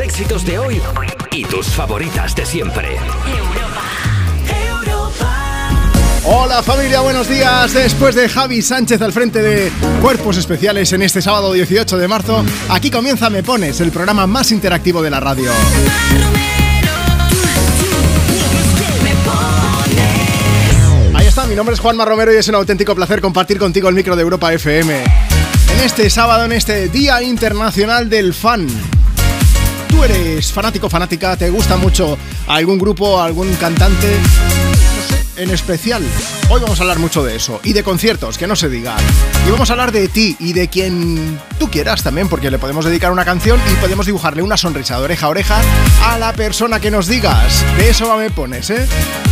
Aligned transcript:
éxitos 0.00 0.44
de 0.44 0.58
hoy 0.58 0.80
y 1.32 1.44
tus 1.44 1.66
favoritas 1.66 2.34
de 2.34 2.44
siempre. 2.44 2.96
Hola 6.24 6.62
familia, 6.62 7.00
buenos 7.00 7.28
días. 7.28 7.74
Después 7.74 8.14
de 8.14 8.28
Javi 8.28 8.62
Sánchez 8.62 9.00
al 9.02 9.12
frente 9.12 9.42
de 9.42 9.70
Cuerpos 10.00 10.36
Especiales 10.36 10.92
en 10.92 11.02
este 11.02 11.20
sábado 11.20 11.52
18 11.52 11.98
de 11.98 12.08
marzo, 12.08 12.44
aquí 12.70 12.90
comienza 12.90 13.30
Me 13.30 13.42
Pones, 13.42 13.80
el 13.80 13.90
programa 13.90 14.26
más 14.26 14.50
interactivo 14.52 15.02
de 15.02 15.10
la 15.10 15.20
radio. 15.20 15.50
Ahí 21.14 21.26
está, 21.26 21.46
mi 21.46 21.54
nombre 21.54 21.74
es 21.74 21.80
Juanma 21.80 22.04
Romero 22.04 22.32
y 22.32 22.36
es 22.36 22.48
un 22.48 22.54
auténtico 22.56 22.94
placer 22.94 23.20
compartir 23.20 23.58
contigo 23.58 23.88
el 23.88 23.94
micro 23.94 24.16
de 24.16 24.22
Europa 24.22 24.52
FM. 24.52 25.04
En 25.74 25.80
este 25.80 26.08
sábado, 26.10 26.46
en 26.46 26.52
este 26.52 26.88
Día 26.88 27.22
Internacional 27.22 28.08
del 28.08 28.32
Fan. 28.34 28.93
Tú 29.94 30.02
eres 30.02 30.52
fanático, 30.52 30.90
fanática, 30.90 31.36
te 31.36 31.50
gusta 31.50 31.76
mucho 31.76 32.18
algún 32.48 32.78
grupo, 32.78 33.22
algún 33.22 33.54
cantante 33.54 34.08
en 35.36 35.50
especial. 35.50 36.02
Hoy 36.50 36.60
vamos 36.60 36.80
a 36.80 36.82
hablar 36.82 36.98
mucho 36.98 37.22
de 37.22 37.36
eso 37.36 37.60
y 37.62 37.74
de 37.74 37.84
conciertos, 37.84 38.36
que 38.36 38.48
no 38.48 38.56
se 38.56 38.68
diga. 38.68 38.96
Y 39.46 39.50
vamos 39.52 39.70
a 39.70 39.74
hablar 39.74 39.92
de 39.92 40.08
ti 40.08 40.36
y 40.40 40.52
de 40.52 40.66
quien 40.66 41.38
tú 41.60 41.70
quieras 41.70 42.02
también, 42.02 42.28
porque 42.28 42.50
le 42.50 42.58
podemos 42.58 42.84
dedicar 42.84 43.12
una 43.12 43.24
canción 43.24 43.60
y 43.70 43.74
podemos 43.76 44.06
dibujarle 44.06 44.42
una 44.42 44.56
sonrisa 44.56 44.98
de 44.98 45.04
oreja 45.04 45.26
a 45.26 45.28
oreja 45.28 45.60
a 46.04 46.18
la 46.18 46.32
persona 46.32 46.80
que 46.80 46.90
nos 46.90 47.06
digas. 47.06 47.64
De 47.78 47.90
eso 47.90 48.16
me 48.16 48.30
pones, 48.30 48.70
¿eh? 48.70 48.88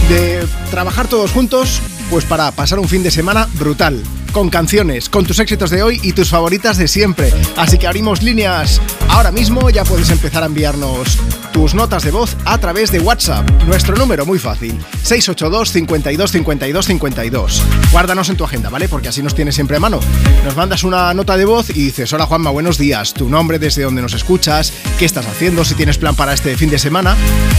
De 0.09 0.47
trabajar 0.71 1.09
todos 1.09 1.33
juntos, 1.33 1.81
pues 2.09 2.25
para 2.25 2.53
pasar 2.53 2.79
un 2.79 2.89
fin 2.89 3.03
de 3.03 3.11
semana 3.11 3.49
brutal 3.55 4.01
con 4.33 4.49
canciones, 4.49 5.09
con 5.09 5.25
tus 5.27 5.39
éxitos 5.39 5.71
de 5.71 5.83
hoy 5.83 6.01
y 6.03 6.13
tus 6.13 6.31
favoritas 6.31 6.79
de 6.79 6.89
siempre. 6.89 7.33
Así 7.57 7.79
que 7.79 7.87
abrimos 7.87 8.23
líneas 8.23 8.81
ahora 9.09 9.31
mismo, 9.31 9.71
ya 9.71 9.85
puedes 9.85 10.11
empezar 10.11 10.43
a 10.43 10.47
enviarnos 10.47 11.19
tus 11.53 11.75
notas 11.75 12.03
de 12.03 12.11
voz 12.11 12.37
a 12.45 12.59
través 12.59 12.91
de 12.91 12.99
WhatsApp. 12.99 13.49
Nuestro 13.67 13.95
número 13.95 14.25
muy 14.25 14.39
fácil, 14.39 14.79
682 15.03 15.71
52 15.71 16.33
52 16.33 16.87
52. 16.87 17.63
Guárdanos 17.93 18.31
en 18.31 18.37
tu 18.37 18.45
agenda, 18.45 18.71
¿vale? 18.71 18.89
Porque 18.89 19.09
así 19.09 19.23
nos 19.23 19.35
tienes 19.35 19.55
siempre 19.55 19.77
a 19.77 19.81
mano. 19.81 20.01
Nos 20.45 20.57
mandas 20.57 20.83
una 20.83 21.13
nota 21.13 21.37
de 21.37 21.45
voz 21.45 21.71
y 21.71 21.75
dices, 21.75 22.13
hola 22.13 22.27
Juanma, 22.27 22.51
buenos 22.51 22.79
días, 22.79 23.13
tu 23.13 23.29
nombre, 23.29 23.59
desde 23.59 23.83
donde 23.83 24.03
nos 24.03 24.15
escuchas, 24.15 24.73
qué 24.99 25.05
estás 25.05 25.27
haciendo, 25.27 25.65
si 25.65 25.75
tienes 25.75 25.99
plan 25.99 26.17
para 26.17 26.33
este 26.33 26.57
fin 26.57 26.71
de 26.71 26.79
semana 26.79 27.17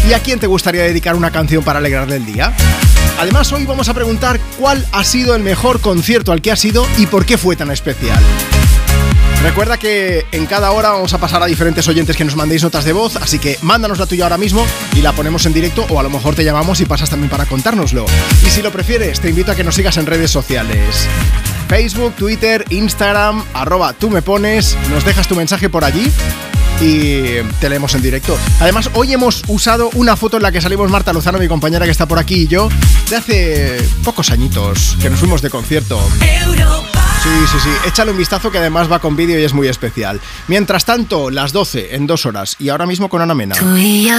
y 0.09 0.13
a 0.13 0.19
quién 0.19 0.39
te 0.39 0.47
gustaría 0.47 0.83
dedicar 0.83 1.15
una 1.15 1.31
canción 1.31 1.63
para 1.63 1.79
alegrarle 1.79 2.15
el 2.15 2.25
día. 2.25 2.53
Además, 3.19 3.51
hoy 3.53 3.65
vamos 3.65 3.89
a 3.89 3.93
preguntar 3.93 4.39
cuál 4.59 4.85
ha 4.91 5.03
sido 5.03 5.35
el 5.35 5.43
mejor 5.43 5.79
concierto 5.79 6.31
al 6.31 6.41
que 6.41 6.51
has 6.51 6.62
y 6.97 7.07
por 7.07 7.25
qué 7.25 7.37
fue 7.37 7.57
tan 7.57 7.71
especial. 7.71 8.23
Recuerda 9.41 9.77
que 9.77 10.25
en 10.31 10.45
cada 10.45 10.71
hora 10.71 10.91
vamos 10.91 11.13
a 11.13 11.17
pasar 11.17 11.43
a 11.43 11.45
diferentes 11.45 11.85
oyentes 11.89 12.15
que 12.15 12.23
nos 12.23 12.37
mandéis 12.37 12.63
notas 12.63 12.85
de 12.85 12.93
voz, 12.93 13.17
así 13.17 13.37
que 13.37 13.57
mándanos 13.61 13.99
la 13.99 14.05
tuya 14.05 14.23
ahora 14.23 14.37
mismo 14.37 14.65
y 14.95 15.01
la 15.01 15.11
ponemos 15.11 15.45
en 15.45 15.51
directo 15.51 15.85
o 15.89 15.99
a 15.99 16.03
lo 16.03 16.09
mejor 16.09 16.35
te 16.35 16.45
llamamos 16.45 16.79
y 16.79 16.85
pasas 16.85 17.09
también 17.09 17.29
para 17.29 17.45
contárnoslo. 17.45 18.05
Y 18.45 18.49
si 18.49 18.61
lo 18.61 18.71
prefieres, 18.71 19.19
te 19.19 19.27
invito 19.27 19.51
a 19.51 19.55
que 19.55 19.65
nos 19.65 19.75
sigas 19.75 19.97
en 19.97 20.05
redes 20.05 20.31
sociales. 20.31 21.05
Facebook, 21.67 22.13
Twitter, 22.13 22.63
Instagram, 22.69 23.43
arroba 23.53 23.91
tú 23.91 24.09
me 24.09 24.21
pones, 24.21 24.77
nos 24.89 25.03
dejas 25.03 25.27
tu 25.27 25.35
mensaje 25.35 25.69
por 25.69 25.83
allí 25.83 26.09
y 26.83 27.41
te 27.59 27.69
leemos 27.69 27.95
en 27.95 28.01
directo. 28.01 28.37
Además, 28.59 28.89
hoy 28.93 29.13
hemos 29.13 29.41
usado 29.47 29.89
una 29.93 30.17
foto 30.17 30.37
en 30.37 30.43
la 30.43 30.51
que 30.51 30.61
salimos 30.61 30.91
Marta 30.91 31.13
Lozano, 31.13 31.39
mi 31.39 31.47
compañera 31.47 31.85
que 31.85 31.91
está 31.91 32.05
por 32.07 32.19
aquí, 32.19 32.43
y 32.43 32.47
yo, 32.47 32.69
de 33.09 33.15
hace 33.15 33.87
pocos 34.03 34.31
añitos, 34.31 34.97
que 35.01 35.09
nos 35.09 35.19
fuimos 35.19 35.41
de 35.41 35.49
concierto. 35.49 35.99
Sí, 37.23 37.29
sí, 37.51 37.57
sí. 37.63 37.69
Échale 37.87 38.11
un 38.11 38.17
vistazo 38.17 38.51
que 38.51 38.57
además 38.57 38.91
va 38.91 38.99
con 38.99 39.15
vídeo 39.15 39.39
y 39.39 39.43
es 39.43 39.53
muy 39.53 39.69
especial. 39.69 40.19
Mientras 40.49 40.83
tanto, 40.83 41.29
las 41.29 41.53
12 41.53 41.95
en 41.95 42.05
dos 42.05 42.25
horas 42.25 42.57
y 42.59 42.67
ahora 42.67 42.85
mismo 42.85 43.07
con 43.07 43.21
Ana 43.21 43.33
Mena. 43.33 43.55
Tú 43.55 43.77
yo, 43.77 44.13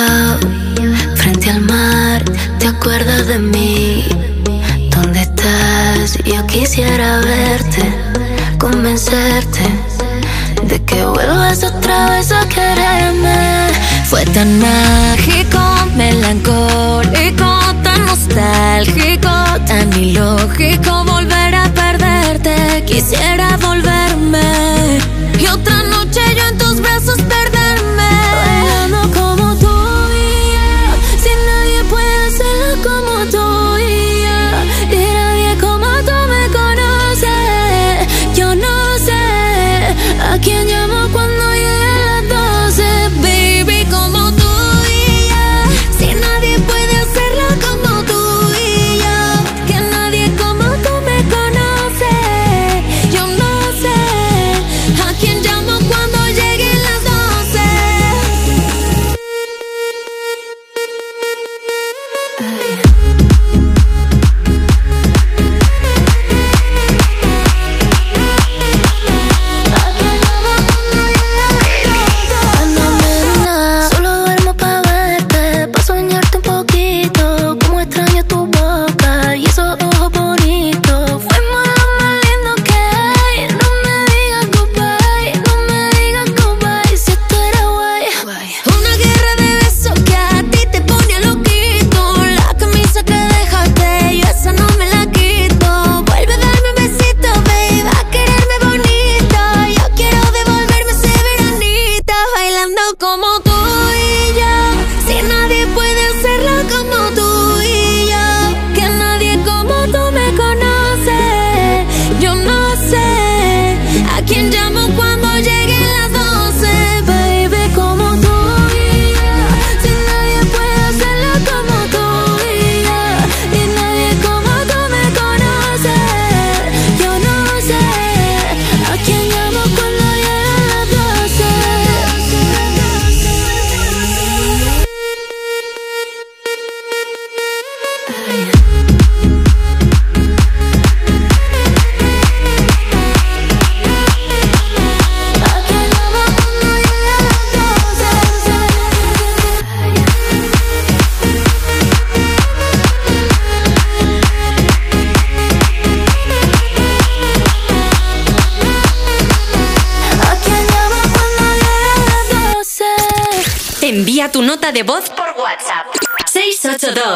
frente 1.16 1.50
al 1.50 1.60
mar, 1.60 2.24
¿te 2.58 2.66
acuerdas 2.66 3.26
de 3.26 3.38
mí? 3.38 4.06
¿Dónde 4.90 5.20
estás? 5.20 6.16
Yo 6.24 6.46
quisiera 6.46 7.18
verte, 7.18 7.94
convencerte 8.58 9.93
de 10.68 10.82
que 10.84 11.04
vuelvas 11.04 11.62
otra 11.62 12.10
vez 12.10 12.32
a 12.32 12.46
quererme. 12.48 13.68
Fue 14.04 14.24
tan 14.26 14.58
mágico, 14.60 15.58
melancólico, 15.96 17.50
tan 17.82 18.06
nostálgico, 18.06 19.30
tan 19.66 19.92
ilógico 19.92 21.04
volver 21.04 21.54
a 21.54 21.68
perderte. 21.74 22.84
Quisiera 22.86 23.56
volverme 23.56 23.93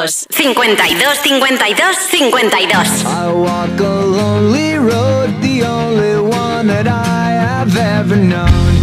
682 0.08 1.04
52 1.22 1.74
52 2.10 2.30
52 2.30 3.06
I 3.06 3.32
walk 3.32 3.78
a 3.80 3.82
lonely 3.82 4.74
road, 4.74 5.40
the 5.42 5.62
only 5.64 6.18
one 6.28 6.66
that 6.68 6.86
I 6.88 7.30
have 7.30 7.76
ever 7.76 8.16
known. 8.16 8.77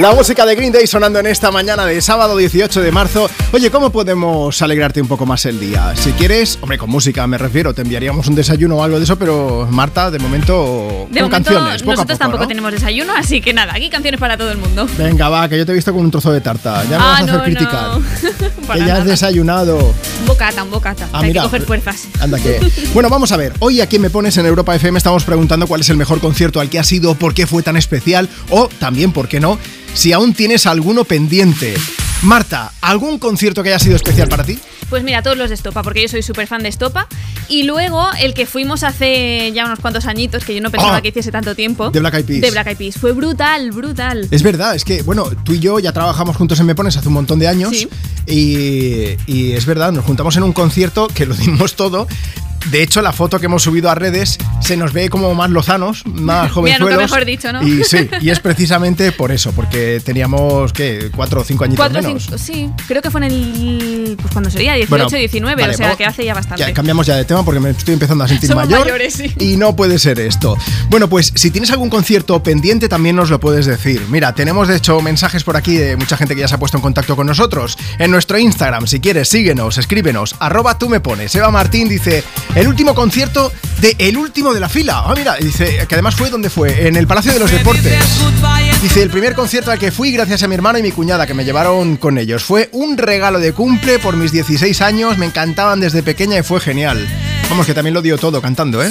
La 0.00 0.14
música 0.14 0.46
de 0.46 0.54
Green 0.54 0.72
Day 0.72 0.86
sonando 0.86 1.18
en 1.18 1.26
esta 1.26 1.50
mañana 1.50 1.84
de 1.84 2.00
sábado 2.00 2.34
18 2.34 2.80
de 2.80 2.90
marzo. 2.90 3.28
Oye, 3.52 3.70
¿cómo 3.70 3.90
podemos 3.90 4.62
alegrarte 4.62 5.02
un 5.02 5.08
poco 5.08 5.26
más 5.26 5.44
el 5.44 5.60
día? 5.60 5.94
Si 5.94 6.12
quieres, 6.12 6.58
hombre, 6.62 6.78
con 6.78 6.88
música 6.88 7.26
me 7.26 7.36
refiero, 7.36 7.74
te 7.74 7.82
enviaríamos 7.82 8.26
un 8.26 8.34
desayuno 8.34 8.76
o 8.76 8.82
algo 8.82 8.96
de 8.96 9.04
eso, 9.04 9.18
pero 9.18 9.68
Marta, 9.70 10.10
de 10.10 10.18
momento, 10.18 11.06
De 11.10 11.20
con 11.20 11.28
momento, 11.28 11.30
canciones. 11.30 11.82
poco 11.82 11.90
a 11.90 11.94
nosotros 11.96 12.06
poco, 12.06 12.18
tampoco 12.18 12.42
¿no? 12.44 12.48
tenemos 12.48 12.72
desayuno, 12.72 13.12
así 13.14 13.42
que 13.42 13.52
nada, 13.52 13.74
aquí 13.74 13.90
canciones 13.90 14.18
para 14.18 14.38
todo 14.38 14.50
el 14.50 14.56
mundo. 14.56 14.88
Venga, 14.96 15.28
va, 15.28 15.46
que 15.50 15.58
yo 15.58 15.66
te 15.66 15.72
he 15.72 15.74
visto 15.74 15.92
con 15.92 16.02
un 16.02 16.10
trozo 16.10 16.32
de 16.32 16.40
tarta. 16.40 16.82
Ya 16.84 16.90
me 16.90 16.96
vas 16.96 17.20
a 17.20 17.24
hacer 17.24 17.42
criticar. 17.42 17.74
Ah, 17.74 17.98
no. 17.98 18.50
Que 18.70 18.86
ya 18.86 18.98
has 18.98 19.04
desayunado. 19.04 19.76
Un 20.20 20.26
bocata, 20.26 20.62
un 20.62 20.70
bocata. 20.70 21.08
Ah, 21.12 21.18
Hay 21.20 21.28
mira. 21.28 21.42
que 21.42 21.48
coger 21.48 21.62
fuerzas. 21.62 22.06
Anda 22.20 22.38
que. 22.38 22.60
Bueno, 22.94 23.10
vamos 23.10 23.32
a 23.32 23.36
ver. 23.36 23.52
Hoy 23.58 23.80
aquí 23.80 23.98
Me 23.98 24.10
Pones 24.10 24.36
en 24.38 24.46
Europa 24.46 24.76
FM 24.76 24.96
estamos 24.96 25.24
preguntando 25.24 25.66
cuál 25.66 25.80
es 25.80 25.88
el 25.90 25.96
mejor 25.96 26.20
concierto 26.20 26.60
al 26.60 26.70
que 26.70 26.78
has 26.78 26.90
ido, 26.92 27.16
por 27.16 27.34
qué 27.34 27.48
fue 27.48 27.64
tan 27.64 27.76
especial 27.76 28.28
o 28.48 28.68
también, 28.78 29.10
por 29.10 29.26
qué 29.26 29.40
no, 29.40 29.58
si 29.94 30.12
aún 30.12 30.34
tienes 30.34 30.66
alguno 30.66 31.04
pendiente. 31.04 31.74
Marta, 32.22 32.72
¿algún 32.82 33.18
concierto 33.18 33.62
que 33.62 33.70
haya 33.70 33.78
sido 33.78 33.96
especial 33.96 34.28
para 34.28 34.44
ti? 34.44 34.58
Pues 34.90 35.04
mira, 35.04 35.22
todos 35.22 35.38
los 35.38 35.48
de 35.48 35.54
Estopa, 35.54 35.82
porque 35.82 36.02
yo 36.02 36.08
soy 36.08 36.22
súper 36.22 36.46
fan 36.48 36.62
de 36.62 36.68
Estopa. 36.68 37.06
Y 37.48 37.62
luego 37.62 38.08
el 38.20 38.34
que 38.34 38.44
fuimos 38.44 38.82
hace 38.82 39.52
ya 39.54 39.64
unos 39.64 39.78
cuantos 39.78 40.04
añitos, 40.06 40.44
que 40.44 40.54
yo 40.54 40.60
no 40.60 40.70
pensaba 40.70 40.96
Ah. 40.96 41.00
que 41.02 41.08
hiciese 41.08 41.30
tanto 41.32 41.54
tiempo. 41.54 41.90
De 41.90 42.00
Black 42.00 42.14
Eyed 42.14 42.24
Peas. 42.26 42.40
De 42.42 42.50
Black 42.50 42.66
Eyed 42.66 42.76
Peas. 42.76 42.94
Fue 42.96 43.12
brutal, 43.12 43.70
brutal. 43.70 44.28
Es 44.30 44.42
verdad, 44.42 44.74
es 44.74 44.84
que, 44.84 45.02
bueno, 45.02 45.24
tú 45.44 45.54
y 45.54 45.60
yo 45.60 45.78
ya 45.78 45.92
trabajamos 45.92 46.36
juntos 46.36 46.58
en 46.60 46.66
Me 46.66 46.74
Pones 46.74 46.96
hace 46.96 47.08
un 47.08 47.14
montón 47.14 47.38
de 47.38 47.48
años. 47.48 47.70
Sí. 47.70 47.88
Y, 48.26 49.16
y 49.32 49.52
es 49.52 49.64
verdad, 49.64 49.92
nos 49.92 50.04
juntamos 50.04 50.36
en 50.36 50.42
un 50.42 50.52
concierto 50.52 51.08
que 51.08 51.24
lo 51.26 51.34
dimos 51.34 51.74
todo. 51.74 52.06
De 52.70 52.82
hecho, 52.82 53.00
la 53.02 53.12
foto 53.12 53.40
que 53.40 53.46
hemos 53.46 53.62
subido 53.62 53.90
a 53.90 53.94
redes 53.94 54.38
se 54.60 54.76
nos 54.76 54.92
ve 54.92 55.08
como 55.10 55.34
más 55.34 55.50
lozanos, 55.50 56.04
más 56.06 56.14
Mira, 56.16 56.42
nunca 56.44 56.48
jovenzuelos. 56.54 57.02
mejor 57.02 57.24
dicho, 57.24 57.52
¿no? 57.52 57.66
Y 57.66 57.82
sí, 57.84 58.08
y 58.20 58.30
es 58.30 58.38
precisamente 58.40 59.12
por 59.12 59.32
eso, 59.32 59.52
porque 59.52 60.00
teníamos, 60.04 60.72
¿qué? 60.72 61.10
Cuatro 61.16 61.40
o 61.40 61.44
cinco 61.44 61.64
añitos 61.64 61.84
Cuatro, 61.84 62.02
menos. 62.02 62.24
cinco, 62.24 62.38
sí, 62.38 62.70
creo 62.86 63.00
que 63.02 63.10
fue 63.10 63.24
en 63.24 63.32
el. 63.32 64.16
Pues 64.20 64.32
cuando 64.32 64.50
sería 64.50 64.74
18, 64.74 64.90
Bueno, 64.90 65.08
19, 65.08 65.60
vale, 65.62 65.74
o 65.74 65.76
sea 65.76 65.86
vamos- 65.86 65.98
que 65.98 66.04
hace 66.04 66.24
ya 66.24 66.34
bastante. 66.34 66.60
Ya, 66.62 66.72
cambiamos 66.74 67.06
ya 67.06 67.16
de 67.16 67.24
tema 67.24 67.44
porque 67.44 67.60
me 67.60 67.70
estoy 67.70 67.94
empezando 67.94 68.24
a 68.24 68.28
sentir 68.28 68.48
Somos 68.48 68.64
mayor. 68.66 68.80
mayores, 68.80 69.14
sí. 69.14 69.32
Y 69.38 69.56
no 69.56 69.74
puede 69.74 69.98
ser 69.98 70.20
esto. 70.20 70.56
Bueno, 70.90 71.08
pues 71.08 71.32
si 71.34 71.50
tienes 71.50 71.70
algún 71.70 71.88
concierto 71.90 72.42
pendiente 72.42 72.88
también 72.88 73.16
nos 73.16 73.30
lo 73.30 73.40
puedes 73.40 73.66
decir. 73.66 74.04
Mira, 74.10 74.34
tenemos 74.34 74.68
de 74.68 74.76
hecho 74.76 75.00
mensajes 75.00 75.44
por 75.44 75.56
aquí 75.56 75.76
de 75.76 75.96
mucha 75.96 76.16
gente 76.16 76.34
que 76.34 76.42
ya 76.42 76.48
se 76.48 76.54
ha 76.54 76.58
puesto 76.58 76.76
en 76.76 76.82
contacto 76.82 77.16
con 77.16 77.26
nosotros. 77.26 77.76
En 77.98 78.10
nuestro 78.10 78.38
Instagram, 78.38 78.86
si 78.86 79.00
quieres, 79.00 79.28
síguenos, 79.28 79.78
escríbenos. 79.78 80.34
Arroba 80.40 80.78
tú 80.78 80.88
me 80.88 81.00
pones. 81.00 81.34
Eva 81.34 81.50
Martín 81.50 81.88
dice, 81.88 82.22
el 82.54 82.68
último 82.68 82.94
concierto 82.94 83.52
de 83.80 83.96
El 83.98 84.16
Último 84.16 84.52
de 84.52 84.60
la 84.60 84.68
Fila. 84.68 85.02
Ah, 85.06 85.14
mira, 85.16 85.36
dice 85.36 85.86
que 85.88 85.94
además 85.94 86.14
fue 86.14 86.30
donde 86.30 86.50
fue, 86.50 86.86
en 86.86 86.96
el 86.96 87.06
Palacio 87.06 87.32
de 87.32 87.38
los 87.38 87.50
Deportes. 87.50 87.98
Dice, 88.82 89.02
el 89.02 89.10
primer 89.10 89.34
concierto 89.34 89.70
al 89.70 89.78
que 89.78 89.92
fui 89.92 90.12
gracias 90.12 90.42
a 90.42 90.48
mi 90.48 90.54
hermano 90.54 90.78
y 90.78 90.82
mi 90.82 90.90
cuñada 90.90 91.26
que 91.26 91.34
me 91.34 91.44
llevaron 91.44 91.96
con 91.96 92.18
ellos. 92.18 92.44
Fue 92.44 92.68
un 92.72 92.96
regalo 92.96 93.38
de 93.38 93.52
cumple 93.52 93.98
por 93.98 94.16
mis 94.16 94.32
16 94.32 94.80
años, 94.80 95.18
me 95.18 95.26
encantaban 95.26 95.80
desde 95.80 96.02
pequeña 96.02 96.38
y 96.38 96.42
fue 96.42 96.60
genial. 96.60 97.06
Vamos, 97.48 97.66
que 97.66 97.74
también 97.74 97.94
lo 97.94 98.02
dio 98.02 98.16
todo 98.16 98.40
cantando, 98.40 98.82
¿eh? 98.82 98.88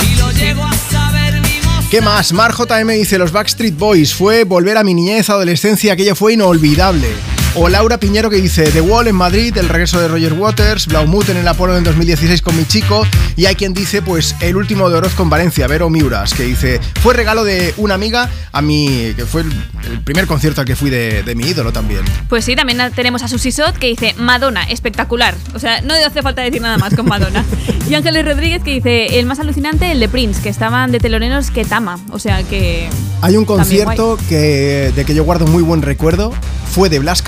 ¿Qué 1.90 2.02
más? 2.02 2.34
Mar 2.34 2.54
JM 2.54 2.90
dice, 2.90 3.18
los 3.18 3.32
Backstreet 3.32 3.76
Boys 3.76 4.14
fue 4.14 4.44
volver 4.44 4.78
a 4.78 4.84
mi 4.84 4.94
niñez, 4.94 5.30
adolescencia, 5.30 5.94
aquello 5.94 6.16
fue 6.16 6.34
inolvidable. 6.34 7.39
O 7.56 7.68
Laura 7.68 7.98
Piñero 7.98 8.30
que 8.30 8.38
dice 8.38 8.64
The 8.72 8.80
Wall 8.80 9.08
en 9.08 9.16
Madrid, 9.16 9.58
el 9.58 9.70
regreso 9.70 10.00
de 10.00 10.08
Roger 10.08 10.34
Waters, 10.34 10.86
Blaumut 10.86 11.30
en 11.30 11.38
el 11.38 11.48
Apolo 11.48 11.76
en 11.76 11.84
2016 11.84 12.42
con 12.44 12.56
mi 12.56 12.64
chico. 12.66 13.06
Y 13.36 13.48
hay 13.48 13.56
quien 13.56 13.74
dice, 13.74 14.02
pues, 14.02 14.36
el 14.40 14.56
último 14.56 14.90
de 14.90 14.98
Oroz 14.98 15.14
con 15.16 15.30
Valencia, 15.30 15.66
Vero 15.68 15.90
Miuras, 15.90 16.34
que 16.34 16.44
dice, 16.44 16.80
fue 17.02 17.16
regalo 17.16 17.44
de 17.44 17.74
una 17.78 17.96
amiga 17.96 18.30
a 18.52 18.62
mí, 18.62 19.14
que 19.16 19.26
fue 19.26 19.42
el, 19.42 19.52
el 19.92 20.02
primer 20.02 20.28
concierto 20.28 20.62
al 20.62 20.68
que 20.68 20.76
fui 20.76 20.90
de, 20.90 21.24
de 21.24 21.36
mi 21.36 21.46
ídolo 21.46 21.74
también. 21.74 22.02
Pues 22.28 22.46
sí, 22.46 22.56
también 22.56 22.80
tenemos 22.96 23.24
a 23.24 23.28
Susi 23.28 23.52
Sot 23.52 23.78
que 23.78 23.88
dice 23.88 24.14
Madonna, 24.18 24.64
espectacular. 24.64 25.36
O 25.56 25.60
sea, 25.60 25.82
no 25.82 25.96
hace 25.96 26.22
falta 26.22 26.44
decir 26.44 26.62
nada 26.62 26.78
más 26.78 26.94
con 26.94 27.08
Madonna. 27.08 27.44
y 27.90 27.94
Ángeles 27.96 28.26
Rodríguez 28.26 28.62
que 28.64 28.72
dice 28.72 29.20
el 29.20 29.26
más 29.26 29.40
alucinante, 29.40 29.92
el 29.92 30.00
de 30.00 30.08
Prince, 30.08 30.42
que 30.42 30.50
estaban 30.50 30.92
de 30.92 31.00
teloneros 31.00 31.50
que 31.50 31.66
Tama. 31.66 32.00
O 32.12 32.20
sea 32.20 32.44
que. 32.44 32.90
Hay 33.22 33.36
un 33.36 33.46
concierto 33.46 34.18
que, 34.30 34.94
de 34.96 35.06
que 35.06 35.16
yo 35.16 35.24
guardo 35.24 35.48
muy 35.48 35.64
buen 35.64 35.82
recuerdo. 35.82 36.32
Fue 36.72 36.88
de 36.88 37.00
Blas 37.00 37.24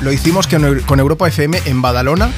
Lo 0.00 0.12
hicimos 0.12 0.46
con, 0.46 0.80
con 0.80 0.98
Europa 1.00 1.28
FM 1.28 1.62
en 1.66 1.82
Badalona. 1.82 2.30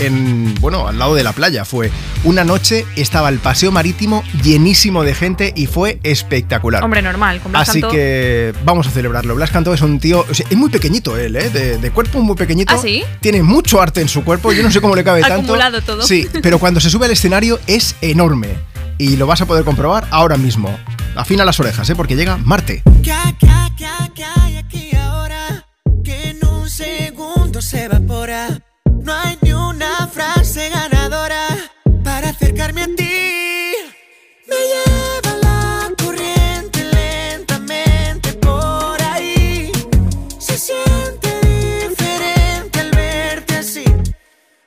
En, 0.00 0.54
bueno, 0.56 0.88
al 0.88 0.98
lado 0.98 1.14
de 1.14 1.22
la 1.22 1.32
playa. 1.32 1.64
Fue 1.64 1.90
una 2.24 2.42
noche, 2.42 2.84
estaba 2.96 3.28
el 3.28 3.38
paseo 3.38 3.70
marítimo 3.70 4.24
llenísimo 4.42 5.04
de 5.04 5.14
gente 5.14 5.52
y 5.54 5.66
fue 5.66 6.00
espectacular. 6.02 6.82
Hombre, 6.82 7.00
normal. 7.00 7.40
Con 7.40 7.52
Blas 7.52 7.68
Así 7.68 7.80
Cantó. 7.80 7.94
que 7.94 8.52
vamos 8.64 8.88
a 8.88 8.90
celebrarlo. 8.90 9.36
Blas 9.36 9.50
Cantó 9.52 9.72
es 9.72 9.82
un 9.82 10.00
tío, 10.00 10.26
o 10.28 10.34
sea, 10.34 10.46
es 10.50 10.56
muy 10.56 10.68
pequeñito 10.68 11.16
él, 11.16 11.36
¿eh? 11.36 11.48
de, 11.48 11.78
de 11.78 11.90
cuerpo 11.92 12.20
muy 12.20 12.34
pequeñito. 12.34 12.74
¿Ah, 12.74 12.78
sí? 12.82 13.04
Tiene 13.20 13.42
mucho 13.44 13.80
arte 13.80 14.00
en 14.00 14.08
su 14.08 14.24
cuerpo, 14.24 14.52
yo 14.52 14.64
no 14.64 14.70
sé 14.72 14.80
cómo 14.80 14.96
le 14.96 15.04
cabe 15.04 15.20
tanto. 15.20 15.34
Acumulado 15.36 15.80
todo. 15.80 16.02
Sí, 16.02 16.28
pero 16.42 16.58
cuando 16.58 16.80
se 16.80 16.90
sube 16.90 17.06
al 17.06 17.12
escenario 17.12 17.60
es 17.68 17.94
enorme. 18.00 18.48
Y 18.98 19.16
lo 19.16 19.26
vas 19.28 19.40
a 19.42 19.46
poder 19.46 19.64
comprobar 19.64 20.06
ahora 20.10 20.36
mismo. 20.36 20.76
Afina 21.14 21.44
las 21.44 21.60
orejas, 21.60 21.88
¿eh? 21.88 21.94
porque 21.94 22.16
llega 22.16 22.36
Marte. 22.36 22.82
Se 27.64 27.84
evapora. 27.84 28.60
No 28.84 29.12
hay 29.12 29.38
ni 29.40 29.52
una 29.52 30.06
frase 30.08 30.68
ganadora 30.68 31.46
para 32.02 32.28
acercarme 32.28 32.82
a 32.82 32.86
ti. 32.86 33.72
Me 34.48 34.58
lleva 34.72 35.32
la 35.42 35.90
corriente 35.96 36.84
lentamente 36.84 38.34
por 38.34 39.02
ahí. 39.02 39.72
Se 40.38 40.58
siente 40.58 41.30
diferente 41.88 42.80
al 42.80 42.90
verte 42.90 43.56
así. 43.56 43.84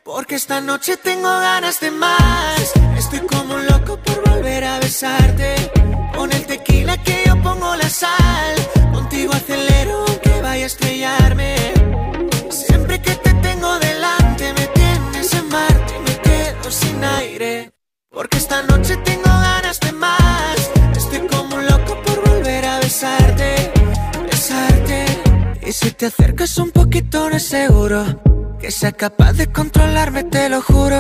Porque 0.03 0.35
esta 0.35 0.59
noche 0.59 0.97
tengo 0.97 1.29
ganas 1.29 1.79
de 1.79 1.91
más. 1.91 2.73
Estoy 2.97 3.19
como 3.19 3.55
un 3.55 3.65
loco 3.67 3.97
por 3.97 4.27
volver 4.27 4.63
a 4.63 4.79
besarte. 4.79 5.71
Con 6.15 6.31
el 6.31 6.45
tequila 6.47 6.97
que 7.03 7.23
yo 7.27 7.39
pongo 7.43 7.75
la 7.75 7.89
sal. 7.89 8.55
Contigo 8.91 9.33
acelero 9.33 10.05
aunque 10.07 10.41
vaya 10.41 10.63
a 10.63 10.67
estrellarme. 10.67 11.77
Que 13.07 13.15
te 13.25 13.33
tengo 13.47 13.71
delante 13.79 14.43
me 14.59 14.67
tienes 14.79 15.33
en 15.33 15.47
Marte 15.49 15.93
y 15.97 16.01
me 16.07 16.15
quedo 16.27 16.67
sin 16.81 17.03
aire. 17.03 17.71
Porque 18.11 18.37
esta 18.37 18.61
noche 18.63 18.97
tengo 19.09 19.31
ganas 19.49 19.79
de 19.79 19.91
más. 19.91 20.57
Estoy 21.01 21.21
como 21.27 21.55
un 21.55 21.65
loco 21.65 21.93
por 22.05 22.17
volver 22.29 22.63
a 22.65 22.79
besarte. 22.79 23.71
Besarte. 24.31 25.05
Y 25.65 25.71
si 25.71 25.91
te 25.91 26.05
acercas 26.07 26.57
un 26.57 26.71
poquito 26.71 27.29
no 27.29 27.35
es 27.35 27.47
seguro 27.47 27.99
que 28.59 28.71
sea 28.71 28.91
capaz 28.91 29.33
de 29.33 29.47
controlarme, 29.51 30.23
te 30.23 30.49
lo 30.49 30.61
juro. 30.61 30.99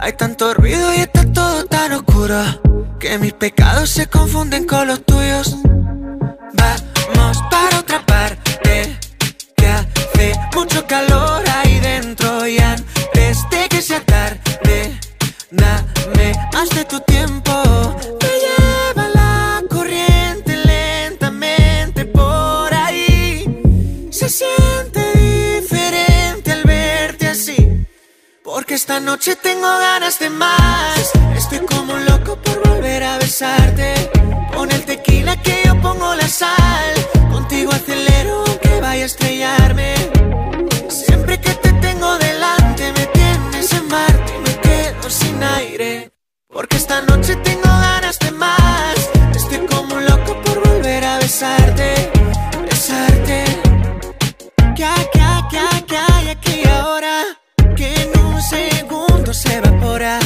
Hay 0.00 0.12
tanto 0.14 0.54
ruido 0.54 0.94
y 0.94 0.98
está 0.98 1.24
todo 1.32 1.64
tan 1.66 1.92
oscuro. 1.92 2.40
que 2.98 3.18
mis 3.18 3.34
pecados 3.34 3.90
se 3.90 4.06
confunden 4.06 4.66
con 4.66 4.88
los 4.88 5.04
tuyos. 5.04 5.56
Vamos 6.54 7.38
para 7.50 7.78
otra 7.78 8.04
parte, 8.06 8.45
hace 10.16 10.32
mucho 10.54 10.86
calor 10.86 11.42
ahí 11.48 11.78
dentro 11.80 12.46
y 12.46 12.58
antes 12.58 13.38
de 13.50 13.68
que 13.68 13.82
sea 13.82 14.00
tarde, 14.00 14.98
dame 15.50 16.32
más 16.52 16.70
de 16.70 16.84
tu 16.84 17.00
tiempo. 17.00 17.52
Me 18.22 18.32
lleva 18.44 19.08
la 19.14 19.62
corriente 19.68 20.56
lentamente 20.56 22.04
por 22.06 22.72
ahí. 22.72 24.08
Se 24.10 24.28
siente 24.28 25.02
diferente 25.14 26.52
al 26.52 26.62
verte 26.64 27.28
así. 27.28 27.86
Porque 28.42 28.74
esta 28.74 29.00
noche 29.00 29.36
tengo 29.36 29.68
ganas 29.68 30.18
de 30.18 30.30
más. 30.30 31.12
Estoy 31.36 31.60
como 31.60 31.94
un 31.94 32.04
loco 32.06 32.36
por 32.36 32.68
volver 32.68 33.02
a 33.02 33.18
besarte. 33.18 34.10
Pon 34.52 34.70
el 34.70 34.84
tequila 34.84 35.40
que 35.42 35.62
yo 35.66 35.80
pongo 35.80 36.14
la 36.14 36.28
sal. 36.28 36.94
Contigo 37.30 37.72
acelero 37.72 38.45
vaya 38.86 39.02
a 39.02 39.06
estrellarme. 39.06 39.94
Siempre 40.88 41.34
que 41.44 41.52
te 41.64 41.72
tengo 41.86 42.10
delante 42.18 42.84
me 42.98 43.06
tienes 43.18 43.72
en 43.72 43.84
Marte 43.88 44.30
y 44.36 44.40
me 44.46 44.54
quedo 44.66 45.10
sin 45.10 45.42
aire. 45.42 46.12
Porque 46.54 46.76
esta 46.76 46.98
noche 47.02 47.34
tengo 47.48 47.70
ganas 47.88 48.16
de 48.24 48.30
más. 48.30 48.96
Estoy 49.40 49.60
como 49.72 49.94
un 49.96 50.04
loco 50.10 50.32
por 50.44 50.56
volver 50.68 51.02
a 51.04 51.18
besarte, 51.18 51.88
besarte. 52.70 53.38
¿Qué 54.76 54.84
hay, 54.84 55.06
qué 55.14 55.20
hay, 55.32 55.42
qué 55.50 55.58
hay, 55.70 55.82
qué 55.90 55.98
hay 56.12 56.28
aquí 56.36 56.58
ahora? 56.78 57.16
Que 57.78 57.88
en 58.02 58.10
un 58.26 58.40
segundo 58.40 59.34
se 59.34 59.56
evapora. 59.56 60.20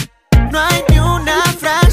No 0.52 0.58
hay 0.68 0.80
ni 0.90 0.98
una 0.98 1.38
frase 1.62 1.89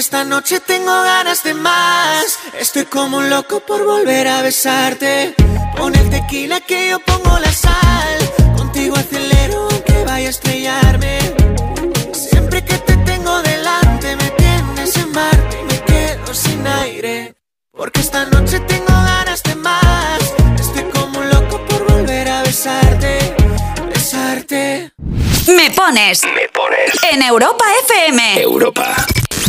esta 0.00 0.24
noche 0.24 0.60
tengo 0.60 1.02
ganas 1.02 1.42
de 1.42 1.52
más. 1.52 2.38
Estoy 2.58 2.86
como 2.86 3.18
un 3.18 3.28
loco 3.28 3.60
por 3.60 3.84
volver 3.84 4.26
a 4.28 4.40
besarte. 4.40 5.34
Pon 5.76 5.94
el 5.94 6.08
tequila 6.08 6.58
que 6.60 6.88
yo 6.88 7.00
pongo 7.00 7.38
la 7.38 7.52
sal. 7.52 8.18
Contigo 8.56 8.96
acelero 8.96 9.68
aunque 9.70 9.92
vaya 10.04 10.28
a 10.28 10.30
estrellarme. 10.30 11.18
Siempre 12.14 12.64
que 12.64 12.78
te 12.78 12.96
tengo 13.10 13.42
delante 13.42 14.16
me 14.16 14.30
tienes 14.30 14.96
en 14.96 15.12
Marte 15.12 15.58
y 15.60 15.64
me 15.64 15.84
quedo 15.84 16.34
sin 16.34 16.66
aire. 16.66 17.34
Porque 17.70 18.00
esta 18.00 18.24
noche 18.24 18.58
tengo 18.60 18.94
ganas 19.12 19.42
de 19.42 19.54
más. 19.54 20.20
Estoy 20.58 20.84
como 20.94 21.18
un 21.18 21.28
loco 21.28 21.60
por 21.66 21.92
volver 21.92 22.26
a 22.26 22.42
besarte, 22.42 23.18
besarte. 23.92 24.92
Me 25.46 25.70
pones 25.72 26.22
Me 26.24 26.48
pones 26.48 26.90
en 27.12 27.22
Europa 27.22 27.64
FM 27.84 28.40
Europa. 28.40 28.96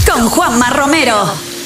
Con 0.06 0.30
Juanma 0.30 0.70
Romero. 0.70 1.61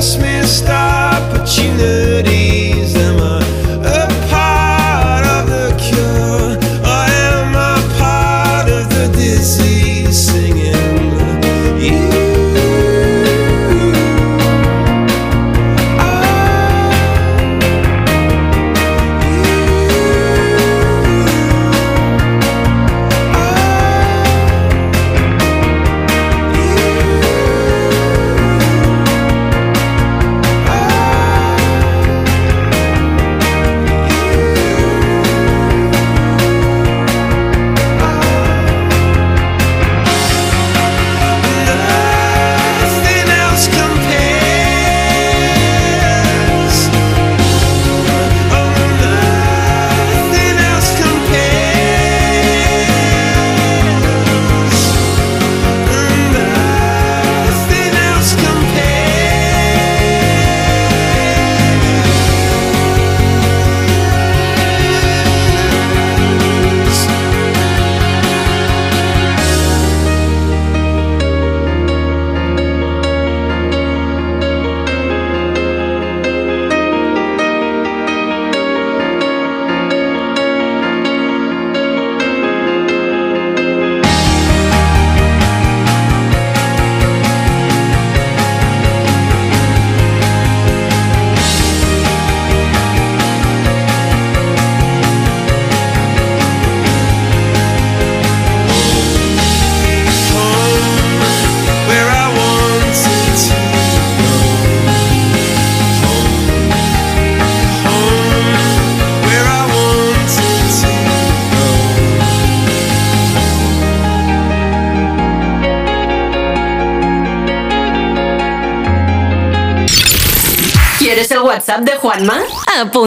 Christmas 0.00 0.60
star. 0.60 1.19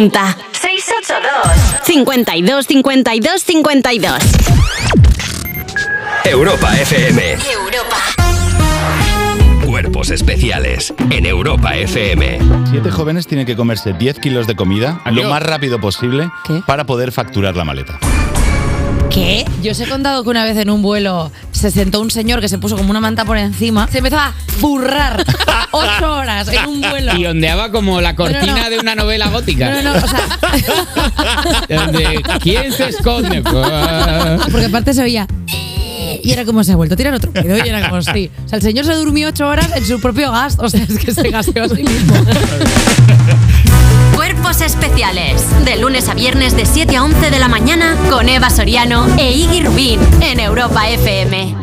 Apunta. 0.04 0.36
682 0.52 1.86
52 1.86 2.68
52 2.68 3.42
52 3.42 4.20
Europa 6.26 6.78
FM. 6.78 7.32
Europa. 7.34 7.98
Cuerpos 9.66 10.10
especiales 10.10 10.94
en 11.10 11.26
Europa 11.26 11.78
FM. 11.78 12.40
Siete 12.70 12.92
jóvenes 12.92 13.28
tienen 13.28 13.46
que 13.46 13.56
comerse 13.56 13.94
10 13.94 14.20
kilos 14.20 14.46
de 14.46 14.58
comida 14.58 15.02
lo 15.06 15.30
más 15.30 15.42
rápido 15.42 15.80
posible 15.80 16.30
para 16.68 16.84
poder 16.84 17.14
facturar 17.14 17.56
la 17.56 17.64
maleta. 17.64 17.98
¿Qué? 19.10 19.46
Yo 19.62 19.72
os 19.72 19.80
he 19.80 19.88
contado 19.88 20.24
que 20.24 20.30
una 20.30 20.44
vez 20.44 20.58
en 20.58 20.70
un 20.70 20.82
vuelo 20.82 21.32
se 21.52 21.72
sentó 21.72 22.02
un 22.02 22.12
señor 22.12 22.42
que 22.42 22.50
se 22.50 22.58
puso 22.58 22.76
como 22.76 22.90
una 22.90 23.00
manta 23.00 23.24
por 23.24 23.38
encima, 23.38 23.88
se 23.88 24.00
empezó 24.00 24.18
a 24.18 24.34
burrar 24.60 25.24
ocho 25.74 26.14
horas 26.14 26.48
en 26.48 26.66
un 26.68 26.82
vuelo. 26.82 27.18
Y 27.18 27.26
ondeaba 27.26 27.72
como 27.72 28.00
la 28.02 28.16
cortina 28.16 28.46
No, 28.46 28.56
no, 28.56 28.64
no. 28.64 28.70
de 28.70 28.80
una 28.80 28.96
novela 28.96 29.28
gótica. 29.30 29.70
No, 29.70 29.82
no, 29.82 29.94
no, 30.00 30.06
o 30.06 30.08
sea, 30.08 30.40
Donde, 31.86 32.22
¿Quién 32.42 32.72
se 32.72 32.90
esconde? 32.90 33.42
porque 34.52 34.66
aparte 34.66 34.94
se 34.94 35.02
oía. 35.04 35.28
Y 36.22 36.32
era 36.32 36.46
como 36.46 36.64
se 36.64 36.72
ha 36.72 36.76
vuelto 36.76 36.94
a 36.94 36.98
tirar 36.98 37.14
otro 37.14 37.32
pedo 37.32 37.58
y 37.66 37.68
era 37.68 37.90
como 37.90 38.02
sí. 38.02 38.30
O 38.46 38.48
sea, 38.50 38.58
el 38.58 38.62
señor 38.64 38.86
se 38.86 38.94
durmió 38.94 39.30
ocho 39.30 39.48
horas 39.48 39.70
en 39.76 39.86
su 39.86 40.00
propio 40.00 40.32
gas. 40.32 40.58
O 40.60 40.70
sea, 40.70 40.84
es 40.84 40.98
que 41.00 41.12
se 41.12 41.30
gaseó 41.30 41.64
a 41.64 41.70
sí 41.70 41.84
mismo. 41.84 42.16
Cuerpos 44.16 44.62
especiales. 44.62 45.44
De 45.66 45.78
lunes 45.78 46.08
a 46.10 46.14
viernes 46.14 46.56
de 46.56 46.66
7 46.66 46.96
a 46.96 47.04
11 47.04 47.30
de 47.30 47.40
la 47.40 47.48
mañana 47.48 47.98
con 48.10 48.30
Eva 48.30 48.50
Soriano 48.50 49.08
e 49.18 49.32
Iggy 49.32 49.62
Rubín 49.64 50.00
en 50.22 50.40
Europa 50.40 50.88
FM. 50.90 51.63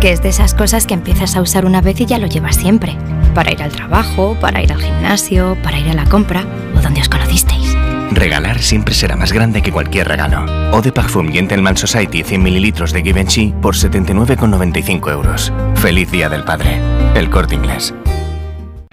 Que 0.00 0.12
es 0.12 0.22
de 0.22 0.28
esas 0.28 0.54
cosas 0.54 0.86
que 0.86 0.94
empiezas 0.94 1.34
a 1.34 1.42
usar 1.42 1.64
una 1.64 1.80
vez 1.80 2.00
y 2.00 2.06
ya 2.06 2.18
lo 2.18 2.28
llevas 2.28 2.56
siempre. 2.56 2.96
Para 3.34 3.50
ir 3.50 3.62
al 3.62 3.72
trabajo, 3.72 4.36
para 4.40 4.62
ir 4.62 4.72
al 4.72 4.80
gimnasio, 4.80 5.56
para 5.62 5.78
ir 5.78 5.88
a 5.90 5.94
la 5.94 6.04
compra 6.04 6.44
o 6.76 6.80
donde 6.80 7.00
os 7.00 7.08
conocisteis. 7.08 7.76
Regalar 8.12 8.60
siempre 8.60 8.94
será 8.94 9.16
más 9.16 9.32
grande 9.32 9.60
que 9.60 9.72
cualquier 9.72 10.08
regalo. 10.08 10.46
Eau 10.72 10.80
de 10.80 10.92
Parfum 10.92 11.30
Gentleman 11.30 11.76
Society 11.76 12.22
100 12.22 12.42
mililitros 12.42 12.92
de 12.92 13.02
Givenchy 13.02 13.54
por 13.60 13.74
79,95 13.74 15.10
euros. 15.10 15.52
Feliz 15.74 16.10
Día 16.10 16.28
del 16.28 16.44
Padre. 16.44 16.80
El 17.14 17.28
Corte 17.28 17.56
Inglés. 17.56 17.92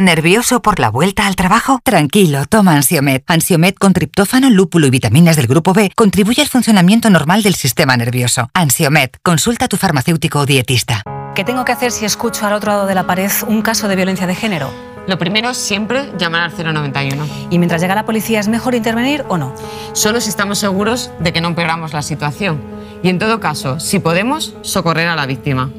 ¿Nervioso 0.00 0.62
por 0.62 0.80
la 0.80 0.88
vuelta 0.88 1.26
al 1.26 1.36
trabajo? 1.36 1.78
Tranquilo, 1.84 2.46
toma 2.46 2.74
Ansiomet. 2.74 3.22
Ansiomet 3.26 3.76
con 3.76 3.92
triptófano, 3.92 4.48
lúpulo 4.48 4.86
y 4.86 4.90
vitaminas 4.90 5.36
del 5.36 5.46
grupo 5.46 5.74
B 5.74 5.92
contribuye 5.94 6.40
al 6.40 6.48
funcionamiento 6.48 7.10
normal 7.10 7.42
del 7.42 7.54
sistema 7.54 7.98
nervioso. 7.98 8.48
Ansiomet, 8.54 9.18
consulta 9.22 9.66
a 9.66 9.68
tu 9.68 9.76
farmacéutico 9.76 10.38
o 10.38 10.46
dietista. 10.46 11.02
¿Qué 11.34 11.44
tengo 11.44 11.66
que 11.66 11.72
hacer 11.72 11.92
si 11.92 12.06
escucho 12.06 12.46
al 12.46 12.54
otro 12.54 12.72
lado 12.72 12.86
de 12.86 12.94
la 12.94 13.06
pared 13.06 13.30
un 13.46 13.60
caso 13.60 13.88
de 13.88 13.96
violencia 13.96 14.26
de 14.26 14.34
género? 14.34 14.70
Lo 15.06 15.18
primero, 15.18 15.52
siempre 15.52 16.10
llamar 16.16 16.44
al 16.44 16.56
091. 16.56 17.26
¿Y 17.50 17.58
mientras 17.58 17.82
llega 17.82 17.94
la 17.94 18.06
policía 18.06 18.40
es 18.40 18.48
mejor 18.48 18.74
intervenir 18.74 19.26
o 19.28 19.36
no? 19.36 19.54
Solo 19.92 20.22
si 20.22 20.30
estamos 20.30 20.58
seguros 20.58 21.10
de 21.18 21.34
que 21.34 21.42
no 21.42 21.48
empeoramos 21.48 21.92
la 21.92 22.00
situación. 22.00 22.62
Y 23.02 23.10
en 23.10 23.18
todo 23.18 23.38
caso, 23.38 23.78
si 23.78 23.98
podemos, 23.98 24.54
socorrer 24.62 25.08
a 25.08 25.14
la 25.14 25.26
víctima. 25.26 25.70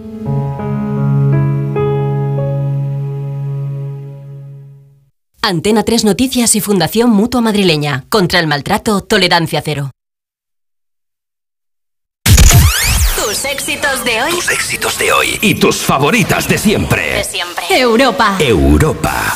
Antena 5.43 5.83
3 5.83 6.05
Noticias 6.05 6.55
y 6.55 6.61
Fundación 6.61 7.09
Mutua 7.09 7.41
Madrileña. 7.41 8.05
Contra 8.09 8.39
el 8.39 8.45
maltrato, 8.45 9.01
tolerancia 9.01 9.61
cero. 9.65 9.89
Tus 13.15 13.45
éxitos 13.45 14.05
de 14.05 14.21
hoy. 14.21 14.31
Tus 14.31 14.51
éxitos 14.51 14.99
de 14.99 15.11
hoy 15.11 15.39
y 15.41 15.55
tus 15.55 15.77
favoritas 15.77 16.47
de 16.47 16.57
siempre. 16.59 17.15
De 17.15 17.23
siempre. 17.23 17.65
Europa. 17.69 18.37
Europa. 18.39 19.35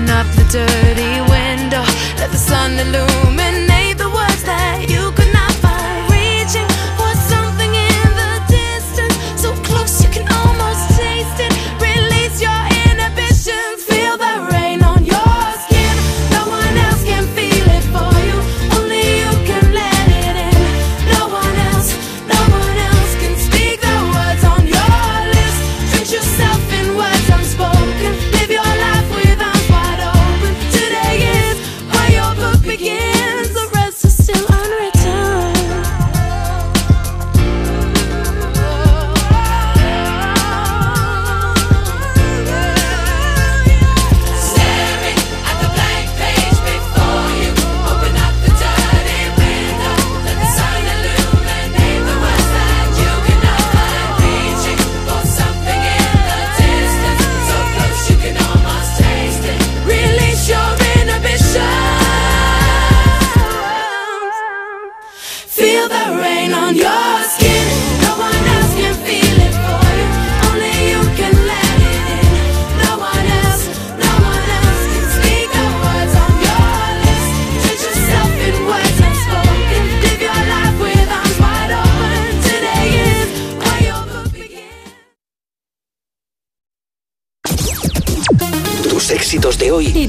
Open 0.00 0.10
up 0.10 0.26
the 0.34 0.44
dirty 0.44 1.20
window, 1.30 1.82
let 2.18 2.30
the 2.30 2.38
sun 2.38 2.72
illuminate 2.78 3.09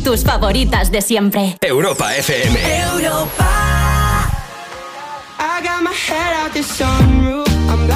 tus 0.03 0.23
favoritas 0.23 0.91
de 0.91 1.01
siempre. 1.01 1.57
Europa 1.61 2.15
FM. 2.15 2.57
I 5.39 5.61
got 5.63 5.83
my 5.83 5.93
head 5.93 6.33
out 6.35 6.53
the 6.53 6.61
sunroof. 6.61 7.47
I'm 7.69 7.87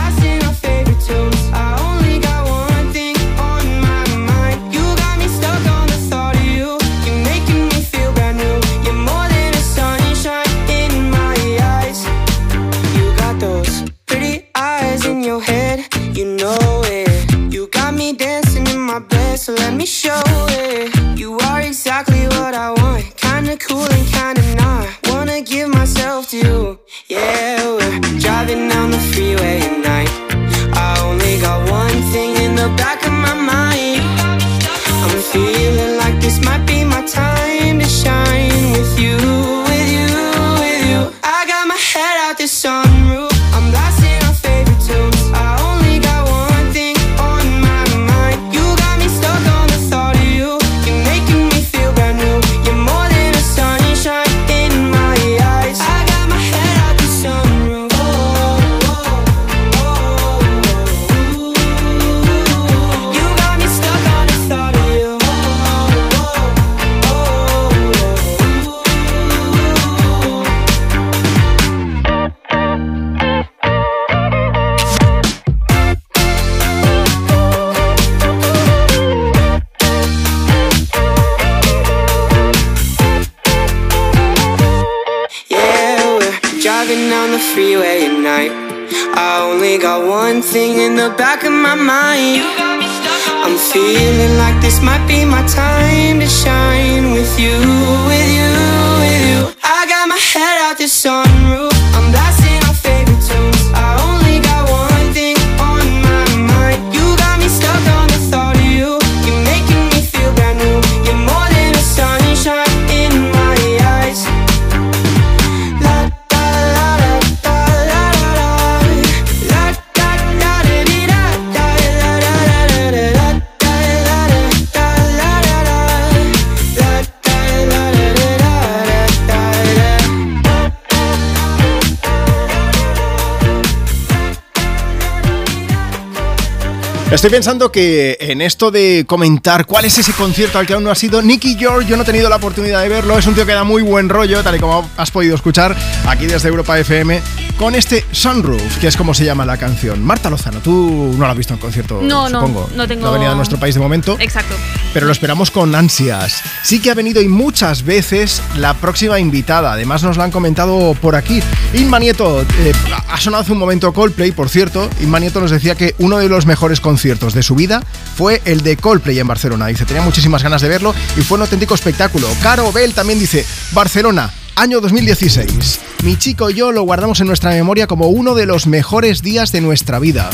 Estoy 137.25 137.37
pensando 137.37 137.71
que 137.71 138.17
en 138.19 138.39
esto 138.39 138.69
de 138.69 139.03
comentar 139.07 139.65
cuál 139.65 139.85
es 139.85 139.97
ese 139.97 140.13
concierto 140.13 140.59
al 140.59 140.67
que 140.67 140.73
aún 140.73 140.83
no 140.83 140.91
ha 140.91 140.95
sido, 140.95 141.23
Nicky 141.23 141.55
George, 141.57 141.89
yo 141.89 141.97
no 141.97 142.03
he 142.03 142.05
tenido 142.05 142.29
la 142.29 142.35
oportunidad 142.35 142.83
de 142.83 142.89
verlo, 142.89 143.17
es 143.17 143.25
un 143.25 143.33
tío 143.33 143.47
que 143.47 143.53
da 143.53 143.63
muy 143.63 143.81
buen 143.81 144.09
rollo, 144.09 144.43
tal 144.43 144.57
y 144.57 144.59
como 144.59 144.87
has 144.95 145.09
podido 145.09 145.33
escuchar 145.33 145.75
aquí 146.05 146.27
desde 146.27 146.49
Europa 146.49 146.77
FM, 146.77 147.19
con 147.57 147.73
este 147.73 148.03
Sunroof, 148.11 148.77
que 148.79 148.87
es 148.87 148.97
como 148.97 149.13
se 149.13 149.23
llama 149.23 149.45
la 149.45 149.55
canción. 149.57 150.03
Marta 150.03 150.29
Lozano, 150.29 150.59
tú 150.59 151.13
no 151.17 151.25
lo 151.25 151.31
has 151.31 151.37
visto 151.37 151.53
en 151.53 151.59
concierto, 151.59 152.01
No, 152.01 152.27
no, 152.29 152.39
supongo. 152.41 152.69
no 152.75 152.87
tengo- 152.87 153.03
No 153.03 153.09
ha 153.09 153.13
venido 153.13 153.31
a 153.31 153.35
nuestro 153.35 153.57
país 153.57 153.73
de 153.75 153.81
momento. 153.81 154.17
Exacto. 154.19 154.53
Pero 154.93 155.05
lo 155.05 155.11
esperamos 155.11 155.51
con 155.51 155.73
ansias. 155.73 156.41
Sí 156.63 156.81
que 156.81 156.91
ha 156.91 156.93
venido 156.93 157.21
y 157.21 157.27
muchas 157.29 157.83
veces 157.83 158.41
la 158.57 158.73
próxima 158.73 159.19
invitada. 159.19 159.71
Además 159.73 160.03
nos 160.03 160.17
la 160.17 160.25
han 160.25 160.31
comentado 160.31 160.95
por 161.01 161.15
aquí. 161.15 161.41
Inma 161.73 161.99
Nieto, 161.99 162.41
eh, 162.41 162.73
ha 163.09 163.19
sonado 163.19 163.43
hace 163.43 163.51
un 163.53 163.57
momento 163.57 163.93
Coldplay, 163.93 164.31
por 164.31 164.49
cierto. 164.49 164.89
Inma 165.01 165.19
Nieto 165.19 165.39
nos 165.39 165.51
decía 165.51 165.75
que 165.75 165.95
uno 165.99 166.17
de 166.17 166.27
los 166.29 166.45
mejores 166.45 166.81
conciertos 166.81 167.33
de 167.33 167.43
su 167.43 167.55
vida 167.55 167.81
fue 168.17 168.41
el 168.45 168.61
de 168.61 168.75
Coldplay 168.77 169.17
en 169.19 169.27
Barcelona. 169.27 169.67
Dice, 169.67 169.85
tenía 169.85 170.01
muchísimas 170.03 170.43
ganas 170.43 170.61
de 170.61 170.67
verlo 170.69 170.93
y 171.17 171.21
fue 171.21 171.35
un 171.37 171.43
auténtico 171.43 171.73
espectáculo. 171.75 172.27
Caro 172.43 172.71
Bell 172.73 172.93
también 172.93 173.19
dice, 173.19 173.45
Barcelona. 173.71 174.31
Año 174.55 174.79
2016. 174.79 175.79
Mi 176.03 176.15
chico 176.17 176.49
y 176.49 176.53
yo 176.53 176.71
lo 176.71 176.83
guardamos 176.83 177.19
en 177.19 177.27
nuestra 177.27 177.51
memoria 177.51 177.87
como 177.87 178.07
uno 178.07 178.35
de 178.35 178.45
los 178.45 178.67
mejores 178.67 179.21
días 179.21 179.51
de 179.51 179.61
nuestra 179.61 179.99
vida. 179.99 180.29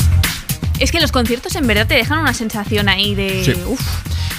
Es 0.78 0.92
que 0.92 1.00
los 1.00 1.12
conciertos 1.12 1.56
en 1.56 1.66
verdad 1.66 1.86
te 1.86 1.94
dejan 1.94 2.18
una 2.20 2.32
sensación 2.34 2.88
ahí 2.88 3.14
de. 3.14 3.44
Sí. 3.44 3.54
Uf. 3.66 3.80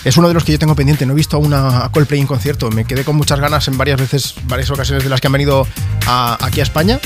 Es 0.06 0.18
uno 0.18 0.28
de 0.28 0.34
los 0.34 0.44
que 0.44 0.52
yo 0.54 0.60
tengo 0.60 0.76
pendiente. 0.76 1.06
No 1.06 1.14
he 1.14 1.16
visto 1.16 1.42
a 1.54 1.86
a 1.86 1.90
Coldplay 1.92 2.20
en 2.22 2.28
concierto. 2.28 2.70
Me 2.72 2.86
quedé 2.86 3.04
con 3.04 3.16
muchas 3.16 3.40
ganas 3.40 3.68
en 3.68 3.78
varias 3.78 4.00
veces, 4.00 4.36
varias 4.46 4.70
ocasiones 4.72 5.04
de 5.04 5.10
las 5.10 5.20
que 5.22 5.28
han 5.28 5.34
venido 5.34 5.68
a- 6.08 6.38
aquí 6.46 6.60
a 6.60 6.64
España. 6.64 7.00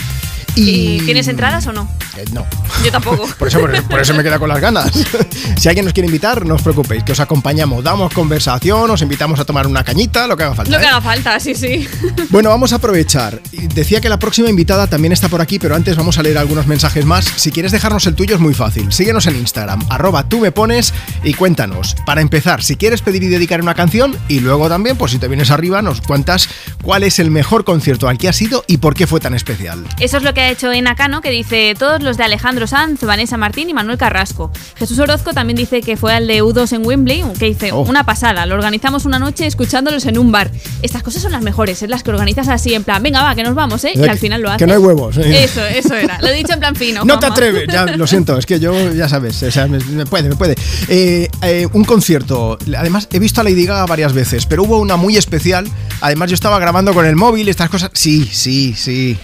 ¿Y 0.58 1.00
tienes 1.02 1.28
entradas 1.28 1.68
o 1.68 1.74
no? 1.74 1.88
Eh, 2.18 2.26
no. 2.34 2.46
Yo 2.84 2.92
tampoco. 2.92 3.28
Por 3.38 3.48
eso, 3.48 3.60
por, 3.60 3.84
por 3.84 4.00
eso 4.00 4.14
me 4.14 4.24
queda 4.24 4.40
con 4.40 4.50
las 4.50 4.60
ganas. 4.60 4.92
si 5.58 5.68
alguien 5.68 5.86
nos 5.86 5.94
quiere 5.94 6.08
invitar, 6.08 6.46
no 6.46 6.56
os 6.56 6.62
preocupéis, 6.62 7.04
que 7.04 7.12
os 7.12 7.20
acompañamos, 7.20 7.84
damos 7.84 8.14
conversación, 8.14 8.90
os 8.90 9.02
invitamos 9.02 9.40
a 9.40 9.46
tomar 9.46 9.68
una 9.68 9.84
cañita, 9.84 10.28
lo 10.28 10.36
que 10.36 10.44
haga 10.44 10.56
falta. 10.56 10.72
Lo 10.72 10.78
que 10.80 10.84
¿eh? 10.86 10.88
haga 10.88 11.02
falta, 11.02 11.40
sí, 11.40 11.56
sí. 11.56 11.88
Bueno, 12.30 12.50
vamos 12.50 12.74
a 12.74 12.78
aprovechar. 12.78 13.42
Decía 13.52 14.02
que 14.02 14.10
la 14.10 14.20
próxima 14.20 14.50
invitada 14.50 14.88
también 14.88 15.14
está 15.14 15.30
por 15.30 15.42
aquí, 15.42 15.60
pero 15.60 15.76
antes 15.76 15.96
vamos 15.96 16.18
a 16.18 16.24
leer 16.24 16.38
algunos 16.38 16.68
mensajes 16.68 17.06
más. 17.06 17.26
Si 17.26 17.52
quieres 17.52 17.72
dejarnos 17.72 18.06
el 18.08 18.16
tuyo 18.16 18.36
es 18.36 18.42
muy 18.42 18.54
fácil. 18.54 18.92
Síguenos 18.92 19.28
en 19.28 19.36
Instagram, 19.36 19.86
arroba 19.90 20.28
tú 20.28 20.40
me 20.40 20.52
pones 20.52 20.94
y 21.24 21.34
cuéntanos. 21.34 21.96
Para 22.06 22.22
empezar, 22.22 22.64
si 22.64 22.76
quieres 22.76 23.02
pedir 23.02 23.24
y 23.24 23.28
dedicar 23.28 23.62
una 23.62 23.76
canción 23.76 24.16
y 24.28 24.40
luego 24.40 24.70
también, 24.70 24.98
pues 24.98 25.12
si 25.12 25.20
te 25.20 25.28
vienes 25.28 25.52
arriba, 25.52 25.82
nos 25.82 26.02
cuentas 26.02 26.50
cuál 26.84 27.04
es 27.04 27.20
el 27.20 27.32
mejor 27.32 27.64
concierto 27.64 28.08
al 28.08 28.18
que 28.18 28.30
has 28.30 28.42
ido 28.42 28.64
y 28.68 28.78
por 28.78 28.96
qué 28.96 29.08
fue 29.08 29.20
tan 29.20 29.34
especial. 29.34 29.84
Eso 30.00 30.18
es 30.18 30.24
lo 30.24 30.34
que 30.34 30.47
ha 30.48 30.52
hecho 30.52 30.72
Enacano, 30.72 31.22
que 31.22 31.30
dice 31.30 31.74
todos 31.78 32.02
los 32.02 32.18
de 32.18 32.24
Alejandro 32.24 32.68
Sanz, 32.68 33.02
Vanessa 33.04 33.38
Martín 33.38 33.70
y 33.70 33.74
Manuel 33.74 33.98
Carrasco. 33.98 34.52
Jesús 34.78 34.98
Orozco 35.00 35.34
también 35.34 35.58
dice 35.58 35.82
que 35.82 35.98
fue 35.98 36.14
al 36.14 36.26
de 36.28 36.42
U2 36.42 36.72
en 36.74 36.86
Wembley, 36.86 37.24
que 37.38 37.46
dice 37.46 37.72
Oh. 37.72 37.82
una 37.82 38.06
pasada. 38.06 38.46
Lo 38.46 38.56
organizamos 38.56 39.06
una 39.06 39.20
noche 39.20 39.46
escuchándolos 39.46 40.06
en 40.06 40.18
un 40.18 40.32
bar. 40.32 40.50
Estas 40.82 41.04
cosas 41.04 41.22
son 41.22 41.32
las 41.34 41.42
mejores, 41.42 41.82
es 41.84 41.90
las 41.90 42.02
que 42.04 42.12
organizas 42.12 42.48
así 42.48 42.74
en 42.74 42.84
plan, 42.84 43.04
venga 43.04 43.22
va, 43.24 43.36
que 43.36 43.44
nos 43.44 43.56
vamos, 43.56 43.84
¿eh? 43.84 43.92
Y 43.96 44.02
Eh, 44.02 44.10
al 44.10 44.18
final 44.18 44.42
lo 44.42 44.48
que 44.50 44.56
haces. 44.56 44.68
no 44.68 44.74
hay 44.74 44.80
huevos, 44.80 45.18
¿eh? 45.18 45.44
Eso, 45.44 45.64
eso 45.66 45.94
era. 45.96 46.20
Lo 46.22 46.28
he 46.30 46.34
dicho 46.34 46.54
en 46.54 46.60
plan 46.60 46.76
fino. 46.76 47.04
No 47.06 47.20
te 47.20 47.26
atreves, 47.26 47.68
ya 47.72 47.86
lo 47.86 48.08
siento, 48.08 48.38
es 48.38 48.46
que 48.46 48.60
yo 48.60 48.94
ya 48.94 49.10
sabes, 49.10 49.42
o 49.44 49.52
sea, 49.52 49.68
me, 49.68 49.80
me 49.80 50.06
puede, 50.06 50.30
me 50.30 50.36
puede. 50.36 50.56
Eh, 50.88 51.28
eh, 51.42 51.68
un 51.74 51.84
concierto, 51.84 52.58
además 52.78 53.08
he 53.12 53.20
visto 53.20 53.42
a 53.42 53.44
Lady 53.44 53.66
Gaga 53.66 53.86
varias 53.86 54.14
veces, 54.14 54.46
pero 54.46 54.64
hubo 54.64 54.80
una 54.80 54.96
muy 54.96 55.18
especial. 55.18 55.68
Además 56.02 56.30
yo 56.30 56.36
estaba 56.36 56.60
grabando 56.60 56.94
con 56.94 57.06
el 57.06 57.16
móvil, 57.16 57.50
estas 57.50 57.70
cosas. 57.70 57.90
Sí, 57.94 58.30
sí, 58.32 58.74
sí. 58.76 59.18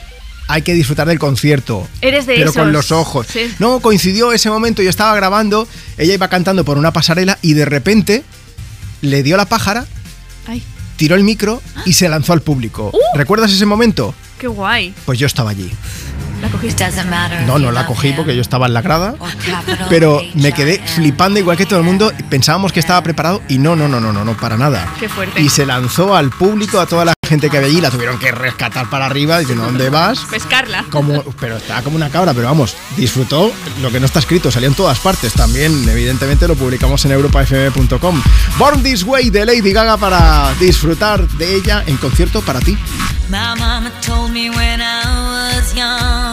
Hay 0.53 0.61
que 0.61 0.75
disfrutar 0.75 1.07
del 1.07 1.17
concierto. 1.17 1.87
Eres 1.99 2.27
de 2.27 2.35
pero 2.35 2.51
esos. 2.51 2.61
con 2.61 2.71
los 2.71 2.91
ojos. 2.91 3.25
Sí. 3.27 3.51
No, 3.57 3.79
coincidió 3.79 4.33
ese 4.33 4.51
momento, 4.51 4.83
yo 4.83 4.89
estaba 4.91 5.15
grabando, 5.15 5.67
ella 5.97 6.13
iba 6.13 6.27
cantando 6.27 6.63
por 6.63 6.77
una 6.77 6.93
pasarela 6.93 7.39
y 7.41 7.53
de 7.55 7.65
repente 7.65 8.23
le 9.01 9.23
dio 9.23 9.35
la 9.35 9.45
pájara, 9.45 9.87
Ay, 10.45 10.61
tiró 10.95 11.15
el 11.15 11.23
micro 11.23 11.59
y 11.87 11.93
se 11.93 12.07
lanzó 12.07 12.33
al 12.33 12.41
público. 12.43 12.91
Uh. 12.93 13.17
¿Recuerdas 13.17 13.51
ese 13.51 13.65
momento? 13.65 14.13
qué 14.37 14.45
guay. 14.47 14.93
Pues 15.05 15.17
yo 15.17 15.25
estaba 15.25 15.49
allí. 15.49 15.71
¿La 16.43 16.49
cogiste? 16.49 16.85
No, 17.47 17.57
no 17.57 17.71
la 17.71 17.85
cogí 17.85 18.11
porque 18.11 18.35
yo 18.35 18.41
estaba 18.41 18.67
en 18.67 18.73
la 18.73 18.81
grada, 18.81 19.15
pero 19.89 20.21
me 20.33 20.51
quedé 20.51 20.81
flipando 20.85 21.39
igual 21.39 21.55
que 21.55 21.65
todo 21.65 21.79
el 21.79 21.85
mundo. 21.85 22.11
Pensábamos 22.29 22.73
que 22.73 22.81
estaba 22.81 23.01
preparado 23.01 23.41
y 23.47 23.59
no, 23.59 23.77
no, 23.77 23.87
no, 23.87 24.01
no, 24.01 24.11
no, 24.11 24.25
no, 24.25 24.33
para 24.35 24.57
nada. 24.57 24.85
Qué 24.99 25.07
fuerte. 25.07 25.41
Y 25.41 25.47
se 25.47 25.65
lanzó 25.65 26.17
al 26.17 26.31
público, 26.31 26.81
a 26.81 26.85
toda 26.85 27.05
la 27.05 27.13
gente 27.25 27.49
que 27.49 27.55
había 27.55 27.69
allí, 27.69 27.79
la 27.79 27.91
tuvieron 27.91 28.19
que 28.19 28.33
rescatar 28.33 28.89
para 28.89 29.05
arriba, 29.05 29.39
diciendo, 29.39 29.63
¿dónde 29.63 29.89
vas? 29.89 30.19
Pescarla. 30.29 30.83
Como, 30.89 31.23
pero 31.39 31.55
estaba 31.55 31.81
como 31.81 31.95
una 31.95 32.09
cabra, 32.09 32.33
pero 32.33 32.47
vamos, 32.47 32.75
disfrutó 32.97 33.49
lo 33.81 33.89
que 33.89 34.01
no 34.01 34.05
está 34.05 34.19
escrito, 34.19 34.51
salió 34.51 34.67
en 34.67 34.75
todas 34.75 34.99
partes. 34.99 35.31
También, 35.31 35.87
evidentemente, 35.87 36.45
lo 36.45 36.55
publicamos 36.55 37.05
en 37.05 37.13
europafm.com. 37.13 38.21
Born 38.57 38.83
This 38.83 39.03
Way 39.03 39.29
de 39.29 39.45
Lady 39.45 39.71
Gaga 39.71 39.95
para 39.95 40.53
disfrutar 40.59 41.25
de 41.25 41.55
ella 41.55 41.85
en 41.87 41.95
concierto 41.95 42.41
para 42.41 42.59
ti. 42.59 42.77
My 43.29 43.55
mama 43.57 43.89
told 44.01 44.31
me 44.31 44.49
when 44.49 44.81
I 44.81 45.55
was 45.55 45.73
young, 45.73 46.32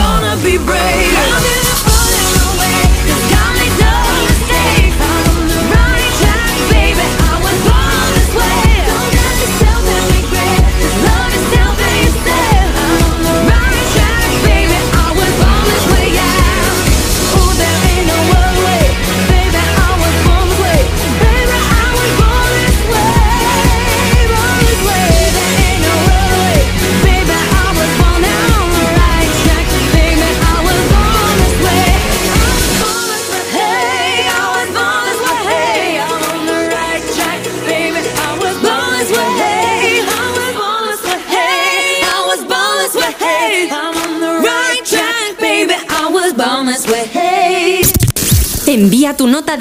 I 0.00 0.20
was 0.20 0.20
born 0.20 0.38
to 0.38 0.44
be 0.44 0.64
brave. 0.64 1.87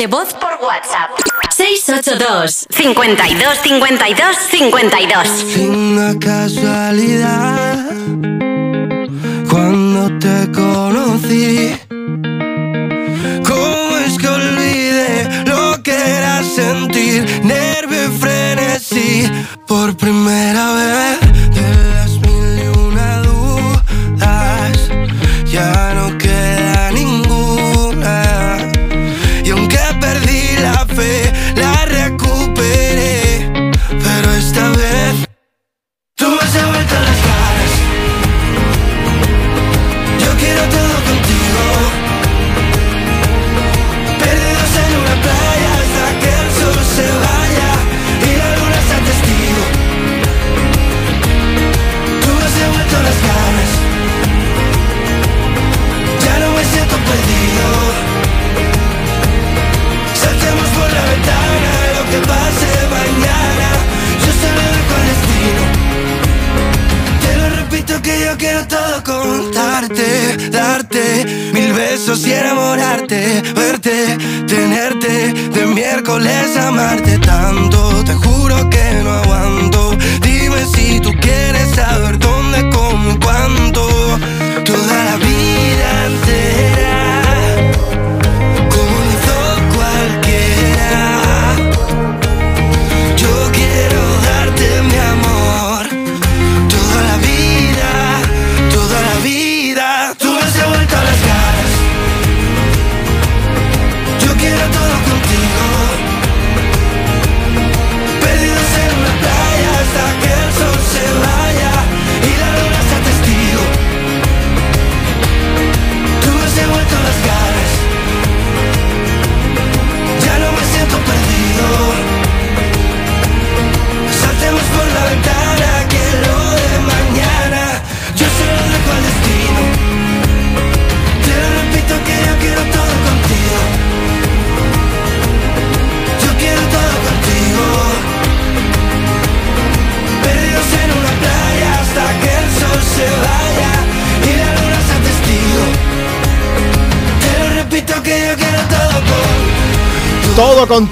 Voz 0.08 0.34
por 0.34 0.58
WhatsApp. 0.62 1.12
682 1.56 2.68
52 2.70 3.58
52 3.64 4.38
52 4.52 5.46
Una 5.70 6.20
casualidad 6.20 7.86
cuando 9.50 10.20
te 10.20 10.52
conocí. 10.52 11.77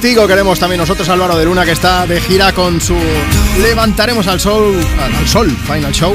Contigo 0.05 0.27
queremos 0.27 0.59
también 0.59 0.79
nosotros 0.79 1.09
Álvaro 1.09 1.35
de 1.35 1.45
Luna 1.45 1.65
que 1.65 1.71
está 1.71 2.05
de 2.05 2.21
gira 2.21 2.53
con 2.53 2.79
su 2.79 2.95
Levantaremos 3.59 4.27
al 4.27 4.39
Sol 4.39 4.79
al 4.99 5.27
Sol 5.27 5.49
Final 5.49 5.91
Show. 5.93 6.13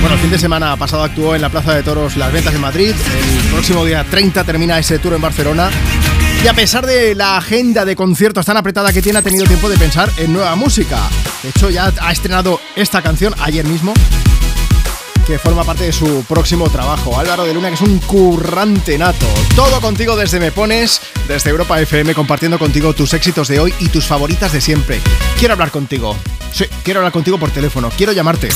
Bueno, 0.00 0.14
el 0.14 0.20
fin 0.22 0.30
de 0.30 0.38
semana 0.38 0.74
pasado 0.78 1.02
actuó 1.02 1.34
en 1.34 1.42
la 1.42 1.50
Plaza 1.50 1.74
de 1.74 1.82
Toros 1.82 2.16
Las 2.16 2.32
Ventas 2.32 2.54
de 2.54 2.58
Madrid. 2.58 2.94
El 2.94 3.50
próximo 3.50 3.84
día 3.84 4.02
30 4.02 4.44
termina 4.44 4.78
ese 4.78 4.98
tour 4.98 5.12
en 5.12 5.20
Barcelona. 5.20 5.68
Y 6.42 6.48
a 6.48 6.54
pesar 6.54 6.86
de 6.86 7.14
la 7.14 7.36
agenda 7.36 7.84
de 7.84 7.94
conciertos 7.94 8.46
tan 8.46 8.56
apretada 8.56 8.94
que 8.94 9.02
tiene, 9.02 9.18
ha 9.18 9.22
tenido 9.22 9.44
tiempo 9.44 9.68
de 9.68 9.76
pensar 9.76 10.10
en 10.16 10.32
nueva 10.32 10.56
música. 10.56 10.98
De 11.42 11.50
hecho, 11.50 11.68
ya 11.68 11.92
ha 12.00 12.12
estrenado 12.12 12.60
esta 12.76 13.02
canción 13.02 13.34
ayer 13.40 13.66
mismo 13.66 13.92
que 15.26 15.38
forma 15.38 15.64
parte 15.64 15.84
de 15.84 15.92
su 15.92 16.24
próximo 16.24 16.70
trabajo. 16.70 17.18
Álvaro 17.18 17.44
de 17.44 17.52
Luna, 17.52 17.68
que 17.68 17.74
es 17.74 17.80
un 17.82 17.98
currante 17.98 18.96
nato. 18.96 19.26
Todo 19.54 19.82
contigo 19.82 20.16
desde 20.16 20.40
Me 20.40 20.50
Pones, 20.50 21.01
desde 21.32 21.48
Europa 21.48 21.80
FM, 21.80 22.14
compartiendo 22.14 22.58
contigo 22.58 22.92
tus 22.92 23.14
éxitos 23.14 23.48
de 23.48 23.58
hoy 23.58 23.72
y 23.80 23.88
tus 23.88 24.04
favoritas 24.04 24.52
de 24.52 24.60
siempre. 24.60 25.00
Quiero 25.38 25.54
hablar 25.54 25.70
contigo. 25.70 26.14
Sí, 26.52 26.66
quiero 26.84 27.00
hablar 27.00 27.12
contigo 27.12 27.38
por 27.38 27.50
teléfono. 27.50 27.90
Quiero 27.96 28.12
llamarte. 28.12 28.50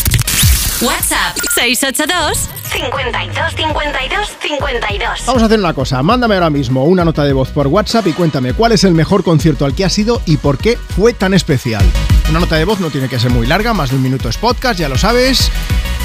WhatsApp 0.83 1.39
682 1.55 2.51
52 2.71 3.55
52 3.57 4.29
52. 4.43 5.27
Vamos 5.27 5.43
a 5.43 5.47
hacer 5.47 5.59
una 5.59 5.73
cosa. 5.73 6.03
Mándame 6.03 6.35
ahora 6.35 6.51
mismo 6.51 6.85
una 6.85 7.03
nota 7.03 7.25
de 7.25 7.33
voz 7.33 7.49
por 7.49 7.67
WhatsApp 7.67 8.09
y 8.09 8.13
cuéntame 8.13 8.53
cuál 8.53 8.73
es 8.73 8.85
el 8.85 8.93
mejor 8.93 9.25
concierto 9.25 9.65
al 9.65 9.75
que 9.75 9.87
has 9.87 9.99
ido 9.99 10.21
y 10.27 10.37
por 10.37 10.59
qué 10.59 10.77
fue 10.95 11.15
tan 11.15 11.33
especial. 11.33 11.83
Una 12.29 12.41
nota 12.41 12.57
de 12.57 12.67
voz 12.67 12.79
no 12.81 12.91
tiene 12.91 13.09
que 13.09 13.19
ser 13.19 13.31
muy 13.31 13.47
larga, 13.47 13.73
más 13.73 13.89
de 13.89 13.97
un 13.97 14.03
minuto 14.03 14.29
es 14.29 14.37
podcast, 14.37 14.79
ya 14.79 14.91
lo 14.91 14.99
sabes. 14.99 15.51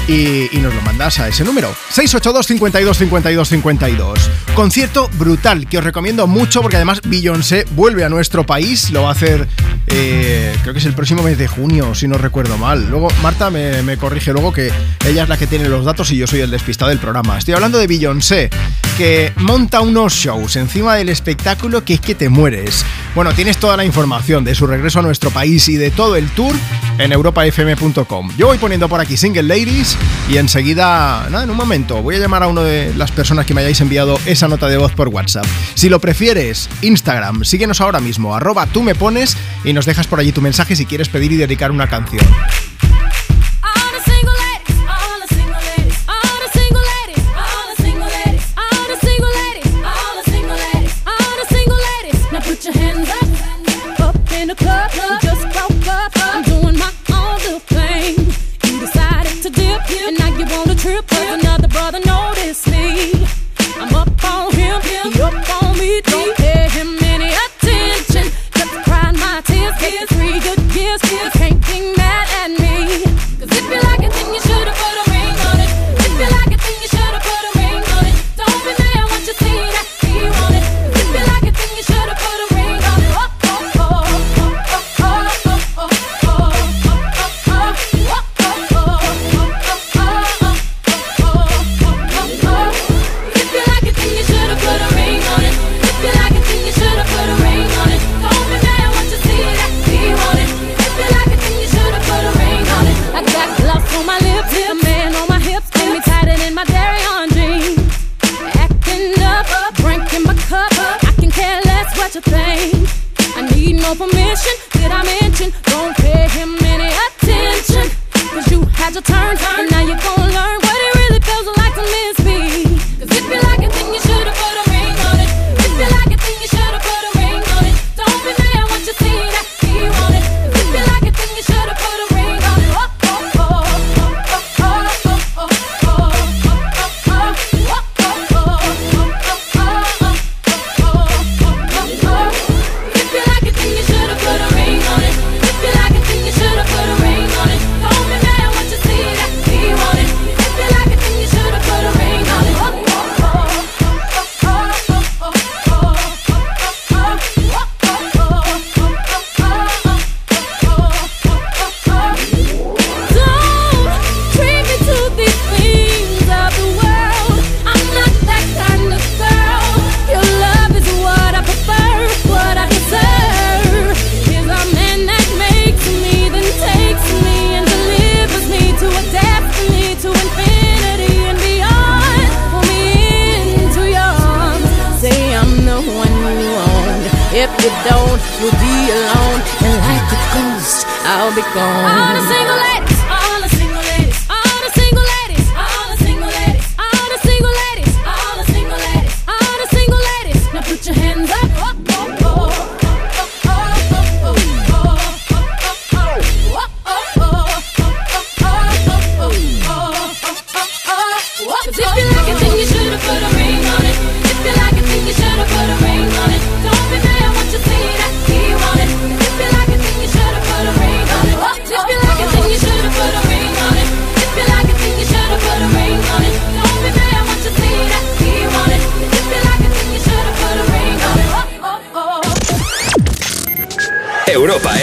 Y, 0.08 0.56
y 0.56 0.60
nos 0.62 0.74
lo 0.74 0.80
mandas 0.80 1.18
a 1.20 1.28
ese 1.28 1.44
número 1.44 1.68
682 1.90 2.46
52 2.46 2.96
52 2.96 3.48
52 3.48 4.30
Concierto 4.54 5.08
brutal 5.14 5.66
que 5.66 5.78
os 5.78 5.84
recomiendo 5.84 6.26
mucho 6.26 6.60
porque 6.60 6.76
además 6.76 7.00
Beyoncé 7.04 7.64
vuelve 7.70 8.04
a 8.04 8.10
nuestro 8.10 8.44
país 8.44 8.90
Lo 8.90 9.02
va 9.02 9.08
a 9.08 9.12
hacer 9.12 9.48
eh, 9.86 10.54
creo 10.62 10.72
que 10.72 10.78
es 10.78 10.86
el 10.86 10.92
próximo 10.92 11.22
mes 11.22 11.38
de 11.38 11.48
junio 11.48 11.94
si 11.94 12.06
no 12.06 12.16
recuerdo 12.16 12.56
mal. 12.56 12.88
Luego 12.88 13.08
Marta 13.22 13.50
me, 13.50 13.82
me 13.82 13.96
corrige 13.96 14.32
luego 14.32 14.52
que 14.52 14.70
ella 15.06 15.24
es 15.24 15.28
la 15.28 15.36
que 15.36 15.46
tiene 15.46 15.68
los 15.68 15.84
datos 15.84 16.10
y 16.12 16.16
yo 16.16 16.26
soy 16.26 16.40
el 16.40 16.50
despistado 16.50 16.90
del 16.90 16.98
programa. 16.98 17.38
Estoy 17.38 17.54
hablando 17.54 17.78
de 17.78 17.86
Beyoncé 17.86 18.50
que 18.96 19.32
monta 19.36 19.80
unos 19.80 20.14
shows 20.14 20.56
encima 20.56 20.96
del 20.96 21.08
espectáculo 21.08 21.84
que 21.84 21.94
es 21.94 22.00
que 22.00 22.14
te 22.14 22.28
mueres. 22.28 22.84
Bueno, 23.14 23.32
tienes 23.32 23.58
toda 23.58 23.76
la 23.76 23.84
información 23.84 24.44
de 24.44 24.54
su 24.54 24.66
regreso 24.66 25.00
a 25.00 25.02
nuestro 25.02 25.30
país 25.30 25.68
y 25.68 25.76
de 25.76 25.90
todo 25.90 26.16
el 26.16 26.28
tour 26.30 26.54
en 26.98 27.12
europafm.com 27.12 28.30
Yo 28.36 28.46
voy 28.46 28.58
poniendo 28.58 28.88
por 28.88 29.00
aquí 29.00 29.16
Single 29.16 29.42
Ladies 29.42 29.96
y 30.28 30.36
enseguida, 30.36 31.28
nada, 31.30 31.44
en 31.44 31.50
un 31.50 31.56
momento, 31.56 32.02
voy 32.02 32.16
a 32.16 32.18
llamar 32.18 32.42
a 32.42 32.46
una 32.46 32.62
de 32.62 32.94
las 32.94 33.10
personas 33.10 33.46
que 33.46 33.54
me 33.54 33.60
hayáis 33.60 33.80
enviado 33.80 34.18
esa 34.26 34.48
nota 34.48 34.68
de 34.68 34.76
voz 34.76 34.92
por 34.92 35.08
WhatsApp. 35.08 35.46
Si 35.74 35.88
lo 35.88 36.00
prefieres, 36.00 36.68
Instagram, 36.80 37.44
síguenos 37.44 37.80
ahora 37.80 38.00
mismo, 38.00 38.34
arroba 38.34 38.66
tú 38.66 38.82
me 38.82 38.94
pones 38.94 39.36
y 39.64 39.72
nos 39.72 39.86
dejas 39.86 40.06
por 40.06 40.20
allí 40.20 40.32
tu 40.32 40.40
mensaje 40.40 40.76
si 40.76 40.86
quieres 40.86 41.08
pedir 41.08 41.32
y 41.32 41.36
dedicar 41.36 41.70
una 41.70 41.88
canción. 41.88 42.24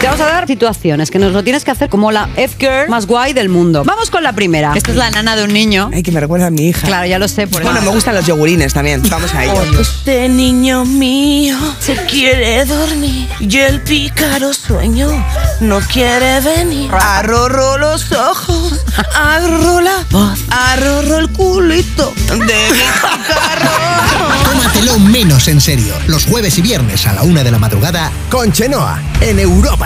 Te 0.00 0.06
vamos 0.06 0.20
a 0.20 0.26
dar 0.26 0.46
situaciones 0.46 1.10
que 1.10 1.18
nos 1.18 1.32
lo 1.32 1.42
tienes 1.42 1.64
que 1.64 1.70
hacer 1.70 1.88
como 1.88 2.12
la 2.12 2.28
F-Girl 2.36 2.88
más 2.90 3.06
guay 3.06 3.32
del 3.32 3.48
mundo. 3.48 3.82
Vamos 3.84 4.10
con 4.10 4.22
la 4.22 4.32
primera. 4.34 4.72
Esta 4.74 4.90
es 4.90 4.96
la 4.96 5.10
nana 5.10 5.36
de 5.36 5.44
un 5.44 5.52
niño. 5.52 5.90
Ay, 5.92 6.02
que 6.02 6.12
me 6.12 6.20
recuerda 6.20 6.46
a 6.46 6.50
mi 6.50 6.68
hija. 6.68 6.86
Claro, 6.86 7.06
ya 7.06 7.18
lo 7.18 7.28
sé. 7.28 7.46
Por 7.46 7.62
Bueno, 7.62 7.78
eso. 7.78 7.88
me 7.88 7.94
gustan 7.94 8.14
los 8.14 8.26
yogurines 8.26 8.74
también. 8.74 9.02
Vamos 9.08 9.34
a 9.34 9.44
ello. 9.44 9.80
Este 9.80 10.28
niño 10.28 10.84
mío 10.84 11.56
se 11.80 11.96
quiere 12.06 12.64
dormir 12.66 13.26
y 13.40 13.56
el 13.58 13.80
pícaro 13.80 14.52
sueño 14.52 15.08
no 15.60 15.80
quiere 15.80 16.40
venir. 16.40 16.90
Arrorro 16.92 17.78
los 17.78 18.12
ojos, 18.12 18.84
arrorro 19.14 19.80
la 19.80 20.04
voz, 20.10 20.38
arrorro 20.50 21.18
el 21.18 21.30
culito 21.30 22.12
de 22.28 22.36
mi 22.36 22.80
Tómatelo 24.44 24.98
menos 24.98 25.48
en 25.48 25.60
serio. 25.60 25.94
Los 26.06 26.26
jueves 26.26 26.58
y 26.58 26.62
viernes 26.62 27.06
a 27.06 27.14
la 27.14 27.22
una 27.22 27.42
de 27.42 27.50
la 27.50 27.58
madrugada 27.58 28.10
con 28.30 28.52
Chenoa 28.52 29.00
en 29.20 29.38
Europa 29.38 29.85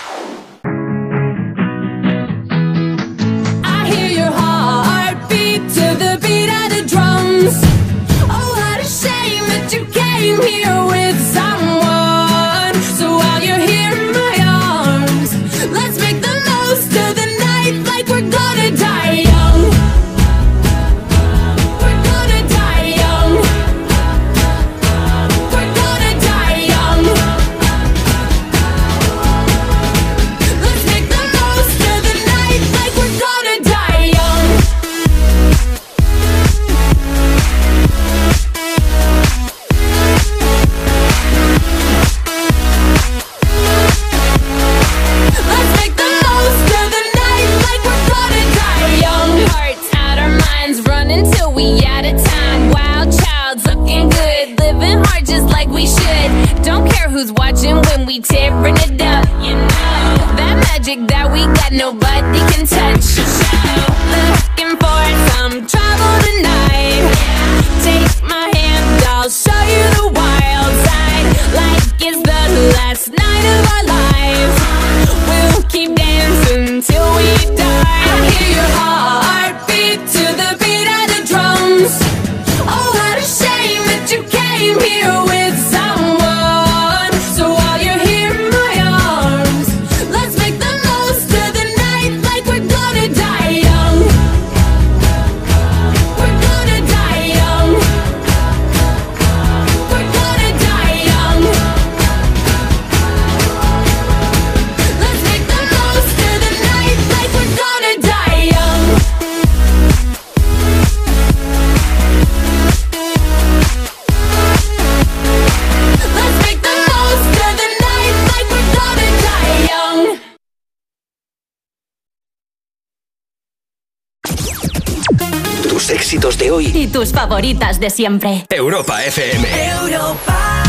favoritas 127.09 127.79
de 127.79 127.89
siempre. 127.89 128.45
Europa 128.49 129.03
FM. 129.03 129.47
Europa. 129.81 130.61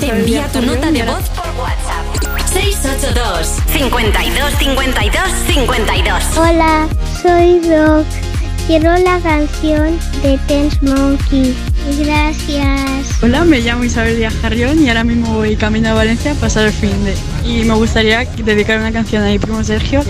Te 0.00 0.08
envía 0.08 0.46
tu 0.48 0.62
nota 0.62 0.90
de 0.90 1.02
voz 1.02 1.28
por 1.30 1.46
WhatsApp. 1.60 2.04
682 2.52 3.48
52 3.72 5.32
52 5.46 6.36
Hola, 6.36 6.88
soy 7.22 7.60
Rock. 7.68 8.06
Quiero 8.66 8.96
la 8.96 9.20
canción 9.20 9.98
de 10.22 10.38
Tense 10.48 10.78
Monkey. 10.80 11.54
Gracias. 11.98 13.22
Hola, 13.22 13.44
me 13.44 13.60
llamo 13.60 13.84
Isabel 13.84 14.16
Díaz 14.16 14.34
Carrión 14.40 14.82
y 14.82 14.88
ahora 14.88 15.04
mismo 15.04 15.34
voy 15.34 15.56
camino 15.56 15.90
a 15.90 15.94
Valencia 15.94 16.32
a 16.32 16.34
pasar 16.34 16.66
el 16.66 16.72
fin 16.72 17.04
de 17.04 17.14
y 17.44 17.64
me 17.64 17.74
gustaría 17.74 18.24
dedicar 18.24 18.78
una 18.78 18.92
canción 18.92 19.22
a 19.22 19.26
mi 19.26 19.38
primo 19.38 19.62
Sergio. 19.62 20.02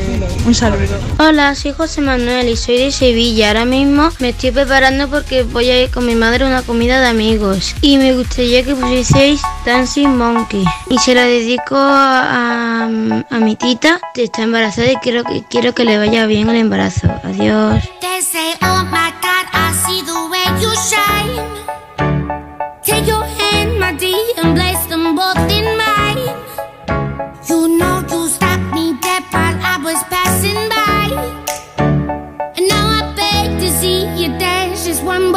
Un 0.47 0.55
saludo. 0.55 0.99
Hola, 1.18 1.55
soy 1.55 1.72
José 1.72 2.01
Manuel 2.01 2.49
y 2.49 2.57
soy 2.57 2.78
de 2.78 2.93
Sevilla. 2.93 3.49
Ahora 3.49 3.64
mismo 3.64 4.11
me 4.20 4.30
estoy 4.30 4.53
preparando 4.53 5.09
porque 5.09 5.43
voy 5.43 5.68
a 5.70 5.82
ir 5.82 5.91
con 5.91 6.07
mi 6.07 6.14
madre 6.14 6.45
a 6.45 6.49
una 6.49 6.62
comida 6.62 7.01
de 7.01 7.09
amigos 7.09 7.74
y 7.80 7.99
me 7.99 8.14
gustaría 8.14 8.64
que 8.64 8.74
pusieseis 8.74 9.43
Dancing 9.66 10.16
Monkey 10.16 10.64
y 10.89 10.99
se 10.99 11.14
la 11.14 11.24
dedico 11.24 11.76
a, 11.76 12.85
a, 12.85 13.39
mi 13.41 13.57
tita 13.57 14.01
que 14.14 14.24
está 14.24 14.43
embarazada 14.43 14.93
y 14.93 14.97
quiero, 14.97 15.22
quiero 15.51 15.74
que 15.74 15.85
le 15.85 15.99
vaya 15.99 16.26
bien 16.26 16.49
el 16.49 16.57
embarazo. 16.57 17.09
Adiós. 17.24 17.82
They 18.01 18.22
say, 18.22 18.55
oh 18.62 18.85
my 18.85 19.11
God, 19.20 19.47
I 19.53 19.74
shine. 20.91 21.34
just 34.95 35.05
one 35.05 35.34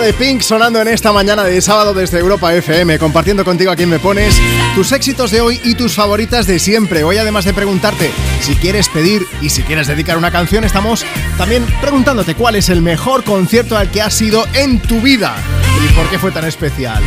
de 0.00 0.12
Pink 0.12 0.42
sonando 0.42 0.80
en 0.80 0.88
esta 0.88 1.10
mañana 1.10 1.42
de 1.42 1.60
sábado 1.62 1.94
desde 1.94 2.18
Europa 2.18 2.52
FM, 2.54 2.98
compartiendo 2.98 3.44
contigo 3.44 3.70
a 3.70 3.76
quien 3.76 3.88
me 3.88 3.98
pones 3.98 4.38
tus 4.74 4.92
éxitos 4.92 5.30
de 5.30 5.40
hoy 5.40 5.60
y 5.64 5.74
tus 5.74 5.94
favoritas 5.94 6.46
de 6.46 6.58
siempre. 6.58 7.02
Hoy 7.02 7.16
además 7.16 7.46
de 7.46 7.54
preguntarte 7.54 8.10
si 8.40 8.56
quieres 8.56 8.88
pedir 8.90 9.22
y 9.40 9.48
si 9.48 9.62
quieres 9.62 9.86
dedicar 9.86 10.18
una 10.18 10.30
canción, 10.30 10.64
estamos 10.64 11.06
también 11.38 11.64
preguntándote 11.80 12.34
cuál 12.34 12.56
es 12.56 12.68
el 12.68 12.82
mejor 12.82 13.24
concierto 13.24 13.76
al 13.76 13.90
que 13.90 14.02
has 14.02 14.20
ido 14.20 14.44
en 14.52 14.80
tu 14.80 15.00
vida 15.00 15.34
y 15.82 15.92
por 15.94 16.10
qué 16.10 16.18
fue 16.18 16.30
tan 16.30 16.44
especial. 16.44 17.02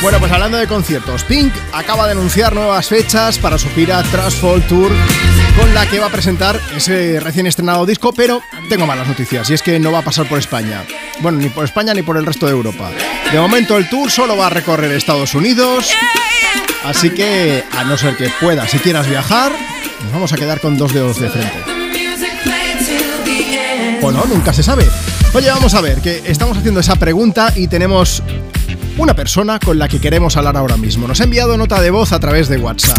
Bueno, 0.00 0.18
pues 0.18 0.32
hablando 0.32 0.56
de 0.56 0.66
conciertos, 0.66 1.24
Pink 1.24 1.52
acaba 1.72 2.06
de 2.06 2.12
anunciar 2.12 2.54
nuevas 2.54 2.88
fechas 2.88 3.38
para 3.38 3.58
su 3.58 3.68
gira 3.70 4.02
Fall 4.02 4.62
Tour 4.66 4.90
con 5.58 5.74
la 5.74 5.86
que 5.86 5.98
va 5.98 6.06
a 6.06 6.10
presentar 6.10 6.58
ese 6.74 7.20
recién 7.20 7.46
estrenado 7.46 7.84
disco, 7.84 8.12
pero 8.12 8.40
tengo 8.70 8.86
malas 8.86 9.06
noticias 9.06 9.50
y 9.50 9.54
es 9.54 9.62
que 9.62 9.78
no 9.78 9.92
va 9.92 9.98
a 9.98 10.02
pasar 10.02 10.28
por 10.28 10.38
España. 10.38 10.82
Bueno, 11.22 11.38
ni 11.38 11.48
por 11.48 11.64
España 11.64 11.94
ni 11.94 12.02
por 12.02 12.16
el 12.16 12.26
resto 12.26 12.46
de 12.46 12.52
Europa. 12.52 12.90
De 13.30 13.38
momento 13.38 13.78
el 13.78 13.88
tour 13.88 14.10
solo 14.10 14.36
va 14.36 14.48
a 14.48 14.50
recorrer 14.50 14.90
Estados 14.90 15.34
Unidos, 15.34 15.88
así 16.84 17.10
que 17.10 17.64
a 17.78 17.84
no 17.84 17.96
ser 17.96 18.16
que 18.16 18.28
puedas, 18.40 18.70
si 18.70 18.78
quieras 18.78 19.08
viajar, 19.08 19.52
nos 20.02 20.12
vamos 20.12 20.32
a 20.32 20.36
quedar 20.36 20.60
con 20.60 20.76
dos 20.76 20.92
dedos 20.92 21.20
de 21.20 21.30
frente. 21.30 21.58
O 24.02 24.10
no, 24.10 24.24
nunca 24.24 24.52
se 24.52 24.64
sabe. 24.64 24.88
Oye, 25.32 25.48
vamos 25.48 25.74
a 25.74 25.80
ver, 25.80 26.00
que 26.02 26.22
estamos 26.26 26.58
haciendo 26.58 26.80
esa 26.80 26.96
pregunta 26.96 27.52
y 27.54 27.68
tenemos 27.68 28.20
una 28.98 29.14
persona 29.14 29.60
con 29.60 29.78
la 29.78 29.88
que 29.88 30.00
queremos 30.00 30.36
hablar 30.36 30.56
ahora 30.56 30.76
mismo. 30.76 31.06
Nos 31.06 31.20
ha 31.20 31.24
enviado 31.24 31.56
nota 31.56 31.80
de 31.80 31.90
voz 31.90 32.12
a 32.12 32.18
través 32.18 32.48
de 32.48 32.58
WhatsApp. 32.58 32.98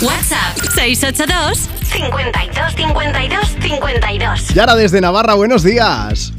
WhatsApp 0.00 0.56
682 0.74 1.68
52 1.92 2.74
52 2.74 3.56
52. 3.60 4.48
Yara 4.54 4.74
desde 4.74 5.02
Navarra, 5.02 5.34
buenos 5.34 5.62
días. 5.62 6.31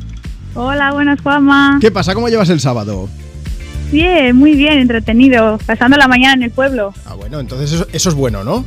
Hola, 0.55 0.91
buenas, 0.91 1.19
Juanma. 1.21 1.77
¿Qué 1.81 1.91
pasa? 1.91 2.13
¿Cómo 2.13 2.29
llevas 2.29 2.49
el 2.49 2.59
sábado? 2.59 3.09
Bien, 3.91 4.35
muy 4.35 4.55
bien, 4.55 4.79
entretenido. 4.79 5.57
Pasando 5.65 5.97
la 5.97 6.07
mañana 6.07 6.33
en 6.35 6.43
el 6.43 6.51
pueblo. 6.51 6.93
Ah, 7.05 7.15
bueno, 7.15 7.39
entonces 7.39 7.71
eso, 7.71 7.87
eso 7.91 8.09
es 8.09 8.15
bueno, 8.15 8.43
¿no? 8.43 8.63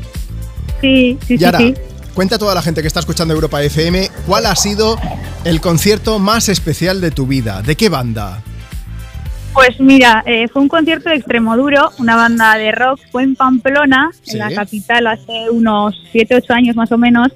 Sí, 0.81 1.19
sí, 1.27 1.39
Yara, 1.39 1.59
sí, 1.59 1.75
sí. 1.77 1.83
cuenta 2.15 2.37
a 2.37 2.39
toda 2.39 2.55
la 2.55 2.63
gente 2.63 2.83
que 2.83 2.89
está 2.89 3.01
escuchando 3.01 3.35
Europa 3.35 3.63
FM 3.63 4.09
cuál 4.27 4.47
ha 4.47 4.55
sido 4.57 4.99
el 5.45 5.61
concierto 5.61 6.19
más 6.19 6.49
especial 6.49 7.01
de 7.01 7.11
tu 7.11 7.27
vida. 7.27 7.63
¿De 7.63 7.77
qué 7.77 7.89
banda? 7.89 8.43
Pues 9.55 9.81
mira, 9.81 10.23
eh, 10.27 10.49
fue 10.49 10.61
un 10.63 10.69
concierto 10.69 11.09
de 11.09 11.17
Extremoduro, 11.17 11.91
una 11.99 12.15
banda 12.15 12.57
de 12.59 12.73
rock, 12.73 13.01
fue 13.11 13.23
en 13.23 13.37
Pamplona, 13.37 14.11
Sí. 14.23 14.33
en 14.33 14.39
la 14.41 14.51
capital, 14.55 15.07
hace 15.07 15.49
unos 15.51 15.95
7, 16.13 16.35
8 16.37 16.53
años 16.53 16.77
más 16.77 16.93
o 16.93 16.99
menos. 16.99 17.29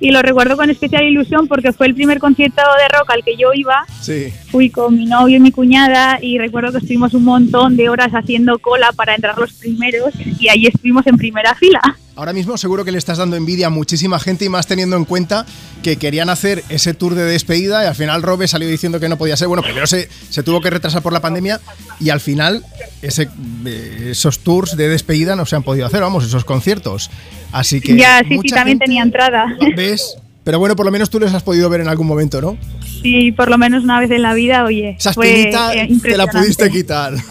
Y 0.00 0.10
lo 0.10 0.22
recuerdo 0.22 0.56
con 0.56 0.70
especial 0.70 1.04
ilusión 1.04 1.48
porque 1.48 1.72
fue 1.72 1.86
el 1.86 1.94
primer 1.94 2.18
concierto 2.18 2.60
de 2.62 2.98
rock 2.98 3.10
al 3.10 3.22
que 3.24 3.36
yo 3.36 3.48
iba. 3.54 3.84
Sí. 4.06 4.32
Fui 4.50 4.70
con 4.70 4.96
mi 4.96 5.04
novio 5.06 5.36
y 5.36 5.40
mi 5.40 5.50
cuñada 5.50 6.18
y 6.22 6.38
recuerdo 6.38 6.72
que 6.72 6.78
estuvimos 6.78 7.12
un 7.14 7.24
montón 7.24 7.76
de 7.76 7.88
horas 7.88 8.12
haciendo 8.12 8.58
cola 8.58 8.92
para 8.92 9.14
entrar 9.14 9.36
los 9.36 9.52
primeros 9.54 10.14
y 10.38 10.48
ahí 10.48 10.66
estuvimos 10.66 11.06
en 11.06 11.16
primera 11.16 11.54
fila. 11.54 11.80
Ahora 12.14 12.32
mismo 12.32 12.56
seguro 12.56 12.82
que 12.84 12.92
le 12.92 12.98
estás 12.98 13.18
dando 13.18 13.36
envidia 13.36 13.66
a 13.66 13.70
muchísima 13.70 14.18
gente 14.18 14.44
y 14.46 14.48
más 14.48 14.66
teniendo 14.66 14.96
en 14.96 15.04
cuenta 15.04 15.44
que 15.82 15.96
querían 15.96 16.30
hacer 16.30 16.62
ese 16.70 16.94
tour 16.94 17.14
de 17.14 17.24
despedida 17.24 17.84
y 17.84 17.86
al 17.88 17.94
final 17.94 18.22
Robe 18.22 18.48
salió 18.48 18.66
diciendo 18.68 18.98
que 19.00 19.08
no 19.08 19.18
podía 19.18 19.36
ser. 19.36 19.48
Bueno, 19.48 19.62
primero 19.62 19.86
se, 19.86 20.08
se 20.30 20.42
tuvo 20.42 20.60
que 20.62 20.70
retrasar 20.70 21.02
por 21.02 21.12
la 21.12 21.20
pandemia 21.20 21.60
y 22.00 22.08
al 22.10 22.20
final 22.20 22.64
ese, 23.02 23.28
eh, 23.66 24.08
esos 24.12 24.38
tours 24.38 24.76
de 24.78 24.88
despedida 24.88 25.36
no 25.36 25.44
se 25.44 25.56
han 25.56 25.62
podido 25.62 25.84
hacer, 25.86 26.00
vamos, 26.00 26.24
esos 26.24 26.44
conciertos. 26.46 27.10
Así 27.52 27.80
que 27.82 27.96
ya, 27.96 28.20
sí, 28.26 28.38
sí, 28.40 28.48
también 28.48 28.78
gente- 28.78 28.84
tenía 28.86 29.02
entrada. 29.02 29.46
¿Ves? 29.76 30.16
Pero 30.46 30.60
bueno, 30.60 30.76
por 30.76 30.86
lo 30.86 30.92
menos 30.92 31.10
tú 31.10 31.18
les 31.18 31.34
has 31.34 31.42
podido 31.42 31.68
ver 31.68 31.80
en 31.80 31.88
algún 31.88 32.06
momento, 32.06 32.40
¿no? 32.40 32.56
Sí, 33.02 33.32
por 33.32 33.50
lo 33.50 33.58
menos 33.58 33.82
una 33.82 33.98
vez 33.98 34.12
en 34.12 34.22
la 34.22 34.32
vida, 34.32 34.62
oye. 34.62 34.94
Esa 34.96 35.12
fue, 35.12 35.50
eh, 35.50 35.98
te 36.00 36.16
la 36.16 36.28
pudiste 36.28 36.70
quitar. 36.70 37.14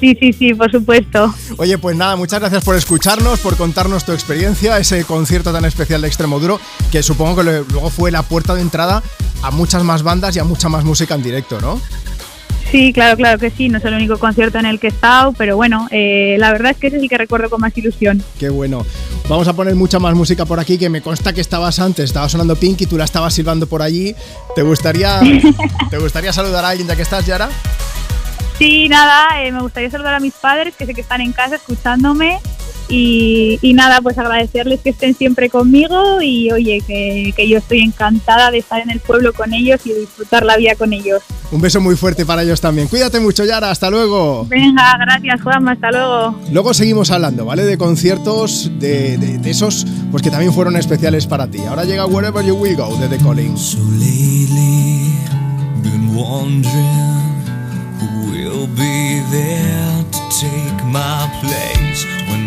Sí, 0.00 0.14
sí, 0.20 0.32
sí, 0.34 0.52
por 0.52 0.70
supuesto. 0.70 1.34
Oye, 1.56 1.78
pues 1.78 1.96
nada, 1.96 2.16
muchas 2.16 2.40
gracias 2.40 2.62
por 2.62 2.76
escucharnos, 2.76 3.40
por 3.40 3.56
contarnos 3.56 4.04
tu 4.04 4.12
experiencia, 4.12 4.76
ese 4.76 5.04
concierto 5.04 5.50
tan 5.52 5.64
especial 5.64 6.02
de 6.02 6.08
Extremoduro, 6.08 6.60
que 6.92 7.02
supongo 7.02 7.36
que 7.36 7.44
luego 7.44 7.88
fue 7.88 8.10
la 8.10 8.22
puerta 8.22 8.54
de 8.54 8.60
entrada 8.60 9.02
a 9.42 9.50
muchas 9.50 9.82
más 9.82 10.02
bandas 10.02 10.36
y 10.36 10.40
a 10.40 10.44
mucha 10.44 10.68
más 10.68 10.84
música 10.84 11.14
en 11.14 11.22
directo, 11.22 11.58
¿no? 11.62 11.80
Sí, 12.70 12.92
claro, 12.92 13.16
claro 13.16 13.38
que 13.38 13.50
sí. 13.50 13.68
No 13.68 13.78
es 13.78 13.84
el 13.84 13.94
único 13.94 14.18
concierto 14.18 14.58
en 14.58 14.66
el 14.66 14.80
que 14.80 14.88
he 14.88 14.90
estado, 14.90 15.32
pero 15.32 15.56
bueno, 15.56 15.88
eh, 15.90 16.36
la 16.38 16.52
verdad 16.52 16.72
es 16.72 16.78
que 16.78 16.88
ese 16.88 17.00
sí 17.00 17.08
que 17.08 17.18
recuerdo 17.18 17.50
con 17.50 17.60
más 17.60 17.76
ilusión. 17.76 18.22
Qué 18.38 18.48
bueno. 18.48 18.84
Vamos 19.28 19.48
a 19.48 19.52
poner 19.52 19.74
mucha 19.74 19.98
más 19.98 20.14
música 20.14 20.44
por 20.44 20.60
aquí, 20.60 20.76
que 20.76 20.90
me 20.90 21.00
consta 21.00 21.32
que 21.32 21.40
estabas 21.40 21.78
antes, 21.78 22.06
estaba 22.06 22.28
sonando 22.28 22.56
Pink 22.56 22.82
y 22.82 22.86
tú 22.86 22.96
la 22.96 23.04
estabas 23.04 23.34
silbando 23.34 23.66
por 23.66 23.82
allí. 23.82 24.14
¿Te 24.54 24.62
gustaría, 24.62 25.20
¿te 25.90 25.98
gustaría 25.98 26.32
saludar 26.32 26.64
a 26.64 26.70
alguien 26.70 26.88
ya 26.88 26.96
que 26.96 27.02
estás, 27.02 27.24
Yara? 27.24 27.48
Sí, 28.58 28.88
nada, 28.88 29.42
eh, 29.42 29.50
me 29.50 29.60
gustaría 29.60 29.90
saludar 29.90 30.14
a 30.14 30.20
mis 30.20 30.34
padres, 30.34 30.74
que 30.76 30.86
sé 30.86 30.94
que 30.94 31.00
están 31.00 31.20
en 31.20 31.32
casa 31.32 31.56
escuchándome. 31.56 32.38
Y, 32.88 33.58
y 33.62 33.72
nada, 33.72 34.00
pues 34.02 34.18
agradecerles 34.18 34.80
que 34.80 34.90
estén 34.90 35.14
siempre 35.14 35.48
conmigo 35.48 36.20
y 36.20 36.50
oye, 36.52 36.82
que, 36.86 37.32
que 37.34 37.48
yo 37.48 37.58
estoy 37.58 37.80
encantada 37.80 38.50
de 38.50 38.58
estar 38.58 38.80
en 38.80 38.90
el 38.90 39.00
pueblo 39.00 39.32
con 39.32 39.52
ellos 39.54 39.80
y 39.86 39.92
disfrutar 39.94 40.44
la 40.44 40.56
vida 40.56 40.74
con 40.76 40.92
ellos. 40.92 41.22
Un 41.50 41.60
beso 41.60 41.80
muy 41.80 41.96
fuerte 41.96 42.26
para 42.26 42.42
ellos 42.42 42.60
también. 42.60 42.88
Cuídate 42.88 43.20
mucho, 43.20 43.44
Yara, 43.44 43.70
hasta 43.70 43.88
luego. 43.90 44.44
Venga, 44.48 44.96
gracias 44.98 45.40
Juanma, 45.42 45.72
hasta 45.72 45.90
luego. 45.90 46.38
Luego 46.52 46.74
seguimos 46.74 47.10
hablando, 47.10 47.44
¿vale? 47.44 47.64
De 47.64 47.78
conciertos, 47.78 48.70
de, 48.78 49.16
de- 49.18 49.38
de 49.38 49.50
esos, 49.50 49.86
pues 50.10 50.22
que 50.22 50.30
también 50.30 50.52
fueron 50.52 50.76
especiales 50.76 51.26
para 51.26 51.46
ti. 51.46 51.58
Ahora 51.68 51.84
llega 51.84 52.06
Wherever 52.06 52.44
You 52.44 52.54
Will 52.56 52.76
Go 52.76 52.94
de 52.96 53.08
The 53.08 53.18
Calling. 53.18 53.54
lately 53.98 55.12
been 55.82 56.14
wondering 56.14 57.44
who 58.00 58.30
will 58.30 58.66
be 58.68 59.22
there 59.30 60.04
to 60.10 60.18
take 60.30 60.84
my 60.86 61.28
place 61.40 62.06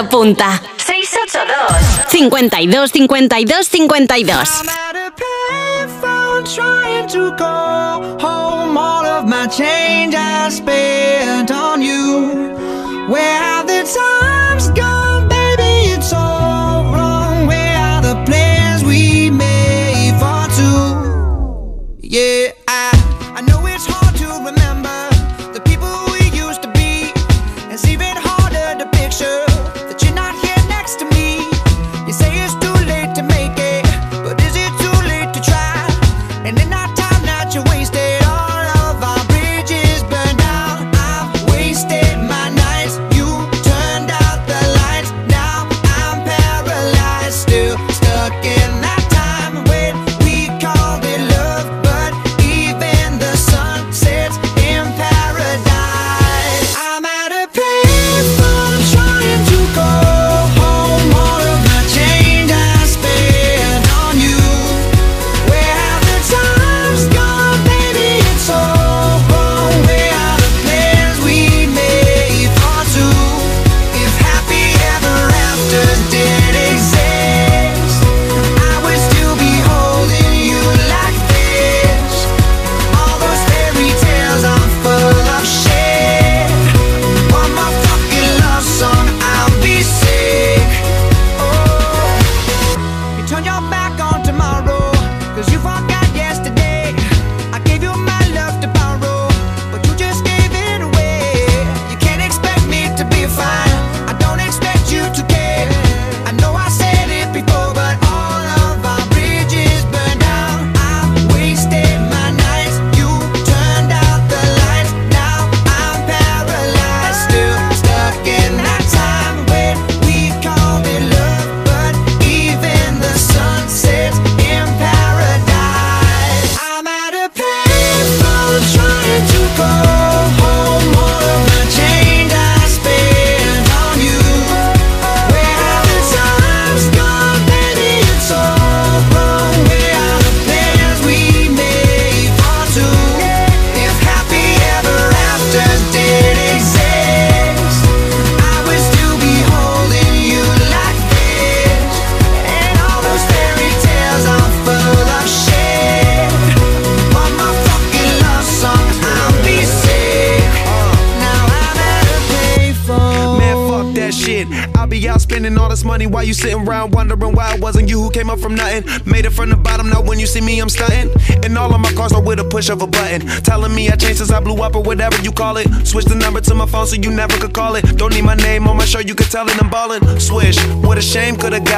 apunta. 0.00 0.60
682 0.76 2.10
52 2.10 2.92
52 2.92 3.68
52 3.70 4.79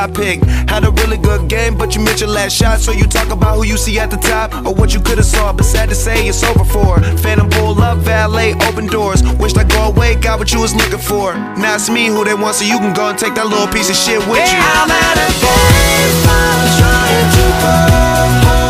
got 0.07 0.14
picked. 0.14 0.44
Had 0.68 0.84
a 0.84 0.90
really 1.03 1.16
good 1.16 1.48
game, 1.48 1.76
but 1.76 1.94
you 1.94 2.00
missed 2.03 2.20
your 2.20 2.30
last 2.30 2.55
shot. 2.57 2.80
So 2.80 2.92
you 2.92 3.05
talk 3.05 3.30
about 3.30 3.57
who 3.57 3.64
you 3.64 3.76
see 3.76 3.98
at 3.98 4.11
the 4.11 4.16
top 4.16 4.53
or 4.66 4.74
what 4.74 4.92
you 4.94 5.00
could've 5.00 5.24
saw. 5.24 5.53
But 5.53 5.64
sad 5.64 5.88
to 5.90 5.94
say, 5.94 6.26
it's 6.26 6.42
over 6.42 6.64
for. 6.64 7.00
Phantom 7.18 7.48
pull 7.50 7.80
up, 7.80 7.98
valet, 7.98 8.55
open 8.68 8.86
doors. 8.86 9.22
Wished 9.38 9.59
I 9.59 9.64
go 9.64 9.82
away, 9.92 10.16
got 10.16 10.38
what 10.38 10.53
you 10.53 10.61
was 10.61 10.74
looking 10.74 10.98
for. 10.98 11.34
Now 11.62 11.76
it's 11.76 11.88
me 11.88 12.07
who 12.07 12.24
they 12.24 12.34
want, 12.34 12.57
so 12.57 12.64
you 12.64 12.78
can 12.78 12.94
go 12.94 13.09
and 13.09 13.18
take 13.18 13.34
that 13.34 13.46
little 13.46 13.68
piece 13.68 13.90
of 13.90 13.96
shit 13.96 14.18
with 14.26 14.46
you. 14.53 14.59
I'm 14.59 14.90
at 14.90 15.18
a 15.22 15.28
baseball 15.42 16.62
trying 16.78 17.30
to 17.36 18.57
go 18.57 18.62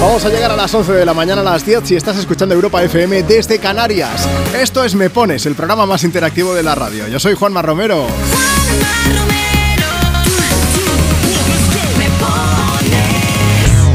Vamos 0.00 0.24
a 0.24 0.28
llegar 0.28 0.52
a 0.52 0.56
las 0.56 0.72
11 0.72 0.92
de 0.92 1.04
la 1.04 1.14
mañana 1.14 1.40
a 1.40 1.44
las 1.44 1.66
10 1.66 1.80
si 1.84 1.96
estás 1.96 2.16
escuchando 2.18 2.54
Europa 2.54 2.82
FM 2.82 3.24
desde 3.24 3.58
Canarias. 3.58 4.28
Esto 4.54 4.84
es 4.84 4.94
Me 4.94 5.10
Pones, 5.10 5.44
el 5.46 5.54
programa 5.54 5.86
más 5.86 6.04
interactivo 6.04 6.54
de 6.54 6.62
la 6.62 6.74
radio. 6.74 7.08
Yo 7.08 7.18
soy 7.18 7.34
Juanma 7.34 7.62
Romero. 7.62 8.06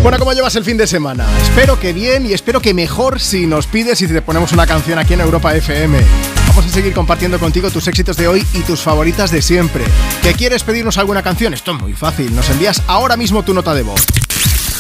Bueno, 0.02 0.20
¿cómo 0.20 0.34
llevas 0.34 0.56
el 0.58 0.66
fin 0.66 0.76
de 0.76 0.86
semana? 0.86 1.26
Espero 1.42 1.80
que 1.80 1.94
bien 1.94 2.26
y 2.26 2.34
espero 2.34 2.60
que 2.60 2.74
mejor 2.74 3.22
si 3.22 3.48
nos 3.48 3.68
pides 3.68 4.02
y 4.02 4.08
te 4.08 4.22
ponemos 4.22 4.52
una 4.52 4.68
canción 4.68 5.00
aquí 5.00 5.14
en 5.14 5.22
Europa 5.22 5.56
FM. 5.56 6.33
Vamos 6.56 6.70
a 6.70 6.76
seguir 6.76 6.94
compartiendo 6.94 7.40
contigo 7.40 7.72
tus 7.72 7.88
éxitos 7.88 8.16
de 8.16 8.28
hoy 8.28 8.46
y 8.54 8.60
tus 8.60 8.80
favoritas 8.80 9.32
de 9.32 9.42
siempre. 9.42 9.84
¿Que 10.22 10.36
quieres 10.36 10.64
pedirnos 10.64 11.00
alguna 11.00 11.24
canción? 11.24 11.52
Esto 11.56 11.72
es 11.72 11.82
muy 11.82 11.94
fácil. 11.94 12.36
Nos 12.36 12.48
envías 12.52 12.84
ahora 12.86 13.18
mismo 13.18 13.42
tu 13.42 13.56
nota 13.56 13.74
de 13.74 13.82
voz. 13.82 14.06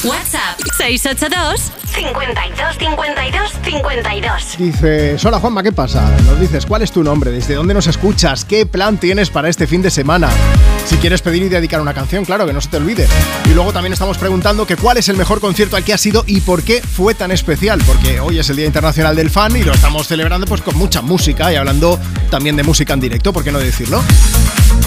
WhatsApp 0.03 0.59
682 0.77 1.82
52 2.03 2.77
52 2.77 3.51
52. 3.63 4.57
Dices, 4.57 5.23
hola 5.23 5.39
Juanma, 5.39 5.63
¿qué 5.63 5.71
pasa? 5.71 6.11
Nos 6.25 6.37
dices, 6.37 6.65
¿cuál 6.65 6.81
es 6.81 6.91
tu 6.91 7.01
nombre? 7.01 7.31
¿Desde 7.31 7.55
dónde 7.55 7.73
nos 7.73 7.87
escuchas? 7.87 8.43
¿Qué 8.43 8.65
plan 8.65 8.97
tienes 8.97 9.29
para 9.29 9.47
este 9.47 9.67
fin 9.67 9.81
de 9.81 9.89
semana? 9.89 10.29
Si 10.85 10.97
quieres 10.97 11.21
pedir 11.21 11.43
y 11.43 11.49
dedicar 11.49 11.79
una 11.79 11.93
canción, 11.93 12.25
claro, 12.25 12.45
que 12.45 12.51
no 12.51 12.59
se 12.59 12.67
te 12.67 12.75
olvide. 12.75 13.07
Y 13.45 13.53
luego 13.53 13.71
también 13.71 13.93
estamos 13.93 14.17
preguntando 14.17 14.67
que 14.67 14.75
cuál 14.75 14.97
es 14.97 15.07
el 15.07 15.15
mejor 15.15 15.39
concierto 15.39 15.77
al 15.77 15.85
que 15.85 15.93
has 15.93 16.05
ido 16.05 16.25
y 16.27 16.41
por 16.41 16.63
qué 16.63 16.81
fue 16.81 17.15
tan 17.15 17.31
especial. 17.31 17.81
Porque 17.87 18.19
hoy 18.19 18.37
es 18.37 18.49
el 18.49 18.57
Día 18.57 18.65
Internacional 18.65 19.15
del 19.15 19.29
Fan 19.29 19.55
y 19.55 19.63
lo 19.63 19.71
estamos 19.71 20.05
celebrando 20.05 20.45
pues 20.45 20.61
con 20.61 20.77
mucha 20.77 21.01
música 21.01 21.53
y 21.53 21.55
hablando 21.55 21.97
también 22.29 22.57
de 22.57 22.63
música 22.63 22.93
en 22.93 22.99
directo, 22.99 23.31
¿por 23.31 23.45
qué 23.45 23.51
no 23.53 23.59
decirlo? 23.59 24.03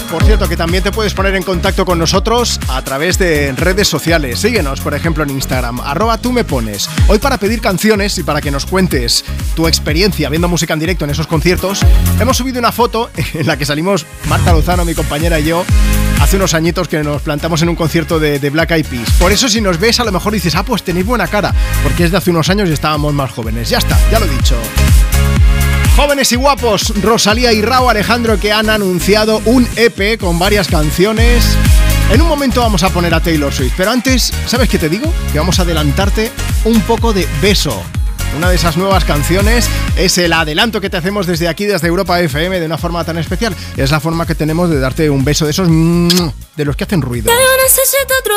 Por 0.09 0.23
cierto, 0.23 0.47
que 0.47 0.55
también 0.55 0.83
te 0.83 0.91
puedes 0.91 1.13
poner 1.13 1.35
en 1.35 1.43
contacto 1.43 1.85
con 1.85 1.99
nosotros 1.99 2.61
a 2.69 2.81
través 2.81 3.17
de 3.17 3.51
redes 3.51 3.89
sociales. 3.89 4.39
Síguenos, 4.39 4.79
por 4.79 4.93
ejemplo, 4.93 5.23
en 5.23 5.31
Instagram, 5.31 5.81
arroba 5.81 6.17
tú 6.17 6.31
me 6.31 6.45
pones. 6.45 6.89
Hoy 7.09 7.19
para 7.19 7.37
pedir 7.37 7.59
canciones 7.59 8.17
y 8.17 8.23
para 8.23 8.39
que 8.39 8.49
nos 8.49 8.65
cuentes 8.65 9.25
tu 9.53 9.67
experiencia 9.67 10.29
viendo 10.29 10.47
música 10.47 10.73
en 10.73 10.79
directo 10.79 11.03
en 11.03 11.11
esos 11.11 11.27
conciertos, 11.27 11.81
hemos 12.21 12.37
subido 12.37 12.57
una 12.57 12.71
foto 12.71 13.09
en 13.33 13.45
la 13.47 13.57
que 13.57 13.65
salimos 13.65 14.05
Marta 14.29 14.53
Lozano, 14.53 14.85
mi 14.85 14.95
compañera 14.95 15.41
y 15.41 15.45
yo, 15.45 15.65
hace 16.21 16.37
unos 16.37 16.53
añitos 16.53 16.87
que 16.87 17.03
nos 17.03 17.21
plantamos 17.21 17.61
en 17.61 17.69
un 17.69 17.75
concierto 17.75 18.17
de, 18.17 18.39
de 18.39 18.49
Black 18.49 18.71
Eyed 18.71 18.85
Peas. 18.85 19.11
Por 19.19 19.33
eso 19.33 19.49
si 19.49 19.59
nos 19.59 19.77
ves 19.77 19.99
a 19.99 20.05
lo 20.05 20.13
mejor 20.13 20.31
dices, 20.31 20.55
ah, 20.55 20.63
pues 20.63 20.83
tenéis 20.83 21.05
buena 21.05 21.27
cara, 21.27 21.53
porque 21.83 22.05
es 22.05 22.11
de 22.11 22.17
hace 22.17 22.31
unos 22.31 22.49
años 22.49 22.69
y 22.69 22.71
estábamos 22.73 23.13
más 23.13 23.31
jóvenes. 23.31 23.69
Ya 23.69 23.79
está, 23.79 23.99
ya 24.09 24.19
lo 24.19 24.25
he 24.25 24.29
dicho. 24.29 24.55
Jóvenes 25.97 26.31
y 26.31 26.35
guapos, 26.35 26.93
Rosalía 27.01 27.51
y 27.53 27.63
Rao 27.63 27.89
Alejandro 27.89 28.39
que 28.39 28.51
han 28.51 28.69
anunciado 28.69 29.41
un 29.45 29.67
EP 29.75 30.19
con 30.19 30.37
varias 30.37 30.67
canciones. 30.67 31.57
En 32.11 32.21
un 32.21 32.27
momento 32.27 32.61
vamos 32.61 32.83
a 32.83 32.89
poner 32.89 33.15
a 33.15 33.19
Taylor 33.19 33.51
Swift, 33.51 33.73
pero 33.75 33.89
antes, 33.89 34.31
¿sabes 34.45 34.69
qué 34.69 34.77
te 34.77 34.89
digo? 34.89 35.11
Que 35.33 35.39
vamos 35.39 35.57
a 35.57 35.63
adelantarte 35.63 36.31
un 36.65 36.81
poco 36.81 37.13
de 37.13 37.27
Beso. 37.41 37.81
Una 38.37 38.51
de 38.51 38.57
esas 38.57 38.77
nuevas 38.77 39.05
canciones 39.05 39.67
es 39.95 40.19
el 40.19 40.33
adelanto 40.33 40.79
que 40.81 40.91
te 40.91 40.97
hacemos 40.97 41.25
desde 41.25 41.47
aquí, 41.47 41.65
desde 41.65 41.87
Europa 41.87 42.21
FM, 42.21 42.59
de 42.59 42.67
una 42.67 42.77
forma 42.77 43.03
tan 43.03 43.17
especial. 43.17 43.55
Es 43.75 43.89
la 43.89 43.99
forma 43.99 44.27
que 44.27 44.35
tenemos 44.35 44.69
de 44.69 44.79
darte 44.79 45.09
un 45.09 45.25
beso 45.25 45.45
de 45.45 45.51
esos 45.51 45.67
mm, 45.67 46.09
de 46.57 46.65
los 46.65 46.75
que 46.75 46.83
hacen 46.83 47.01
ruido. 47.01 47.31
Yo 47.31 47.39
necesito 47.63 48.13
otro. 48.19 48.35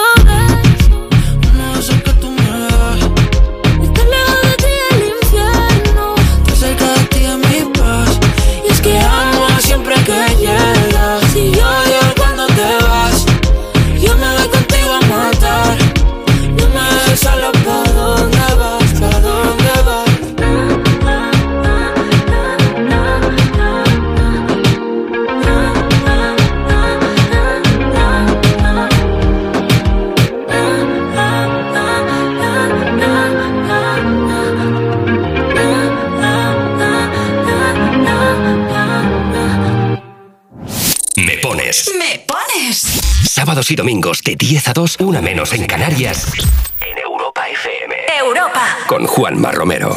Sábados 43.70 43.72
y 43.72 43.76
domingos 43.76 44.22
de 44.22 44.36
10 44.36 44.68
a 44.68 44.72
2, 44.72 44.96
una 45.00 45.20
menos 45.20 45.52
en 45.52 45.66
Canarias. 45.66 46.32
En 46.80 46.98
Europa 46.98 47.42
FM. 47.48 47.94
Europa. 48.18 48.62
Con 48.86 49.06
Juanma 49.06 49.52
Romero. 49.52 49.96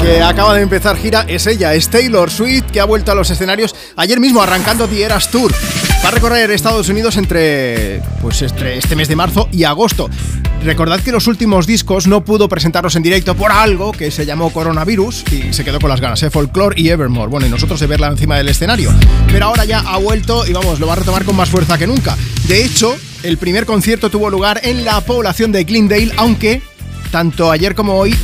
Que 0.00 0.20
acaba 0.20 0.54
de 0.54 0.62
empezar 0.62 0.96
gira 0.96 1.24
es 1.28 1.46
ella, 1.46 1.74
es 1.74 1.88
Taylor 1.88 2.30
Swift, 2.30 2.70
que 2.72 2.80
ha 2.80 2.84
vuelto 2.84 3.12
a 3.12 3.14
los 3.14 3.30
escenarios 3.30 3.74
ayer 3.96 4.18
mismo 4.18 4.42
arrancando 4.42 4.88
The 4.88 5.04
Eras 5.04 5.30
Tour. 5.30 5.52
Va 6.04 6.08
a 6.08 6.10
recorrer 6.10 6.50
Estados 6.50 6.88
Unidos 6.88 7.16
entre, 7.16 8.02
pues, 8.20 8.42
entre 8.42 8.78
este 8.78 8.96
mes 8.96 9.08
de 9.08 9.16
marzo 9.16 9.48
y 9.52 9.64
agosto. 9.64 10.08
Recordad 10.64 11.00
que 11.00 11.12
los 11.12 11.26
últimos 11.26 11.66
discos 11.66 12.06
no 12.06 12.24
pudo 12.24 12.48
presentarlos 12.48 12.96
en 12.96 13.02
directo 13.02 13.34
por 13.36 13.52
algo 13.52 13.92
que 13.92 14.10
se 14.10 14.26
llamó 14.26 14.50
coronavirus 14.50 15.24
y 15.32 15.52
se 15.52 15.64
quedó 15.64 15.78
con 15.80 15.90
las 15.90 16.00
ganas, 16.00 16.22
¿eh? 16.22 16.30
Folklore 16.30 16.80
y 16.80 16.88
Evermore. 16.88 17.30
Bueno, 17.30 17.46
y 17.46 17.50
nosotros 17.50 17.78
de 17.78 17.86
verla 17.86 18.08
encima 18.08 18.36
del 18.36 18.48
escenario. 18.48 18.92
Pero 19.30 19.46
ahora 19.46 19.64
ya 19.64 19.80
ha 19.80 19.98
vuelto 19.98 20.46
y 20.46 20.52
vamos, 20.52 20.80
lo 20.80 20.86
va 20.86 20.94
a 20.94 20.96
retomar 20.96 21.24
con 21.24 21.36
más 21.36 21.48
fuerza 21.48 21.78
que 21.78 21.86
nunca. 21.86 22.16
De 22.48 22.64
hecho, 22.64 22.96
el 23.22 23.38
primer 23.38 23.66
concierto 23.66 24.10
tuvo 24.10 24.30
lugar 24.30 24.60
en 24.64 24.84
la 24.84 25.00
población 25.00 25.52
de 25.52 25.64
Glendale, 25.64 26.12
aunque 26.16 26.62
tanto 27.10 27.50
ayer 27.50 27.74
como 27.74 27.94
hoy 27.94 28.16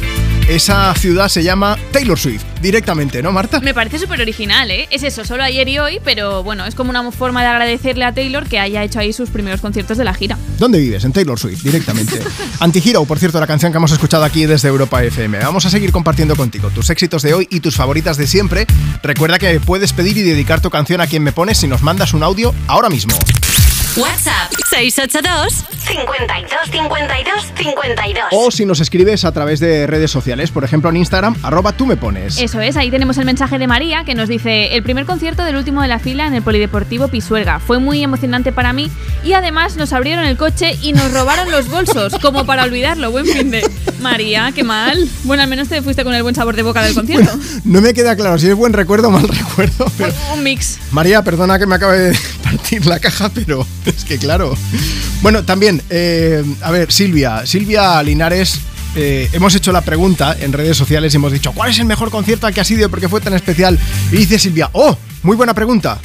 esa 0.48 0.94
ciudad 0.94 1.28
se 1.28 1.42
llama 1.42 1.76
Taylor 1.92 2.18
Swift, 2.18 2.42
directamente, 2.62 3.22
¿no, 3.22 3.32
Marta? 3.32 3.60
Me 3.60 3.74
parece 3.74 3.98
súper 3.98 4.22
original, 4.22 4.70
¿eh? 4.70 4.88
Es 4.90 5.02
eso, 5.02 5.24
solo 5.26 5.42
ayer 5.42 5.68
y 5.68 5.78
hoy, 5.78 6.00
pero 6.02 6.42
bueno, 6.42 6.64
es 6.64 6.74
como 6.74 6.88
una 6.88 7.08
forma 7.12 7.42
de 7.42 7.48
agradecerle 7.48 8.06
a 8.06 8.14
Taylor 8.14 8.48
que 8.48 8.58
haya 8.58 8.82
hecho 8.82 8.98
ahí 8.98 9.12
sus 9.12 9.28
primeros 9.28 9.60
conciertos 9.60 9.98
de 9.98 10.04
la 10.04 10.14
gira. 10.14 10.38
¿Dónde 10.58 10.78
vives? 10.78 11.04
En 11.04 11.12
Taylor 11.12 11.38
Swift, 11.38 11.62
directamente. 11.62 12.18
Antihero, 12.60 13.04
por 13.04 13.18
cierto, 13.18 13.38
la 13.38 13.46
canción 13.46 13.72
que 13.72 13.76
hemos 13.76 13.92
escuchado 13.92 14.24
aquí 14.24 14.46
desde 14.46 14.68
Europa 14.68 15.04
FM. 15.04 15.38
Vamos 15.40 15.66
a 15.66 15.70
seguir 15.70 15.92
compartiendo 15.92 16.34
contigo 16.34 16.70
tus 16.70 16.88
éxitos 16.88 17.22
de 17.22 17.34
hoy 17.34 17.46
y 17.50 17.60
tus 17.60 17.76
favoritas 17.76 18.16
de 18.16 18.26
siempre. 18.26 18.66
Recuerda 19.02 19.38
que 19.38 19.60
puedes 19.60 19.92
pedir 19.92 20.16
y 20.16 20.22
dedicar 20.22 20.62
tu 20.62 20.70
canción 20.70 21.02
a 21.02 21.06
quien 21.06 21.22
me 21.22 21.32
pones 21.32 21.58
si 21.58 21.68
nos 21.68 21.82
mandas 21.82 22.14
un 22.14 22.22
audio 22.22 22.54
ahora 22.68 22.88
mismo. 22.88 23.14
WhatsApp 23.98 24.52
682 24.70 25.64
52 25.88 26.70
52 26.70 27.44
52. 27.56 28.24
O 28.32 28.50
si 28.50 28.64
nos 28.64 28.78
escribes 28.80 29.24
a 29.24 29.32
través 29.32 29.58
de 29.58 29.86
redes 29.86 30.10
sociales, 30.10 30.50
por 30.50 30.62
ejemplo 30.62 30.90
en 30.90 30.96
Instagram, 30.98 31.34
arroba 31.42 31.72
tú 31.72 31.84
me 31.86 31.96
pones. 31.96 32.38
Eso 32.38 32.60
es, 32.60 32.76
ahí 32.76 32.90
tenemos 32.90 33.18
el 33.18 33.24
mensaje 33.24 33.58
de 33.58 33.66
María 33.66 34.04
que 34.04 34.14
nos 34.14 34.28
dice 34.28 34.76
el 34.76 34.82
primer 34.82 35.06
concierto 35.06 35.44
del 35.44 35.56
último 35.56 35.82
de 35.82 35.88
la 35.88 35.98
fila 35.98 36.26
en 36.26 36.34
el 36.34 36.42
Polideportivo 36.42 37.08
Pisuerga. 37.08 37.58
Fue 37.58 37.78
muy 37.78 38.02
emocionante 38.04 38.52
para 38.52 38.72
mí 38.72 38.90
y 39.24 39.32
además 39.32 39.76
nos 39.76 39.92
abrieron 39.92 40.24
el 40.26 40.36
coche 40.36 40.76
y 40.82 40.92
nos 40.92 41.12
robaron 41.12 41.50
los 41.50 41.68
bolsos, 41.68 42.14
como 42.22 42.44
para 42.46 42.64
olvidarlo. 42.64 43.10
Buen 43.10 43.26
fin 43.26 43.50
de... 43.50 43.68
María, 44.00 44.52
qué 44.54 44.62
mal. 44.62 45.08
Bueno, 45.24 45.42
al 45.42 45.48
menos 45.48 45.68
te 45.68 45.82
fuiste 45.82 46.04
con 46.04 46.14
el 46.14 46.22
buen 46.22 46.34
sabor 46.34 46.54
de 46.54 46.62
boca 46.62 46.82
del 46.82 46.94
concierto. 46.94 47.36
No 47.64 47.80
me 47.80 47.92
queda 47.94 48.14
claro 48.14 48.38
si 48.38 48.48
es 48.48 48.54
buen 48.54 48.72
recuerdo 48.72 49.08
o 49.08 49.10
mal 49.10 49.26
recuerdo. 49.28 49.90
pero- 49.98 50.12
Un 50.34 50.42
mix. 50.44 50.78
María, 50.92 51.22
perdona 51.24 51.58
que 51.58 51.66
me 51.66 51.74
acabe 51.74 51.98
de 51.98 52.18
partir 52.44 52.86
la 52.86 53.00
caja, 53.00 53.28
pero 53.34 53.66
es 53.96 54.04
que 54.04 54.18
claro. 54.18 54.56
Bueno, 55.22 55.44
también, 55.44 55.82
eh, 55.90 56.44
a 56.62 56.70
ver, 56.70 56.92
Silvia, 56.92 57.46
Silvia 57.46 58.02
Linares. 58.02 58.60
eh, 58.96 59.28
hemos 59.32 59.54
hecho 59.54 59.70
la 59.72 59.82
pregunta 59.82 60.36
en 60.40 60.52
redes 60.52 60.76
sociales 60.76 61.12
y 61.12 61.16
hemos 61.16 61.30
dicho 61.30 61.52
¿cuál 61.52 61.70
es 61.70 61.78
el 61.78 61.84
mejor 61.84 62.10
concierto 62.10 62.46
al 62.46 62.54
que 62.54 62.60
has 62.62 62.70
ido 62.70 62.86
y 62.86 62.88
por 62.88 63.00
qué 63.00 63.08
fue 63.08 63.20
tan 63.20 63.34
especial? 63.34 63.78
Y 64.10 64.16
dice 64.16 64.38
Silvia, 64.38 64.70
¡oh! 64.72 64.96
Muy 65.22 65.36
buena 65.36 65.54
pregunta. 65.54 65.98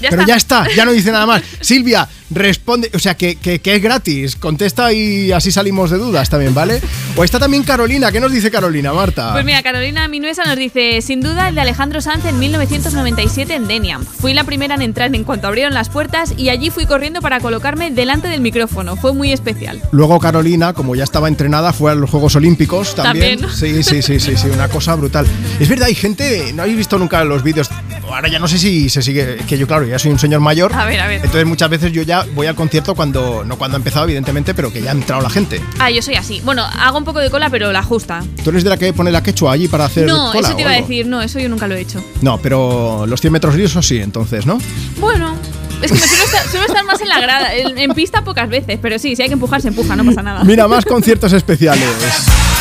Ya 0.00 0.10
Pero 0.10 0.22
está. 0.22 0.32
ya 0.32 0.36
está, 0.36 0.66
ya 0.76 0.84
no 0.84 0.92
dice 0.92 1.10
nada 1.12 1.24
más. 1.26 1.42
Silvia, 1.60 2.08
responde, 2.30 2.90
o 2.94 2.98
sea, 2.98 3.16
que, 3.16 3.36
que- 3.36 3.60
que 3.60 3.76
es 3.76 3.82
gratis. 3.82 4.36
Contesta 4.36 4.92
y 4.92 5.32
así 5.32 5.50
salimos 5.52 5.90
de 5.90 5.98
dudas 5.98 6.28
también, 6.28 6.52
¿vale? 6.54 6.80
O 7.16 7.24
está 7.24 7.38
también 7.38 7.62
Carolina. 7.62 8.10
¿Qué 8.12 8.20
nos 8.20 8.32
dice 8.32 8.50
Carolina, 8.50 8.92
Marta? 8.92 9.32
Pues 9.32 9.44
mira, 9.44 9.62
Carolina 9.62 10.06
Minuesa 10.08 10.44
nos 10.44 10.56
dice, 10.56 11.00
sin 11.00 11.20
duda 11.20 11.48
el 11.48 11.54
de 11.54 11.60
Alejandro 11.62 12.00
Sanz 12.00 12.24
en 12.26 12.38
1997 12.38 13.54
en 13.54 13.66
Deniam. 13.68 14.04
Fui 14.04 14.34
la 14.34 14.44
primera 14.44 14.74
en 14.74 14.82
entrar 14.82 15.14
en 15.14 15.24
cuanto 15.24 15.46
abrieron 15.46 15.74
las 15.74 15.88
puertas 15.88 16.34
y 16.36 16.48
allí 16.50 16.70
fui 16.70 16.86
corriendo 16.86 17.20
para 17.22 17.40
colocarme 17.40 17.90
delante 17.90 18.28
del 18.28 18.40
micrófono. 18.40 18.96
Fue 18.96 19.12
muy 19.14 19.32
especial. 19.32 19.80
Luego 19.92 20.18
Carolina, 20.18 20.72
como 20.72 20.94
ya 20.96 21.04
estaba 21.04 21.28
entrenada, 21.28 21.72
fue 21.72 21.92
a 21.92 21.94
los 21.94 22.10
Juegos 22.10 22.34
Olímpicos 22.36 22.94
también. 22.94 23.40
También. 23.40 23.56
Sí, 23.56 23.82
sí, 23.82 24.02
sí, 24.02 24.20
sí, 24.20 24.36
sí, 24.36 24.48
una 24.48 24.68
cosa 24.68 24.94
brutal. 24.96 25.26
Es 25.60 25.68
verdad, 25.68 25.86
hay 25.86 25.94
gente, 25.94 26.52
no 26.54 26.62
habéis 26.62 26.78
visto 26.78 26.98
nunca 26.98 27.22
los 27.24 27.42
vídeos. 27.42 27.68
Ahora 28.08 28.28
ya 28.28 28.38
no 28.38 28.46
sé 28.48 28.58
si 28.58 28.88
se 28.88 29.02
sigue, 29.02 29.38
que 29.48 29.58
yo 29.58 29.66
claro, 29.66 29.84
ya 29.86 29.98
soy 29.98 30.12
un 30.12 30.18
señor 30.18 30.40
mayor. 30.40 30.72
A 30.74 30.84
ver, 30.86 31.00
a 31.00 31.06
ver. 31.06 31.16
Entonces 31.16 31.46
muchas 31.46 31.68
veces 31.68 31.92
yo 31.92 32.02
ya 32.02 32.24
voy 32.34 32.46
al 32.46 32.54
concierto 32.54 32.94
cuando, 32.94 33.44
no 33.44 33.56
cuando 33.58 33.76
ha 33.76 33.78
empezado 33.78 34.04
evidentemente, 34.04 34.54
pero 34.54 34.72
que 34.72 34.82
ya 34.82 34.90
ha 34.90 34.94
entrado 34.94 35.22
la 35.22 35.30
gente. 35.30 35.60
Ah, 35.78 35.90
yo 35.90 36.02
soy 36.02 36.14
así. 36.14 36.40
Bueno, 36.44 36.64
hago 36.64 36.98
un 36.98 37.04
poco 37.04 37.18
de 37.20 37.30
cola, 37.30 37.50
pero 37.50 37.72
la 37.72 37.82
justa. 37.82 38.22
¿Tú 38.42 38.50
eres 38.50 38.64
de 38.64 38.70
la 38.70 38.76
que 38.76 38.92
pone 38.92 39.10
la 39.10 39.22
quechua 39.22 39.52
allí 39.52 39.68
para 39.68 39.86
hacer 39.86 40.06
No, 40.06 40.32
cola 40.32 40.46
eso 40.48 40.56
te 40.56 40.62
iba 40.62 40.70
a 40.70 40.74
decir. 40.80 41.06
No, 41.06 41.22
eso 41.22 41.38
yo 41.38 41.48
nunca 41.48 41.66
lo 41.66 41.74
he 41.74 41.80
hecho. 41.80 42.02
No, 42.22 42.38
pero 42.38 43.06
los 43.06 43.20
100 43.20 43.32
metros 43.32 43.54
lisos 43.56 43.86
sí, 43.86 43.98
entonces, 43.98 44.46
¿no? 44.46 44.58
Bueno, 44.98 45.34
es 45.82 45.90
que 45.90 45.98
me 45.98 46.06
suelo 46.06 46.24
estar, 46.24 46.46
suelo 46.48 46.66
estar 46.66 46.84
más 46.84 47.00
en 47.00 47.08
la 47.08 47.20
grada. 47.20 47.54
En, 47.54 47.76
en 47.78 47.92
pista 47.94 48.22
pocas 48.22 48.48
veces, 48.48 48.78
pero 48.80 48.98
sí, 48.98 49.16
si 49.16 49.22
hay 49.22 49.28
que 49.28 49.34
empujar, 49.34 49.60
se 49.60 49.68
empuja, 49.68 49.96
no 49.96 50.04
pasa 50.04 50.22
nada. 50.22 50.44
Mira, 50.44 50.68
más 50.68 50.84
conciertos 50.84 51.32
especiales. 51.32 51.88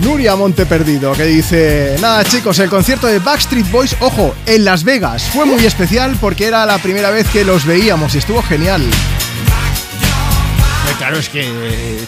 Nuria 0.00 0.36
Monte 0.36 0.66
Perdido, 0.66 1.12
que 1.12 1.24
dice, 1.24 1.96
nada 2.00 2.24
chicos, 2.24 2.58
el 2.58 2.68
concierto 2.68 3.06
de 3.06 3.18
Backstreet 3.18 3.70
Boys, 3.70 3.96
ojo, 4.00 4.34
en 4.46 4.64
Las 4.64 4.84
Vegas, 4.84 5.24
fue 5.24 5.44
muy 5.44 5.64
especial 5.64 6.16
porque 6.20 6.46
era 6.46 6.66
la 6.66 6.78
primera 6.78 7.10
vez 7.10 7.28
que 7.28 7.44
los 7.44 7.64
veíamos 7.64 8.14
y 8.14 8.18
estuvo 8.18 8.42
genial. 8.42 8.82
Eh, 8.82 8.88
Claro, 10.98 11.18
es 11.18 11.28
que, 11.28 11.48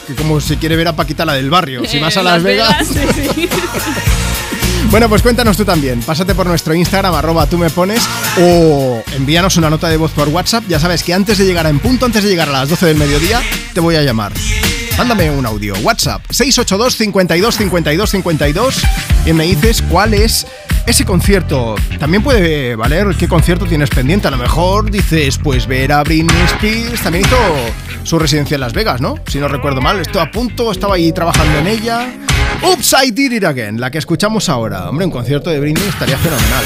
que 0.07 0.15
como 0.15 0.41
se 0.41 0.57
quiere 0.57 0.77
ver 0.77 0.89
a 0.89 0.95
Paquita 0.95 1.25
la 1.25 1.35
del 1.35 1.51
barrio, 1.51 1.85
si 1.85 1.99
vas 1.99 2.17
a 2.17 2.23
Las, 2.23 2.43
Vegas... 2.43 2.87
sí. 2.87 3.49
Bueno, 4.91 5.09
pues 5.09 5.23
cuéntanos 5.23 5.57
tú 5.57 5.65
también. 5.65 6.01
Pásate 6.03 6.35
por 6.35 6.47
nuestro 6.47 6.73
Instagram, 6.75 7.15
arroba 7.15 7.47
tú 7.47 7.59
me 7.59 7.69
pones, 7.71 8.07
o 8.41 9.03
envíanos 9.17 9.57
una 9.57 9.69
nota 9.69 9.89
de 9.89 9.97
voz 9.97 10.13
por 10.13 10.29
WhatsApp. 10.29 10.63
Ya 10.69 10.79
sabes 10.79 11.03
que 11.03 11.13
antes 11.13 11.39
de 11.39 11.47
llegar 11.47 11.67
a 11.67 11.71
en 11.71 11.81
punto, 11.81 12.07
antes 12.07 12.23
de 12.23 12.29
llegar 12.29 12.49
a 12.49 12.53
las 12.53 12.69
12 12.69 12.87
del 12.87 12.97
mediodía, 12.97 13.43
te 13.73 13.81
voy 13.81 13.97
a 13.97 14.03
llamar. 14.03 14.33
Mándame 14.97 15.29
un 15.31 15.45
audio. 15.45 15.75
WhatsApp 15.83 16.23
682 16.31 16.97
52 16.97 17.57
52 17.57 18.11
52 18.11 18.83
y 19.27 19.33
me 19.33 19.45
dices 19.45 19.83
cuál 19.83 20.15
es 20.15 20.47
ese 20.87 21.05
concierto. 21.05 21.75
También 21.99 22.23
puede 22.23 22.77
valer 22.77 23.15
qué 23.19 23.27
concierto 23.27 23.67
tienes 23.67 23.91
pendiente. 23.91 24.29
A 24.29 24.31
lo 24.31 24.37
mejor 24.37 24.91
dices, 24.91 25.39
pues 25.39 25.67
ver 25.67 25.93
a 25.93 26.05
Britney 26.05 26.43
Spears. 26.45 27.03
También 27.03 27.25
hizo 27.25 27.37
su 28.05 28.19
residencia 28.19 28.55
en 28.55 28.61
Las 28.61 28.73
Vegas, 28.73 29.01
¿no? 29.01 29.17
Si 29.27 29.39
no 29.39 29.49
recuerdo 29.49 29.81
mal. 29.81 29.99
Estoy 29.99 30.23
a 30.23 30.31
punto, 30.31 30.71
estaba 30.71 30.95
ahí 30.95 31.13
trabajando 31.13 31.59
en 31.59 31.67
ella. 31.67 32.09
Oops, 32.63 32.95
I 33.05 33.11
did 33.11 33.33
it 33.33 33.45
again, 33.45 33.81
la 33.81 33.91
que 33.91 33.99
escuchamos 33.99 34.49
ahora. 34.49 34.89
Hombre, 34.89 35.07
un 35.07 35.13
concierto 35.13 35.51
de 35.51 35.59
Britney 35.59 35.89
estaría 35.89 36.17
fenomenal. 36.19 36.65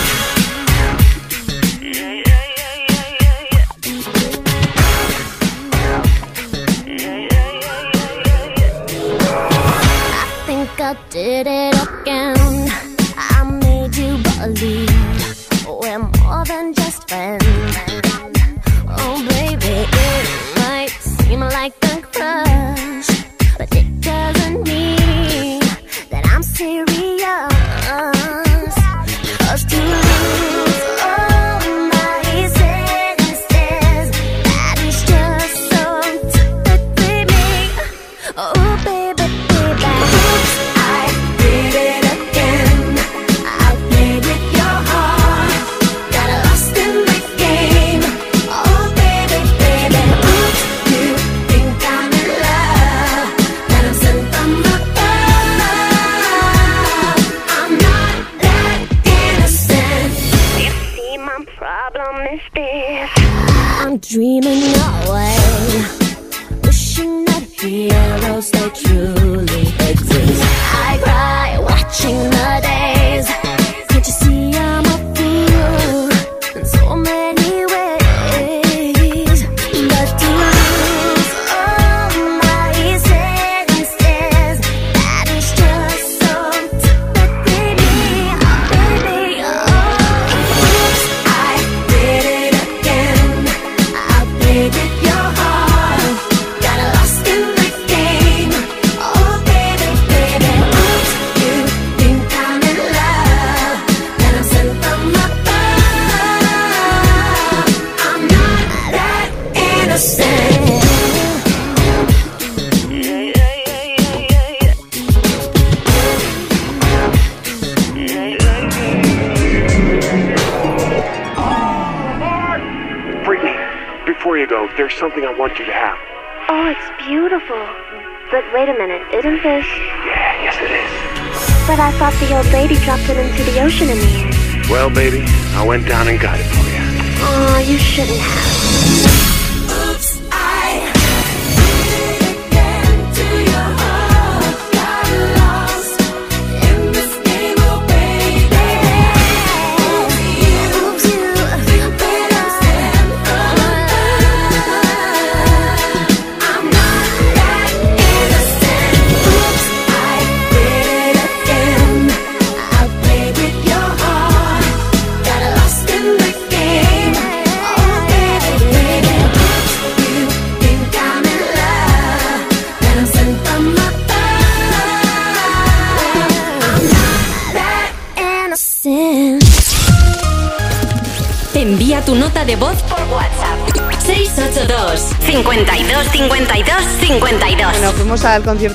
did 11.11 11.47
it 11.47 11.75
again. 11.75 12.08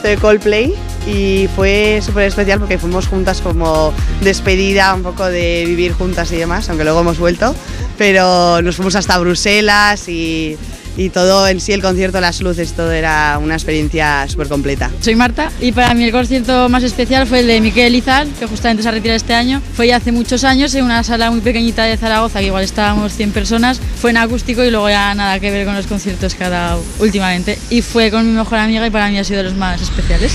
concierto 0.03 0.07
de 0.07 0.17
Coldplay 0.17 0.73
y 1.07 1.47
fue 1.55 2.01
súper 2.05 2.27
especial 2.27 2.59
porque 2.59 2.77
fuimos 2.77 3.07
juntas 3.07 3.41
como 3.41 3.93
despedida 4.21 4.93
un 4.93 5.03
poco 5.03 5.25
de 5.25 5.63
vivir 5.65 5.93
juntas 5.93 6.31
y 6.31 6.35
demás, 6.35 6.69
aunque 6.69 6.83
luego 6.83 7.01
hemos 7.01 7.19
vuelto, 7.19 7.55
pero 7.97 8.61
nos 8.61 8.75
fuimos 8.75 8.95
hasta 8.95 9.17
Bruselas 9.17 10.07
y, 10.09 10.57
y 10.97 11.09
todo 11.09 11.47
en 11.47 11.59
sí, 11.59 11.71
el 11.71 11.81
concierto, 11.81 12.19
las 12.21 12.41
luces, 12.41 12.73
todo 12.73 12.91
era 12.91 13.39
una 13.41 13.55
experiencia 13.55 14.27
súper 14.27 14.47
completa. 14.47 14.91
Soy 14.99 15.15
Marta 15.15 15.51
y 15.59 15.71
para 15.71 15.93
mí 15.93 16.03
el 16.03 16.11
concierto 16.11 16.69
más 16.69 16.83
especial 16.83 17.25
fue 17.25 17.39
el 17.39 17.47
de 17.47 17.61
Miquel 17.61 17.95
Izal, 17.95 18.29
que 18.39 18.45
justamente 18.45 18.83
se 18.83 18.89
ha 18.89 19.15
este 19.15 19.33
año. 19.33 19.61
Fue 19.75 19.93
hace 19.93 20.11
muchos 20.11 20.43
años 20.43 20.75
en 20.75 20.85
una 20.85 21.03
sala 21.03 21.31
muy 21.31 21.41
pequeñita 21.41 21.83
de 21.85 21.97
Zaragoza, 21.97 22.39
que 22.39 22.47
igual 22.47 22.63
estábamos 22.63 23.13
100 23.13 23.31
personas 23.31 23.79
fue 24.03 24.11
en 24.11 24.17
acústico 24.17 24.61
y 24.65 24.69
luego 24.69 24.89
ya 24.89 25.15
nada 25.15 25.39
que 25.39 25.49
ver 25.49 25.65
con 25.65 25.75
los 25.75 25.87
conciertos 25.87 26.35
que 26.35 26.43
ha 26.43 26.49
dado 26.49 26.83
últimamente. 26.99 27.57
Y 27.69 27.81
fue 27.81 28.11
con 28.11 28.27
mi 28.27 28.33
mejor 28.33 28.57
amiga 28.57 28.85
y 28.85 28.89
para 28.89 29.07
mí 29.07 29.17
ha 29.17 29.23
sido 29.23 29.37
de 29.37 29.43
los 29.45 29.55
más 29.55 29.81
especiales. 29.81 30.33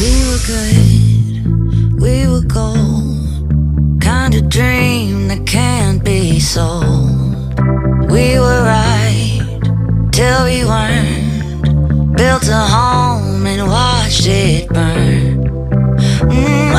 We 0.00 0.24
were 0.24 0.40
good, 0.46 2.00
we 2.00 2.26
were 2.26 2.46
cold. 2.48 4.00
Kind 4.00 4.34
of 4.34 4.48
dream 4.48 5.28
that 5.28 5.44
can't 5.44 6.02
be 6.02 6.40
so 6.40 6.80
We 8.08 8.38
were 8.40 8.62
right 8.64 9.42
till 10.12 10.44
we 10.46 10.64
weren't. 10.64 12.16
built 12.16 12.48
a 12.48 12.56
home 12.56 13.46
and 13.46 13.68
watched 13.68 14.26
it 14.26 14.70
burn. 14.70 15.44
Mm, 16.30 16.72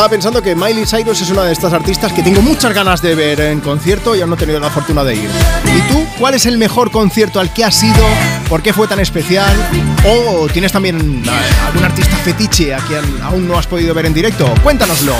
estaba 0.00 0.12
pensando 0.12 0.40
que 0.40 0.54
Miley 0.54 0.86
Cyrus 0.86 1.20
es 1.20 1.28
una 1.28 1.44
de 1.44 1.52
estas 1.52 1.74
artistas 1.74 2.10
que 2.14 2.22
tengo 2.22 2.40
muchas 2.40 2.72
ganas 2.72 3.02
de 3.02 3.14
ver 3.14 3.38
en 3.38 3.60
concierto 3.60 4.16
y 4.16 4.22
aún 4.22 4.30
no 4.30 4.36
he 4.36 4.38
tenido 4.38 4.58
la 4.58 4.70
fortuna 4.70 5.04
de 5.04 5.14
ir. 5.14 5.28
¿Y 5.66 5.92
tú? 5.92 6.06
¿Cuál 6.18 6.32
es 6.32 6.46
el 6.46 6.56
mejor 6.56 6.90
concierto 6.90 7.38
al 7.38 7.52
que 7.52 7.66
has 7.66 7.82
ido? 7.82 8.02
¿Por 8.48 8.62
qué 8.62 8.72
fue 8.72 8.88
tan 8.88 8.98
especial? 8.98 9.54
¿O 10.06 10.48
tienes 10.48 10.72
también 10.72 11.22
eh, 11.22 11.30
algún 11.66 11.84
artista 11.84 12.16
fetiche 12.16 12.74
a 12.74 12.78
quien 12.78 13.04
aún 13.22 13.46
no 13.46 13.58
has 13.58 13.66
podido 13.66 13.92
ver 13.92 14.06
en 14.06 14.14
directo? 14.14 14.50
Cuéntanoslo. 14.62 15.12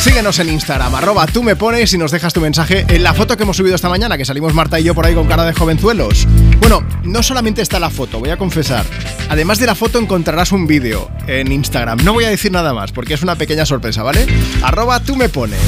Síguenos 0.00 0.38
en 0.38 0.48
Instagram, 0.48 0.94
arroba 0.94 1.26
tú 1.26 1.42
me 1.42 1.56
pones 1.56 1.92
y 1.92 1.98
nos 1.98 2.10
dejas 2.10 2.32
tu 2.32 2.40
mensaje 2.40 2.86
en 2.88 3.02
la 3.02 3.14
foto 3.14 3.36
que 3.36 3.42
hemos 3.42 3.56
subido 3.56 3.74
esta 3.74 3.88
mañana, 3.88 4.16
que 4.16 4.24
salimos 4.24 4.54
Marta 4.54 4.78
y 4.78 4.84
yo 4.84 4.94
por 4.94 5.04
ahí 5.04 5.14
con 5.14 5.26
cara 5.26 5.44
de 5.44 5.52
jovenzuelos. 5.52 6.26
Bueno, 6.60 6.86
no 7.04 7.22
solamente 7.22 7.62
está 7.62 7.78
la 7.78 7.90
foto, 7.90 8.18
voy 8.18 8.30
a 8.30 8.36
confesar. 8.36 8.84
Además 9.28 9.58
de 9.58 9.66
la 9.66 9.74
foto 9.74 9.98
encontrarás 9.98 10.52
un 10.52 10.66
vídeo 10.66 11.10
en 11.26 11.52
Instagram. 11.52 11.98
No 12.04 12.12
voy 12.12 12.24
a 12.24 12.30
decir 12.30 12.52
nada 12.52 12.72
más 12.72 12.92
porque 12.92 13.14
es 13.14 13.22
una 13.22 13.36
pequeña 13.36 13.66
sorpresa, 13.66 14.02
¿vale? 14.02 14.26
Arroba 14.62 15.00
tú 15.00 15.16
me 15.16 15.28
pones. 15.28 15.58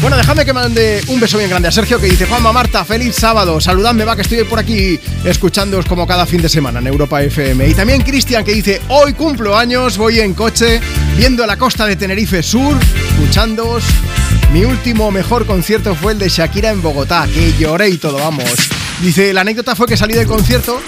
Bueno, 0.00 0.18
déjame 0.18 0.44
que 0.44 0.52
mande 0.52 1.02
un 1.08 1.18
beso 1.18 1.38
bien 1.38 1.50
grande 1.50 1.68
a 1.68 1.72
Sergio 1.72 1.98
que 1.98 2.06
dice 2.06 2.26
Juanma 2.26 2.52
Marta, 2.52 2.84
feliz 2.84 3.16
sábado, 3.16 3.60
saludadme 3.60 4.04
va 4.04 4.14
que 4.14 4.22
estoy 4.22 4.44
por 4.44 4.58
aquí 4.58 5.00
escuchándoos 5.24 5.86
como 5.86 6.06
cada 6.06 6.26
fin 6.26 6.42
de 6.42 6.48
semana 6.48 6.80
en 6.80 6.86
Europa 6.86 7.22
FM. 7.22 7.66
Y 7.66 7.74
también 7.74 8.02
Cristian 8.02 8.44
que 8.44 8.52
dice, 8.52 8.80
hoy 8.88 9.14
cumplo 9.14 9.56
años, 9.56 9.96
voy 9.96 10.20
en 10.20 10.34
coche, 10.34 10.80
viendo 11.16 11.46
la 11.46 11.56
costa 11.56 11.86
de 11.86 11.96
Tenerife 11.96 12.42
Sur, 12.42 12.76
escuchándoos. 13.16 13.82
Mi 14.52 14.64
último 14.64 15.10
mejor 15.10 15.46
concierto 15.46 15.94
fue 15.94 16.12
el 16.12 16.18
de 16.18 16.28
Shakira 16.28 16.70
en 16.70 16.82
Bogotá, 16.82 17.26
que 17.32 17.54
lloré 17.58 17.88
y 17.88 17.96
todo, 17.96 18.18
vamos. 18.18 18.44
Dice, 19.00 19.32
la 19.32 19.40
anécdota 19.40 19.74
fue 19.74 19.86
que 19.86 19.96
salí 19.96 20.14
del 20.14 20.26
concierto 20.26 20.80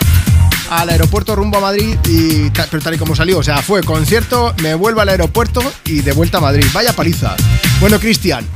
al 0.70 0.90
aeropuerto 0.90 1.34
rumbo 1.34 1.56
a 1.56 1.60
Madrid 1.62 1.96
y 2.06 2.50
tal 2.50 2.94
y 2.94 2.98
como 2.98 3.16
salió, 3.16 3.38
o 3.38 3.42
sea, 3.42 3.62
fue 3.62 3.82
concierto, 3.82 4.54
me 4.62 4.74
vuelvo 4.74 5.00
al 5.00 5.08
aeropuerto 5.08 5.62
y 5.86 6.00
de 6.00 6.12
vuelta 6.12 6.38
a 6.38 6.40
Madrid. 6.42 6.66
Vaya 6.74 6.92
paliza. 6.92 7.34
Bueno, 7.80 7.98
Cristian, 7.98 8.46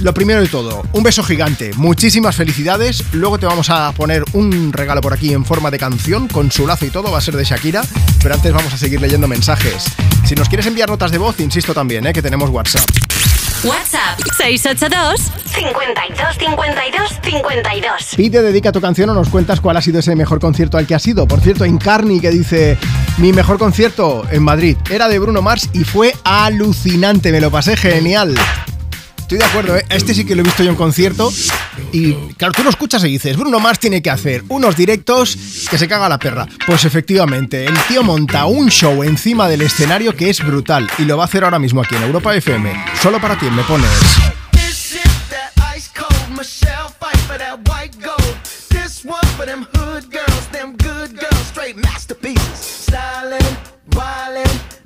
lo 0.00 0.12
primero 0.12 0.40
de 0.40 0.48
todo, 0.48 0.82
un 0.92 1.02
beso 1.02 1.22
gigante, 1.22 1.72
muchísimas 1.74 2.36
felicidades. 2.36 3.04
Luego 3.12 3.38
te 3.38 3.46
vamos 3.46 3.70
a 3.70 3.92
poner 3.92 4.24
un 4.32 4.72
regalo 4.72 5.00
por 5.00 5.12
aquí 5.12 5.32
en 5.32 5.44
forma 5.44 5.70
de 5.70 5.78
canción, 5.78 6.28
con 6.28 6.50
su 6.52 6.66
lazo 6.66 6.86
y 6.86 6.90
todo, 6.90 7.10
va 7.10 7.18
a 7.18 7.20
ser 7.20 7.36
de 7.36 7.44
Shakira. 7.44 7.82
Pero 8.22 8.34
antes 8.34 8.52
vamos 8.52 8.72
a 8.72 8.78
seguir 8.78 9.00
leyendo 9.00 9.28
mensajes. 9.28 9.84
Si 10.24 10.34
nos 10.34 10.48
quieres 10.48 10.66
enviar 10.66 10.88
notas 10.88 11.10
de 11.10 11.18
voz, 11.18 11.40
insisto 11.40 11.72
también, 11.72 12.06
¿eh? 12.06 12.12
que 12.12 12.22
tenemos 12.22 12.50
WhatsApp. 12.50 12.84
WhatsApp 13.64 14.20
682 14.36 15.32
52 15.46 16.38
52 16.38 17.20
52. 17.22 17.92
Pide, 18.16 18.42
dedica 18.42 18.70
tu 18.70 18.80
canción 18.80 19.10
o 19.10 19.14
nos 19.14 19.28
cuentas 19.28 19.60
cuál 19.60 19.76
ha 19.76 19.82
sido 19.82 20.00
ese 20.00 20.14
mejor 20.14 20.40
concierto 20.40 20.76
al 20.76 20.86
que 20.86 20.94
has 20.94 21.06
ido. 21.06 21.26
Por 21.26 21.40
cierto, 21.40 21.64
Encarni 21.64 22.20
que 22.20 22.30
dice, 22.30 22.76
mi 23.18 23.32
mejor 23.32 23.58
concierto 23.58 24.24
en 24.30 24.42
Madrid 24.42 24.76
era 24.90 25.08
de 25.08 25.18
Bruno 25.18 25.42
Mars 25.42 25.70
y 25.72 25.84
fue 25.84 26.14
alucinante, 26.24 27.32
me 27.32 27.40
lo 27.40 27.50
pasé 27.50 27.76
genial. 27.76 28.36
Estoy 29.26 29.38
de 29.38 29.44
acuerdo, 29.44 29.76
¿eh? 29.76 29.84
este 29.90 30.14
sí 30.14 30.24
que 30.24 30.36
lo 30.36 30.42
he 30.42 30.44
visto 30.44 30.62
yo 30.62 30.70
en 30.70 30.76
concierto 30.76 31.32
y 31.90 32.14
claro, 32.36 32.54
tú 32.54 32.62
lo 32.62 32.70
escuchas 32.70 33.02
y 33.02 33.08
dices, 33.08 33.36
Bruno 33.36 33.58
Mars 33.58 33.80
tiene 33.80 34.00
que 34.00 34.08
hacer 34.08 34.44
unos 34.48 34.76
directos 34.76 35.66
que 35.68 35.76
se 35.76 35.88
caga 35.88 36.08
la 36.08 36.16
perra. 36.16 36.46
Pues 36.64 36.84
efectivamente, 36.84 37.64
el 37.64 37.76
tío 37.88 38.04
monta 38.04 38.46
un 38.46 38.70
show 38.70 39.02
encima 39.02 39.48
del 39.48 39.62
escenario 39.62 40.14
que 40.14 40.30
es 40.30 40.46
brutal 40.46 40.88
y 40.98 41.06
lo 41.06 41.16
va 41.16 41.24
a 41.24 41.26
hacer 41.26 41.42
ahora 41.42 41.58
mismo 41.58 41.82
aquí 41.82 41.96
en 41.96 42.04
Europa 42.04 42.36
FM. 42.36 42.72
Solo 43.02 43.20
para 43.20 43.36
ti, 43.36 43.46
me 43.50 43.64
pones. 43.64 43.90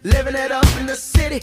Living 0.03 0.35
it 0.35 0.51
up 0.51 0.65
in 0.81 0.87
the 0.87 0.97
city. 0.97 1.43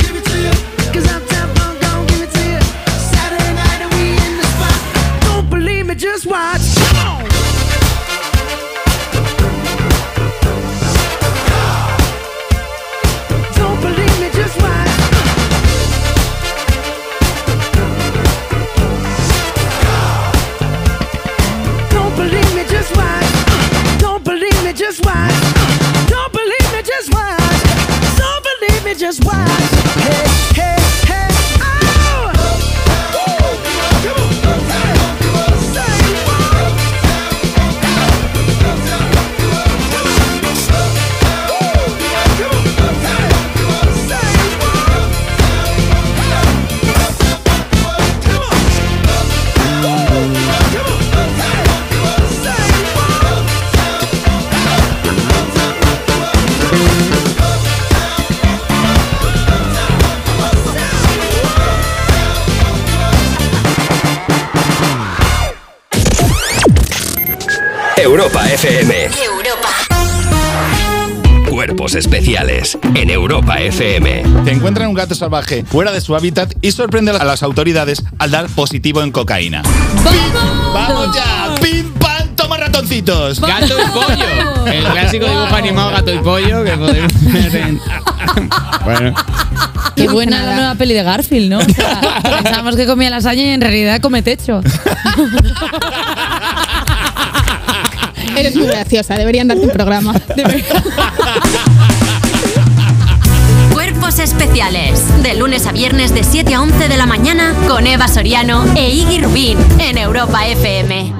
just 27.01 27.13
watch. 27.13 28.17
Don't 28.17 28.43
believe 28.43 28.85
me, 28.85 28.93
just 28.93 29.25
watch. 29.25 29.49
Hey, 30.05 30.27
hey, 30.53 30.77
hey, 31.07 31.30
Europa 68.01 68.43
FM. 68.51 69.09
Cuerpos 71.47 71.93
especiales 71.93 72.77
en 72.95 73.09
Europa 73.11 73.59
FM. 73.59 74.23
Se 74.45 74.51
encuentra 74.51 74.87
un 74.89 74.95
gato 74.95 75.13
salvaje 75.13 75.63
fuera 75.63 75.91
de 75.91 76.01
su 76.01 76.15
hábitat 76.15 76.51
y 76.61 76.71
sorprende 76.71 77.11
a 77.11 77.23
las 77.23 77.43
autoridades 77.43 78.03
al 78.17 78.31
dar 78.31 78.47
positivo 78.47 79.03
en 79.03 79.11
cocaína. 79.11 79.61
¡Vamos 80.73 81.15
ya! 81.15 81.53
¡Pim, 81.61 81.91
pam! 81.93 82.29
¡Toma 82.35 82.57
ratoncitos! 82.57 83.39
Gato 83.39 83.75
y 83.79 83.89
pollo. 83.91 84.65
El 84.65 84.83
clásico 84.85 85.27
dibujo 85.27 85.55
animado 85.55 85.91
gato 85.91 86.11
y 86.13 86.17
pollo 86.19 86.63
que 86.63 86.71
podemos. 86.71 87.13
Bueno. 88.83 89.13
Qué 89.95 90.07
buena 90.07 90.43
la 90.43 90.55
nueva 90.55 90.75
peli 90.75 90.95
de 90.95 91.03
Garfield, 91.03 91.49
¿no? 91.51 91.59
O 91.59 91.63
sea, 91.75 92.01
Pensamos 92.41 92.75
que 92.75 92.87
comía 92.87 93.11
lasaña 93.11 93.43
y 93.43 93.49
en 93.49 93.61
realidad 93.61 94.01
come 94.01 94.23
techo. 94.23 94.61
Eres 98.37 98.55
muy 98.55 98.67
graciosa, 98.67 99.15
deberían 99.15 99.47
darte 99.47 99.65
un 99.65 99.71
programa. 99.71 100.13
Cuerpos 103.73 104.19
especiales. 104.19 105.03
De 105.23 105.33
lunes 105.35 105.65
a 105.67 105.71
viernes 105.71 106.13
de 106.13 106.23
7 106.23 106.53
a 106.55 106.61
11 106.61 106.87
de 106.87 106.97
la 106.97 107.05
mañana 107.05 107.53
con 107.67 107.87
Eva 107.87 108.07
Soriano 108.07 108.65
e 108.75 108.89
Iggy 108.89 109.19
Rubín 109.21 109.57
en 109.79 109.97
Europa 109.97 110.47
FM. 110.47 111.13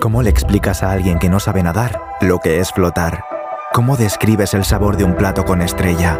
¿Cómo 0.00 0.22
le 0.22 0.30
explicas 0.30 0.82
a 0.82 0.92
alguien 0.92 1.18
que 1.18 1.28
no 1.28 1.40
sabe 1.40 1.62
nadar 1.62 2.00
lo 2.20 2.38
que 2.38 2.60
es 2.60 2.72
flotar? 2.72 3.24
¿Cómo 3.72 3.96
describes 3.96 4.54
el 4.54 4.64
sabor 4.64 4.96
de 4.96 5.04
un 5.04 5.14
plato 5.14 5.44
con 5.44 5.60
estrella? 5.60 6.18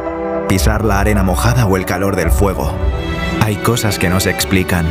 ¿Pisar 0.49 0.85
la 0.85 1.01
arena 1.01 1.23
mojada 1.23 1.67
o 1.67 1.77
el 1.77 1.85
calor 1.85 2.17
del 2.17 2.31
fuego? 2.31 2.73
Hay 3.41 3.57
cosas 3.57 3.99
que 3.99 4.09
no 4.09 4.21
se 4.21 4.31
explican. 4.31 4.87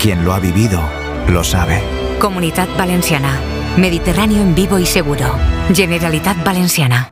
Quien 0.00 0.24
lo 0.24 0.32
ha 0.32 0.40
vivido, 0.40 0.80
lo 1.28 1.44
sabe. 1.44 1.82
Comunidad 2.18 2.68
Valenciana. 2.76 3.38
Mediterráneo 3.76 4.42
en 4.42 4.54
vivo 4.54 4.78
y 4.78 4.86
seguro. 4.86 5.34
Generalitat 5.72 6.44
Valenciana. 6.44 7.11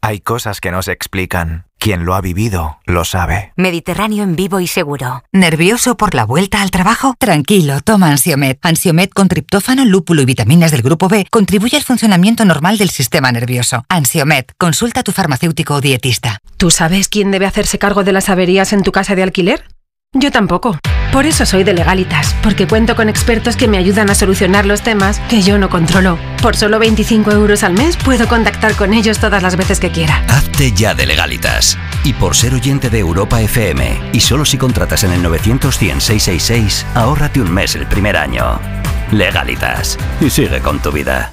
Hay 0.00 0.20
cosas 0.20 0.60
que 0.60 0.70
no 0.70 0.82
se 0.82 0.92
explican. 0.92 1.64
Quien 1.78 2.04
lo 2.04 2.14
ha 2.14 2.20
vivido, 2.20 2.78
lo 2.86 3.04
sabe. 3.04 3.52
Mediterráneo 3.56 4.24
en 4.24 4.36
vivo 4.36 4.58
y 4.58 4.66
seguro. 4.66 5.22
¿Nervioso 5.32 5.96
por 5.96 6.14
la 6.14 6.24
vuelta 6.24 6.60
al 6.60 6.70
trabajo? 6.70 7.14
Tranquilo, 7.18 7.80
toma 7.80 8.10
Ansiomet. 8.10 8.58
Ansiomet 8.62 9.12
con 9.12 9.28
triptófano, 9.28 9.84
lúpulo 9.84 10.22
y 10.22 10.24
vitaminas 10.24 10.70
del 10.70 10.82
grupo 10.82 11.08
B 11.08 11.26
contribuye 11.30 11.76
al 11.76 11.84
funcionamiento 11.84 12.44
normal 12.44 12.78
del 12.78 12.90
sistema 12.90 13.30
nervioso. 13.30 13.84
Ansiomet, 13.88 14.52
consulta 14.58 15.00
a 15.00 15.04
tu 15.04 15.12
farmacéutico 15.12 15.74
o 15.74 15.80
dietista. 15.80 16.40
¿Tú 16.56 16.70
sabes 16.70 17.08
quién 17.08 17.30
debe 17.30 17.46
hacerse 17.46 17.78
cargo 17.78 18.02
de 18.02 18.12
las 18.12 18.28
averías 18.28 18.72
en 18.72 18.82
tu 18.82 18.90
casa 18.90 19.14
de 19.14 19.22
alquiler? 19.22 19.64
Yo 20.14 20.30
tampoco. 20.30 20.78
Por 21.12 21.26
eso 21.26 21.44
soy 21.44 21.64
de 21.64 21.74
Legalitas, 21.74 22.34
porque 22.42 22.66
cuento 22.66 22.96
con 22.96 23.10
expertos 23.10 23.56
que 23.56 23.68
me 23.68 23.76
ayudan 23.76 24.08
a 24.08 24.14
solucionar 24.14 24.64
los 24.64 24.82
temas 24.82 25.20
que 25.28 25.42
yo 25.42 25.58
no 25.58 25.68
controlo. 25.68 26.18
Por 26.42 26.56
solo 26.56 26.78
25 26.78 27.30
euros 27.30 27.62
al 27.62 27.74
mes 27.74 27.96
puedo 27.96 28.26
contactar 28.26 28.74
con 28.74 28.94
ellos 28.94 29.18
todas 29.18 29.42
las 29.42 29.56
veces 29.56 29.80
que 29.80 29.90
quiera. 29.90 30.24
Hazte 30.28 30.72
ya 30.72 30.94
de 30.94 31.06
legalitas. 31.06 31.78
Y 32.04 32.14
por 32.14 32.36
ser 32.36 32.54
oyente 32.54 32.88
de 32.88 33.00
Europa 33.00 33.40
FM, 33.42 34.10
y 34.12 34.20
solo 34.20 34.44
si 34.44 34.56
contratas 34.56 35.04
en 35.04 35.12
el 35.12 35.22
900 35.22 35.76
100 35.76 36.00
666, 36.00 36.86
ahórrate 36.94 37.40
un 37.40 37.52
mes 37.52 37.74
el 37.74 37.86
primer 37.86 38.16
año. 38.16 38.60
Legalitas. 39.12 39.98
Y 40.20 40.30
sigue 40.30 40.60
con 40.60 40.80
tu 40.80 40.90
vida. 40.90 41.32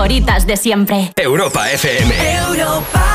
Favoritas 0.00 0.46
de 0.46 0.56
siempre. 0.56 1.12
Europa 1.14 1.70
FM. 1.70 2.14
Señorita, 2.14 3.09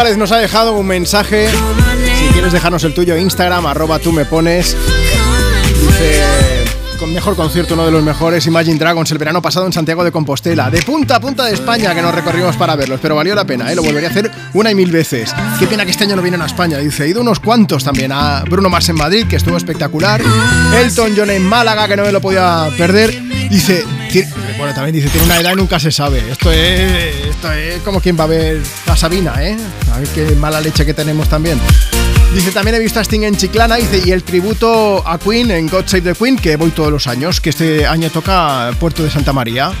Nos 0.00 0.32
ha 0.32 0.38
dejado 0.38 0.72
un 0.76 0.86
mensaje. 0.86 1.46
Si 2.18 2.32
quieres 2.32 2.54
dejarnos 2.54 2.82
el 2.84 2.94
tuyo, 2.94 3.18
Instagram, 3.18 3.66
arroba 3.66 3.98
tú 3.98 4.12
me 4.12 4.24
pones. 4.24 4.74
Dice, 5.78 6.22
con 6.98 7.12
mejor 7.12 7.36
concierto, 7.36 7.74
uno 7.74 7.84
de 7.84 7.92
los 7.92 8.02
mejores, 8.02 8.46
Imagine 8.46 8.78
Dragons, 8.78 9.10
el 9.12 9.18
verano 9.18 9.42
pasado 9.42 9.66
en 9.66 9.74
Santiago 9.74 10.02
de 10.02 10.10
Compostela. 10.10 10.70
De 10.70 10.80
punta 10.80 11.16
a 11.16 11.20
punta 11.20 11.44
de 11.44 11.52
España, 11.52 11.94
que 11.94 12.00
nos 12.00 12.14
recorrimos 12.14 12.56
para 12.56 12.76
verlos, 12.76 12.98
pero 13.00 13.14
valió 13.14 13.34
la 13.34 13.44
pena, 13.44 13.70
¿eh? 13.70 13.76
lo 13.76 13.82
volvería 13.82 14.08
a 14.08 14.10
hacer 14.10 14.30
una 14.54 14.70
y 14.70 14.74
mil 14.74 14.90
veces. 14.90 15.34
Qué 15.58 15.66
pena 15.66 15.84
que 15.84 15.90
este 15.90 16.04
año 16.04 16.16
no 16.16 16.22
vienen 16.22 16.40
a 16.40 16.46
España, 16.46 16.78
dice. 16.78 17.04
He 17.04 17.08
ido 17.08 17.20
unos 17.20 17.38
cuantos 17.38 17.84
también, 17.84 18.10
a 18.10 18.42
Bruno 18.48 18.70
Mars 18.70 18.88
en 18.88 18.96
Madrid, 18.96 19.26
que 19.28 19.36
estuvo 19.36 19.58
espectacular. 19.58 20.22
Elton 20.82 21.12
John 21.14 21.28
en 21.28 21.44
Málaga, 21.44 21.86
que 21.86 21.96
no 21.96 22.04
me 22.04 22.12
lo 22.12 22.22
podía 22.22 22.68
perder. 22.78 23.20
Dice, 23.50 23.84
bueno, 24.56 24.74
también 24.74 24.94
dice, 24.94 25.08
tiene 25.08 25.26
una 25.26 25.40
edad 25.40 25.52
y 25.52 25.56
nunca 25.56 25.78
se 25.78 25.92
sabe. 25.92 26.22
Esto 26.30 26.50
es, 26.50 27.26
esto 27.26 27.52
es 27.52 27.82
como 27.82 28.00
quien 28.00 28.18
va 28.18 28.24
a 28.24 28.28
ver 28.28 28.62
a 28.86 28.96
Sabina, 28.96 29.34
¿eh? 29.42 29.56
Qué 30.14 30.34
mala 30.36 30.60
leche 30.60 30.84
que 30.86 30.94
tenemos 30.94 31.28
también. 31.28 31.60
Dice, 32.34 32.52
también 32.52 32.76
he 32.76 32.78
visto 32.78 33.00
a 33.00 33.02
Sting 33.02 33.22
en 33.22 33.36
Chiclana, 33.36 33.76
dice, 33.76 34.02
y 34.04 34.12
el 34.12 34.22
tributo 34.22 35.06
a 35.06 35.18
Queen 35.18 35.50
en 35.50 35.68
God 35.68 35.86
Save 35.86 36.02
the 36.02 36.14
Queen, 36.14 36.36
que 36.36 36.56
voy 36.56 36.70
todos 36.70 36.92
los 36.92 37.06
años, 37.06 37.40
que 37.40 37.50
este 37.50 37.86
año 37.86 38.08
toca 38.10 38.70
Puerto 38.78 39.02
de 39.02 39.10
Santa 39.10 39.32
María. 39.32 39.72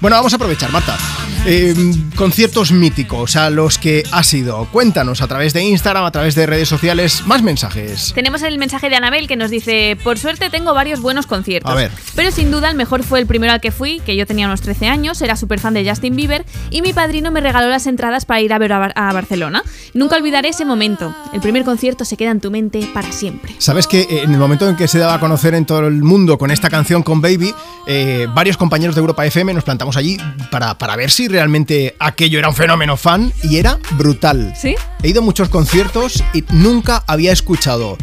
Bueno, 0.00 0.16
vamos 0.16 0.32
a 0.32 0.36
aprovechar, 0.36 0.70
Marta. 0.70 0.96
Eh, 1.44 1.74
conciertos 2.16 2.70
míticos 2.70 3.36
a 3.36 3.50
los 3.50 3.78
que 3.78 4.04
has 4.12 4.32
ido. 4.34 4.66
Cuéntanos 4.72 5.22
a 5.22 5.26
través 5.26 5.52
de 5.52 5.62
Instagram, 5.62 6.04
a 6.04 6.10
través 6.10 6.34
de 6.34 6.46
redes 6.46 6.68
sociales, 6.68 7.22
más 7.26 7.42
mensajes. 7.42 8.12
Tenemos 8.14 8.42
el 8.42 8.58
mensaje 8.58 8.90
de 8.90 8.96
Anabel 8.96 9.26
que 9.26 9.36
nos 9.36 9.50
dice, 9.50 9.96
por 10.02 10.18
suerte 10.18 10.50
tengo 10.50 10.74
varios 10.74 11.00
buenos 11.00 11.26
conciertos. 11.26 11.70
A 11.70 11.74
ver. 11.74 11.90
Pero 12.16 12.30
sin 12.30 12.50
duda 12.50 12.70
el 12.70 12.76
mejor 12.76 13.02
fue 13.04 13.20
el 13.20 13.26
primero 13.26 13.52
al 13.52 13.60
que 13.60 13.70
fui, 13.70 14.00
que 14.00 14.16
yo 14.16 14.26
tenía 14.26 14.46
unos 14.46 14.62
13 14.62 14.88
años, 14.88 15.20
era 15.22 15.36
súper 15.36 15.60
fan 15.60 15.74
de 15.74 15.88
Justin 15.88 16.16
Bieber 16.16 16.44
y 16.70 16.80
mi 16.82 16.92
padrino 16.94 17.30
me 17.30 17.40
regaló 17.42 17.68
las 17.68 17.86
entradas 17.86 18.24
para 18.24 18.40
ir 18.40 18.52
a 18.54 18.58
ver 18.58 18.72
a, 18.72 18.78
Bar- 18.78 18.92
a 18.96 19.12
Barcelona. 19.12 19.62
Nunca 19.94 20.16
olvidaré 20.16 20.48
ese 20.48 20.64
momento. 20.64 21.14
El 21.34 21.40
primer 21.40 21.62
concierto 21.64 22.04
se 22.06 22.16
queda 22.16 22.30
en 22.30 22.40
tu 22.40 22.50
mente 22.50 22.88
para 22.94 23.12
siempre. 23.12 23.54
Sabes 23.58 23.86
que 23.86 24.00
eh, 24.00 24.22
en 24.24 24.32
el 24.32 24.38
momento 24.38 24.68
en 24.68 24.76
que 24.76 24.88
se 24.88 24.98
daba 24.98 25.14
a 25.14 25.20
conocer 25.20 25.54
en 25.54 25.66
todo 25.66 25.86
el 25.86 26.02
mundo 26.02 26.38
con 26.38 26.50
esta 26.50 26.70
canción 26.70 27.02
con 27.02 27.20
Baby, 27.20 27.54
eh, 27.86 28.26
varios 28.34 28.56
compañeros 28.56 28.94
de 28.94 29.00
Europa 29.02 29.26
FM 29.26 29.52
nos 29.52 29.64
plantamos 29.64 29.96
allí 29.98 30.16
para, 30.50 30.78
para 30.78 30.96
ver 30.96 31.10
si 31.10 31.28
realmente 31.28 31.94
aquello 31.98 32.38
era 32.38 32.48
un 32.48 32.54
fenómeno 32.54 32.96
fan 32.96 33.30
y 33.42 33.56
era 33.58 33.78
brutal. 33.92 34.54
¿Sí? 34.56 34.74
He 35.02 35.08
ido 35.10 35.20
a 35.20 35.24
muchos 35.24 35.48
conciertos 35.48 36.24
y 36.32 36.44
nunca 36.50 37.04
había 37.06 37.32
escuchado 37.32 37.96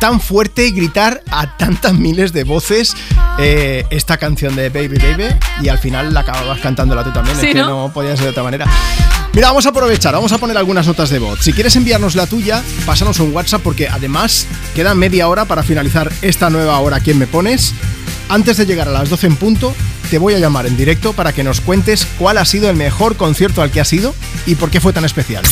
tan 0.00 0.20
fuerte 0.20 0.70
gritar 0.70 1.22
a 1.30 1.56
tantas 1.56 1.94
miles 1.94 2.32
de 2.32 2.44
voces 2.44 2.94
eh, 3.38 3.84
esta 3.90 4.16
canción 4.18 4.54
de 4.56 4.70
Baby 4.70 4.98
Baby 4.98 5.34
y 5.62 5.68
al 5.68 5.78
final 5.78 6.14
la 6.14 6.20
acababas 6.20 6.60
cantándola 6.60 7.04
tú 7.04 7.12
también, 7.12 7.36
Sí, 7.38 7.46
es 7.48 7.52
que 7.54 7.60
¿no? 7.60 7.86
no 7.88 7.92
podía 7.92 8.16
ser 8.16 8.26
de 8.26 8.30
otra 8.30 8.42
manera. 8.44 8.66
Mira, 9.34 9.48
vamos 9.48 9.66
a 9.66 9.70
aprovechar, 9.70 10.14
vamos 10.14 10.32
a 10.32 10.38
poner 10.38 10.56
algunas 10.56 10.86
notas 10.86 11.10
de 11.10 11.18
voz. 11.18 11.40
Si 11.42 11.52
quieres 11.52 11.76
enviarnos 11.76 12.14
la 12.14 12.26
tuya, 12.26 12.62
pásanos 12.86 13.20
un 13.20 13.34
WhatsApp 13.34 13.60
porque 13.62 13.88
además 13.88 14.46
queda 14.74 14.94
media 14.94 15.28
hora 15.28 15.44
para 15.44 15.62
finalizar 15.62 16.10
esta 16.22 16.50
nueva 16.50 16.78
hora. 16.78 17.00
¿Quién 17.00 17.18
me 17.18 17.26
pones? 17.26 17.74
Antes 18.30 18.56
de 18.56 18.64
llegar 18.66 18.88
a 18.88 18.92
las 18.92 19.10
12 19.10 19.26
en 19.26 19.36
punto, 19.36 19.74
te 20.10 20.18
voy 20.18 20.34
a 20.34 20.38
llamar 20.38 20.66
en 20.66 20.76
directo 20.76 21.12
para 21.12 21.32
que 21.32 21.44
nos 21.44 21.60
cuentes 21.60 22.06
cuál 22.18 22.38
ha 22.38 22.44
sido 22.44 22.70
el 22.70 22.76
mejor 22.76 23.16
concierto 23.16 23.60
al 23.60 23.70
que 23.70 23.80
has 23.80 23.92
ido 23.92 24.14
y 24.46 24.54
por 24.54 24.70
qué 24.70 24.80
fue 24.80 24.92
tan 24.92 25.04
especial. 25.04 25.44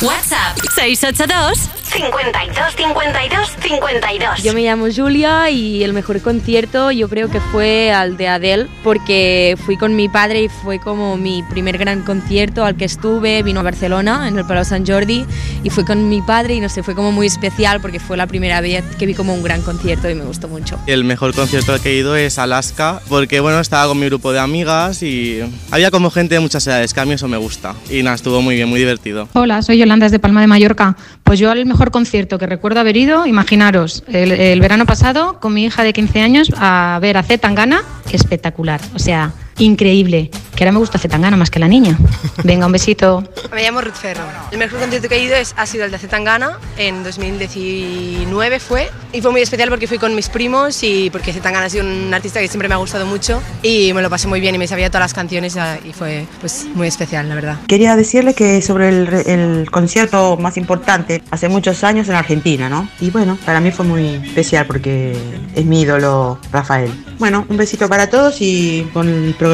WhatsApp 0.00 0.56
682 0.76 1.70
52 1.90 2.76
52 2.76 3.48
52. 3.60 4.42
Yo 4.42 4.52
me 4.52 4.62
llamo 4.62 4.86
Julia 4.94 5.50
y 5.50 5.82
el 5.82 5.92
mejor 5.92 6.20
concierto 6.20 6.92
yo 6.92 7.08
creo 7.08 7.28
que 7.28 7.40
fue 7.40 7.90
al 7.90 8.16
de 8.16 8.28
Adele 8.28 8.68
porque 8.84 9.56
fui 9.64 9.76
con 9.76 9.96
mi 9.96 10.08
padre 10.08 10.44
y 10.44 10.48
fue 10.48 10.78
como 10.78 11.16
mi 11.16 11.42
primer 11.42 11.78
gran 11.78 12.02
concierto 12.02 12.64
al 12.64 12.76
que 12.76 12.84
estuve, 12.84 13.42
vino 13.42 13.60
a 13.60 13.62
Barcelona 13.64 14.28
en 14.28 14.38
el 14.38 14.44
Palau 14.44 14.64
Sant 14.64 14.88
Jordi 14.88 15.24
y 15.64 15.70
fui 15.70 15.84
con 15.84 16.08
mi 16.08 16.22
padre 16.22 16.54
y 16.54 16.60
no 16.60 16.68
sé, 16.68 16.82
fue 16.82 16.94
como 16.94 17.10
muy 17.10 17.26
especial 17.26 17.80
porque 17.80 17.98
fue 17.98 18.16
la 18.16 18.26
primera 18.26 18.60
vez 18.60 18.84
que 18.98 19.06
vi 19.06 19.14
como 19.14 19.34
un 19.34 19.42
gran 19.42 19.62
concierto 19.62 20.08
y 20.08 20.14
me 20.14 20.24
gustó 20.24 20.46
mucho. 20.46 20.78
El 20.86 21.04
mejor 21.04 21.34
concierto 21.34 21.72
al 21.72 21.80
que 21.80 21.90
he 21.90 21.94
ido 21.96 22.14
es 22.14 22.38
Alaska, 22.38 23.00
porque 23.08 23.40
bueno, 23.40 23.58
estaba 23.60 23.88
con 23.88 23.98
mi 23.98 24.06
grupo 24.06 24.32
de 24.32 24.38
amigas 24.38 25.02
y 25.02 25.40
había 25.72 25.90
como 25.90 26.10
gente 26.10 26.34
de 26.34 26.40
muchas 26.40 26.66
edades, 26.66 26.94
que 26.94 27.00
a 27.00 27.04
mí 27.04 27.14
eso 27.14 27.26
me 27.26 27.38
gusta. 27.38 27.74
Y 27.90 28.02
nada, 28.02 28.14
estuvo 28.14 28.42
muy 28.42 28.54
bien, 28.54 28.68
muy 28.68 28.78
divertido. 28.78 29.28
Hola, 29.32 29.62
soy 29.62 29.87
Desde 29.96 30.18
Palma 30.18 30.40
de 30.42 30.46
Mallorca 30.46 30.58
Mallorca. 30.58 30.96
Pues 31.22 31.38
yo 31.38 31.50
al 31.50 31.64
mejor 31.66 31.90
concierto 31.90 32.38
que 32.38 32.46
recuerdo 32.46 32.80
haber 32.80 32.96
ido, 32.96 33.26
imaginaros, 33.26 34.04
el, 34.08 34.32
el 34.32 34.60
verano 34.60 34.86
pasado 34.86 35.38
con 35.40 35.54
mi 35.54 35.64
hija 35.64 35.82
de 35.84 35.92
15 35.92 36.20
años 36.20 36.52
a 36.56 36.98
ver 37.00 37.16
a 37.16 37.22
Z 37.22 37.38
Tangana, 37.38 37.82
espectacular. 38.12 38.80
O 38.94 38.98
sea, 38.98 39.32
increíble. 39.58 40.30
Que 40.54 40.64
ahora 40.64 40.72
me 40.72 40.78
gusta 40.78 40.98
Z 40.98 41.08
Tangana 41.08 41.36
más 41.36 41.50
que 41.50 41.58
la 41.58 41.68
niña. 41.68 41.96
Venga, 42.42 42.66
un 42.66 42.72
besito. 42.72 43.22
Me 43.54 43.62
llamo 43.62 43.80
Ruth 43.80 43.94
Ferro. 43.94 44.24
El 44.50 44.58
mejor 44.58 44.80
concierto 44.80 45.08
que 45.08 45.16
he 45.16 45.22
ido 45.22 45.36
es, 45.36 45.54
ha 45.56 45.66
sido 45.66 45.84
el 45.84 45.90
de 45.90 45.98
Zetangana 45.98 46.58
en 46.76 47.04
2019 47.04 48.60
fue 48.60 48.90
y 49.12 49.20
fue 49.20 49.30
muy 49.30 49.40
especial 49.40 49.68
porque 49.68 49.86
fui 49.86 49.98
con 49.98 50.14
mis 50.14 50.28
primos 50.28 50.82
y 50.82 51.10
porque 51.10 51.32
Zetangana 51.32 51.66
ha 51.66 51.70
sido 51.70 51.84
un 51.84 52.12
artista 52.12 52.40
que 52.40 52.48
siempre 52.48 52.68
me 52.68 52.74
ha 52.74 52.78
gustado 52.78 53.06
mucho 53.06 53.40
y 53.62 53.92
me 53.94 54.02
lo 54.02 54.10
pasé 54.10 54.28
muy 54.28 54.40
bien 54.40 54.54
y 54.54 54.58
me 54.58 54.66
sabía 54.66 54.90
todas 54.90 55.04
las 55.04 55.14
canciones 55.14 55.56
y 55.84 55.92
fue 55.92 56.26
pues 56.40 56.66
muy 56.74 56.88
especial 56.88 57.28
la 57.28 57.34
verdad. 57.34 57.56
Quería 57.66 57.96
decirle 57.96 58.34
que 58.34 58.60
sobre 58.60 58.88
el, 58.88 59.08
el 59.26 59.70
concierto 59.70 60.36
más 60.36 60.56
importante 60.56 61.22
hace 61.30 61.48
muchos 61.48 61.84
años 61.84 62.08
en 62.08 62.16
Argentina, 62.16 62.68
¿no? 62.68 62.88
Y 63.00 63.10
bueno, 63.10 63.38
para 63.46 63.60
mí 63.60 63.70
fue 63.70 63.84
muy 63.84 64.06
especial 64.26 64.66
porque 64.66 65.16
es 65.54 65.64
mi 65.64 65.82
ídolo 65.82 66.38
Rafael. 66.52 66.90
Bueno, 67.18 67.46
un 67.48 67.56
besito 67.56 67.88
para 67.88 68.08
todos 68.10 68.36
y 68.40 68.88
con 68.92 69.08
el 69.08 69.34
programa. 69.34 69.47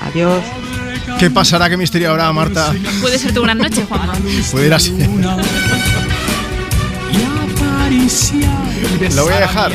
Adiós. 0.00 0.42
¿Qué 1.18 1.30
pasará? 1.30 1.70
¿Qué 1.70 1.76
misterio 1.76 2.10
habrá, 2.10 2.32
Marta? 2.32 2.74
Puede 3.00 3.18
ser 3.18 3.32
tu 3.32 3.42
gran 3.42 3.58
noche, 3.58 3.84
Juanma. 3.88 4.14
Pudiera 4.50 4.78
ser. 4.78 4.94
Lo 9.14 9.24
voy 9.24 9.32
a 9.32 9.40
dejar. 9.40 9.72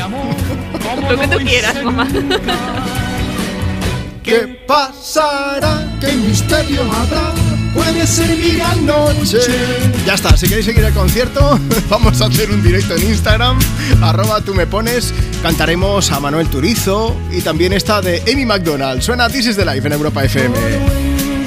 Lo 1.09 1.19
que 1.19 1.27
tú 1.27 1.37
quieras, 1.39 1.77
Juanma. 1.81 2.07
¿Qué 4.23 4.63
pasará? 4.67 5.97
¿Qué 5.99 6.13
misterio 6.13 6.81
habrá? 6.81 7.50
Puede 7.73 8.05
ser 8.05 8.35
mi 8.37 8.51
gran 8.57 8.85
noche. 8.85 9.39
Ya 10.05 10.15
está, 10.15 10.35
si 10.35 10.47
queréis 10.47 10.65
seguir 10.65 10.83
el 10.83 10.93
concierto, 10.93 11.59
vamos 11.89 12.21
a 12.21 12.25
hacer 12.25 12.51
un 12.51 12.61
directo 12.61 12.95
en 12.95 13.03
Instagram, 13.09 13.59
arroba 14.01 14.41
tú 14.41 14.53
me 14.53 14.67
pones, 14.67 15.13
cantaremos 15.41 16.11
a 16.11 16.19
Manuel 16.19 16.47
Turizo 16.47 17.15
y 17.31 17.41
también 17.41 17.73
esta 17.73 18.01
de 18.01 18.21
Amy 18.31 18.45
McDonald. 18.45 19.01
Suena 19.01 19.29
This 19.29 19.47
is 19.47 19.55
the 19.55 19.65
Life 19.65 19.87
en 19.87 19.93
Europa 19.93 20.23
FM. 20.23 20.53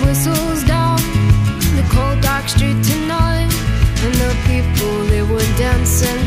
whistles 0.07 0.63
down 0.65 0.97
the 1.77 1.85
cold 1.91 2.21
dark 2.21 2.49
street 2.49 2.77
tonight, 2.85 3.51
and 4.05 4.15
the 4.15 4.35
people 4.47 5.05
they 5.11 5.23
were 5.23 5.45
dancing 5.59 6.21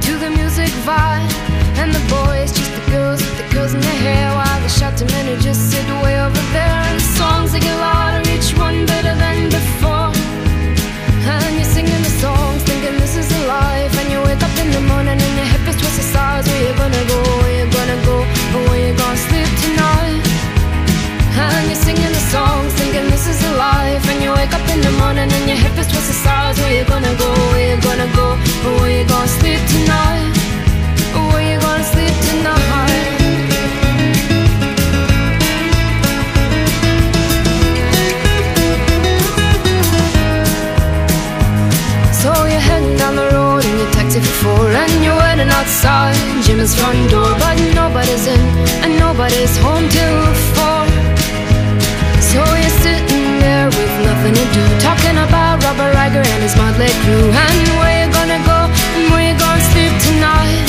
to 0.00 0.16
the 0.18 0.30
music 0.30 0.70
vibe, 0.86 1.30
and 1.78 1.92
the 1.92 2.00
boys 2.08 2.50
just 2.52 2.72
the 2.72 2.90
girls 2.90 3.20
with 3.20 3.36
the 3.36 3.54
girls 3.54 3.74
in 3.74 3.80
their 3.80 4.00
hair, 4.06 4.34
while 4.34 4.60
the 4.62 4.68
shouting 4.68 5.06
men 5.08 5.26
who 5.26 5.36
just 5.42 5.70
sit 5.70 5.86
way 6.02 6.18
over 6.20 6.42
there, 6.52 6.80
and 6.88 6.98
the 6.98 7.04
songs 7.18 7.52
they 7.52 7.60
get 7.60 7.78
wake 24.48 24.60
up 24.60 24.68
in 24.70 24.80
the 24.80 24.90
morning 24.98 25.30
and 25.30 25.48
your 25.48 25.58
hip 25.58 25.76
is 25.78 25.86
twisted 25.86 26.14
sides. 26.14 26.58
Where 26.60 26.78
you 26.78 26.84
gonna 26.84 27.14
go? 27.16 27.28
Where 27.52 27.74
you 27.74 27.80
gonna 27.82 28.08
go? 28.14 28.36
Where 28.80 28.90
you 28.90 29.04
gonna 29.06 29.28
sleep 29.28 29.60
tonight? 29.74 30.32
Where 31.32 31.44
you 31.52 31.60
gonna 31.60 31.84
sleep 31.84 32.14
tonight? 32.28 33.04
So 42.20 42.30
you're 42.50 42.66
heading 42.70 42.96
down 42.96 43.16
the 43.16 43.28
road 43.32 43.64
in 43.64 43.78
your 43.78 43.90
taxi 43.92 44.20
for 44.20 44.34
four 44.42 44.66
And 44.68 45.04
you're 45.04 45.18
waiting 45.24 45.50
outside 45.50 46.16
Jim's 46.44 46.74
front 46.74 47.10
door 47.10 47.30
But 47.42 47.56
nobody's 47.74 48.26
in 48.26 48.40
and 48.84 48.98
nobody's 48.98 49.56
home 49.58 49.88
till 49.88 50.57
nothing 54.18 54.34
to 54.34 54.46
do. 54.50 54.64
Talking 54.82 55.14
about 55.14 55.62
Robert 55.62 55.94
Riger 55.94 56.24
and 56.26 56.42
his 56.42 56.54
motley 56.56 56.90
crew. 57.06 57.30
And 57.30 57.66
where 57.78 57.94
you 58.02 58.06
gonna 58.10 58.40
go 58.42 58.58
and 58.98 59.04
where 59.14 59.22
you 59.30 59.34
gonna 59.38 59.70
sleep 59.70 59.94
tonight. 60.02 60.66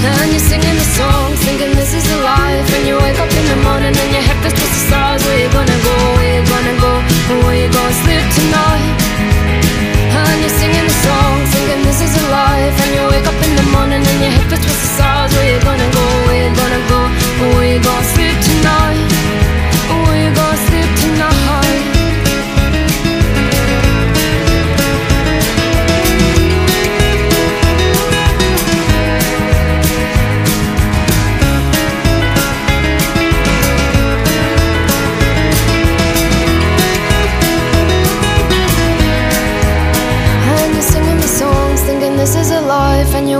And 0.00 0.32
you're 0.32 0.40
singing 0.48 0.76
the 0.80 0.88
song, 0.96 1.36
thinking 1.44 1.72
this 1.76 1.92
is 1.92 2.04
a 2.08 2.18
life. 2.24 2.68
And 2.76 2.88
you 2.88 2.96
wake 2.96 3.20
up 3.20 3.28
in 3.28 3.44
the 3.44 3.60
morning 3.60 3.92
and 3.92 4.10
your 4.16 4.24
head 4.24 4.40
is 4.40 4.52
twisted 4.56 4.84
stars. 4.88 5.20
Where 5.20 5.38
you 5.44 5.50
gonna 5.52 5.78
go, 5.84 5.96
where 6.16 6.32
you 6.40 6.42
gonna 6.48 6.76
go 6.80 6.92
And 7.28 7.38
where 7.44 7.58
you 7.60 7.68
gonna 7.68 8.02
sleep 8.08 8.24
tonight? 8.32 8.88
And 10.16 10.36
you're 10.40 10.56
singing 10.56 10.86
the 10.88 10.96
song, 11.04 11.36
thinking 11.52 11.82
this 11.84 12.00
is 12.00 12.12
a 12.16 12.24
life. 12.32 12.76
And 12.80 12.90
you 12.96 13.02
wake 13.12 13.28
up 13.28 13.36
in 13.36 13.52
the 13.60 13.66
morning 13.76 14.00
and 14.00 14.18
your 14.24 14.32
hip 14.32 14.48
is 14.48 14.60
twisted 14.64 14.92
stars. 14.96 15.28
Where 15.36 15.48
you 15.52 15.60
gonna 15.60 15.90
go, 15.92 16.06
where 16.24 16.40
you 16.40 16.50
gonna 16.56 16.82
go 16.88 17.00
Or 17.44 17.48
where 17.60 17.68
you 17.68 17.80
gonna 17.84 18.12
sleep 18.16 18.36
tonight 18.48 19.09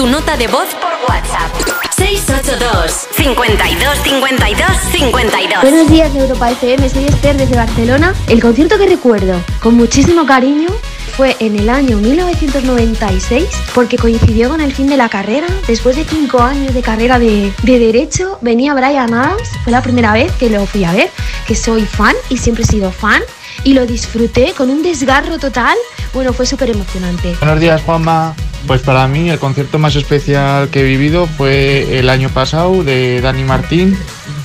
Tu 0.00 0.06
nota 0.06 0.34
de 0.34 0.46
voz 0.46 0.68
por 0.80 0.90
WhatsApp. 1.10 1.52
682 1.94 3.06
52 3.12 3.98
52 3.98 4.66
52. 4.92 5.60
Buenos 5.60 5.90
días 5.90 6.16
Europa 6.16 6.50
FM, 6.52 6.88
soy 6.88 7.04
Esther 7.04 7.36
desde 7.36 7.54
Barcelona. 7.54 8.14
El 8.26 8.40
concierto 8.40 8.78
que 8.78 8.86
recuerdo 8.86 9.38
con 9.62 9.74
muchísimo 9.74 10.24
cariño 10.24 10.70
fue 11.18 11.36
en 11.40 11.58
el 11.58 11.68
año 11.68 11.98
1996 11.98 13.44
porque 13.74 13.98
coincidió 13.98 14.48
con 14.48 14.62
el 14.62 14.72
fin 14.72 14.86
de 14.86 14.96
la 14.96 15.10
carrera. 15.10 15.46
Después 15.66 15.96
de 15.96 16.06
cinco 16.06 16.40
años 16.40 16.72
de 16.72 16.80
carrera 16.80 17.18
de, 17.18 17.52
de 17.62 17.78
Derecho 17.78 18.38
venía 18.40 18.72
Brian 18.72 19.12
Adams. 19.12 19.50
Fue 19.64 19.70
la 19.70 19.82
primera 19.82 20.14
vez 20.14 20.32
que 20.32 20.48
lo 20.48 20.64
fui 20.64 20.82
a 20.84 20.92
ver, 20.92 21.10
que 21.46 21.54
soy 21.54 21.84
fan 21.84 22.16
y 22.30 22.38
siempre 22.38 22.64
he 22.64 22.66
sido 22.66 22.90
fan. 22.90 23.20
Y 23.64 23.74
lo 23.74 23.84
disfruté 23.84 24.54
con 24.56 24.70
un 24.70 24.82
desgarro 24.82 25.38
total. 25.38 25.76
Bueno, 26.14 26.32
fue 26.32 26.46
súper 26.46 26.70
emocionante. 26.70 27.36
Buenos 27.38 27.60
días, 27.60 27.82
Juanma. 27.82 28.34
Pues 28.66 28.82
para 28.82 29.08
mí 29.08 29.30
el 29.30 29.38
concierto 29.38 29.78
más 29.78 29.96
especial 29.96 30.68
que 30.68 30.80
he 30.80 30.84
vivido 30.84 31.26
fue 31.26 31.98
el 31.98 32.08
año 32.08 32.28
pasado 32.28 32.84
de 32.84 33.20
Dani 33.20 33.42
Martín, 33.42 33.98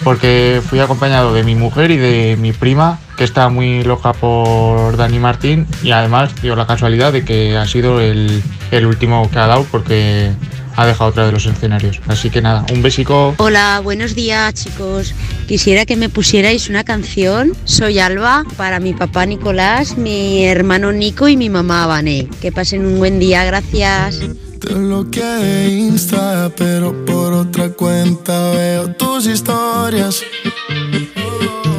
porque 0.03 0.61
fui 0.67 0.79
acompañado 0.79 1.33
de 1.33 1.43
mi 1.43 1.55
mujer 1.55 1.91
y 1.91 1.97
de 1.97 2.37
mi 2.39 2.51
prima, 2.51 2.99
que 3.17 3.23
está 3.23 3.49
muy 3.49 3.83
loca 3.83 4.13
por 4.13 4.97
Dani 4.97 5.19
Martín, 5.19 5.67
y 5.83 5.91
además 5.91 6.33
dio 6.41 6.55
la 6.55 6.65
casualidad 6.65 7.13
de 7.13 7.23
que 7.23 7.55
ha 7.55 7.65
sido 7.65 8.01
el, 8.01 8.41
el 8.71 8.85
último 8.85 9.29
que 9.29 9.39
ha 9.39 9.47
dado 9.47 9.65
porque 9.71 10.31
ha 10.75 10.85
dejado 10.85 11.09
otra 11.09 11.25
de 11.25 11.31
los 11.31 11.45
escenarios. 11.45 11.99
Así 12.07 12.29
que 12.29 12.41
nada, 12.41 12.65
un 12.71 12.81
besico. 12.81 13.35
Hola, 13.37 13.79
buenos 13.83 14.15
días 14.15 14.53
chicos. 14.53 15.13
Quisiera 15.47 15.85
que 15.85 15.95
me 15.95 16.09
pusierais 16.09 16.69
una 16.69 16.83
canción. 16.83 17.53
Soy 17.65 17.99
Alba 17.99 18.43
para 18.57 18.79
mi 18.79 18.93
papá 18.93 19.25
Nicolás, 19.25 19.97
mi 19.97 20.45
hermano 20.45 20.91
Nico 20.91 21.27
y 21.27 21.37
mi 21.37 21.49
mamá 21.49 21.87
Vané. 21.87 22.27
Que 22.41 22.51
pasen 22.51 22.85
un 22.85 22.97
buen 22.97 23.19
día, 23.19 23.43
gracias. 23.45 24.19
Te 24.59 24.73
bloqueé 24.73 25.69
Insta, 25.69 26.51
pero 26.55 27.05
por 27.05 27.33
otra 27.33 27.69
cuenta 27.69 28.51
veo 28.51 28.87
tus 28.95 29.27
historias. 29.27 30.23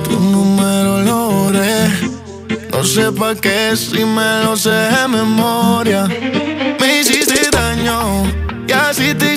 Tu 0.05 0.21
número 0.21 1.03
lo 1.03 1.31
borré. 1.31 1.89
No 2.71 2.85
sé 2.85 3.11
pa' 3.11 3.35
qué 3.35 3.75
si 3.75 4.05
me 4.05 4.45
lo 4.45 4.57
sé 4.57 4.71
de 4.71 5.09
memoria. 5.09 6.07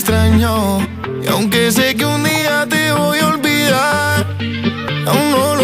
Y 0.09 1.27
aunque 1.27 1.71
sé 1.71 1.95
que 1.95 2.03
un 2.03 2.23
día 2.23 2.65
te 2.67 2.91
voy 2.93 3.19
a 3.19 3.27
olvidar, 3.27 4.25
aún 5.05 5.29
no 5.29 5.55
lo 5.55 5.58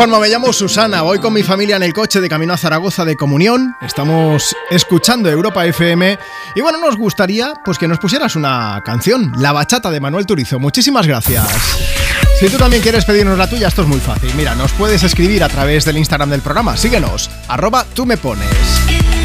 Juanma, 0.00 0.18
me 0.18 0.28
llamo 0.28 0.50
Susana, 0.50 1.02
voy 1.02 1.18
con 1.18 1.34
mi 1.34 1.42
familia 1.42 1.76
en 1.76 1.82
el 1.82 1.92
coche 1.92 2.22
de 2.22 2.28
camino 2.30 2.54
a 2.54 2.56
Zaragoza 2.56 3.04
de 3.04 3.16
comunión, 3.16 3.76
estamos 3.82 4.56
escuchando 4.70 5.28
Europa 5.28 5.66
FM 5.66 6.18
y 6.54 6.60
bueno, 6.62 6.80
nos 6.80 6.96
gustaría 6.96 7.52
pues 7.62 7.76
que 7.76 7.86
nos 7.86 7.98
pusieras 7.98 8.34
una 8.34 8.80
canción, 8.82 9.30
La 9.36 9.52
Bachata 9.52 9.90
de 9.90 10.00
Manuel 10.00 10.24
Turizo, 10.24 10.58
muchísimas 10.58 11.06
gracias. 11.06 11.46
Si 12.40 12.48
tú 12.48 12.56
también 12.56 12.82
quieres 12.82 13.04
pedirnos 13.04 13.36
la 13.36 13.50
tuya, 13.50 13.68
esto 13.68 13.82
es 13.82 13.88
muy 13.88 14.00
fácil, 14.00 14.32
mira, 14.38 14.54
nos 14.54 14.72
puedes 14.72 15.02
escribir 15.02 15.44
a 15.44 15.50
través 15.50 15.84
del 15.84 15.98
Instagram 15.98 16.30
del 16.30 16.40
programa, 16.40 16.78
síguenos, 16.78 17.28
arroba 17.46 17.84
tú 17.92 18.06
me 18.06 18.16
pones. 18.16 18.48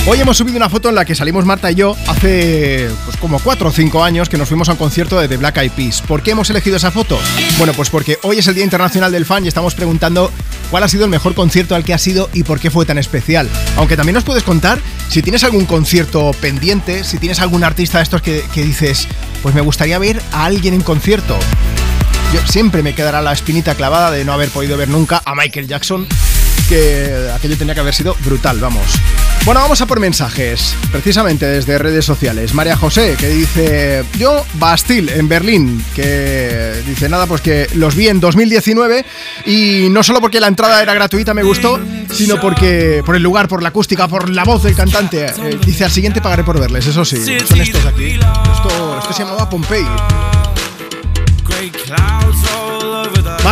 Hoy 0.07 0.19
hemos 0.21 0.37
subido 0.37 0.57
una 0.57 0.69
foto 0.69 0.89
en 0.89 0.95
la 0.95 1.03
que 1.03 1.15
salimos 1.15 1.45
Marta 1.45 1.71
y 1.71 1.75
yo 1.75 1.97
hace 2.07 2.91
pues 3.05 3.17
como 3.17 3.39
4 3.39 3.69
o 3.69 3.71
5 3.71 4.03
años 4.03 4.29
que 4.29 4.37
nos 4.37 4.47
fuimos 4.47 4.69
a 4.69 4.73
un 4.73 4.77
concierto 4.77 5.19
de 5.19 5.27
The 5.27 5.37
Black 5.37 5.57
Eyed 5.57 5.71
Peas. 5.71 6.03
¿Por 6.03 6.21
qué 6.21 6.31
hemos 6.31 6.47
elegido 6.51 6.77
esa 6.77 6.91
foto? 6.91 7.17
Bueno, 7.57 7.73
pues 7.73 7.89
porque 7.89 8.19
hoy 8.21 8.37
es 8.37 8.47
el 8.47 8.53
Día 8.53 8.63
Internacional 8.63 9.11
del 9.11 9.25
Fan 9.25 9.45
y 9.45 9.47
estamos 9.47 9.73
preguntando 9.73 10.31
cuál 10.69 10.83
ha 10.83 10.87
sido 10.89 11.05
el 11.05 11.09
mejor 11.09 11.33
concierto 11.33 11.73
al 11.73 11.83
que 11.83 11.95
has 11.95 12.05
ido 12.05 12.29
y 12.33 12.43
por 12.43 12.59
qué 12.59 12.69
fue 12.69 12.85
tan 12.85 12.99
especial. 12.99 13.49
Aunque 13.77 13.97
también 13.97 14.13
nos 14.13 14.23
puedes 14.23 14.43
contar 14.43 14.79
si 15.09 15.23
tienes 15.23 15.43
algún 15.43 15.65
concierto 15.65 16.33
pendiente, 16.39 17.03
si 17.03 17.17
tienes 17.17 17.39
algún 17.39 17.63
artista 17.63 17.97
de 17.97 18.03
estos 18.03 18.21
que, 18.21 18.43
que 18.53 18.63
dices, 18.63 19.07
pues 19.41 19.55
me 19.55 19.61
gustaría 19.61 19.97
ver 19.97 20.21
a 20.33 20.45
alguien 20.45 20.75
en 20.75 20.81
concierto. 20.81 21.35
Siempre 22.45 22.83
me 22.83 22.93
quedará 22.93 23.21
la 23.21 23.33
espinita 23.33 23.75
clavada 23.75 24.11
de 24.11 24.25
no 24.25 24.33
haber 24.33 24.49
podido 24.49 24.77
ver 24.77 24.89
nunca 24.89 25.21
a 25.25 25.35
Michael 25.35 25.67
Jackson, 25.67 26.07
que 26.67 27.29
aquello 27.33 27.57
tenía 27.57 27.73
que 27.73 27.79
haber 27.79 27.93
sido 27.93 28.15
brutal, 28.23 28.59
vamos. 28.59 28.85
Bueno, 29.45 29.61
vamos 29.61 29.79
a 29.81 29.85
por 29.85 29.99
mensajes, 29.99 30.75
precisamente 30.91 31.45
desde 31.45 31.77
redes 31.77 32.03
sociales. 32.03 32.55
María 32.55 32.75
José, 32.75 33.15
que 33.19 33.29
dice, 33.29 34.03
yo 34.17 34.43
Bastille, 34.55 35.19
en 35.19 35.29
Berlín, 35.29 35.85
que 35.93 36.81
dice 36.87 37.09
nada, 37.09 37.27
pues 37.27 37.41
que 37.41 37.67
los 37.75 37.95
vi 37.95 38.07
en 38.07 38.19
2019 38.19 39.05
y 39.45 39.87
no 39.91 40.01
solo 40.01 40.19
porque 40.19 40.39
la 40.39 40.47
entrada 40.47 40.81
era 40.81 40.95
gratuita 40.95 41.35
me 41.35 41.43
gustó, 41.43 41.79
sino 42.11 42.41
porque 42.41 43.03
por 43.05 43.15
el 43.15 43.21
lugar, 43.21 43.47
por 43.47 43.61
la 43.61 43.69
acústica, 43.69 44.07
por 44.07 44.29
la 44.29 44.43
voz 44.43 44.63
del 44.63 44.75
cantante. 44.75 45.27
Eh, 45.27 45.59
dice, 45.63 45.85
al 45.85 45.91
siguiente 45.91 46.21
pagaré 46.21 46.43
por 46.43 46.59
verles, 46.59 46.87
eso 46.87 47.05
sí, 47.05 47.17
son 47.47 47.61
estos 47.61 47.85
aquí. 47.85 48.13
Esto, 48.13 48.97
esto 48.99 49.13
se 49.13 49.23
llamaba 49.23 49.47
Pompey. 49.47 49.85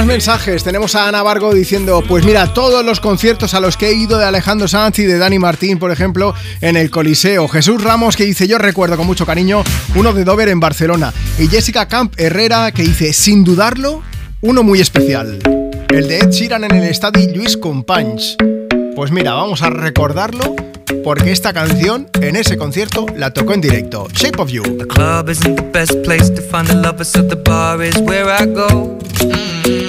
Más 0.03 0.07
mensajes. 0.07 0.65
Tenemos 0.65 0.95
a 0.95 1.07
Ana 1.07 1.23
Vargo 1.23 1.53
diciendo, 1.53 2.03
pues 2.05 2.25
mira, 2.25 2.53
todos 2.53 2.83
los 2.83 2.99
conciertos 2.99 3.53
a 3.53 3.61
los 3.61 3.77
que 3.77 3.87
he 3.87 3.93
ido 3.93 4.17
de 4.17 4.25
Alejandro 4.25 4.67
Sanz 4.67 4.99
y 4.99 5.03
de 5.03 5.17
Dani 5.17 5.39
Martín, 5.39 5.79
por 5.79 5.91
ejemplo, 5.91 6.33
en 6.59 6.75
el 6.75 6.89
Coliseo. 6.89 7.47
Jesús 7.47 7.81
Ramos 7.81 8.17
que 8.17 8.25
dice, 8.25 8.45
yo 8.45 8.57
recuerdo 8.57 8.97
con 8.97 9.07
mucho 9.07 9.25
cariño 9.25 9.63
uno 9.95 10.11
de 10.11 10.25
Dover 10.25 10.49
en 10.49 10.59
Barcelona. 10.59 11.13
Y 11.39 11.47
Jessica 11.47 11.87
Camp 11.87 12.13
Herrera 12.17 12.71
que 12.73 12.83
dice, 12.83 13.13
sin 13.13 13.45
dudarlo, 13.45 14.01
uno 14.41 14.61
muy 14.61 14.81
especial. 14.81 15.39
El 15.87 16.07
de 16.09 16.19
Ed 16.19 16.31
Sheeran 16.31 16.65
en 16.65 16.75
el 16.75 16.83
estadio 16.83 17.33
Luis 17.33 17.55
Companys. 17.55 18.35
Pues 18.95 19.11
mira, 19.11 19.33
vamos 19.33 19.61
a 19.61 19.69
recordarlo 19.69 20.55
porque 21.03 21.31
esta 21.31 21.53
canción 21.53 22.09
en 22.19 22.35
ese 22.35 22.57
concierto 22.57 23.05
la 23.15 23.31
tocó 23.31 23.53
en 23.53 23.61
directo. 23.61 24.07
Shape 24.13 24.41
of 24.41 24.49
You. 24.49 24.63
club 24.63 25.29
isn't 25.29 25.55
the 25.55 25.69
best 25.71 26.03
place 26.03 26.29
to 26.29 26.41
find 26.41 26.69
a 26.69 26.75
lover, 26.75 27.05
so 27.05 27.21
the 27.21 27.37
bar 27.37 27.81
is 27.81 27.97
where 27.99 28.29
I 28.29 28.45
go. 28.45 28.99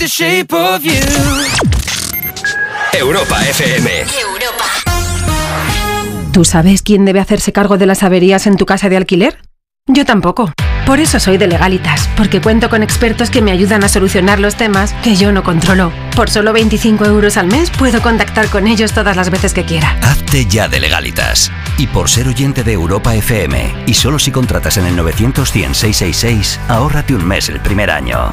The 0.00 0.06
shape 0.06 0.54
of 0.54 0.82
you. 0.82 0.92
Europa 2.98 3.46
FM. 3.50 3.90
¿Tú 6.32 6.46
sabes 6.46 6.80
quién 6.80 7.04
debe 7.04 7.20
hacerse 7.20 7.52
cargo 7.52 7.76
de 7.76 7.84
las 7.84 8.02
averías 8.02 8.46
en 8.46 8.56
tu 8.56 8.64
casa 8.64 8.88
de 8.88 8.96
alquiler? 8.96 9.38
Yo 9.86 10.06
tampoco. 10.06 10.52
Por 10.86 11.00
eso 11.00 11.20
soy 11.20 11.36
de 11.36 11.46
Legalitas, 11.46 12.08
porque 12.16 12.40
cuento 12.40 12.70
con 12.70 12.82
expertos 12.82 13.28
que 13.28 13.42
me 13.42 13.50
ayudan 13.50 13.84
a 13.84 13.90
solucionar 13.90 14.40
los 14.40 14.56
temas 14.56 14.94
que 15.02 15.16
yo 15.16 15.32
no 15.32 15.42
controlo. 15.42 15.92
Por 16.16 16.30
solo 16.30 16.54
25 16.54 17.04
euros 17.04 17.36
al 17.36 17.48
mes 17.48 17.70
puedo 17.70 18.00
contactar 18.00 18.48
con 18.48 18.66
ellos 18.66 18.92
todas 18.92 19.16
las 19.16 19.28
veces 19.28 19.52
que 19.52 19.66
quiera. 19.66 19.98
Hazte 20.00 20.46
ya 20.46 20.66
de 20.66 20.80
legalitas. 20.80 21.52
Y 21.76 21.86
por 21.86 22.08
ser 22.08 22.26
oyente 22.26 22.64
de 22.64 22.72
Europa 22.72 23.14
FM, 23.14 23.84
y 23.86 23.92
solo 23.92 24.18
si 24.18 24.30
contratas 24.30 24.78
en 24.78 24.86
el 24.86 24.96
900 24.96 25.52
100 25.52 25.74
666, 25.74 26.58
ahórrate 26.68 27.14
un 27.14 27.26
mes 27.26 27.50
el 27.50 27.60
primer 27.60 27.90
año. 27.90 28.32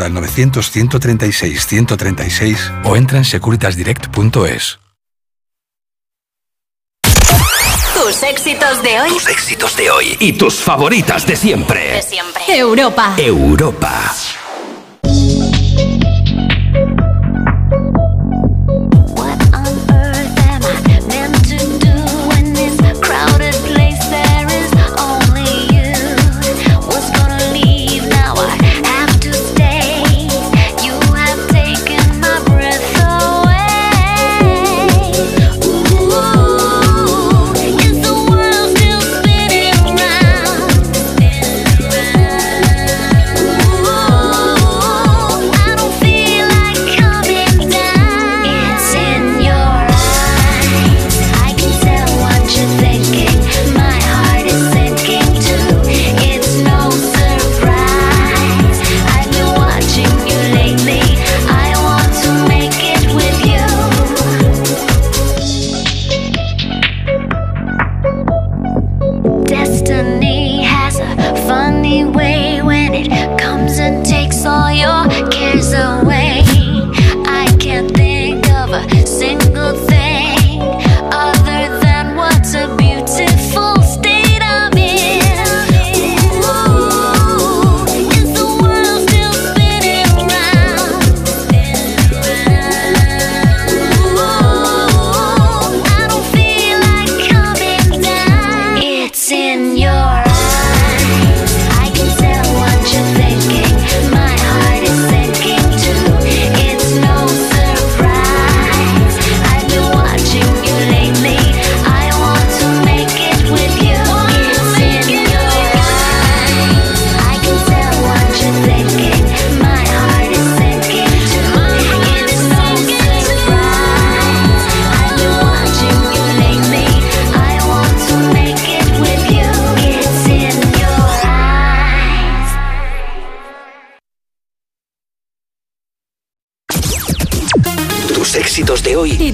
al 0.03 0.13
900-136-136 0.13 2.83
o 2.85 2.95
entra 2.95 3.17
en 3.17 3.25
securitasdirect.es. 3.25 4.79
Tus 7.93 8.23
éxitos 8.23 8.81
de 8.81 8.99
hoy. 8.99 9.09
Tus 9.09 9.27
éxitos 9.27 9.77
de 9.77 9.91
hoy 9.91 10.17
y 10.19 10.33
tus 10.33 10.55
favoritas 10.55 11.27
de 11.27 11.35
siempre. 11.35 11.91
De 11.91 12.01
siempre. 12.01 12.41
Europa. 12.47 13.13
Europa. 13.17 14.11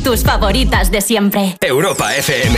Tus 0.07 0.23
favoritas 0.23 0.89
de 0.89 1.01
siempre. 1.01 1.57
Europa 1.59 2.15
FM. 2.15 2.57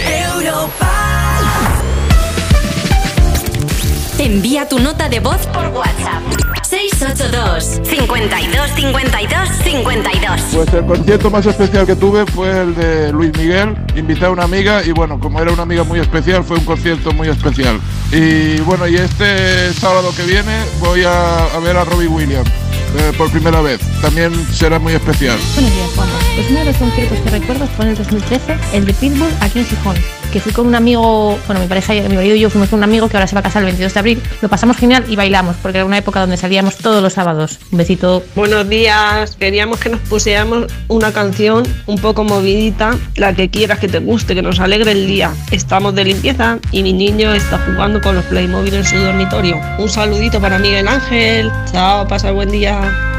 Envía 4.19 4.69
tu 4.69 4.77
nota 4.77 5.09
de 5.09 5.19
voz 5.19 5.47
por 5.47 5.65
WhatsApp. 5.69 6.21
682 6.61 7.81
52 7.89 8.69
52 8.75 9.49
52. 9.63 10.41
Pues 10.53 10.73
el 10.75 10.85
concierto 10.85 11.31
más 11.31 11.47
especial 11.47 11.87
que 11.87 11.95
tuve 11.95 12.27
fue 12.27 12.51
el 12.51 12.75
de 12.75 13.11
Luis 13.11 13.35
Miguel. 13.35 13.75
Invité 13.95 14.25
a 14.25 14.29
una 14.29 14.43
amiga 14.43 14.83
y 14.85 14.91
bueno, 14.91 15.19
como 15.19 15.41
era 15.41 15.51
una 15.51 15.63
amiga 15.63 15.83
muy 15.83 15.99
especial, 15.99 16.43
fue 16.43 16.57
un 16.57 16.65
concierto 16.65 17.13
muy 17.13 17.29
especial. 17.29 17.79
Y 18.11 18.61
bueno, 18.61 18.87
y 18.87 18.95
este 18.95 19.73
sábado 19.73 20.13
que 20.15 20.21
viene 20.21 20.55
voy 20.79 21.03
a, 21.03 21.45
a 21.45 21.59
ver 21.61 21.77
a 21.77 21.83
Robbie 21.83 22.09
Williams 22.09 22.68
eh, 22.97 23.11
por 23.17 23.29
primera 23.31 23.61
vez. 23.61 23.79
También 24.01 24.33
será 24.51 24.79
muy 24.79 24.93
especial. 24.93 25.37
Buenos 25.55 25.73
días, 25.73 25.89
Juanma. 25.95 26.19
Pues 26.35 26.49
uno 26.49 26.59
de 26.59 26.65
los 26.65 26.77
conciertos 26.77 27.19
que 27.19 27.29
recuerdo 27.29 27.67
fue 27.67 27.85
en 27.85 27.91
el 27.91 27.97
2013, 27.97 28.57
el 28.73 28.85
de 28.85 28.93
Pitbull 28.93 29.31
aquí 29.41 29.59
en 29.59 29.65
Gijón, 29.65 29.95
que 30.31 30.39
fui 30.39 30.51
con 30.51 30.67
un 30.67 30.75
amigo, 30.75 31.39
bueno, 31.47 31.61
mi 31.61 31.67
pareja, 31.67 31.93
mi 31.93 32.15
marido 32.15 32.35
y 32.35 32.39
yo 32.39 32.49
fuimos 32.49 32.69
con 32.69 32.79
un 32.79 32.83
amigo 32.83 33.09
que 33.09 33.17
ahora 33.17 33.27
se 33.27 33.35
va 33.35 33.39
a 33.39 33.43
casar 33.43 33.61
el 33.61 33.67
22 33.67 33.93
de 33.93 33.99
abril. 33.99 34.21
Lo 34.41 34.49
pasamos 34.49 34.77
genial 34.77 35.05
y 35.07 35.15
bailamos, 35.15 35.55
porque 35.61 35.79
era 35.79 35.85
una 35.85 35.97
época 35.97 36.19
donde 36.19 36.37
salíamos 36.37 36.77
todos 36.77 37.01
los 37.01 37.13
sábados. 37.13 37.59
Un 37.71 37.77
besito. 37.77 38.23
Buenos 38.35 38.67
días, 38.69 39.35
queríamos 39.35 39.79
que 39.79 39.89
nos 39.89 39.99
pusiéramos 40.01 40.67
una 40.87 41.11
canción 41.11 41.63
un 41.87 41.97
poco 41.97 42.23
movidita, 42.23 42.95
la 43.15 43.33
que 43.33 43.49
quieras 43.49 43.79
que 43.79 43.87
te 43.87 43.99
guste, 43.99 44.35
que 44.35 44.41
nos 44.41 44.59
alegre 44.59 44.91
el 44.91 45.07
día. 45.07 45.31
Estamos 45.51 45.95
de 45.95 46.05
limpieza 46.05 46.59
y 46.71 46.83
mi 46.83 46.93
niño 46.93 47.33
está 47.33 47.57
jugando 47.59 48.01
con 48.01 48.15
los 48.15 48.25
Playmobil 48.25 48.73
en 48.73 48.85
su 48.85 48.97
dormitorio. 48.97 49.59
Un 49.77 49.89
saludito 49.89 50.39
para 50.39 50.59
Miguel 50.59 50.87
Ángel. 50.87 51.51
Chao, 51.71 52.07
pasa 52.07 52.31
buen 52.31 52.51
día. 52.51 53.18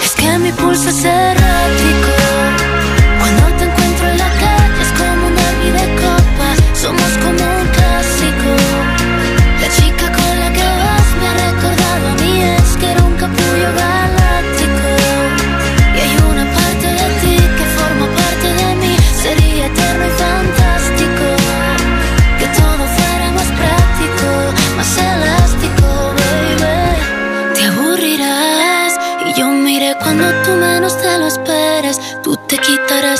Es 0.00 0.14
que 0.14 0.38
mi 0.38 0.52
pulso 0.52 0.88
es 0.88 1.04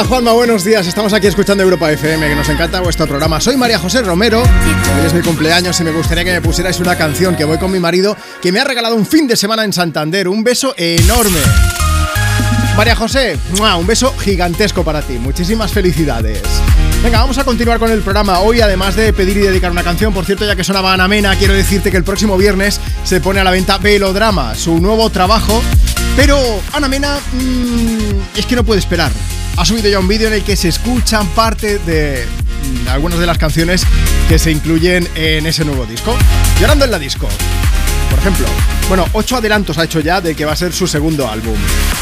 Hola 0.00 0.08
Juanma, 0.08 0.32
buenos 0.32 0.64
días. 0.64 0.86
Estamos 0.86 1.12
aquí 1.12 1.26
escuchando 1.26 1.62
Europa 1.62 1.92
FM, 1.92 2.26
que 2.26 2.34
nos 2.34 2.48
encanta 2.48 2.80
vuestro 2.80 3.06
programa. 3.06 3.38
Soy 3.38 3.58
María 3.58 3.78
José 3.78 4.00
Romero. 4.00 4.40
Hoy 4.40 5.06
es 5.06 5.12
mi 5.12 5.20
cumpleaños 5.20 5.78
y 5.78 5.84
me 5.84 5.90
gustaría 5.90 6.24
que 6.24 6.32
me 6.32 6.40
pusierais 6.40 6.80
una 6.80 6.96
canción 6.96 7.36
que 7.36 7.44
voy 7.44 7.58
con 7.58 7.70
mi 7.70 7.78
marido, 7.80 8.16
que 8.40 8.50
me 8.50 8.60
ha 8.60 8.64
regalado 8.64 8.96
un 8.96 9.04
fin 9.04 9.28
de 9.28 9.36
semana 9.36 9.62
en 9.62 9.74
Santander. 9.74 10.26
Un 10.26 10.42
beso 10.42 10.72
enorme. 10.78 11.40
María 12.78 12.96
José, 12.96 13.38
un 13.78 13.86
beso 13.86 14.16
gigantesco 14.16 14.82
para 14.84 15.02
ti. 15.02 15.18
Muchísimas 15.18 15.70
felicidades. 15.70 16.40
Venga, 17.02 17.18
vamos 17.18 17.36
a 17.36 17.44
continuar 17.44 17.78
con 17.78 17.90
el 17.90 18.00
programa. 18.00 18.38
Hoy, 18.38 18.62
además 18.62 18.96
de 18.96 19.12
pedir 19.12 19.36
y 19.36 19.40
dedicar 19.40 19.70
una 19.70 19.84
canción, 19.84 20.14
por 20.14 20.24
cierto, 20.24 20.46
ya 20.46 20.56
que 20.56 20.64
sonaba 20.64 20.94
Ana 20.94 21.08
Mena, 21.08 21.36
quiero 21.36 21.52
decirte 21.52 21.90
que 21.90 21.98
el 21.98 22.04
próximo 22.04 22.38
viernes 22.38 22.80
se 23.04 23.20
pone 23.20 23.40
a 23.40 23.44
la 23.44 23.50
venta 23.50 23.76
Velodrama, 23.76 24.54
su 24.54 24.80
nuevo 24.80 25.10
trabajo. 25.10 25.62
Pero 26.16 26.38
Ana 26.72 26.88
Mena 26.88 27.18
mm, 27.34 28.38
es 28.38 28.46
que 28.46 28.56
no 28.56 28.64
puede 28.64 28.80
esperar. 28.80 29.12
Ha 29.60 29.66
subido 29.66 29.90
ya 29.90 29.98
un 29.98 30.08
vídeo 30.08 30.28
en 30.28 30.32
el 30.32 30.42
que 30.42 30.56
se 30.56 30.68
escuchan 30.68 31.26
parte 31.28 31.78
de 31.80 32.24
mm, 32.24 32.88
algunas 32.88 33.18
de 33.18 33.26
las 33.26 33.36
canciones 33.36 33.82
que 34.26 34.38
se 34.38 34.50
incluyen 34.50 35.06
en 35.14 35.44
ese 35.44 35.66
nuevo 35.66 35.84
disco. 35.84 36.16
Llorando 36.58 36.86
en 36.86 36.90
la 36.90 36.98
disco. 36.98 37.28
Por 38.08 38.18
ejemplo, 38.20 38.46
bueno, 38.88 39.04
ocho 39.12 39.36
adelantos 39.36 39.76
ha 39.76 39.84
hecho 39.84 40.00
ya 40.00 40.22
de 40.22 40.34
que 40.34 40.46
va 40.46 40.52
a 40.52 40.56
ser 40.56 40.72
su 40.72 40.86
segundo 40.86 41.28
álbum. 41.28 41.56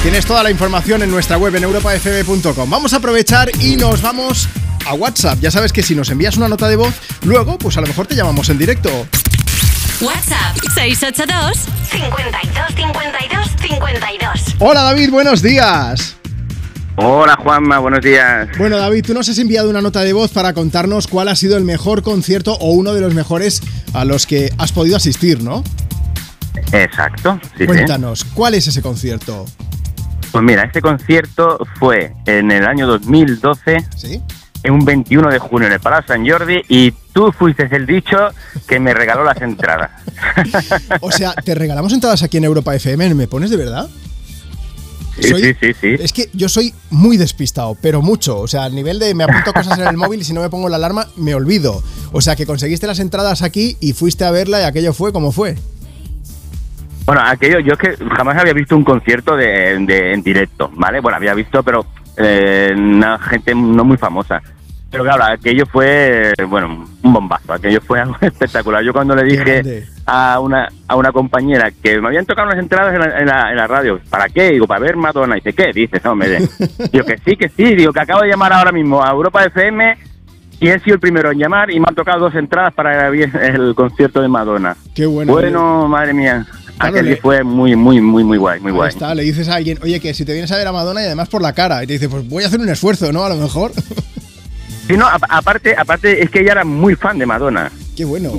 Tienes 0.04 0.24
toda 0.24 0.44
la 0.44 0.52
información 0.52 1.02
en 1.02 1.10
nuestra 1.10 1.36
web 1.36 1.56
en 1.56 1.64
europafm.com. 1.64 2.70
Vamos 2.70 2.92
a 2.92 2.98
aprovechar 2.98 3.50
y 3.60 3.74
nos 3.74 4.02
vamos 4.02 4.48
a 4.86 4.94
WhatsApp. 4.94 5.40
Ya 5.40 5.50
sabes 5.50 5.72
que 5.72 5.82
si 5.82 5.96
nos 5.96 6.10
envías 6.10 6.36
una 6.36 6.46
nota 6.46 6.68
de 6.68 6.76
voz, 6.76 6.94
luego 7.24 7.58
pues 7.58 7.76
a 7.76 7.80
lo 7.80 7.88
mejor 7.88 8.06
te 8.06 8.14
llamamos 8.14 8.48
en 8.50 8.58
directo. 8.58 8.88
WhatsApp 10.00 10.56
682 10.76 11.58
52 11.90 12.68
52 12.76 13.48
52. 13.60 14.54
Hola 14.60 14.82
David, 14.82 15.10
buenos 15.10 15.42
días. 15.42 16.17
Hola 17.00 17.36
Juanma, 17.36 17.78
buenos 17.78 18.00
días. 18.00 18.48
Bueno 18.58 18.76
David, 18.76 19.04
tú 19.06 19.14
nos 19.14 19.28
has 19.28 19.38
enviado 19.38 19.70
una 19.70 19.80
nota 19.80 20.00
de 20.00 20.12
voz 20.12 20.32
para 20.32 20.52
contarnos 20.52 21.06
cuál 21.06 21.28
ha 21.28 21.36
sido 21.36 21.56
el 21.56 21.62
mejor 21.62 22.02
concierto 22.02 22.54
o 22.54 22.72
uno 22.72 22.92
de 22.92 23.00
los 23.00 23.14
mejores 23.14 23.62
a 23.94 24.04
los 24.04 24.26
que 24.26 24.50
has 24.58 24.72
podido 24.72 24.96
asistir, 24.96 25.40
¿no? 25.40 25.62
Exacto, 26.72 27.38
sí, 27.42 27.58
sí. 27.58 27.66
Cuéntanos, 27.66 28.24
¿cuál 28.24 28.54
es 28.54 28.66
ese 28.66 28.82
concierto? 28.82 29.44
Pues 30.32 30.42
mira, 30.42 30.64
este 30.64 30.82
concierto 30.82 31.64
fue 31.78 32.14
en 32.26 32.50
el 32.50 32.66
año 32.66 32.88
2012, 32.88 33.76
¿Sí? 33.96 34.20
en 34.64 34.72
un 34.72 34.84
21 34.84 35.30
de 35.30 35.38
junio 35.38 35.68
en 35.68 35.74
el 35.74 35.80
Palau 35.80 36.02
San 36.04 36.28
Jordi, 36.28 36.62
y 36.68 36.90
tú 37.12 37.30
fuiste 37.30 37.68
el 37.70 37.86
dicho 37.86 38.16
que 38.66 38.80
me 38.80 38.92
regaló 38.92 39.22
las 39.22 39.40
entradas. 39.40 39.92
O 41.00 41.12
sea, 41.12 41.32
¿te 41.32 41.54
regalamos 41.54 41.92
entradas 41.92 42.24
aquí 42.24 42.38
en 42.38 42.44
Europa 42.44 42.74
FM? 42.74 43.14
¿Me 43.14 43.28
pones 43.28 43.50
de 43.50 43.56
verdad? 43.56 43.88
Sí, 45.20 45.28
Soy- 45.28 45.42
sí, 45.42 45.54
sí, 45.60 45.72
sí. 45.80 45.96
Es 45.98 46.12
que 46.12 46.28
yo 46.32 46.48
soy 46.48 46.72
muy 46.90 47.16
despistado, 47.16 47.76
pero 47.80 48.02
mucho. 48.02 48.38
O 48.38 48.46
sea, 48.48 48.64
al 48.64 48.74
nivel 48.74 48.98
de 48.98 49.14
me 49.14 49.24
apunto 49.24 49.52
cosas 49.52 49.78
en 49.78 49.86
el 49.86 49.96
móvil 49.98 50.20
y 50.20 50.24
si 50.24 50.32
no 50.32 50.40
me 50.40 50.48
pongo 50.50 50.68
la 50.68 50.76
alarma, 50.76 51.06
me 51.16 51.34
olvido. 51.34 51.82
O 52.12 52.20
sea, 52.20 52.36
que 52.36 52.46
conseguiste 52.46 52.86
las 52.86 52.98
entradas 53.00 53.42
aquí 53.42 53.76
y 53.80 53.92
fuiste 53.94 54.24
a 54.24 54.30
verla 54.30 54.60
y 54.60 54.64
aquello 54.64 54.92
fue 54.92 55.12
como 55.12 55.32
fue. 55.32 55.56
Bueno, 57.06 57.22
aquello, 57.24 57.58
yo 57.60 57.72
es 57.72 57.78
que 57.78 57.96
jamás 58.14 58.36
había 58.36 58.52
visto 58.52 58.76
un 58.76 58.84
concierto 58.84 59.34
de, 59.36 59.78
de- 59.86 60.12
en 60.12 60.22
directo, 60.22 60.70
¿vale? 60.74 61.00
Bueno, 61.00 61.16
había 61.16 61.32
visto, 61.34 61.62
pero 61.62 61.86
eh, 62.18 62.74
una 62.76 63.18
gente 63.18 63.54
no 63.54 63.82
muy 63.84 63.96
famosa. 63.96 64.42
Pero 64.90 65.04
claro, 65.04 65.24
aquello 65.24 65.66
fue, 65.66 66.32
bueno, 66.48 66.86
un 67.02 67.12
bombazo, 67.12 67.52
aquello 67.52 67.80
fue 67.80 68.00
algo 68.00 68.16
espectacular. 68.20 68.82
Yo 68.82 68.92
cuando 68.92 69.14
le 69.14 69.24
dije 69.24 69.84
a 70.06 70.40
una, 70.40 70.66
a 70.86 70.96
una 70.96 71.12
compañera 71.12 71.70
que 71.82 72.00
me 72.00 72.08
habían 72.08 72.24
tocado 72.24 72.48
unas 72.48 72.58
entradas 72.58 72.94
en 72.94 73.00
la, 73.00 73.18
en 73.20 73.26
la- 73.26 73.50
en 73.50 73.56
la 73.56 73.66
radio, 73.66 74.00
¿para 74.08 74.28
qué? 74.30 74.50
Digo, 74.52 74.66
para 74.66 74.80
ver 74.80 74.96
Madonna. 74.96 75.36
Y 75.36 75.40
dice, 75.40 75.52
¿qué? 75.52 75.72
Dices, 75.74 76.04
hombre. 76.06 76.38
Digo, 76.92 77.04
que 77.04 77.18
sí, 77.24 77.36
que 77.36 77.50
sí. 77.50 77.74
Digo, 77.74 77.92
que 77.92 78.00
acabo 78.00 78.22
de 78.22 78.28
llamar 78.28 78.52
ahora 78.52 78.72
mismo 78.72 79.04
a 79.04 79.10
Europa 79.10 79.44
FM 79.44 79.98
y 80.60 80.68
he 80.68 80.80
sido 80.80 80.94
el 80.94 81.00
primero 81.00 81.30
en 81.32 81.38
llamar 81.38 81.70
y 81.70 81.78
me 81.78 81.84
han 81.86 81.94
tocado 81.94 82.20
dos 82.20 82.34
entradas 82.34 82.72
para 82.72 83.08
el, 83.08 83.22
el 83.36 83.74
concierto 83.74 84.22
de 84.22 84.28
Madonna. 84.28 84.74
Qué 84.94 85.04
bueno. 85.04 85.32
Bueno, 85.34 85.86
madre 85.86 86.14
mía. 86.14 86.46
Claro, 86.78 86.94
Aquel 86.96 87.10
le- 87.10 87.16
fue 87.16 87.44
muy, 87.44 87.76
muy, 87.76 88.00
muy, 88.00 88.24
muy 88.24 88.38
guay, 88.38 88.58
muy 88.60 88.70
Ahí 88.70 88.76
guay. 88.76 88.88
está, 88.88 89.14
le 89.14 89.22
dices 89.24 89.48
a 89.50 89.56
alguien, 89.56 89.78
oye, 89.82 90.00
que 90.00 90.14
si 90.14 90.24
te 90.24 90.32
vienes 90.32 90.50
a 90.50 90.56
ver 90.56 90.66
a 90.66 90.72
Madonna 90.72 91.02
y 91.02 91.06
además 91.06 91.28
por 91.28 91.42
la 91.42 91.52
cara. 91.52 91.84
Y 91.84 91.86
te 91.86 91.92
dice, 91.94 92.08
pues 92.08 92.26
voy 92.28 92.44
a 92.44 92.46
hacer 92.46 92.58
un 92.60 92.68
esfuerzo, 92.70 93.12
¿no? 93.12 93.24
A 93.24 93.28
lo 93.28 93.36
mejor. 93.36 93.72
Sí, 94.88 94.96
no, 94.96 95.06
a- 95.06 95.18
aparte, 95.28 95.76
aparte 95.78 96.22
es 96.22 96.30
que 96.30 96.40
ella 96.40 96.52
era 96.52 96.64
muy 96.64 96.96
fan 96.96 97.18
de 97.18 97.26
Madonna. 97.26 97.70
Qué 97.96 98.04
bueno. 98.04 98.32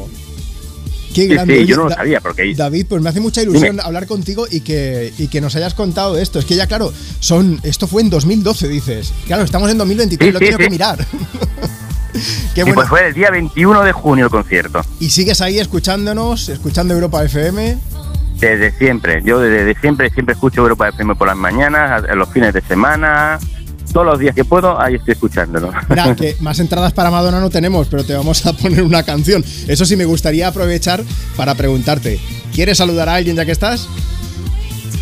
Qué 1.14 1.22
Sí, 1.24 1.28
grande. 1.28 1.60
sí, 1.60 1.66
yo 1.66 1.78
no 1.78 1.86
lo 1.86 1.90
sabía 1.92 2.20
porque... 2.22 2.54
David, 2.56 2.86
pues 2.90 3.02
me 3.02 3.10
hace 3.10 3.20
mucha 3.20 3.42
ilusión 3.42 3.72
Dime. 3.78 3.82
hablar 3.84 4.06
contigo 4.08 4.46
y 4.50 4.62
que, 4.62 5.12
y 5.18 5.28
que 5.28 5.42
nos 5.42 5.56
hayas 5.56 5.74
contado 5.74 6.18
esto. 6.20 6.38
Es 6.40 6.46
que 6.46 6.56
ya, 6.56 6.68
claro, 6.68 6.94
son 7.20 7.60
esto 7.64 7.88
fue 7.88 8.02
en 8.04 8.10
2012, 8.12 8.68
dices. 8.68 9.12
Claro, 9.26 9.44
estamos 9.44 9.72
en 9.72 9.78
2023, 9.80 10.28
Sí, 10.28 10.34
lo 10.34 10.40
tengo 10.40 10.58
que 10.58 10.70
mirar. 10.70 11.06
Qué 12.54 12.62
y 12.62 12.64
bueno. 12.64 12.76
pues 12.76 12.90
fue 12.90 13.08
el 13.08 13.14
día 13.14 13.30
21 13.32 13.84
de 13.84 13.92
junio 13.92 14.26
el 14.26 14.32
concierto. 14.32 14.82
Y 15.00 15.10
sigues 15.10 15.42
ahí 15.42 15.60
escuchándonos, 15.60 16.50
escuchando 16.50 16.94
Europa 16.94 17.24
FM. 17.24 17.78
Desde 18.40 18.72
siempre. 18.78 19.22
Yo 19.24 19.40
desde, 19.40 19.80
siempre, 19.80 20.10
siempre 20.12 20.34
escucho 20.34 20.62
Europa 20.62 20.90
FM 20.90 21.16
por 21.16 21.28
las 21.28 21.38
mañanas, 21.38 22.04
a 22.04 22.16
los 22.16 22.30
fines 22.30 22.54
de 22.54 22.62
semana, 22.62 23.38
todos 23.92 24.06
los 24.06 24.20
días 24.20 24.36
que 24.36 24.46
puedo, 24.46 24.80
ahí 24.82 24.96
estoy 24.96 25.14
escuchándolo. 25.14 25.72
Mira, 25.90 26.16
que 26.16 26.36
más 26.42 26.60
entradas 26.60 26.94
para 26.94 27.12
Madonna 27.12 27.40
no 27.40 27.50
tenemos, 27.50 27.88
pero 27.88 28.04
te 28.04 28.14
vamos 28.14 28.46
a 28.46 28.54
poner 28.54 28.84
una 28.84 29.04
canción. 29.04 29.44
Eso 29.68 29.86
sí, 29.86 29.96
me 29.96 30.06
gustaría 30.06 30.48
aprovechar 30.48 31.02
para 31.36 31.56
preguntarte. 31.56 32.20
¿Quieres 32.54 32.78
saludar 32.78 33.10
a 33.10 33.16
alguien 33.16 33.36
ya 33.36 33.46
que 33.46 33.52
estás? 33.52 33.90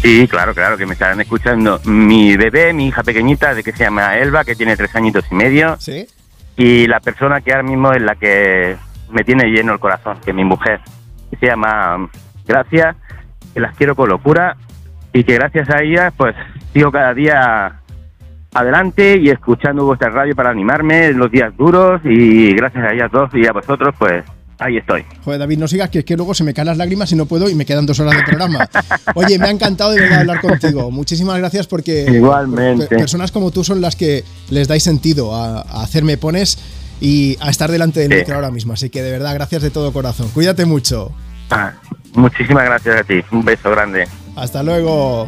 Sí, 0.01 0.27
claro, 0.27 0.53
claro, 0.53 0.77
que 0.77 0.85
me 0.85 0.93
estarán 0.93 1.19
escuchando 1.21 1.81
mi 1.85 2.37
bebé, 2.37 2.71
mi 2.71 2.87
hija 2.87 3.03
pequeñita, 3.03 3.53
de 3.53 3.63
que 3.63 3.71
se 3.71 3.83
llama 3.83 4.17
Elba, 4.17 4.43
que 4.43 4.55
tiene 4.55 4.77
tres 4.77 4.95
añitos 4.95 5.25
y 5.31 5.35
medio. 5.35 5.75
Sí. 5.79 6.07
Y 6.55 6.87
la 6.87 6.99
persona 6.99 7.41
que 7.41 7.51
ahora 7.51 7.63
mismo 7.63 7.91
es 7.91 8.01
la 8.01 8.15
que 8.15 8.77
me 9.09 9.23
tiene 9.23 9.45
lleno 9.45 9.73
el 9.73 9.79
corazón, 9.79 10.17
que 10.23 10.31
es 10.31 10.35
mi 10.35 10.43
mujer, 10.43 10.81
que 11.29 11.37
se 11.37 11.47
llama 11.47 12.09
Gracia, 12.45 12.95
que 13.53 13.59
las 13.59 13.75
quiero 13.75 13.95
con 13.95 14.09
locura 14.09 14.55
y 15.13 15.23
que 15.23 15.33
gracias 15.33 15.69
a 15.69 15.81
ella, 15.81 16.11
pues 16.15 16.35
sigo 16.73 16.91
cada 16.91 17.13
día 17.13 17.81
adelante 18.53 19.17
y 19.21 19.29
escuchando 19.29 19.85
vuestra 19.85 20.09
radio 20.09 20.35
para 20.35 20.49
animarme 20.49 21.07
en 21.07 21.17
los 21.17 21.31
días 21.31 21.55
duros 21.57 22.01
y 22.03 22.53
gracias 22.53 22.83
a 22.85 22.93
ellas 22.93 23.11
dos 23.11 23.29
y 23.33 23.45
a 23.45 23.51
vosotros, 23.51 23.93
pues 23.99 24.23
ahí 24.59 24.77
estoy. 24.77 25.05
Joder, 25.23 25.39
David, 25.39 25.59
no 25.59 25.67
sigas, 25.67 25.89
que 25.89 25.99
es 25.99 26.05
que 26.05 26.15
luego 26.17 26.33
se 26.33 26.43
me 26.43 26.53
caen 26.53 26.67
las 26.67 26.77
lágrimas 26.77 27.11
y 27.11 27.15
no 27.15 27.25
puedo 27.27 27.49
y 27.49 27.53
me 27.55 27.65
quedan 27.65 27.85
dos 27.85 27.99
horas 27.99 28.15
de 28.17 28.23
programa. 28.23 28.67
Oye, 29.15 29.37
me 29.37 29.47
ha 29.47 29.51
encantado 29.51 29.91
de 29.91 30.01
verdad 30.01 30.21
hablar 30.21 30.41
contigo. 30.41 30.89
Muchísimas 30.91 31.37
gracias 31.37 31.67
porque 31.67 32.05
Igualmente. 32.09 32.87
pe- 32.87 32.97
personas 32.97 33.31
como 33.31 33.51
tú 33.51 33.63
son 33.63 33.81
las 33.81 33.95
que 33.95 34.23
les 34.49 34.67
dais 34.67 34.81
sentido 34.83 35.35
a, 35.35 35.61
a 35.61 35.83
hacerme 35.83 36.17
pones 36.17 36.57
y 36.99 37.37
a 37.39 37.49
estar 37.51 37.69
delante 37.69 37.99
del 37.99 38.11
Sí. 38.11 38.17
micro 38.17 38.35
ahora 38.35 38.49
mismo. 38.49 38.73
Así 38.73 38.89
que 38.89 39.03
de 39.03 39.11
verdad, 39.11 39.35
gracias 39.35 39.61
de 39.61 39.69
todo 39.69 39.93
corazón. 39.93 40.29
Cuídate 40.33 40.65
mucho. 40.65 41.11
Ah, 41.51 41.73
muchísimas 42.15 42.65
gracias 42.65 43.01
a 43.01 43.03
ti, 43.03 43.21
un 43.31 43.45
beso 43.45 43.69
grande. 43.69 44.07
Hasta 44.35 44.63
luego. 44.63 45.27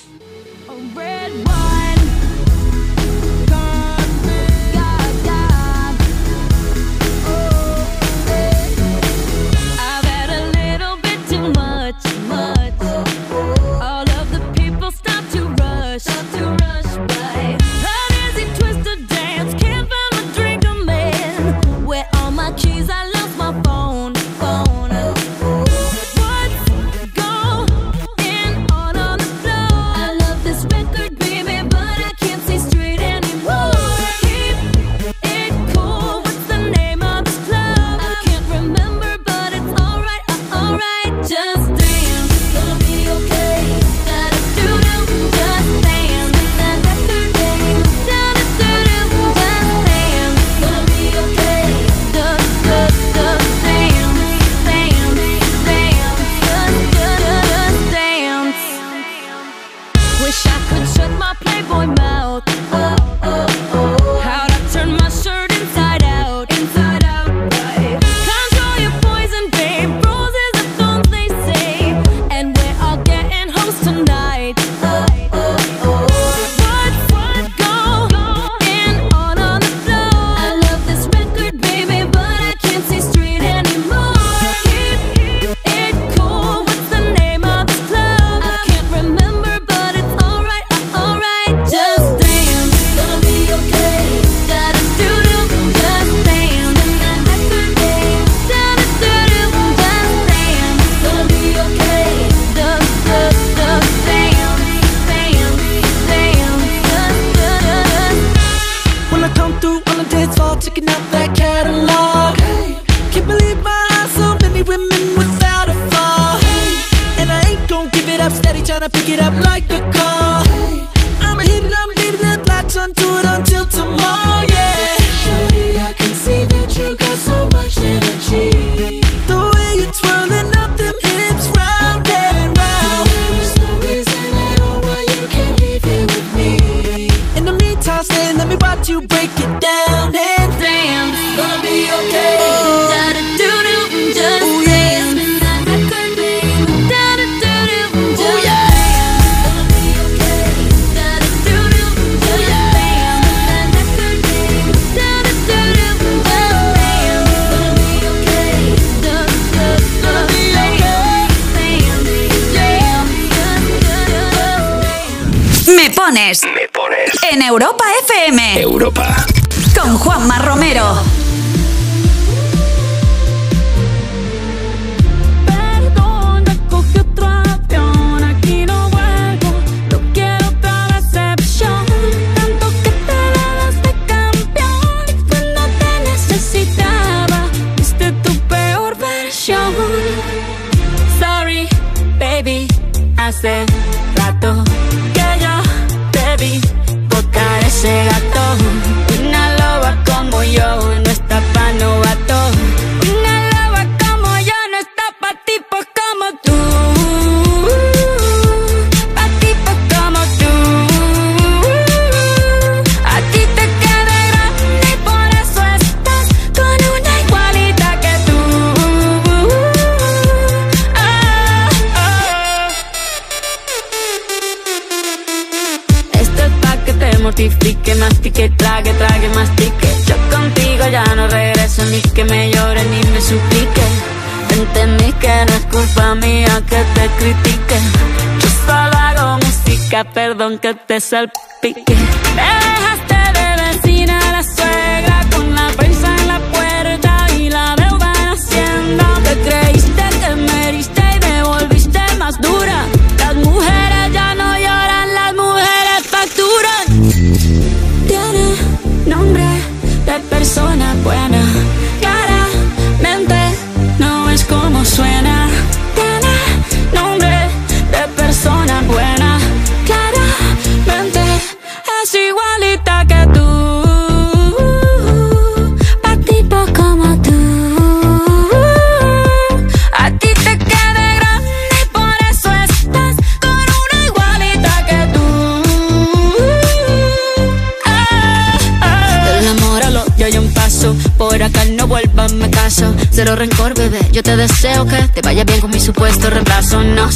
te 240.91 240.99
salpique. 240.99 241.60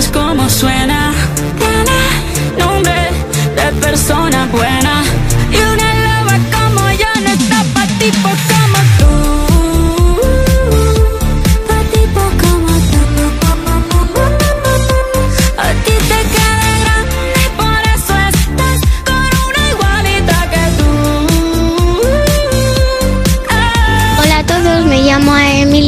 Es 0.00 0.08
como 0.08 0.48
suena. 0.48 1.12
Nombre 2.58 3.10
de 3.54 3.80
persona 3.82 4.48
buena. 4.50 4.79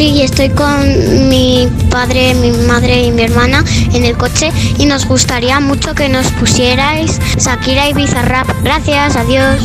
Y 0.03 0.23
estoy 0.23 0.51
con 0.51 1.29
mi 1.29 1.69
padre, 1.89 2.35
mi 2.35 2.51
madre 2.51 3.05
y 3.05 3.13
mi 3.13 3.23
hermana 3.23 3.65
en 3.95 4.05
el 4.05 4.17
coche 4.17 4.51
y 4.77 4.85
nos 4.85 5.07
gustaría 5.07 5.61
mucho 5.61 5.95
que 5.95 6.09
nos 6.09 6.27
pusierais 6.33 7.21
Shakira 7.39 7.89
y 7.89 7.93
Bizarrap. 7.93 8.49
Gracias, 8.65 9.15
adiós. 9.15 9.61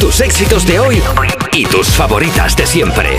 Tus 0.00 0.20
éxitos 0.20 0.66
de 0.66 0.80
hoy 0.80 1.00
y 1.56 1.66
tus 1.66 1.86
favoritas 1.88 2.56
de 2.56 2.66
siempre. 2.66 3.16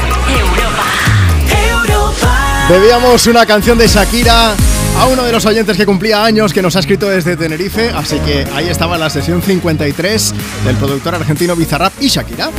Debíamos 2.68 3.28
una 3.28 3.46
canción 3.46 3.78
de 3.78 3.88
Shakira 3.88 4.56
a 5.00 5.06
uno 5.06 5.24
de 5.24 5.32
los 5.32 5.46
oyentes 5.46 5.78
que 5.78 5.86
cumplía 5.86 6.24
años 6.24 6.52
que 6.52 6.62
nos 6.62 6.76
ha 6.76 6.80
escrito 6.80 7.08
desde 7.08 7.38
Tenerife, 7.38 7.92
así 7.96 8.20
que 8.20 8.46
ahí 8.54 8.68
estaba 8.68 8.98
la 8.98 9.10
sesión 9.10 9.42
53 9.42 10.34
del 10.66 10.76
productor 10.76 11.16
argentino 11.16 11.56
Bizarrap 11.56 11.94
y 12.02 12.10
Shakira. 12.10 12.50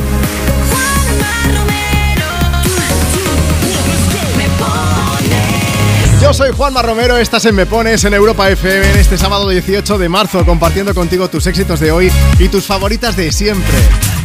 Yo 6.19 6.33
soy 6.33 6.51
Juanma 6.51 6.81
Romero, 6.81 7.17
estás 7.17 7.45
en 7.45 7.53
Me 7.53 7.67
Pones 7.67 8.03
en 8.03 8.15
Europa 8.15 8.49
FM 8.49 8.91
en 8.91 8.97
este 8.97 9.17
sábado 9.17 9.47
18 9.47 9.99
de 9.99 10.09
marzo 10.09 10.43
compartiendo 10.43 10.95
contigo 10.95 11.29
tus 11.29 11.45
éxitos 11.45 11.79
de 11.79 11.91
hoy 11.91 12.11
y 12.39 12.47
tus 12.47 12.65
favoritas 12.65 13.15
de 13.15 13.31
siempre. 13.31 13.77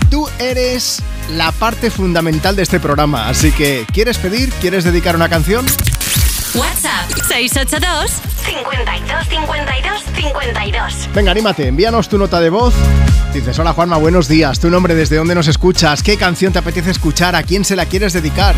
Tú 0.08 0.28
eres 0.38 1.02
la 1.30 1.52
parte 1.52 1.90
fundamental 1.90 2.56
de 2.56 2.62
este 2.62 2.80
programa, 2.80 3.28
así 3.28 3.52
que 3.52 3.86
¿quieres 3.92 4.18
pedir? 4.18 4.50
¿Quieres 4.54 4.84
dedicar 4.84 5.16
una 5.16 5.28
canción? 5.28 5.66
WhatsApp 6.54 7.08
682 7.28 8.10
52 8.44 9.28
52 9.28 10.02
52. 10.14 11.08
Venga, 11.14 11.30
anímate, 11.30 11.66
envíanos 11.66 12.08
tu 12.08 12.18
nota 12.18 12.40
de 12.40 12.50
voz. 12.50 12.74
Dices, 13.32 13.58
hola 13.58 13.72
Juanma, 13.72 13.96
buenos 13.96 14.28
días, 14.28 14.60
tu 14.60 14.68
nombre, 14.68 14.94
desde 14.94 15.16
dónde 15.16 15.34
nos 15.34 15.48
escuchas, 15.48 16.02
qué 16.02 16.16
canción 16.18 16.52
te 16.52 16.58
apetece 16.58 16.90
escuchar, 16.90 17.34
a 17.34 17.42
quién 17.42 17.64
se 17.64 17.76
la 17.76 17.86
quieres 17.86 18.12
dedicar. 18.12 18.54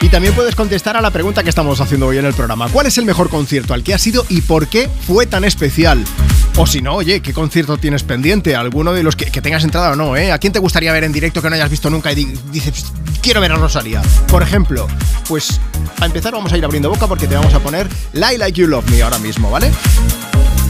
Y 0.00 0.08
también 0.08 0.34
puedes 0.34 0.54
contestar 0.54 0.96
a 0.96 1.00
la 1.00 1.10
pregunta 1.10 1.42
que 1.42 1.48
estamos 1.48 1.80
haciendo 1.80 2.06
hoy 2.06 2.18
en 2.18 2.26
el 2.26 2.34
programa. 2.34 2.68
¿Cuál 2.68 2.86
es 2.86 2.96
el 2.98 3.04
mejor 3.04 3.28
concierto 3.28 3.74
al 3.74 3.82
que 3.82 3.92
has 3.94 4.06
ido 4.06 4.24
y 4.28 4.40
por 4.40 4.68
qué 4.68 4.88
fue 5.06 5.26
tan 5.26 5.44
especial? 5.44 6.04
O 6.56 6.66
si 6.66 6.80
no, 6.80 6.94
oye, 6.94 7.20
¿qué 7.20 7.32
concierto 7.32 7.76
tienes 7.76 8.02
pendiente? 8.02 8.54
Alguno 8.54 8.92
de 8.92 9.02
los 9.02 9.16
que, 9.16 9.26
tengas 9.40 9.64
entrada 9.64 9.92
o 9.92 9.96
no, 9.96 10.16
¿eh? 10.16 10.32
¿A 10.32 10.38
quién 10.38 10.52
te 10.52 10.58
gustaría 10.58 10.92
ver 10.92 11.04
en 11.04 11.12
directo 11.12 11.42
que 11.42 11.48
no 11.50 11.56
hayas 11.56 11.70
visto 11.70 11.90
nunca 11.90 12.12
y 12.12 12.14
di- 12.14 12.34
dices, 12.52 12.86
quiero 13.20 13.40
ver 13.40 13.52
a 13.52 13.56
Rosalía? 13.56 14.00
Por 14.28 14.42
ejemplo, 14.42 14.86
pues 15.28 15.60
a 16.00 16.06
empezar 16.06 16.32
vamos 16.32 16.52
a 16.52 16.56
ir 16.58 16.64
abriendo 16.64 16.88
boca 16.88 17.06
porque 17.06 17.26
te 17.26 17.34
vamos 17.34 17.52
a 17.52 17.58
poner 17.60 17.88
Lie 18.12 18.38
Like 18.38 18.60
You 18.60 18.68
Love 18.68 18.88
Me 18.90 19.02
ahora 19.02 19.18
mismo, 19.18 19.50
¿vale? 19.50 19.70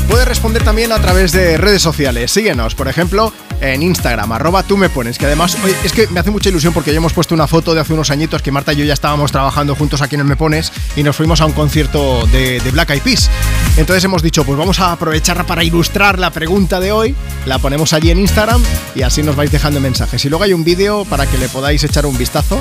Puedes 0.09 0.27
responder 0.27 0.63
también 0.65 0.93
a 0.93 0.99
través 1.01 1.33
de 1.33 1.57
redes 1.59 1.83
sociales. 1.83 2.31
Síguenos, 2.31 2.75
por 2.75 2.89
ejemplo, 2.89 3.33
en 3.61 3.83
Instagram, 3.83 4.33
arroba 4.33 4.63
tú 4.63 4.77
me 4.77 4.89
pones, 4.89 5.19
que 5.19 5.27
además, 5.27 5.57
es 5.85 5.93
que 5.93 6.07
me 6.09 6.21
hace 6.21 6.31
mucha 6.31 6.49
ilusión 6.49 6.73
porque 6.73 6.93
ya 6.93 6.99
hemos 6.99 7.13
puesto 7.13 7.35
una 7.35 7.47
foto 7.47 7.75
de 7.75 7.81
hace 7.81 7.93
unos 7.93 8.11
añitos 8.11 8.43
que 8.43 8.51
Marta 8.51 8.73
y 8.73 8.77
yo 8.77 8.85
ya 8.85 8.95
estábamos 8.95 9.33
trabajando 9.33 9.75
juntos 9.75 10.03
aquí 10.03 10.15
en 10.15 10.23
el 10.23 10.27
Me 10.27 10.37
Pones 10.37 10.73
y 10.97 11.03
nos 11.03 11.17
fuimos 11.17 11.41
a 11.41 11.47
un 11.47 11.53
concierto 11.53 12.27
de, 12.27 12.61
de 12.61 12.71
Black 12.71 12.91
Eyed 12.91 13.03
Peas. 13.03 13.31
Entonces 13.77 14.05
hemos 14.05 14.23
dicho, 14.23 14.45
pues 14.45 14.59
vamos 14.59 14.81
a 14.81 14.93
aprovechar 14.93 15.45
para 15.47 15.65
ilustrar 15.65 16.19
la 16.19 16.31
pregunta 16.31 16.81
de 16.81 16.93
hoy, 16.93 17.15
la 17.47 17.59
ponemos 17.59 17.93
allí 17.93 18.11
en 18.11 18.19
Instagram 18.19 18.63
y 18.95 19.03
así 19.03 19.23
nos 19.23 19.37
vais 19.37 19.51
dejando 19.51 19.81
mensajes. 19.81 20.25
Y 20.25 20.29
luego 20.29 20.45
hay 20.45 20.53
un 20.53 20.65
vídeo 20.65 21.05
para 21.05 21.27
que 21.27 21.39
le 21.39 21.49
podáis 21.49 21.83
echar 21.85 22.07
un 22.07 22.17
vistazo 22.17 22.59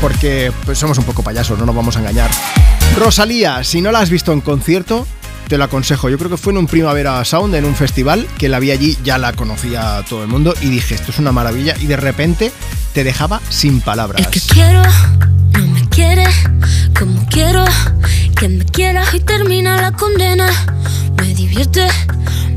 porque 0.00 0.52
pues, 0.64 0.78
somos 0.78 0.98
un 0.98 1.04
poco 1.04 1.22
payasos, 1.22 1.58
no 1.58 1.66
nos 1.66 1.74
vamos 1.74 1.96
a 1.96 2.00
engañar. 2.00 2.30
Rosalía, 2.96 3.64
si 3.64 3.80
no 3.80 3.92
la 3.92 4.00
has 4.00 4.10
visto 4.10 4.32
en 4.32 4.40
concierto, 4.40 5.06
te 5.48 5.58
lo 5.58 5.64
aconsejo. 5.64 6.08
Yo 6.08 6.18
creo 6.18 6.30
que 6.30 6.36
fue 6.36 6.52
en 6.52 6.58
un 6.58 6.66
Primavera 6.66 7.24
Sound, 7.24 7.54
en 7.54 7.64
un 7.64 7.74
festival, 7.74 8.26
que 8.38 8.48
la 8.48 8.58
vi 8.58 8.70
allí, 8.70 8.98
ya 9.04 9.18
la 9.18 9.32
conocía 9.32 10.04
todo 10.08 10.22
el 10.22 10.28
mundo 10.28 10.54
y 10.60 10.68
dije, 10.68 10.94
esto 10.94 11.10
es 11.10 11.18
una 11.18 11.32
maravilla. 11.32 11.74
Y 11.80 11.86
de 11.86 11.96
repente 11.96 12.52
te 12.92 13.04
dejaba 13.04 13.40
sin 13.48 13.80
palabras. 13.80 14.26
Quiero, 14.48 14.82
no 15.52 15.66
me 15.68 15.88
quiere 15.88 16.26
como 16.98 17.26
quiero 17.28 17.64
que 18.38 18.48
me 18.48 18.64
quieras 18.64 19.14
y 19.14 19.20
termina 19.20 19.80
la 19.80 19.92
condena. 19.92 20.50
Me 21.18 21.34
divierte, 21.34 21.86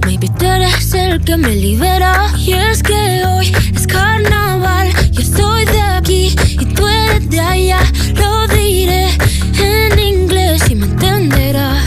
maybe 0.06 0.30
tú 0.38 0.45
eres 0.45 0.94
el 0.94 1.22
que 1.24 1.38
me 1.38 1.56
libera. 1.56 2.32
Y 2.38 2.53
es 2.53 2.84
que 2.84 3.24
hoy 3.26 3.53
es 3.76 3.88
carnaval, 3.88 4.90
yo 5.11 5.22
soy 5.22 5.66
de 5.66 5.82
aquí 5.82 6.36
y 6.52 6.66
tú 6.66 6.88
eres 6.88 7.30
de 7.30 7.40
allá. 7.40 7.80
Lo 8.16 8.48
diré 8.48 9.10
en 9.57 9.99
inglés 9.99 10.64
y 10.70 10.76
me 10.76 10.86
entenderás. 10.86 11.79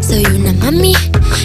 Soy 0.00 0.24
una 0.26 0.52
mami. 0.52 0.94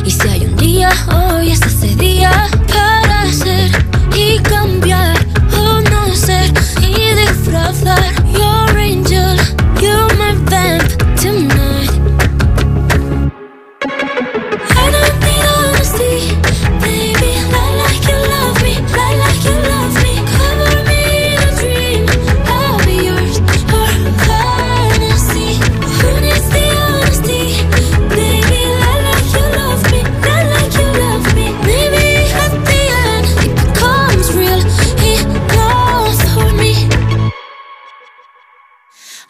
Y 0.06 0.12
si 0.12 0.28
hay 0.28 0.46
un 0.46 0.56
día, 0.58 0.90
hoy 1.12 1.52
es 1.52 1.62
ese 1.62 1.96
día 1.96 2.32
para 2.68 3.32
ser 3.32 3.72
y 4.16 4.38
cambiar. 4.40 5.17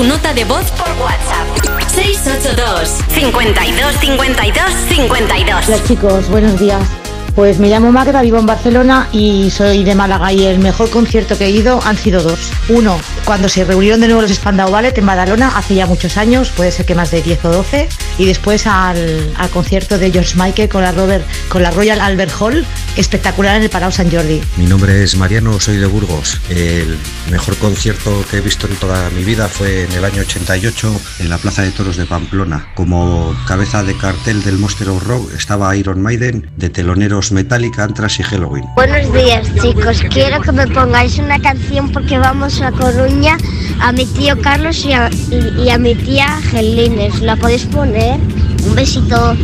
Tu 0.00 0.06
nota 0.06 0.32
de 0.32 0.44
voz 0.44 0.64
por 0.70 0.88
WhatsApp. 1.02 1.46
682 1.94 2.88
52 3.08 3.96
52 3.96 4.72
52. 4.88 5.68
Hola 5.68 5.84
chicos, 5.86 6.28
buenos 6.30 6.58
días. 6.58 6.82
Pues 7.34 7.58
me 7.58 7.68
llamo 7.68 7.92
Magda, 7.92 8.22
vivo 8.22 8.38
en 8.38 8.46
Barcelona 8.46 9.08
y 9.12 9.50
soy 9.50 9.84
de 9.84 9.94
Málaga 9.94 10.32
y 10.32 10.44
el 10.44 10.58
mejor 10.58 10.90
concierto 10.90 11.38
que 11.38 11.46
he 11.46 11.50
ido 11.50 11.80
han 11.84 11.96
sido 11.96 12.22
dos. 12.22 12.50
Uno, 12.68 12.98
cuando 13.24 13.48
se 13.48 13.64
reunieron 13.64 14.00
de 14.00 14.08
nuevo 14.08 14.22
los 14.22 14.32
Spandau 14.32 14.70
Ballet 14.70 14.96
en 14.98 15.06
Badalona 15.06 15.56
hace 15.56 15.76
ya 15.76 15.86
muchos 15.86 16.16
años, 16.16 16.50
puede 16.50 16.72
ser 16.72 16.86
que 16.86 16.94
más 16.94 17.10
de 17.10 17.22
10 17.22 17.44
o 17.44 17.52
12, 17.52 17.88
y 18.18 18.26
después 18.26 18.66
al, 18.66 19.32
concierto 19.52 19.98
de 19.98 20.10
George 20.10 20.34
Michael 20.36 20.68
con 20.68 20.82
la, 21.62 21.70
Royal 21.70 22.00
Albert 22.00 22.32
Hall, 22.40 22.66
espectacular 22.96 23.56
en 23.56 23.62
el 23.62 23.70
Palau 23.70 23.92
Sant 23.92 24.12
Jordi. 24.12 24.40
Mi 24.56 24.66
nombre 24.66 25.02
es 25.02 25.16
Mariano, 25.16 25.58
soy 25.60 25.76
de 25.76 25.86
Burgos. 25.86 26.40
El 26.50 26.98
mejor 27.30 27.56
concierto 27.56 28.24
que 28.30 28.38
he 28.38 28.40
visto 28.40 28.66
en 28.66 28.76
toda 28.76 29.08
mi 29.10 29.24
vida 29.24 29.48
fue 29.48 29.84
en 29.84 29.92
el 29.92 30.04
año 30.04 30.22
88 30.22 31.00
en 31.20 31.30
la 31.30 31.38
Plaza 31.38 31.62
de 31.62 31.70
Toros 31.70 31.96
de 31.96 32.06
Pamplona. 32.06 32.72
Como 32.74 33.34
cabeza 33.46 33.82
de 33.82 33.96
cartel 33.96 34.42
del 34.42 34.58
Monster 34.58 34.88
of 34.88 35.06
Rock 35.06 35.32
estaba 35.34 35.74
Iron 35.76 36.02
Maiden, 36.02 36.50
de 36.56 36.70
teloneros 36.70 37.29
Metallica, 37.32 37.84
Anthrax 37.84 38.20
y 38.20 38.22
Halloween. 38.22 38.64
Buenos 38.74 39.12
días 39.12 39.46
chicos, 39.60 40.02
quiero 40.10 40.40
que 40.40 40.52
me 40.52 40.66
pongáis 40.66 41.18
una 41.18 41.38
canción 41.38 41.90
porque 41.90 42.18
vamos 42.18 42.60
a 42.60 42.70
Coruña 42.72 43.36
a 43.80 43.92
mi 43.92 44.06
tío 44.06 44.40
Carlos 44.40 44.84
y 44.84 44.92
a, 44.92 45.78
mi 45.78 45.94
tía 45.94 46.36
Angelines. 46.36 47.20
¿La 47.20 47.36
podéis 47.36 47.64
poner? 47.66 48.20
Un 48.66 48.74
besito. 48.74 49.36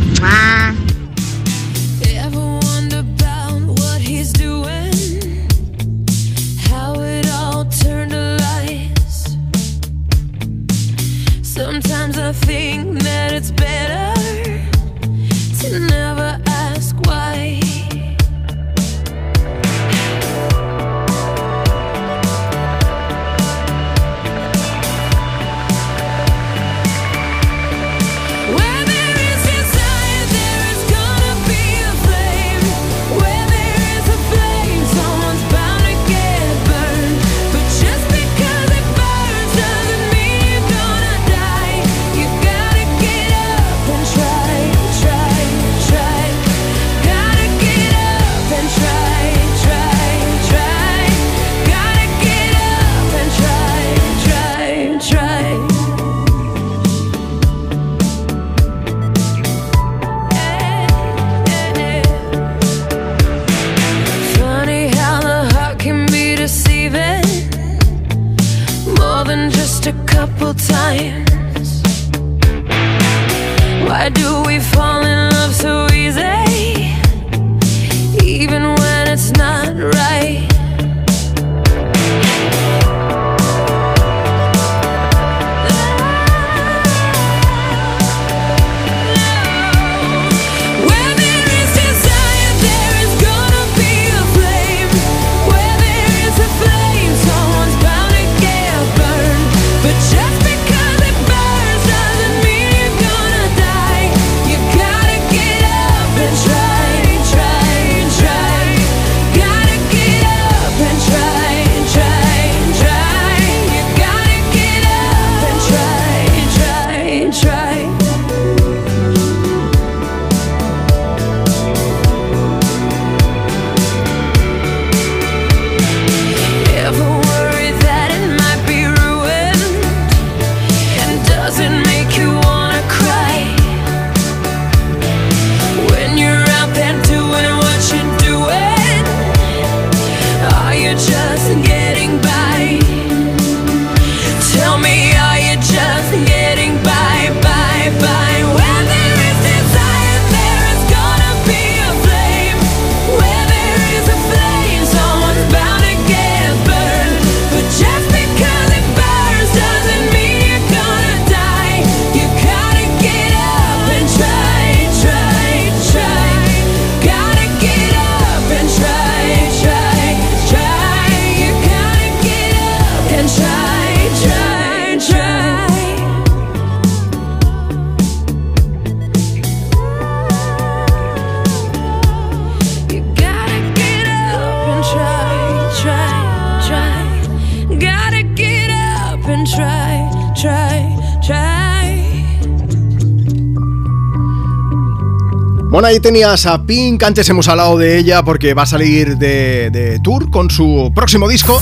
Bueno, 196.17 196.31
ahí 196.31 196.37
tenías 196.37 196.45
a 196.47 196.65
Pink, 196.65 197.03
antes 197.03 197.29
hemos 197.29 197.47
hablado 197.47 197.77
de 197.77 197.99
ella 197.99 198.23
porque 198.23 198.55
va 198.55 198.63
a 198.63 198.65
salir 198.65 199.17
de, 199.17 199.69
de 199.69 199.99
tour 199.99 200.31
con 200.31 200.49
su 200.49 200.91
próximo 200.95 201.27
disco. 201.27 201.61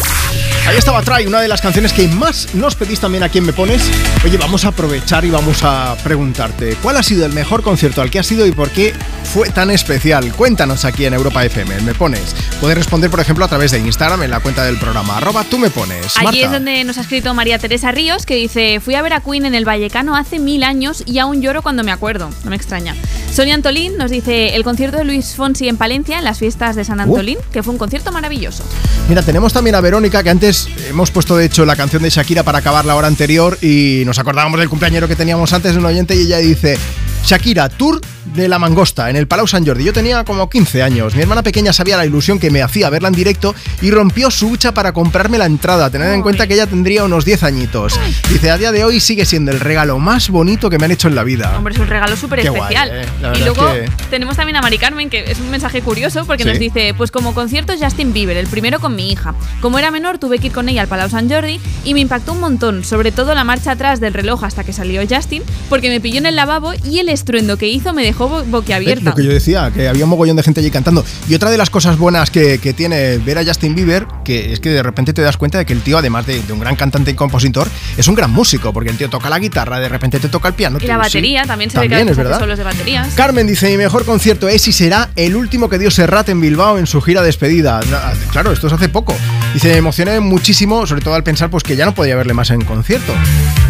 Ahí 0.67 0.77
estaba 0.77 1.01
Try, 1.03 1.27
una 1.27 1.41
de 1.41 1.47
las 1.47 1.61
canciones 1.61 1.93
que 1.93 2.07
más 2.07 2.55
nos 2.55 2.75
pedís 2.75 2.99
también 2.99 3.23
a 3.23 3.29
quién 3.29 3.45
me 3.45 3.53
pones. 3.53 3.83
Oye, 4.23 4.37
vamos 4.37 4.65
a 4.65 4.69
aprovechar 4.69 5.23
y 5.23 5.29
vamos 5.29 5.59
a 5.63 5.95
preguntarte, 6.03 6.75
¿cuál 6.81 6.97
ha 6.97 7.03
sido 7.03 7.25
el 7.25 7.33
mejor 7.33 7.61
concierto 7.61 8.01
al 8.01 8.09
que 8.09 8.17
has 8.17 8.31
ido 8.31 8.47
y 8.47 8.51
por 8.51 8.71
qué 8.71 8.93
fue 9.23 9.49
tan 9.49 9.69
especial? 9.69 10.33
Cuéntanos 10.33 10.83
aquí 10.85 11.05
en 11.05 11.13
Europa 11.13 11.45
FM, 11.45 11.81
me 11.81 11.93
pones. 11.93 12.35
Puedes 12.59 12.77
responder, 12.77 13.11
por 13.11 13.19
ejemplo, 13.19 13.45
a 13.45 13.47
través 13.47 13.71
de 13.71 13.79
Instagram 13.79 14.23
en 14.23 14.31
la 14.31 14.39
cuenta 14.39 14.63
del 14.63 14.77
programa, 14.79 15.17
arroba 15.17 15.43
tú 15.43 15.59
me 15.59 15.69
pones. 15.69 16.17
Allí 16.17 16.25
Marta. 16.25 16.39
es 16.39 16.51
donde 16.51 16.83
nos 16.83 16.97
ha 16.97 17.01
escrito 17.01 17.33
María 17.33 17.59
Teresa 17.59 17.91
Ríos, 17.91 18.25
que 18.25 18.35
dice, 18.35 18.79
fui 18.79 18.95
a 18.95 19.01
ver 19.03 19.13
a 19.13 19.19
Queen 19.19 19.45
en 19.45 19.53
el 19.53 19.65
Vallecano 19.65 20.15
hace 20.15 20.39
mil 20.39 20.63
años 20.63 21.03
y 21.05 21.19
aún 21.19 21.41
lloro 21.41 21.61
cuando 21.61 21.83
me 21.83 21.91
acuerdo. 21.91 22.31
No 22.43 22.49
me 22.49 22.55
extraña. 22.55 22.95
Sonia 23.35 23.53
Antolín 23.53 23.97
nos 23.97 24.11
dice, 24.11 24.55
el 24.55 24.63
concierto 24.63 24.95
de 24.95 25.03
Luis 25.03 25.35
Fonsi 25.35 25.67
en 25.67 25.75
Palencia, 25.75 26.17
en 26.17 26.23
las 26.23 26.39
fiestas 26.39 26.77
de 26.77 26.85
San 26.85 27.01
Antolín, 27.01 27.37
que 27.51 27.63
fue 27.63 27.73
un 27.73 27.77
concierto 27.77 28.13
maravilloso. 28.13 28.63
Mira, 29.09 29.23
tenemos 29.23 29.51
también 29.51 29.75
a 29.75 29.81
Verónica, 29.81 30.23
que 30.23 30.29
antes 30.29 30.69
hemos 30.87 31.11
puesto 31.11 31.35
de 31.35 31.43
hecho 31.43 31.65
la 31.65 31.75
canción 31.75 32.01
de 32.01 32.09
Shakira 32.09 32.43
para 32.43 32.59
acabar 32.59 32.85
la 32.85 32.95
hora 32.95 33.09
anterior 33.09 33.57
y 33.61 34.03
nos 34.05 34.19
acordábamos 34.19 34.57
del 34.61 34.69
cumpleañero 34.69 35.09
que 35.09 35.17
teníamos 35.17 35.51
antes 35.51 35.73
de 35.73 35.79
un 35.79 35.85
oyente 35.85 36.15
y 36.15 36.21
ella 36.21 36.37
dice, 36.37 36.77
Shakira, 37.25 37.67
tour 37.67 37.99
de 38.35 38.47
la 38.47 38.59
mangosta 38.59 39.09
en 39.09 39.15
el 39.15 39.27
Palau 39.27 39.47
San 39.47 39.65
Jordi. 39.65 39.83
Yo 39.83 39.93
tenía 39.93 40.23
como 40.23 40.49
15 40.49 40.83
años. 40.83 41.15
Mi 41.15 41.21
hermana 41.21 41.43
pequeña 41.43 41.73
sabía 41.73 41.97
la 41.97 42.05
ilusión 42.05 42.39
que 42.39 42.51
me 42.51 42.61
hacía 42.61 42.89
verla 42.89 43.07
en 43.07 43.13
directo 43.15 43.55
y 43.81 43.91
rompió 43.91 44.29
su 44.31 44.47
hucha 44.49 44.73
para 44.73 44.91
comprarme 44.93 45.37
la 45.37 45.45
entrada, 45.45 45.89
tener 45.89 46.13
en 46.13 46.21
cuenta 46.21 46.47
que 46.47 46.53
ella 46.55 46.67
tendría 46.67 47.03
unos 47.03 47.25
10 47.25 47.43
añitos. 47.43 47.99
Dice, 48.29 48.51
a 48.51 48.57
día 48.57 48.71
de 48.71 48.83
hoy 48.83 48.99
sigue 48.99 49.25
siendo 49.25 49.51
el 49.51 49.59
regalo 49.59 49.97
más 49.99 50.29
bonito 50.29 50.69
que 50.69 50.77
me 50.77 50.85
han 50.85 50.91
hecho 50.91 51.07
en 51.07 51.15
la 51.15 51.23
vida. 51.23 51.53
Hombre, 51.57 51.73
es 51.73 51.79
un 51.79 51.87
regalo 51.87 52.15
súper 52.15 52.41
guay, 52.49 52.55
especial. 52.61 52.89
eh. 52.93 53.05
Y 53.35 53.39
luego 53.43 53.69
es 53.69 53.89
que- 53.89 54.05
tenemos 54.09 54.35
también 54.35 54.57
a 54.57 54.61
Mari 54.61 54.77
Carmen, 54.77 55.09
que 55.09 55.23
es 55.31 55.39
un 55.39 55.49
mensaje 55.49 55.81
curioso 55.81 56.25
porque 56.25 56.43
Sí. 56.43 56.49
nos 56.49 56.59
dice, 56.59 56.93
pues 56.95 57.11
como 57.11 57.33
concierto 57.33 57.73
Justin 57.79 58.13
Bieber, 58.13 58.37
el 58.37 58.47
primero 58.47 58.79
con 58.79 58.95
mi 58.95 59.11
hija. 59.11 59.33
Como 59.61 59.79
era 59.79 59.91
menor, 59.91 60.17
tuve 60.17 60.39
que 60.39 60.47
ir 60.47 60.53
con 60.53 60.69
ella 60.69 60.81
al 60.81 60.87
Palau 60.87 61.09
San 61.09 61.29
Jordi 61.29 61.59
y 61.83 61.93
me 61.93 62.01
impactó 62.01 62.33
un 62.33 62.39
montón, 62.39 62.83
sobre 62.83 63.11
todo 63.11 63.33
la 63.33 63.43
marcha 63.43 63.71
atrás 63.71 63.99
del 63.99 64.13
reloj 64.13 64.43
hasta 64.43 64.63
que 64.63 64.73
salió 64.73 65.01
Justin, 65.09 65.43
porque 65.69 65.89
me 65.89 65.99
pilló 66.01 66.17
en 66.17 66.25
el 66.25 66.35
lavabo 66.35 66.73
y 66.83 66.99
el 66.99 67.09
estruendo 67.09 67.57
que 67.57 67.67
hizo 67.67 67.93
me 67.93 68.03
dejó 68.03 68.24
bo- 68.29 68.41
Eh, 68.41 68.45
boquiabierta. 68.47 69.09
Lo 69.11 69.15
que 69.15 69.23
yo 69.23 69.31
decía, 69.31 69.71
que 69.73 69.87
había 69.87 70.03
un 70.03 70.09
mogollón 70.09 70.35
de 70.35 70.43
gente 70.43 70.59
allí 70.61 70.71
cantando. 70.71 71.03
Y 71.27 71.35
otra 71.35 71.49
de 71.49 71.57
las 71.57 71.69
cosas 71.69 71.97
buenas 71.97 72.29
que, 72.29 72.59
que 72.59 72.73
tiene 72.73 73.17
ver 73.17 73.37
a 73.37 73.45
Justin 73.45 73.75
Bieber, 73.75 74.05
que 74.23 74.53
es 74.53 74.59
que 74.59 74.69
de 74.69 74.83
repente 74.83 75.13
te 75.13 75.21
das 75.21 75.37
cuenta 75.37 75.57
de 75.57 75.65
que 75.65 75.73
el 75.73 75.81
tío, 75.81 75.97
además 75.97 76.25
de, 76.25 76.41
de 76.41 76.53
un 76.53 76.59
gran 76.59 76.75
cantante 76.75 77.11
y 77.11 77.13
compositor, 77.13 77.67
es 77.97 78.07
un 78.07 78.15
gran 78.15 78.31
músico, 78.31 78.71
porque 78.73 78.89
el 78.89 78.97
tío 78.97 79.09
toca 79.09 79.29
la 79.29 79.39
guitarra, 79.39 79.79
de 79.79 79.89
repente 79.89 80.19
te 80.19 80.29
toca 80.29 80.47
el 80.49 80.53
piano. 80.53 80.77
Y 80.81 80.85
la 80.87 80.95
tú- 80.95 80.99
batería, 81.01 81.41
sí. 81.43 81.47
también 81.47 81.69
se 81.69 81.77
ve 81.79 81.83
que 81.83 81.89
También, 81.89 82.09
es 82.09 82.17
verdad. 82.17 82.39
solos 82.39 82.57
de 82.57 82.63
baterías. 82.63 83.13
Carmen 83.15 83.47
dice, 83.47 83.69
mi 83.69 83.77
mejor 83.77 84.05
concierto 84.05 84.47
es 84.49 84.67
y 84.67 84.71
será 84.71 85.09
el 85.15 85.35
último 85.35 85.69
que 85.69 85.77
dio 85.79 85.91
Serrat 85.91 86.29
en 86.29 86.41
Bilbao 86.41 86.77
en 86.77 86.87
su 86.87 87.01
gira 87.01 87.21
despedida. 87.21 87.79
Na- 87.89 88.13
Claro, 88.31 88.51
esto 88.51 88.67
es 88.67 88.73
hace 88.73 88.89
poco. 88.89 89.15
Dice, 89.53 89.69
me 89.69 89.77
emocioné 89.77 90.19
muchísimo, 90.19 90.85
sobre 90.85 91.01
todo 91.01 91.13
al 91.15 91.23
pensar 91.23 91.49
pues 91.49 91.63
que 91.63 91.75
ya 91.77 91.85
no 91.85 91.95
podía 91.95 92.15
verle 92.15 92.33
más 92.33 92.49
en 92.49 92.61
concierto. 92.65 93.13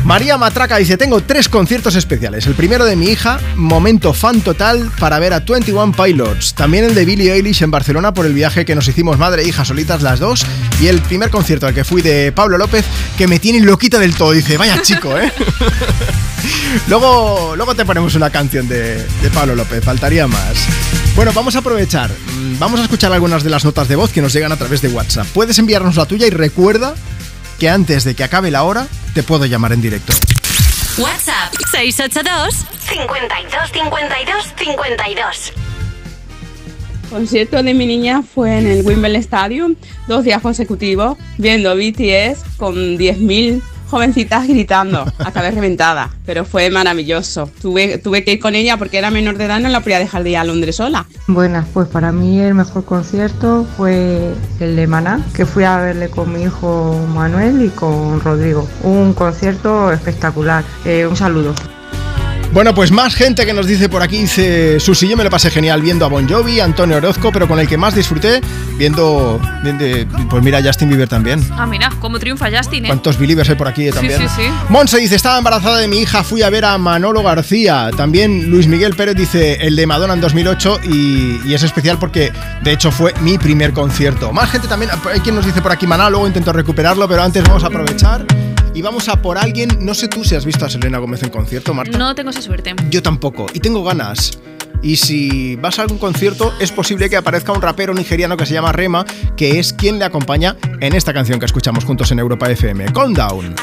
María 0.03 0.37
Matraca 0.37 0.77
dice, 0.77 0.97
tengo 0.97 1.21
tres 1.21 1.49
conciertos 1.49 1.95
especiales. 1.95 2.45
El 2.47 2.53
primero 2.53 2.85
de 2.85 2.95
mi 2.95 3.07
hija, 3.07 3.39
momento 3.55 4.13
fan 4.13 4.41
total 4.45 4.89
para 4.99 5.19
ver 5.19 5.33
a 5.33 5.41
21 5.41 5.91
Pilots. 5.91 6.53
También 6.53 6.85
el 6.85 6.95
de 6.95 7.03
Billie 7.03 7.33
Eilish 7.33 7.63
en 7.63 7.71
Barcelona 7.71 8.13
por 8.13 8.25
el 8.25 8.33
viaje 8.33 8.63
que 8.63 8.75
nos 8.75 8.87
hicimos 8.87 9.17
madre 9.17 9.41
e 9.41 9.47
hija 9.49 9.65
solitas 9.65 10.01
las 10.01 10.19
dos. 10.19 10.45
Y 10.79 10.87
el 10.87 11.01
primer 11.01 11.29
concierto 11.29 11.67
al 11.67 11.73
que 11.73 11.83
fui 11.83 12.01
de 12.01 12.31
Pablo 12.31 12.57
López, 12.57 12.85
que 13.17 13.27
me 13.27 13.39
tiene 13.39 13.59
loquita 13.59 13.99
del 13.99 14.15
todo. 14.15 14.31
Dice, 14.31 14.55
vaya 14.55 14.81
chico, 14.81 15.17
¿eh? 15.17 15.33
Luego, 16.87 17.55
luego 17.55 17.73
te 17.73 17.85
ponemos 17.85 18.13
una 18.15 18.29
canción 18.29 18.67
de, 18.67 19.03
Pablo 19.33 19.55
López, 19.55 19.83
faltaría 19.83 20.27
más. 20.27 20.55
Bueno, 21.15 21.31
vamos 21.33 21.55
a 21.55 21.59
aprovechar. 21.59 22.11
mm, 22.11 22.59
Vamos 22.59 22.79
a 22.79 22.83
escuchar 22.83 23.11
algunas 23.11 23.43
de 23.43 23.49
las 23.49 23.65
notas 23.65 23.87
de 23.87 23.95
voz 23.95 24.11
que 24.11 24.21
nos 24.21 24.31
llegan 24.33 24.51
a 24.51 24.57
través 24.57 24.81
de 24.81 24.89
WhatsApp. 24.89 25.25
Puedes 25.33 25.57
enviarnos 25.57 25.95
la 25.95 26.05
tuya 26.05 26.27
y 26.27 26.29
recuerda 26.29 26.93
que 27.59 27.69
antes 27.69 28.03
de 28.03 28.13
que 28.13 28.23
acabe 28.23 28.51
la 28.51 28.63
hora 28.63 28.87
te 29.13 29.23
puedo 29.23 29.45
llamar 29.45 29.73
en 29.73 29.81
directo. 29.81 30.13
WhatsApp 30.97 31.53
682 31.71 32.55
52 32.79 33.69
52 33.73 34.53
52. 34.55 35.53
concierto 37.09 37.61
de 37.61 37.73
mi 37.73 37.85
niña 37.85 38.21
fue 38.21 38.57
en 38.57 38.65
el 38.65 38.85
Wimbledon 38.85 39.19
Stadium, 39.19 39.75
dos 40.07 40.23
días 40.23 40.41
consecutivos, 40.41 41.17
viendo 41.37 41.75
BTS 41.75 42.57
con 42.57 42.75
10.000 42.97 43.61
jovencitas 43.89 44.47
gritando, 44.47 45.05
acabé 45.19 45.51
reventada, 45.51 46.09
pero 46.25 46.45
fue 46.45 46.69
maravilloso. 46.69 47.49
Tuve, 47.61 47.97
tuve 47.97 48.23
que 48.23 48.33
ir 48.33 48.39
con 48.39 48.55
ella 48.55 48.77
porque 48.77 48.97
era 48.97 49.11
menor 49.11 49.37
de 49.37 49.45
edad, 49.45 49.59
no 49.59 49.69
la 49.69 49.81
podía 49.81 49.99
dejar 49.99 50.23
de 50.23 50.31
ir 50.31 50.37
a 50.37 50.43
Londres 50.43 50.75
sola. 50.77 51.05
Buenas, 51.27 51.65
pues 51.73 51.87
para 51.87 52.11
mí 52.11 52.39
el 52.39 52.53
mejor 52.53 52.85
concierto 52.85 53.65
fue 53.77 54.33
el 54.59 54.75
de 54.75 54.87
Maná, 54.87 55.19
que 55.33 55.45
fui 55.45 55.63
a 55.63 55.77
verle 55.77 56.09
con 56.09 56.33
mi 56.33 56.43
hijo 56.43 56.99
Manuel 57.13 57.63
y 57.63 57.69
con 57.69 58.19
Rodrigo. 58.21 58.67
Un 58.83 59.13
concierto 59.13 59.91
espectacular. 59.91 60.63
Eh, 60.85 61.05
un 61.07 61.15
saludo. 61.15 61.53
Bueno, 62.55 62.73
pues 62.73 62.89
más 62.89 63.15
gente 63.15 63.45
que 63.45 63.53
nos 63.53 63.67
dice 63.67 63.89
por 63.89 64.01
aquí, 64.01 64.17
dice, 64.19 64.79
Susi, 64.79 65.09
yo 65.09 65.17
me 65.17 65.25
lo 65.25 65.29
pasé 65.29 65.51
genial 65.51 65.81
viendo 65.81 66.05
a 66.05 66.07
Bon 66.07 66.25
Jovi, 66.25 66.61
Antonio 66.61 66.95
Orozco, 66.95 67.29
pero 67.33 67.49
con 67.49 67.59
el 67.59 67.67
que 67.67 67.77
más 67.77 67.93
disfruté 67.93 68.39
viendo, 68.77 69.41
pues 70.29 70.41
mira, 70.41 70.63
Justin 70.63 70.87
Bieber 70.87 71.09
también. 71.09 71.45
Ah, 71.51 71.65
mira, 71.65 71.91
cómo 71.99 72.17
triunfa 72.17 72.47
Justin, 72.49 72.85
¿eh? 72.85 72.87
¿Cuántos 72.87 73.19
believers 73.19 73.49
hay 73.49 73.55
por 73.55 73.67
aquí 73.67 73.89
eh, 73.89 73.91
también? 73.91 74.21
Sí, 74.21 74.27
sí, 74.29 74.43
sí. 74.43 74.49
Monse 74.69 74.99
dice, 74.99 75.15
estaba 75.15 75.37
embarazada 75.37 75.79
de 75.79 75.89
mi 75.89 75.97
hija, 75.97 76.23
fui 76.23 76.43
a 76.43 76.49
ver 76.49 76.63
a 76.63 76.77
Manolo 76.77 77.23
García. 77.23 77.89
También 77.97 78.49
Luis 78.49 78.67
Miguel 78.67 78.95
Pérez 78.95 79.17
dice, 79.17 79.55
el 79.55 79.75
de 79.75 79.85
Madonna 79.85 80.13
en 80.13 80.21
2008 80.21 80.79
y, 80.85 81.41
y 81.43 81.53
es 81.55 81.61
especial 81.61 81.99
porque 81.99 82.31
de 82.63 82.71
hecho 82.71 82.89
fue 82.89 83.13
mi 83.19 83.37
primer 83.37 83.73
concierto. 83.73 84.31
Más 84.31 84.49
gente 84.49 84.69
también, 84.69 84.91
hay 85.11 85.19
quien 85.19 85.35
nos 85.35 85.45
dice 85.45 85.61
por 85.61 85.73
aquí 85.73 85.87
Maná, 85.87 86.09
luego 86.09 86.25
intento 86.25 86.53
recuperarlo, 86.53 87.05
pero 87.05 87.21
antes 87.21 87.43
vamos 87.43 87.65
a 87.65 87.67
aprovechar 87.67 88.25
y 88.75 88.81
vamos 88.81 89.07
a 89.09 89.21
por 89.21 89.37
alguien, 89.37 89.69
no 89.79 89.93
sé 89.93 90.07
tú 90.09 90.23
si 90.23 90.35
has 90.35 90.45
visto 90.45 90.65
a 90.65 90.69
Selena 90.69 90.99
Gómez 90.99 91.23
en 91.23 91.29
concierto, 91.29 91.73
Marta. 91.73 91.97
No 91.97 92.13
tengo 92.13 92.29
esa 92.29 92.41
suerte. 92.41 92.75
Yo 92.91 93.01
tampoco, 93.01 93.47
y 93.53 93.59
tengo 93.61 93.83
ganas. 93.83 94.37
Y 94.81 94.97
si 94.97 95.55
vas 95.55 95.79
a 95.79 95.83
algún 95.83 95.97
concierto, 95.97 96.53
es 96.59 96.71
posible 96.71 97.09
que 97.09 97.15
aparezca 97.15 97.53
un 97.53 97.61
rapero 97.61 97.93
nigeriano 97.93 98.37
que 98.37 98.45
se 98.45 98.53
llama 98.53 98.71
Rema, 98.71 99.05
que 99.35 99.57
es 99.59 99.73
quien 99.73 99.97
le 99.97 100.05
acompaña 100.05 100.57
en 100.81 100.93
esta 100.93 101.13
canción 101.13 101.39
que 101.39 101.45
escuchamos 101.45 101.85
juntos 101.85 102.11
en 102.11 102.19
Europa 102.19 102.51
FM. 102.51 102.85
Calm 102.93 103.13
Down. 103.13 103.55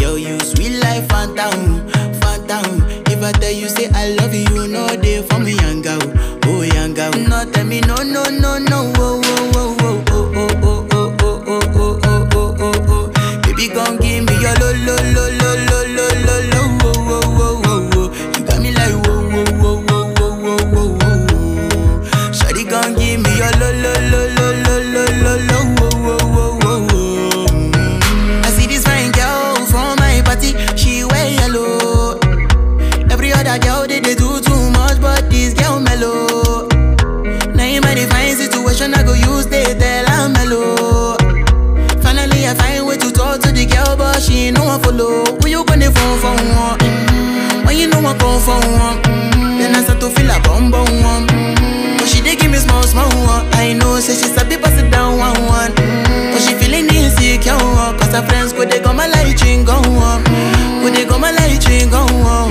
Yo, 0.00 0.16
you 0.16 0.38
sweet 0.40 0.78
life, 0.80 1.08
phantom, 1.08 1.88
phantom. 2.20 2.82
If 3.06 3.22
I 3.22 3.32
tell 3.32 3.52
you 3.52 3.68
say 3.68 3.88
I 3.92 4.10
love 4.10 4.32
you, 4.32 4.57
know 4.78 4.96
they 5.02 5.22
for 5.22 5.38
me, 5.40 5.52
young 5.54 5.82
girl, 5.82 5.98
oh 6.46 6.62
young 6.62 6.94
girl. 6.94 7.10
No, 7.30 7.44
tell 7.50 7.66
me 7.66 7.80
no, 7.80 7.96
no, 7.96 8.22
no, 8.24 8.58
no, 8.58 8.67
one. 44.98 45.40
Who 45.40 45.48
you 45.48 45.64
gonna 45.64 45.90
phone 45.90 46.18
for 46.20 46.34
one? 46.34 46.78
Mm. 46.78 47.66
When 47.66 47.76
you 47.76 47.86
know 47.88 47.98
I 48.00 48.16
come 48.18 48.40
for 48.40 48.58
one, 48.58 48.98
mm. 49.02 49.58
then 49.58 49.74
I 49.74 49.82
start 49.82 50.00
to 50.00 50.10
feel 50.10 50.30
a 50.30 50.40
bum 50.40 50.70
bum 50.70 50.88
one. 51.02 51.26
Mm. 51.28 51.98
But 51.98 52.08
she 52.08 52.20
dey 52.22 52.36
give 52.36 52.50
me 52.50 52.58
small 52.58 52.82
small 52.82 53.08
one. 53.26 53.46
I 53.54 53.72
know 53.74 54.00
say 54.00 54.14
she 54.14 54.28
sabi 54.32 54.56
pass 54.56 54.76
it 54.78 54.90
down 54.90 55.18
one 55.18 55.38
one. 55.46 55.72
Mm. 55.72 56.32
But 56.32 56.40
she 56.42 56.54
feeling 56.54 56.86
insecure 56.88 57.56
one. 57.56 57.98
Cause 57.98 58.12
her 58.14 58.22
friends 58.26 58.52
go 58.52 58.64
they 58.64 58.80
go 58.80 58.92
my 58.92 59.06
light 59.06 59.40
ring 59.42 59.64
go 59.64 59.74
on. 59.76 60.24
Go 60.82 60.90
they 60.90 61.04
go 61.04 61.18
my 61.18 61.30
light 61.32 61.64
ring 61.68 61.90
go 61.90 62.02
on. 62.02 62.48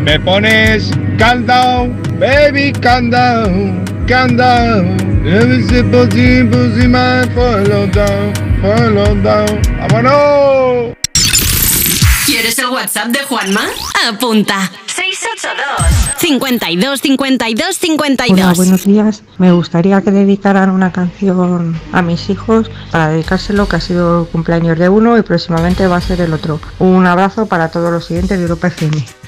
Me 0.00 0.18
pones 0.18 0.90
calm 1.18 1.44
baby, 2.18 2.72
calm 2.72 3.10
down, 3.10 3.84
calm 4.08 4.34
down. 4.34 4.98
Every 5.26 5.62
simple 5.68 6.06
thing 6.06 6.50
puts 6.50 6.82
in 6.82 6.92
down, 6.92 8.34
follow 8.62 9.14
down. 9.22 9.60
¡Vámonos! 9.78 10.96
¿Quieres 12.24 12.58
el 12.58 12.68
WhatsApp 12.68 13.08
de 13.08 13.18
Juanma? 13.24 13.60
Apunta. 14.08 14.70
682 14.86 16.18
52 16.18 17.00
52 17.00 17.76
52 17.76 18.40
Hola, 18.40 18.54
buenos 18.54 18.84
días. 18.84 19.22
Me 19.36 19.52
gustaría 19.52 20.00
que 20.00 20.10
dedicaran 20.10 20.70
una 20.70 20.92
canción 20.92 21.78
a 21.92 22.00
mis 22.00 22.30
hijos 22.30 22.70
para 22.90 23.08
dedicárselo 23.08 23.68
que 23.68 23.76
ha 23.76 23.80
sido 23.80 24.26
cumpleaños 24.26 24.78
de 24.78 24.88
uno 24.88 25.18
y 25.18 25.22
próximamente 25.22 25.86
va 25.86 25.96
a 25.96 26.00
ser 26.00 26.22
el 26.22 26.32
otro. 26.32 26.58
Un 26.78 27.06
abrazo 27.06 27.46
para 27.46 27.70
todos 27.70 27.92
los 27.92 28.06
siguientes 28.06 28.38
de 28.38 28.44
Europa 28.44 28.68
FM. 28.68 29.19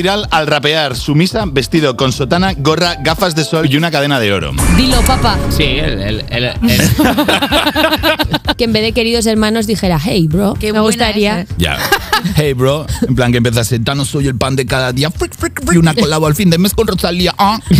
Viral 0.00 0.26
al 0.30 0.46
rapear 0.46 0.96
su 0.96 1.14
misa 1.14 1.44
vestido 1.46 1.94
con 1.94 2.10
sotana, 2.12 2.54
gorra, 2.56 2.96
gafas 3.02 3.34
de 3.34 3.44
sol 3.44 3.68
y 3.70 3.76
una 3.76 3.90
cadena 3.90 4.18
de 4.18 4.32
oro. 4.32 4.52
Dilo, 4.78 4.98
papá. 5.02 5.36
Sí, 5.54 5.64
el, 5.64 6.00
el- 6.00 6.24
el- 6.30 6.44
el- 6.44 6.56
Que 8.56 8.64
en 8.64 8.72
vez 8.72 8.82
de 8.82 8.92
queridos 8.92 9.26
hermanos 9.26 9.66
dijera, 9.66 9.98
hey, 10.02 10.26
bro. 10.28 10.54
Me 10.60 10.80
gustaría. 10.80 11.46
Ya. 11.58 11.76
Hey, 12.36 12.52
bro. 12.52 12.84
En 13.08 13.14
plan 13.14 13.32
que 13.32 13.38
empieza 13.38 13.62
a 13.62 13.64
ser, 13.64 13.80
no 13.96 14.04
soy 14.04 14.26
el 14.26 14.34
pan 14.36 14.54
de 14.54 14.66
cada 14.66 14.92
día. 14.92 15.10
Frick, 15.10 15.34
frick, 15.34 15.58
frick. 15.64 15.72
Y 15.72 15.78
una 15.78 15.94
colabo 15.94 16.26
al 16.26 16.34
fin 16.34 16.50
de 16.50 16.58
mes 16.58 16.74
con 16.74 16.86
Rosalía. 16.86 17.34
Ah. 17.38 17.58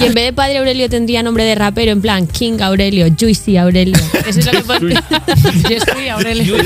Y 0.00 0.04
en 0.06 0.14
vez 0.14 0.24
de 0.24 0.32
padre 0.32 0.56
Aurelio 0.58 0.88
tendría 0.88 1.22
nombre 1.22 1.44
de 1.44 1.54
rapero, 1.54 1.92
en 1.92 2.00
plan 2.00 2.26
King 2.26 2.60
Aurelio, 2.62 3.06
Juicy 3.18 3.58
Aurelio. 3.58 3.94
Eso 4.26 4.40
es 4.40 4.46
lo 4.46 4.52
que. 4.52 4.94
Yo 5.68 5.80
soy 5.92 6.08
Aurelio. 6.08 6.56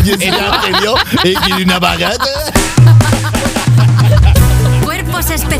Eh, 1.24 1.34
y 1.48 1.62
una 1.62 1.78
bagata. 1.80 2.24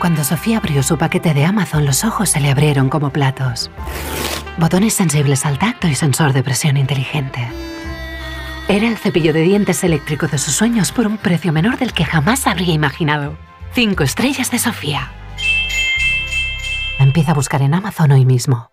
Cuando 0.00 0.24
Sofía 0.24 0.56
abrió 0.56 0.82
su 0.82 0.96
paquete 0.96 1.34
de 1.34 1.44
Amazon, 1.44 1.84
los 1.84 2.04
ojos 2.04 2.30
se 2.30 2.40
le 2.40 2.50
abrieron 2.50 2.88
como 2.88 3.10
platos. 3.10 3.70
Botones 4.56 4.94
sensibles 4.94 5.44
al 5.44 5.58
tacto 5.58 5.88
y 5.88 5.94
sensor 5.94 6.32
de 6.32 6.42
presión 6.42 6.78
inteligente. 6.78 7.46
Era 8.66 8.88
el 8.88 8.96
cepillo 8.96 9.34
de 9.34 9.42
dientes 9.42 9.84
eléctrico 9.84 10.26
de 10.26 10.38
sus 10.38 10.54
sueños 10.54 10.90
por 10.90 11.06
un 11.06 11.18
precio 11.18 11.52
menor 11.52 11.76
del 11.76 11.92
que 11.92 12.06
jamás 12.06 12.46
habría 12.46 12.72
imaginado. 12.72 13.36
Cinco 13.74 14.02
estrellas 14.02 14.50
de 14.50 14.58
Sofía. 14.58 15.12
Empieza 16.98 17.32
a 17.32 17.34
buscar 17.34 17.60
en 17.60 17.74
Amazon 17.74 18.12
hoy 18.12 18.24
mismo. 18.24 18.70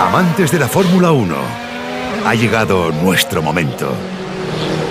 Amantes 0.00 0.50
de 0.50 0.58
la 0.60 0.66
Fórmula 0.66 1.12
1, 1.12 1.36
ha 2.24 2.34
llegado 2.34 2.90
nuestro 2.90 3.42
momento. 3.42 3.92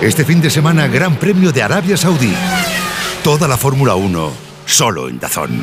Este 0.00 0.24
fin 0.24 0.40
de 0.40 0.50
semana, 0.50 0.86
Gran 0.86 1.16
Premio 1.16 1.50
de 1.50 1.64
Arabia 1.64 1.96
Saudí. 1.96 2.32
Toda 3.22 3.46
la 3.46 3.58
Fórmula 3.58 3.96
1, 3.96 4.32
solo 4.64 5.06
en 5.08 5.18
Dazón. 5.20 5.62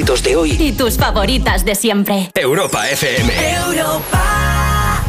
éxitos 0.00 0.22
de 0.22 0.36
hoy 0.36 0.56
y 0.58 0.72
tus 0.72 0.96
favoritas 0.96 1.64
de 1.64 1.74
siempre. 1.74 2.30
Europa 2.34 2.88
FM. 2.88 3.30
Europa. 3.66 5.02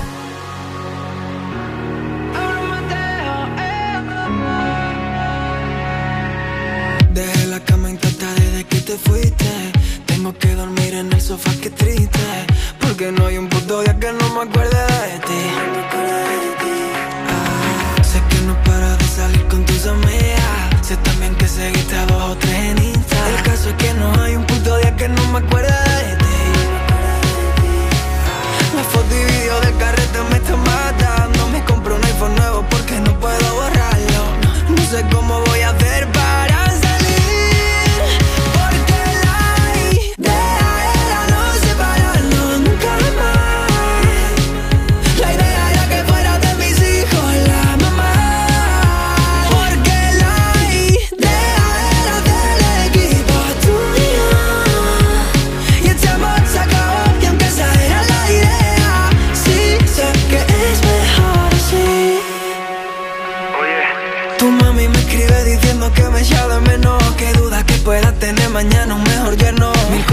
Dejé 7.13 7.47
la 7.47 7.59
cama 7.61 7.89
intacta 7.89 8.33
desde 8.33 8.63
que 8.65 8.81
te 8.81 8.97
fuiste. 8.97 9.45
Tengo 10.05 10.37
que 10.37 10.53
dormir 10.55 10.93
en 10.93 11.13
el 11.13 11.21
sofá, 11.21 11.51
que 11.61 11.69
triste. 11.69 12.19
Porque 12.81 13.13
no 13.13 13.27
hay 13.27 13.37
un 13.37 13.47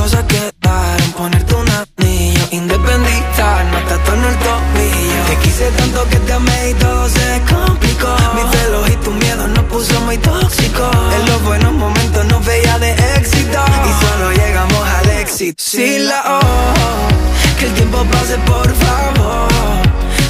yerno 0.08 0.22
Mil 0.22 0.24
cosas 0.24 0.24
que 0.24 0.52
dar, 0.60 1.00
ponerte 1.16 1.54
un 1.54 1.68
anillo 1.68 2.48
Independizar, 2.50 3.64
no 3.66 3.78
te 3.78 3.94
en 4.12 4.24
el 4.24 4.36
tobillo 4.36 5.22
Te 5.28 5.36
quise 5.42 5.70
tanto 5.72 6.04
que 6.08 6.16
te 6.16 6.32
amé 6.32 6.70
y 6.70 6.74
todo 6.74 7.08
se 7.08 7.42
complicó. 7.48 8.16
Mis 8.34 8.50
celos 8.50 8.88
y 8.90 8.96
tu 9.04 9.10
miedo 9.10 9.48
nos 9.48 9.64
puso 9.64 10.00
muy 10.02 10.16
tóxicos. 10.18 10.96
En 11.14 11.26
los 11.26 11.42
buenos 11.42 11.72
momentos 11.72 12.24
nos 12.26 12.44
veía 12.44 12.78
de 12.78 12.92
éxito. 13.16 13.58
Y 13.88 14.04
solo 14.04 14.32
llegamos 14.32 14.88
al 14.88 15.10
éxito. 15.20 15.62
Sí 15.62 15.98
la 15.98 16.40
oh, 16.40 17.58
que 17.58 17.66
el 17.66 17.74
tiempo 17.74 18.04
pase 18.04 18.38
por 18.38 18.68
favor. 18.74 19.48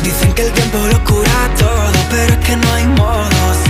Dicen 0.03 0.33
que 0.33 0.43
el 0.43 0.53
tiempo 0.53 0.79
lo 0.79 1.05
cura 1.05 1.51
todo, 1.59 1.99
pero 2.11 2.33
es 2.33 2.47
que 2.47 2.57
no 2.57 2.73
hay 2.73 2.87
modo. 2.87 3.68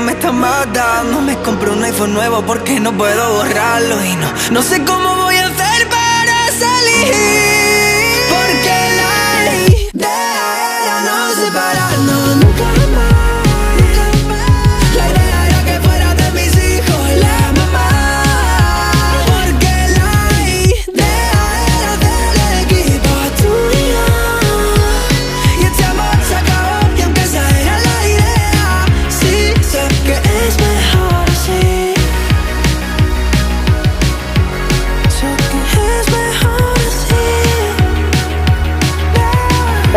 Me 0.00 0.12
están 0.12 0.38
matando. 0.38 1.20
Me 1.20 1.36
compré 1.42 1.70
un 1.70 1.84
iPhone 1.84 2.14
nuevo 2.14 2.42
porque 2.42 2.80
no 2.80 2.92
puedo 2.96 3.34
borrarlo. 3.34 4.04
Y 4.04 4.16
no, 4.16 4.32
no 4.50 4.62
sé 4.62 4.82
cómo 4.84 5.14
voy 5.16 5.36
a 5.36 5.46
hacer 5.46 5.88
para 5.88 6.52
salir. 6.52 7.37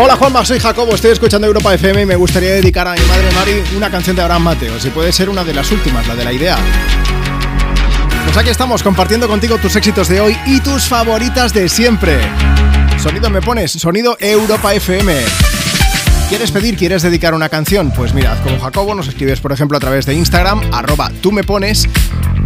Hola 0.04 0.16
Juanma, 0.16 0.44
soy 0.44 0.58
Jacobo, 0.58 0.96
estoy 0.96 1.12
escuchando 1.12 1.46
Europa 1.46 1.72
FM 1.74 2.02
y 2.02 2.06
me 2.06 2.16
gustaría 2.16 2.50
dedicar 2.54 2.88
a 2.88 2.94
mi 2.94 3.02
madre 3.02 3.30
Mari 3.36 3.62
una 3.76 3.88
canción 3.88 4.16
de 4.16 4.22
Abraham 4.22 4.42
Mateo, 4.42 4.80
si 4.80 4.90
puede 4.90 5.12
ser 5.12 5.30
una 5.30 5.44
de 5.44 5.54
las 5.54 5.70
últimas, 5.70 6.08
la 6.08 6.16
de 6.16 6.24
la 6.24 6.32
idea. 6.32 6.58
Pues 8.24 8.36
aquí 8.36 8.50
estamos 8.50 8.82
compartiendo 8.82 9.28
contigo 9.28 9.58
tus 9.58 9.76
éxitos 9.76 10.08
de 10.08 10.20
hoy 10.20 10.36
y 10.44 10.58
tus 10.58 10.88
favoritas 10.88 11.54
de 11.54 11.68
siempre. 11.68 12.18
Sonido 13.00 13.30
me 13.30 13.40
pones, 13.40 13.70
sonido 13.70 14.16
Europa 14.18 14.74
FM. 14.74 15.14
¿Quieres 16.28 16.50
pedir, 16.50 16.76
quieres 16.76 17.02
dedicar 17.02 17.32
una 17.32 17.48
canción? 17.48 17.92
Pues 17.92 18.12
mira, 18.12 18.32
haz 18.32 18.40
como 18.40 18.58
Jacobo, 18.58 18.96
nos 18.96 19.06
escribes 19.06 19.38
por 19.40 19.52
ejemplo 19.52 19.76
a 19.76 19.80
través 19.80 20.04
de 20.04 20.14
Instagram, 20.14 20.62
arroba 20.72 21.12
tú 21.20 21.30
me 21.30 21.44
pones. 21.44 21.88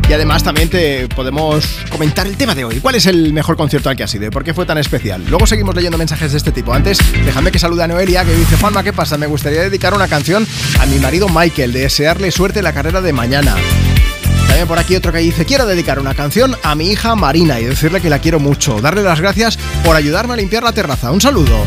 Y 0.08 0.12
además 0.12 0.44
también 0.44 0.68
te 0.68 1.08
podemos 1.08 1.66
comentar 1.90 2.28
el 2.28 2.36
tema 2.36 2.54
de 2.54 2.64
hoy. 2.64 2.78
¿Cuál 2.80 2.94
es 2.94 3.06
el 3.06 3.32
mejor 3.32 3.56
concierto 3.56 3.90
al 3.90 3.96
que 3.96 4.04
has 4.04 4.14
ido 4.14 4.26
y 4.26 4.30
por 4.30 4.44
qué 4.44 4.54
fue 4.54 4.64
tan 4.64 4.78
especial? 4.78 5.24
Luego 5.28 5.46
seguimos 5.46 5.74
leyendo 5.74 5.98
mensajes 5.98 6.30
de 6.30 6.38
este 6.38 6.52
tipo. 6.52 6.72
Antes, 6.72 6.98
déjame 7.24 7.50
que 7.50 7.58
salude 7.58 7.82
a 7.82 7.88
Noelia 7.88 8.24
que 8.24 8.32
dice, 8.32 8.56
Juanma, 8.56 8.84
¿qué 8.84 8.92
pasa? 8.92 9.18
Me 9.18 9.26
gustaría 9.26 9.62
dedicar 9.62 9.94
una 9.94 10.06
canción 10.06 10.46
a 10.78 10.86
mi 10.86 11.00
marido 11.00 11.28
Michael, 11.28 11.72
de 11.72 11.80
desearle 11.80 12.30
suerte 12.30 12.60
en 12.60 12.64
la 12.64 12.72
carrera 12.72 13.00
de 13.00 13.12
mañana. 13.12 13.56
También 14.46 14.68
por 14.68 14.78
aquí 14.78 14.94
otro 14.94 15.12
que 15.12 15.18
dice, 15.18 15.44
quiero 15.44 15.66
dedicar 15.66 15.98
una 15.98 16.14
canción 16.14 16.56
a 16.62 16.76
mi 16.76 16.90
hija 16.90 17.16
Marina 17.16 17.58
y 17.58 17.64
decirle 17.64 18.00
que 18.00 18.08
la 18.08 18.20
quiero 18.20 18.38
mucho. 18.38 18.80
Darle 18.80 19.02
las 19.02 19.20
gracias 19.20 19.58
por 19.84 19.96
ayudarme 19.96 20.34
a 20.34 20.36
limpiar 20.36 20.62
la 20.62 20.72
terraza. 20.72 21.10
Un 21.10 21.20
saludo. 21.20 21.64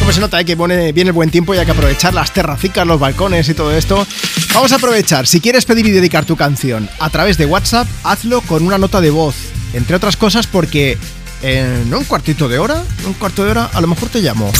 Como 0.00 0.12
se 0.12 0.20
nota 0.20 0.40
eh, 0.40 0.44
que 0.44 0.56
pone, 0.56 0.92
viene 0.92 1.10
el 1.10 1.12
buen 1.12 1.30
tiempo 1.30 1.54
y 1.54 1.58
hay 1.58 1.66
que 1.66 1.72
aprovechar 1.72 2.14
las 2.14 2.32
terracicas, 2.32 2.86
los 2.86 2.98
balcones 2.98 3.48
y 3.48 3.54
todo 3.54 3.76
esto. 3.76 4.06
Vamos 4.54 4.72
a 4.72 4.76
aprovechar. 4.76 5.26
Si 5.26 5.40
quieres 5.40 5.66
pedir 5.66 5.86
y 5.86 5.90
dedicar 5.90 6.24
tu 6.24 6.36
canción 6.36 6.88
a 6.98 7.10
través 7.10 7.38
de 7.38 7.46
WhatsApp, 7.46 7.86
hazlo 8.02 8.40
con 8.40 8.66
una 8.66 8.78
nota 8.78 9.00
de 9.00 9.10
voz. 9.10 9.36
Entre 9.74 9.94
otras 9.94 10.16
cosas 10.16 10.46
porque 10.46 10.98
en 11.42 11.92
un 11.94 12.04
cuartito 12.04 12.48
de 12.48 12.58
hora, 12.58 12.82
un 13.06 13.12
cuarto 13.12 13.44
de 13.44 13.50
hora, 13.50 13.70
a 13.72 13.80
lo 13.80 13.86
mejor 13.86 14.08
te 14.08 14.20
llamo. 14.20 14.50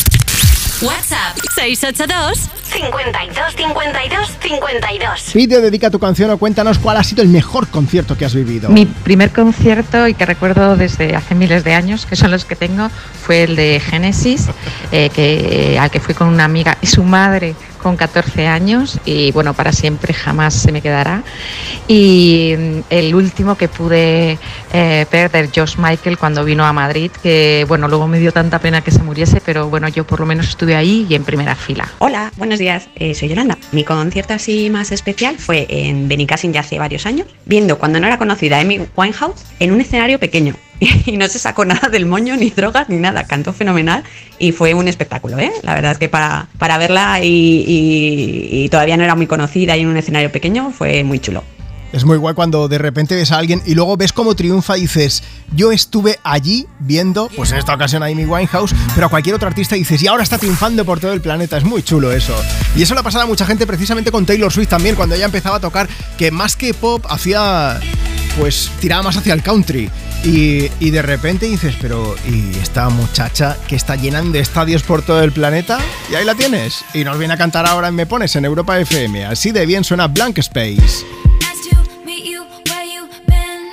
WhatsApp 0.83 1.37
682 1.57 2.49
52 2.73 3.55
52 3.55 4.39
52. 4.41 5.31
Pide, 5.35 5.61
dedica 5.61 5.91
tu 5.91 5.99
canción 5.99 6.31
o 6.31 6.39
cuéntanos 6.39 6.79
cuál 6.79 6.97
ha 6.97 7.05
sido 7.05 7.23
el 7.23 7.29
mejor 7.29 7.69
concierto 7.69 8.17
que 8.17 8.25
has 8.25 8.35
vivido. 8.35 8.71
Mi 8.71 8.87
primer 8.87 9.31
concierto 9.31 10.09
y 10.09 10.15
que 10.15 10.25
recuerdo 10.25 10.77
desde 10.77 11.15
hace 11.17 11.35
miles 11.35 11.65
de 11.65 11.75
años, 11.75 12.07
que 12.07 12.17
son 12.17 12.31
los 12.31 12.47
que 12.47 12.57
tengo, 12.57 12.89
fue 13.23 13.43
el 13.43 13.57
de 13.57 13.81
Genesis, 13.81 14.47
eh, 14.91 15.11
que, 15.11 15.79
al 15.79 15.91
que 15.91 16.01
fui 16.01 16.15
con 16.15 16.29
una 16.29 16.45
amiga 16.45 16.79
y 16.81 16.87
su 16.87 17.03
madre 17.03 17.55
con 17.81 17.97
14 17.97 18.47
años 18.47 18.99
y 19.05 19.33
bueno, 19.33 19.55
para 19.55 19.73
siempre 19.73 20.15
jamás 20.15 20.55
se 20.55 20.73
me 20.73 20.81
quedará. 20.81 21.23
Y 21.89 22.55
mm, 22.57 22.79
el 22.91 23.15
último 23.15 23.57
que 23.57 23.69
pude 23.69 24.39
eh, 24.73 25.07
perder, 25.11 25.51
Josh 25.55 25.77
Michael, 25.77 26.19
cuando 26.19 26.45
vino 26.45 26.65
a 26.65 26.73
Madrid, 26.73 27.11
que 27.23 27.65
bueno, 27.69 27.89
luego 27.89 28.07
me 28.07 28.19
dio 28.19 28.33
tanta 28.33 28.59
pena 28.59 28.81
que 28.83 28.91
se 28.91 29.03
muriese, 29.03 29.41
pero 29.41 29.69
bueno, 29.69 29.89
yo 29.89 30.05
por 30.05 30.21
lo 30.21 30.27
menos 30.27 30.49
estuve 30.49 30.77
ahí 30.77 31.07
y 31.09 31.15
en 31.15 31.25
primera 31.25 31.55
fila. 31.55 31.89
Hola, 31.99 32.33
buenos 32.37 32.59
días, 32.59 32.89
eh, 32.95 33.15
soy 33.15 33.29
Yolanda. 33.29 33.59
Mi 33.73 33.85
concierto 33.85 34.35
así 34.35 34.71
más 34.71 34.93
especial 34.93 35.39
fue 35.39 35.67
en 35.69 36.09
Benicassin 36.09 36.53
ya 36.53 36.61
hace 36.61 36.79
varios 36.79 37.07
años, 37.07 37.27
viendo 37.47 37.79
cuando 37.79 38.01
no 38.01 38.07
era 38.07 38.19
conocida 38.19 38.61
Amy 38.61 38.87
Winehouse 38.97 39.45
en 39.59 39.73
un 39.73 39.81
escenario 39.81 40.19
pequeño. 40.19 40.55
Y 41.07 41.17
no 41.17 41.29
se 41.29 41.39
sacó 41.39 41.65
nada 41.65 41.89
del 41.89 42.07
moño, 42.07 42.37
ni 42.37 42.51
drogas, 42.51 42.89
ni 42.89 42.97
nada. 42.97 43.25
Cantó 43.25 43.53
fenomenal 43.53 44.03
y 44.39 44.53
fue 44.53 44.75
un 44.75 44.89
espectáculo, 44.89 45.39
¿eh? 45.39 45.53
La 45.63 45.75
verdad 45.75 45.93
es 45.93 45.99
que 45.99 46.09
para, 46.09 46.49
para 46.59 46.79
verla 46.79 47.21
y, 47.23 48.69
todavía 48.71 48.97
no 48.97 49.05
era 49.05 49.15
muy 49.15 49.27
conocida 49.27 49.77
y 49.77 49.81
en 49.81 49.89
un 49.89 49.97
escenario 49.97 50.33
pequeño 50.33 50.71
fue 50.71 51.05
muy 51.05 51.19
chulo. 51.19 51.45
Es 51.93 52.05
muy 52.05 52.19
guay 52.19 52.37
cuando 52.37 52.69
de 52.69 52.79
repente 52.79 53.17
ves 53.17 53.33
a 53.33 53.39
alguien 53.39 53.63
y 53.67 53.75
luego 53.75 53.97
ves 53.97 54.13
cómo 54.13 54.37
triunfa 54.37 54.79
y 54.79 54.83
dices, 54.83 55.25
yo 55.57 55.73
estuve 55.73 56.21
allí 56.23 56.67
viendo, 56.79 57.29
pues 57.35 57.51
en 57.51 57.59
esta 57.59 57.75
ocasión 57.75 58.05
a 58.05 58.07
Amy 58.07 58.27
Winehouse, 58.27 58.73
pero 58.95 59.09
a 59.09 59.11
cualquier 59.11 59.35
otro 59.35 59.49
artista 59.49 59.75
dices, 59.75 60.01
y 60.01 60.07
ahora 60.07 60.23
está 60.23 60.39
triunfando 60.39 60.85
por 60.85 61.01
todo 61.01 61.13
el 61.13 61.21
planeta. 61.21 61.59
Es 61.59 61.65
muy 61.65 61.83
chulo 61.83 62.13
eso. 62.13 62.35
Y 62.77 62.83
eso 62.83 62.95
le 62.95 63.01
ha 63.01 63.03
pasado 63.03 63.25
a 63.25 63.27
mucha 63.27 63.45
gente 63.45 63.67
precisamente 63.67 64.13
con 64.13 64.25
Taylor 64.25 64.53
Swift 64.53 64.69
también, 64.69 64.95
cuando 64.95 65.17
ella 65.17 65.25
empezaba 65.25 65.57
a 65.57 65.61
tocar, 65.61 65.89
que 66.17 66.31
más 66.31 66.55
que 66.55 66.75
pop 66.75 67.05
hacía 67.09 67.81
pues 68.39 68.71
tiraba 68.81 69.03
más 69.03 69.17
hacia 69.17 69.35
el 69.35 69.43
country. 69.43 69.91
Y, 70.25 70.69
y 70.81 70.91
de 70.91 71.03
repente 71.03 71.47
dices, 71.47 71.75
pero 71.81 72.15
¿y 72.29 72.59
esta 72.59 72.89
muchacha 72.91 73.57
que 73.69 73.77
está 73.77 73.97
llenando 73.97 74.39
estadios 74.39 74.83
por 74.83 75.03
todo 75.03 75.23
el 75.23 75.33
planeta? 75.33 75.79
Y 76.11 76.15
ahí 76.15 76.25
la 76.25 76.35
tienes. 76.35 76.85
Y 76.93 77.05
nos 77.05 77.19
viene 77.19 77.35
a 77.35 77.37
cantar 77.37 77.67
ahora 77.67 77.89
en 77.89 77.95
Me 77.95 78.07
Pones 78.07 78.37
en 78.37 78.45
Europa 78.45 78.79
FM. 78.79 79.25
Así 79.25 79.51
de 79.51 79.65
bien 79.67 79.85
suena 79.85 80.09
Blank 80.09 80.39
Space. 80.39 81.05
Nice 81.41 81.71
to 81.71 81.77
meet 82.05 82.25
you 82.25 82.43
where 82.69 82.85
you 82.85 83.09
been. 83.27 83.71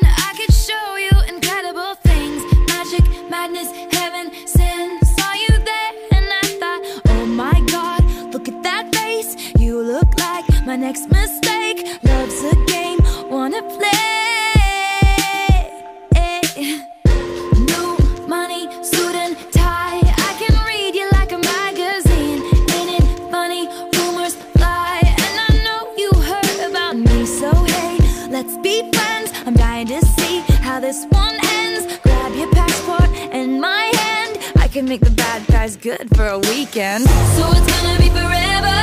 Can 34.78 34.88
make 34.88 35.02
the 35.02 35.10
bad 35.10 35.44
guys 35.48 35.76
good 35.76 36.08
for 36.16 36.28
a 36.28 36.38
weekend. 36.38 37.04
So 37.36 37.50
it's 37.50 37.82
gonna 37.82 37.98
be 37.98 38.10
forever, 38.10 38.78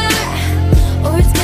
or 1.06 1.20
it's 1.20 1.43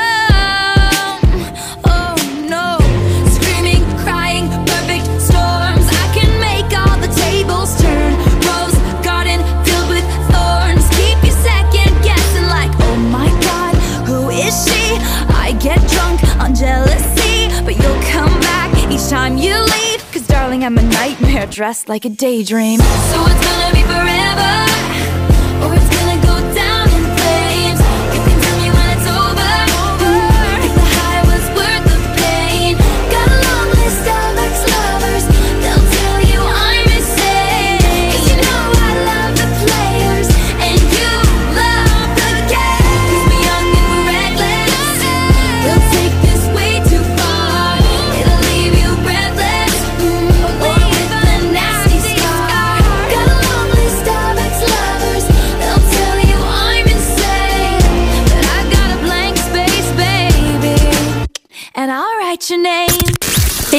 I'm 20.63 20.77
a 20.77 20.83
nightmare 20.83 21.47
dressed 21.47 21.89
like 21.89 22.05
a 22.05 22.09
daydream. 22.09 22.79
So 22.79 22.85
it's 23.25 23.45
gonna 23.45 23.73
be 23.73 23.81
forever, 23.81 25.10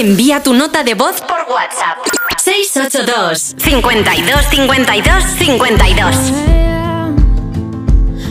Envía 0.03 0.43
tu 0.43 0.53
nota 0.53 0.83
de 0.83 0.95
voz 0.95 1.21
por 1.21 1.47
WhatsApp. 1.49 1.99
682 2.37 3.55
52 3.57 4.47
52 4.51 5.25
52 5.39 6.33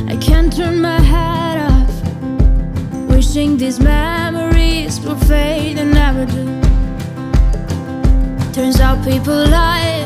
I 0.09 0.17
can't 0.17 0.53
turn 0.53 0.81
my 0.81 0.99
head 0.99 1.59
off. 1.71 1.89
Wishing 3.07 3.55
these 3.57 3.79
memories 3.79 4.99
will 4.99 5.15
fade 5.15 5.77
and 5.79 5.93
never 5.93 6.25
do. 6.25 6.59
Turns 8.51 8.81
out 8.81 9.01
people 9.05 9.33
lie. 9.33 10.05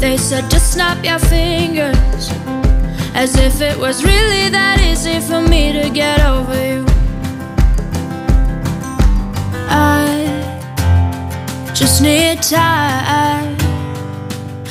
They 0.00 0.16
said 0.16 0.50
just 0.50 0.72
snap 0.72 0.98
your 1.04 1.20
fingers. 1.20 2.32
As 3.14 3.36
if 3.36 3.60
it 3.60 3.78
was 3.78 4.02
really 4.02 4.50
that 4.50 4.80
easy 4.80 5.20
for 5.20 5.40
me 5.40 5.70
to 5.80 5.90
get 5.90 6.20
over 6.26 6.58
you. 6.58 6.84
I 9.68 10.25
just 11.76 12.00
need 12.00 12.42
time. 12.42 13.54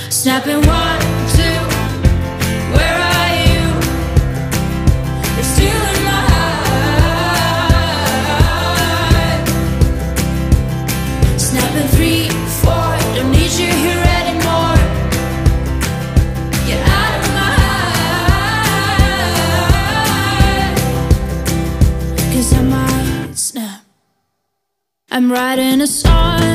Snapping 0.10 0.66
one, 0.66 1.00
two. 1.38 1.60
Where 2.74 2.98
are 3.14 3.32
you? 3.46 3.62
You're 5.36 5.50
still 5.56 5.84
in 5.92 6.00
my 6.04 6.26
three, 11.96 12.30
four. 12.62 12.90
Don't 13.14 13.32
need 13.32 13.52
you 13.52 13.72
here 13.86 14.04
anymore. 14.20 14.78
Out 16.98 17.14
of 17.20 17.26
my 17.38 17.54
I 22.52 22.62
might 22.64 23.38
snap. 23.38 23.82
I'm 25.12 25.32
writing 25.32 25.82
a 25.82 25.88
song. 25.88 26.55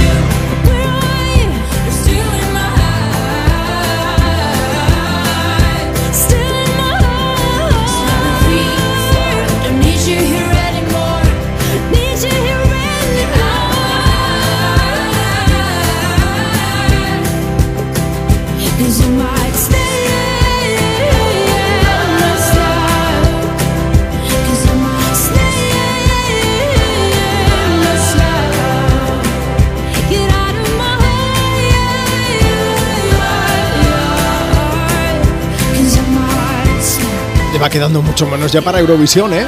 Va 37.61 37.69
quedando 37.69 38.01
mucho 38.01 38.25
menos 38.25 38.51
ya 38.51 38.61
para 38.61 38.79
Eurovisión, 38.79 39.33
¿eh? 39.33 39.45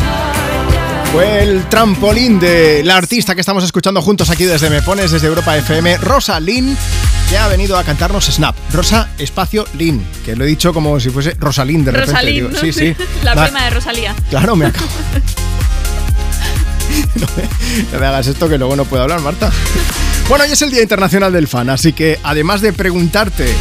Fue 1.12 1.42
el 1.42 1.68
trampolín 1.68 2.40
de 2.40 2.84
la 2.84 2.98
artista 2.98 3.34
que 3.34 3.42
estamos 3.42 3.64
escuchando 3.64 4.02
juntos 4.02 4.30
aquí 4.30 4.46
desde 4.46 4.70
Me 4.70 4.82
Pones, 4.82 5.12
desde 5.12 5.28
Europa 5.28 5.58
FM, 5.58 5.98
Rosa 5.98 6.40
Lynn, 6.40 6.78
que 7.30 7.38
ha 7.38 7.48
venido 7.48 7.78
a 7.78 7.84
cantarnos 7.84 8.26
Snap. 8.26 8.56
Rosa 8.72 9.10
Espacio 9.18 9.66
Lynn, 9.78 10.06
que 10.24 10.36
lo 10.36 10.44
he 10.44 10.48
dicho 10.48 10.74
como 10.74 11.00
si 11.00 11.10
fuese 11.10 11.36
Rosalín 11.40 11.86
de 11.86 11.92
repente. 11.92 12.12
Rosalín, 12.12 12.36
digo, 12.36 12.50
¿no? 12.50 12.60
Sí, 12.60 12.72
sí. 12.72 12.96
La 13.24 13.44
prima 13.44 13.64
de 13.64 13.70
Rosalía. 13.72 14.16
Claro, 14.30 14.56
me 14.56 14.66
acabo. 14.68 14.86
no, 17.16 17.28
me, 17.36 17.44
no 17.92 18.00
me 18.00 18.06
hagas 18.06 18.28
esto 18.28 18.48
que 18.48 18.58
luego 18.58 18.76
no 18.76 18.86
puedo 18.86 19.04
hablar, 19.04 19.22
Marta. 19.22 19.52
Bueno, 20.30 20.46
hoy 20.46 20.52
es 20.52 20.62
el 20.62 20.72
Día 20.72 20.84
Internacional 20.84 21.34
del 21.34 21.48
Fan, 21.48 21.70
así 21.70 21.94
que 21.94 22.20
además 22.24 22.62
de 22.62 22.74
preguntarte 22.74 23.54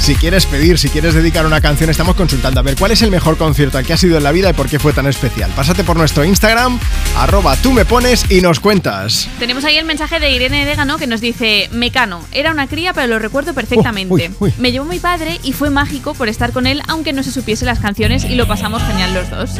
si 0.00 0.14
quieres 0.14 0.46
pedir, 0.46 0.78
si 0.78 0.88
quieres 0.88 1.14
dedicar 1.14 1.44
una 1.46 1.60
canción, 1.60 1.90
estamos 1.90 2.16
consultando 2.16 2.58
a 2.58 2.62
ver 2.62 2.74
cuál 2.76 2.90
es 2.90 3.02
el 3.02 3.10
mejor 3.10 3.36
concierto 3.36 3.76
al 3.78 3.84
que 3.84 3.92
has 3.92 4.02
ido 4.02 4.16
en 4.16 4.24
la 4.24 4.32
vida 4.32 4.50
y 4.50 4.52
por 4.54 4.68
qué 4.68 4.78
fue 4.78 4.92
tan 4.92 5.06
especial. 5.06 5.50
Pásate 5.54 5.84
por 5.84 5.96
nuestro 5.96 6.24
Instagram, 6.24 6.80
arroba 7.16 7.54
tú 7.56 7.72
me 7.72 7.84
pones 7.84 8.28
y 8.30 8.40
nos 8.40 8.60
cuentas. 8.60 9.28
Tenemos 9.38 9.64
ahí 9.64 9.76
el 9.76 9.84
mensaje 9.84 10.18
de 10.18 10.30
Irene 10.30 10.64
Degano 10.64 10.96
que 10.96 11.06
nos 11.06 11.20
dice: 11.20 11.68
Mecano, 11.72 12.24
era 12.32 12.50
una 12.50 12.66
cría, 12.66 12.94
pero 12.94 13.06
lo 13.08 13.18
recuerdo 13.18 13.52
perfectamente. 13.52 14.12
uy, 14.14 14.34
uy. 14.40 14.54
Me 14.58 14.72
llevó 14.72 14.86
mi 14.86 14.98
padre 14.98 15.38
y 15.42 15.52
fue 15.52 15.70
mágico 15.70 16.14
por 16.14 16.28
estar 16.28 16.52
con 16.52 16.66
él, 16.66 16.82
aunque 16.88 17.12
no 17.12 17.22
se 17.22 17.30
supiese 17.30 17.66
las 17.66 17.78
canciones 17.78 18.24
y 18.24 18.34
lo 18.34 18.48
pasamos 18.48 18.82
genial 18.82 19.12
los 19.12 19.30
dos. 19.30 19.50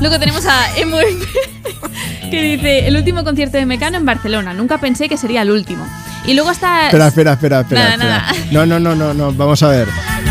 Luego 0.00 0.20
tenemos 0.20 0.44
a 0.46 0.68
MV 0.84 2.30
que 2.30 2.42
dice: 2.42 2.86
El 2.86 2.96
último 2.96 3.24
concierto 3.24 3.56
de 3.56 3.64
Mecano 3.64 3.96
en 3.96 4.04
Barcelona. 4.04 4.52
Nunca 4.52 4.78
pensé 4.78 5.08
que 5.08 5.16
sería 5.16 5.42
el 5.42 5.50
último. 5.50 5.86
Y 6.28 6.34
luego 6.34 6.50
está. 6.50 6.86
Espera, 6.86 7.08
espera, 7.08 7.32
espera, 7.32 7.60
espera. 7.60 7.80
Nada, 7.80 7.94
espera. 7.94 8.10
nada. 8.32 8.32
No, 8.52 8.66
no, 8.66 8.78
no, 8.78 8.94
no, 8.94 9.14
no, 9.14 9.32
vamos 9.32 9.62
a 9.62 9.68
ver. 9.68 9.88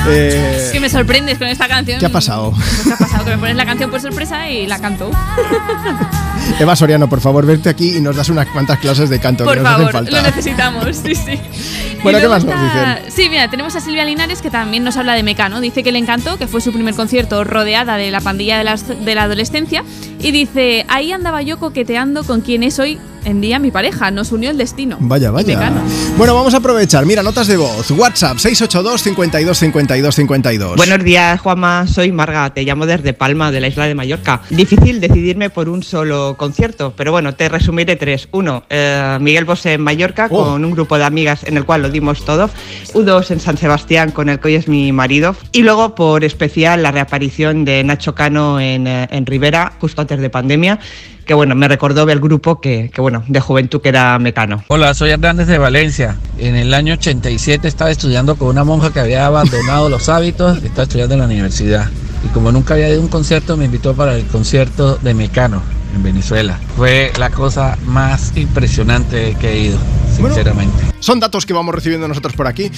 Eh, 0.09 0.63
Es 0.67 0.71
que 0.71 0.79
me 0.79 0.89
sorprendes 0.89 1.37
con 1.37 1.47
esta 1.47 1.67
canción. 1.67 1.99
¿Qué 1.99 2.05
ha 2.05 2.09
pasado? 2.11 2.51
Pues, 2.51 2.83
¿Qué 2.85 2.93
ha 2.93 2.97
pasado? 2.97 3.25
Que 3.25 3.31
me 3.31 3.37
pones 3.39 3.55
la 3.57 3.65
canción 3.65 3.89
por 3.89 3.99
sorpresa 3.99 4.49
y 4.49 4.67
la 4.67 4.79
canto. 4.79 5.09
Eva 6.59 6.75
Soriano, 6.75 7.09
por 7.09 7.19
favor, 7.19 7.45
verte 7.45 7.69
aquí 7.69 7.97
y 7.97 8.01
nos 8.01 8.15
das 8.15 8.29
unas 8.29 8.47
cuantas 8.47 8.79
clases 8.79 9.09
de 9.09 9.19
canto 9.19 9.43
Por 9.43 9.55
que 9.55 9.59
nos 9.61 9.71
favor, 9.71 9.87
hacen 9.95 10.05
lo 10.05 10.11
falta. 10.11 10.29
necesitamos, 10.29 10.85
sí, 10.95 11.15
sí. 11.15 11.39
Bueno, 12.03 12.19
¿qué 12.19 12.27
más 12.27 12.45
nos 12.45 12.53
está- 12.55 12.95
dicen? 12.99 13.11
Sí, 13.11 13.27
mira, 13.29 13.49
tenemos 13.49 13.75
a 13.75 13.81
Silvia 13.81 14.05
Linares 14.05 14.41
que 14.41 14.51
también 14.51 14.83
nos 14.83 14.97
habla 14.97 15.13
de 15.15 15.23
Mecano. 15.23 15.59
Dice 15.59 15.81
que 15.83 15.91
le 15.91 15.97
encantó, 15.97 16.37
que 16.37 16.47
fue 16.47 16.61
su 16.61 16.71
primer 16.71 16.93
concierto 16.93 17.43
rodeada 17.43 17.97
de 17.97 18.11
la 18.11 18.21
pandilla 18.21 18.59
de 18.59 18.63
la, 18.63 18.75
de 18.77 19.15
la 19.15 19.23
adolescencia. 19.23 19.83
Y 20.19 20.31
dice, 20.31 20.85
ahí 20.89 21.11
andaba 21.11 21.41
yo 21.41 21.57
coqueteando 21.59 22.23
con 22.23 22.41
quien 22.41 22.61
es 22.61 22.77
hoy 22.77 22.99
en 23.27 23.41
día 23.41 23.59
mi 23.59 23.71
pareja. 23.71 24.09
Nos 24.09 24.31
unió 24.31 24.49
el 24.49 24.57
destino. 24.57 24.97
Vaya, 25.01 25.31
vaya. 25.31 25.71
Bueno, 26.17 26.33
vamos 26.33 26.53
a 26.53 26.57
aprovechar. 26.57 27.05
Mira, 27.05 27.21
notas 27.21 27.47
de 27.47 27.57
voz. 27.57 27.91
WhatsApp 27.91 28.37
682 28.37 29.01
52 29.03 29.57
52 29.57 30.15
52. 30.15 30.75
Buenos 30.77 31.03
días, 31.03 31.39
Juanma. 31.41 31.85
Soy 31.87 32.11
Marga. 32.13 32.49
Te 32.53 32.63
llamo 32.63 32.85
desde 32.85 33.13
Palma, 33.13 33.51
de 33.51 33.59
la 33.59 33.67
isla 33.67 33.85
de 33.85 33.95
Mallorca. 33.95 34.41
Difícil 34.49 35.01
decidirme 35.01 35.49
por 35.49 35.67
un 35.67 35.83
solo 35.83 36.35
concierto, 36.37 36.93
pero 36.95 37.11
bueno, 37.11 37.35
te 37.35 37.49
resumiré 37.49 37.97
tres. 37.97 38.29
Uno, 38.31 38.63
eh, 38.69 39.17
Miguel 39.19 39.43
Bosé 39.45 39.73
en 39.73 39.81
Mallorca 39.81 40.27
Oh. 40.31 40.45
con 40.45 40.63
un 40.63 40.71
grupo 40.71 40.97
de 40.97 41.03
amigas 41.03 41.43
en 41.43 41.57
el 41.57 41.65
cual 41.65 41.81
lo 41.81 41.89
dimos 41.89 42.23
todo. 42.23 42.49
U2 42.93 43.31
en 43.31 43.39
San 43.41 43.57
Sebastián 43.57 44.11
con 44.11 44.29
el 44.29 44.39
que 44.39 44.47
hoy 44.47 44.55
es 44.55 44.69
mi 44.69 44.93
marido. 44.93 45.35
Y 45.51 45.63
luego, 45.63 45.95
por 45.95 46.23
especial, 46.23 46.81
la 46.81 46.91
reaparición 46.91 47.65
de 47.65 47.83
Nacho 47.83 48.15
Cano 48.15 48.59
en, 48.61 48.87
eh, 48.87 49.07
en 49.11 49.25
Rivera, 49.25 49.73
justo 49.81 50.01
antes 50.01 50.19
de 50.19 50.29
pandemia. 50.29 50.79
Que 51.27 51.33
bueno, 51.33 51.55
me 51.55 51.67
recordó 51.67 52.09
el 52.09 52.21
grupo 52.21 52.61
que, 52.61 52.89
que 52.93 53.01
bueno, 53.01 53.21
de 53.27 53.41
juventud 53.41 53.81
que 53.81 53.89
era 53.89 54.17
Mecano. 54.17 54.63
Hola, 54.69 54.93
soy 54.93 55.09
Hernández 55.09 55.47
de 55.47 55.57
Valencia. 55.57 56.15
En 56.37 56.55
el 56.55 56.73
año 56.73 56.93
87 56.93 57.67
estaba 57.67 57.91
estudiando 57.91 58.37
con 58.37 58.47
una 58.47 58.63
monja 58.63 58.93
que 58.93 59.01
había 59.01 59.25
abandonado 59.25 59.89
los 59.89 60.07
hábitos, 60.07 60.63
estaba 60.63 60.83
estudiando 60.83 61.15
en 61.15 61.19
la 61.19 61.25
universidad. 61.25 61.89
Y 62.23 62.27
como 62.29 62.51
nunca 62.51 62.73
había 62.73 62.89
ido 62.89 62.99
a 62.99 63.03
un 63.03 63.09
concierto, 63.09 63.57
me 63.57 63.65
invitó 63.65 63.93
para 63.93 64.15
el 64.15 64.25
concierto 64.27 64.97
de 64.97 65.13
Mecano 65.13 65.61
en 65.95 66.03
Venezuela. 66.03 66.59
Fue 66.75 67.11
la 67.17 67.29
cosa 67.29 67.77
más 67.85 68.33
impresionante 68.35 69.35
que 69.39 69.49
he 69.49 69.59
ido, 69.59 69.77
sinceramente. 70.15 70.83
Son 70.99 71.19
datos 71.19 71.45
que 71.45 71.53
vamos 71.53 71.73
recibiendo 71.73 72.07
nosotros 72.07 72.33
por 72.33 72.47
aquí. 72.47 72.71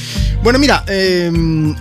Bueno, 0.44 0.60
mira, 0.60 0.84
eh, 0.88 1.32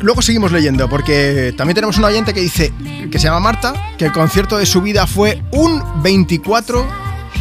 luego 0.00 0.22
seguimos 0.22 0.52
leyendo 0.52 0.88
porque 0.88 1.54
también 1.56 1.74
tenemos 1.74 1.98
un 1.98 2.04
oyente 2.04 2.32
que 2.32 2.40
dice, 2.40 2.72
que 3.10 3.18
se 3.18 3.24
llama 3.24 3.40
Marta, 3.40 3.74
que 3.98 4.06
el 4.06 4.12
concierto 4.12 4.56
de 4.56 4.66
su 4.66 4.82
vida 4.82 5.06
fue 5.06 5.42
un 5.52 5.82
24 6.02 6.86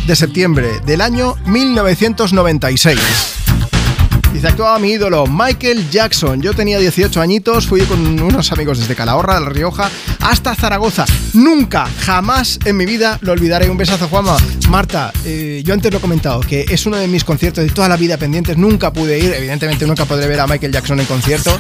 de 0.08 0.16
septiembre 0.16 0.80
del 0.86 1.02
año 1.02 1.36
1996. 1.46 3.47
Dice, 4.38 4.50
actuaba 4.50 4.78
mi 4.78 4.92
ídolo, 4.92 5.26
Michael 5.26 5.90
Jackson. 5.90 6.44
Yo 6.44 6.54
tenía 6.54 6.78
18 6.78 7.20
añitos, 7.22 7.66
fui 7.66 7.82
con 7.82 8.22
unos 8.22 8.52
amigos 8.52 8.78
desde 8.78 8.94
Calahorra, 8.94 9.40
La 9.40 9.50
Rioja, 9.50 9.90
hasta 10.20 10.54
Zaragoza. 10.54 11.06
Nunca, 11.34 11.88
jamás 12.02 12.60
en 12.64 12.78
mi 12.78 12.86
vida 12.86 13.18
lo 13.22 13.32
olvidaré. 13.32 13.68
Un 13.68 13.78
besazo, 13.78 14.08
Juanma. 14.08 14.38
Marta, 14.70 15.12
eh, 15.26 15.64
yo 15.66 15.74
antes 15.74 15.92
lo 15.92 15.98
he 15.98 16.02
comentado, 16.02 16.42
que 16.42 16.68
es 16.70 16.86
uno 16.86 16.98
de 16.98 17.08
mis 17.08 17.24
conciertos 17.24 17.64
de 17.64 17.72
toda 17.72 17.90
la 17.90 17.98
vida 17.98 18.18
pendientes. 18.18 18.58
Nunca 18.58 18.94
pude 18.94 19.18
ir, 19.18 19.34
evidentemente 19.34 19.88
nunca 19.88 20.06
podré 20.06 20.28
ver 20.28 20.40
a 20.40 20.46
Michael 20.46 20.72
Jackson 20.72 21.00
en 21.00 21.08
concierto. 21.08 21.60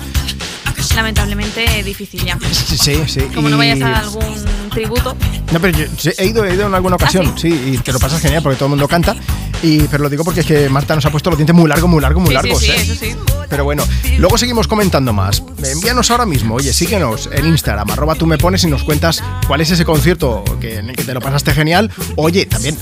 Lamentablemente 0.97 1.83
difícil 1.83 2.25
ya. 2.25 2.39
Sí, 2.51 2.97
sí. 3.05 3.19
Como 3.35 3.49
no 3.49 3.57
vayas 3.59 3.79
a 3.83 3.99
algún 3.99 4.35
tributo. 4.71 5.15
No, 5.51 5.59
pero 5.61 5.77
yo 5.77 6.11
he 6.17 6.25
ido, 6.25 6.43
he 6.43 6.55
ido 6.55 6.65
en 6.65 6.73
alguna 6.73 6.95
ocasión, 6.95 7.37
sí? 7.37 7.49
y 7.49 7.77
te 7.77 7.93
lo 7.93 7.99
pasas 7.99 8.19
genial 8.19 8.41
porque 8.41 8.55
todo 8.57 8.65
el 8.65 8.71
mundo 8.71 8.87
canta. 8.87 9.15
Y, 9.61 9.81
pero 9.83 10.01
lo 10.03 10.09
digo 10.09 10.23
porque 10.23 10.39
es 10.39 10.45
que 10.47 10.69
Marta 10.69 10.95
nos 10.95 11.05
ha 11.05 11.11
puesto 11.11 11.29
los 11.29 11.37
dientes 11.37 11.55
muy 11.55 11.69
largos, 11.69 11.87
muy 11.87 12.01
largos, 12.01 12.21
muy 12.23 12.29
Sí, 12.29 12.33
largos. 12.33 12.59
sí, 12.59 12.65
sí, 12.65 12.71
¿eh? 12.71 12.81
eso 12.81 12.95
sí. 12.95 13.15
Pero 13.47 13.63
bueno, 13.63 13.83
luego 14.17 14.39
seguimos 14.39 14.67
comentando 14.67 15.13
más. 15.13 15.43
Envíanos 15.63 16.09
ahora 16.09 16.25
mismo, 16.25 16.55
oye, 16.55 16.73
síguenos 16.73 17.29
en 17.31 17.45
Instagram, 17.45 17.91
arroba 17.91 18.15
tú 18.15 18.25
me 18.25 18.39
pones 18.39 18.63
y 18.63 18.67
nos 18.67 18.83
cuentas 18.83 19.23
cuál 19.47 19.61
es 19.61 19.69
ese 19.69 19.85
concierto 19.85 20.43
que, 20.59 20.77
en 20.77 20.89
el 20.89 20.95
que 20.95 21.03
te 21.03 21.13
lo 21.13 21.21
pasaste 21.21 21.53
genial. 21.53 21.91
Oye, 22.15 22.47
también, 22.47 22.75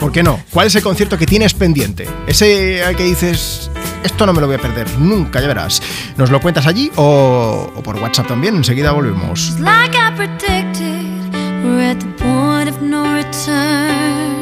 ¿por 0.00 0.10
qué 0.10 0.24
no? 0.24 0.42
¿Cuál 0.50 0.66
es 0.66 0.74
el 0.74 0.82
concierto 0.82 1.16
que 1.16 1.26
tienes 1.26 1.54
pendiente? 1.54 2.08
Ese 2.26 2.82
al 2.84 2.96
que 2.96 3.04
dices, 3.04 3.70
esto 4.02 4.26
no 4.26 4.32
me 4.32 4.40
lo 4.40 4.46
voy 4.46 4.56
a 4.56 4.58
perder, 4.58 4.88
nunca, 4.98 5.40
ya 5.40 5.48
verás. 5.48 5.82
¿Nos 6.16 6.30
lo 6.30 6.40
cuentas 6.40 6.66
allí 6.66 6.90
o, 6.96 7.70
por 7.82 7.96
WhatsApp 7.96 8.28
también? 8.28 8.56
Enseguida 8.56 8.92
volvemos. 8.92 9.58
Like 9.60 9.96
I 9.96 10.10
predicted, 10.16 11.34
we're 11.64 11.90
at 11.90 11.98
the 11.98 12.06
point 12.22 12.68
of 12.68 12.80
no 12.80 13.02
return. 13.14 14.40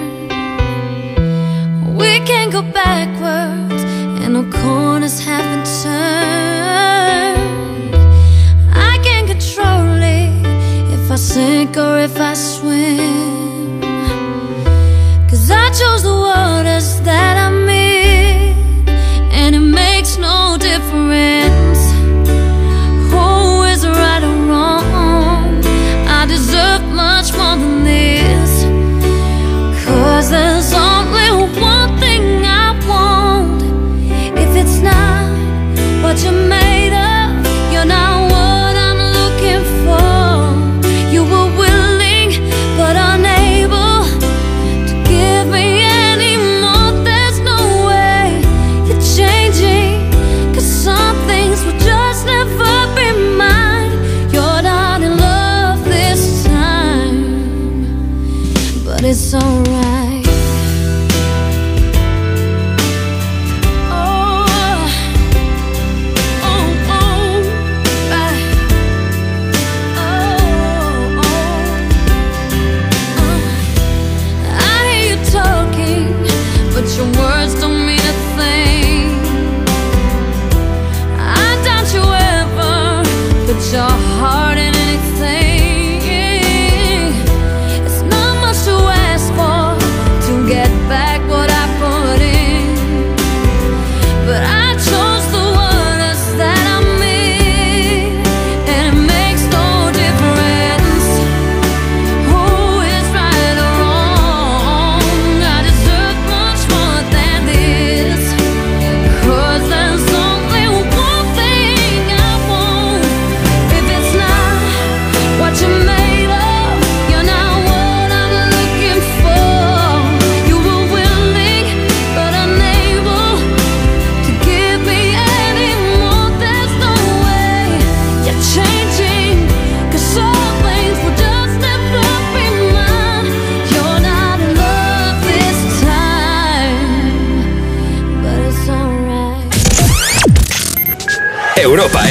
We 1.97 2.21
can't 2.21 2.53
go 2.53 2.63
backwards, 2.63 3.83
and 4.23 4.35
no 4.35 4.45
corners 4.51 5.21
haven't 5.21 5.67
turned. 5.83 7.39
I 8.73 8.99
can't 9.03 9.27
control 9.27 10.01
it 10.01 10.31
if 10.93 11.11
I 11.11 11.17
sink 11.17 11.77
or 11.77 11.99
if 11.99 12.21
I 12.21 12.35
swim. 12.35 13.81
Cause 15.29 15.51
I 15.51 15.71
chose 15.71 16.03
the 16.05 16.15
waters 16.15 17.01
that 17.01 17.37
I'm 17.37 17.58
no 20.81 21.48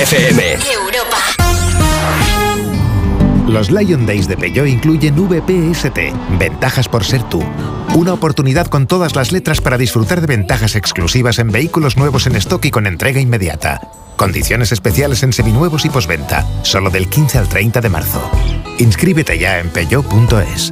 Europa 0.09 0.27
FM. 0.27 0.57
Los 3.49 3.71
Lion 3.71 4.05
Days 4.05 4.27
de 4.27 4.37
Peugeot 4.37 4.67
incluyen 4.67 5.15
VPST, 5.15 5.97
ventajas 6.39 6.87
por 6.87 7.03
ser 7.03 7.23
tú. 7.23 7.43
Una 7.93 8.13
oportunidad 8.13 8.67
con 8.67 8.87
todas 8.87 9.15
las 9.15 9.33
letras 9.33 9.59
para 9.59 9.77
disfrutar 9.77 10.21
de 10.21 10.27
ventajas 10.27 10.75
exclusivas 10.75 11.39
en 11.39 11.51
vehículos 11.51 11.97
nuevos 11.97 12.25
en 12.25 12.37
stock 12.37 12.63
y 12.65 12.71
con 12.71 12.87
entrega 12.87 13.19
inmediata. 13.19 13.81
Condiciones 14.15 14.71
especiales 14.71 15.23
en 15.23 15.33
seminuevos 15.33 15.83
y 15.83 15.89
posventa, 15.89 16.45
solo 16.61 16.89
del 16.89 17.09
15 17.09 17.39
al 17.39 17.49
30 17.49 17.81
de 17.81 17.89
marzo. 17.89 18.31
Inscríbete 18.79 19.37
ya 19.37 19.59
en 19.59 19.69
peugeot.es. 19.69 20.71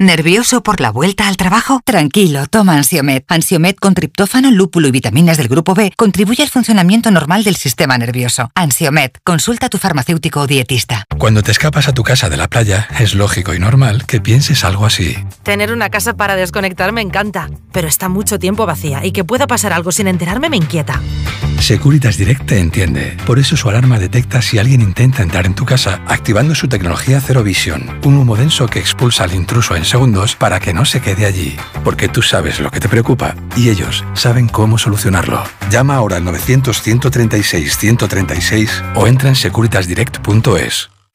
¿Nervioso 0.00 0.62
por 0.62 0.80
la 0.80 0.92
vuelta 0.92 1.26
al 1.26 1.36
trabajo? 1.36 1.80
Tranquilo, 1.84 2.46
toma 2.46 2.74
Ansiomet. 2.74 3.24
Ansiomet 3.26 3.80
con 3.80 3.94
triptófano, 3.94 4.52
lúpulo 4.52 4.86
y 4.86 4.92
vitaminas 4.92 5.38
del 5.38 5.48
grupo 5.48 5.74
B 5.74 5.92
contribuye 5.96 6.44
al 6.44 6.48
funcionamiento 6.48 7.10
normal 7.10 7.42
del 7.42 7.56
sistema 7.56 7.98
nervioso. 7.98 8.52
Ansiomet, 8.54 9.18
consulta 9.24 9.66
a 9.66 9.68
tu 9.68 9.78
farmacéutico 9.78 10.42
o 10.42 10.46
dietista. 10.46 11.04
Cuando 11.18 11.42
te 11.42 11.50
escapas 11.50 11.88
a 11.88 11.94
tu 11.94 12.04
casa 12.04 12.30
de 12.30 12.36
la 12.36 12.46
playa, 12.46 12.86
es 13.00 13.16
lógico 13.16 13.54
y 13.54 13.58
normal 13.58 14.06
que 14.06 14.20
pienses 14.20 14.62
algo 14.62 14.86
así. 14.86 15.16
Tener 15.42 15.72
una 15.72 15.90
casa 15.90 16.14
para 16.14 16.36
desconectar 16.36 16.92
me 16.92 17.02
encanta, 17.02 17.50
pero 17.72 17.88
está 17.88 18.08
mucho 18.08 18.38
tiempo 18.38 18.66
vacía 18.66 19.04
y 19.04 19.10
que 19.10 19.24
pueda 19.24 19.48
pasar 19.48 19.72
algo 19.72 19.90
sin 19.90 20.06
enterarme 20.06 20.48
me 20.48 20.58
inquieta. 20.58 21.02
Securitas 21.58 22.16
Direct 22.16 22.46
te 22.46 22.60
entiende. 22.60 23.16
Por 23.26 23.40
eso 23.40 23.56
su 23.56 23.68
alarma 23.68 23.98
detecta 23.98 24.42
si 24.42 24.58
alguien 24.58 24.80
intenta 24.80 25.24
entrar 25.24 25.44
en 25.44 25.56
tu 25.56 25.64
casa 25.64 26.00
activando 26.06 26.54
su 26.54 26.68
tecnología 26.68 27.20
Zero 27.20 27.42
Vision, 27.42 27.98
un 28.04 28.16
humo 28.16 28.36
denso 28.36 28.68
que 28.68 28.78
expulsa 28.78 29.24
al 29.24 29.34
intruso 29.34 29.74
en 29.74 29.84
segundos 29.88 30.36
para 30.36 30.60
que 30.60 30.74
no 30.74 30.84
se 30.84 31.00
quede 31.00 31.26
allí. 31.26 31.56
Porque 31.84 32.08
tú 32.08 32.22
sabes 32.22 32.60
lo 32.60 32.70
que 32.70 32.78
te 32.80 32.88
preocupa 32.88 33.34
y 33.56 33.70
ellos 33.70 34.04
saben 34.14 34.48
cómo 34.48 34.78
solucionarlo. 34.78 35.42
Llama 35.70 35.96
ahora 35.96 36.16
al 36.16 36.24
900-136-136 36.24 38.94
o 38.94 39.06
entra 39.06 39.28
en 39.28 39.36
securitasdirect.es. 39.36 40.97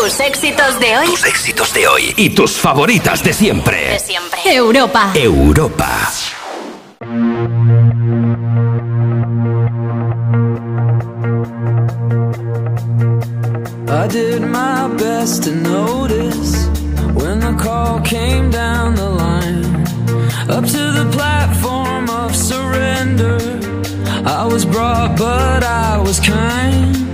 Tus 0.00 0.18
éxitos 0.18 0.80
de 0.80 0.98
hoy. 0.98 1.06
Tus 1.06 1.24
éxitos 1.24 1.72
de 1.72 1.86
hoy 1.86 2.14
y 2.16 2.30
tus 2.30 2.52
favoritas 2.52 3.22
de 3.22 3.32
siempre. 3.32 3.90
De 3.90 3.98
siempre. 4.00 4.40
Europa. 4.44 5.12
Europa. 5.14 6.10
I 13.88 14.08
did 14.08 14.42
my 14.42 14.88
best 14.96 15.44
to 15.44 15.52
notice 15.52 16.68
when 17.14 17.38
the 17.38 17.54
call 17.56 18.00
came 18.00 18.50
down 18.50 18.96
the 18.96 19.08
line. 19.08 19.64
Up 20.50 20.66
to 20.66 20.92
the 20.92 21.08
platform 21.12 22.10
of 22.10 22.34
surrender. 22.34 23.38
I 24.26 24.44
was 24.44 24.66
brought, 24.66 25.16
but 25.16 25.62
I 25.62 25.98
was 25.98 26.18
kind. 26.18 27.13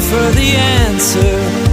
for 0.00 0.30
the 0.32 0.54
answer. 0.56 1.71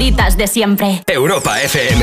Favoritas 0.00 0.36
de 0.38 0.46
siempre. 0.46 1.02
Europa 1.06 1.60
FM. 1.60 2.02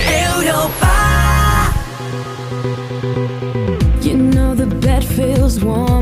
You 4.03 4.15
know 4.15 4.53
the 4.53 4.67
bed 4.67 5.03
feels 5.03 5.59
warmer 5.63 5.96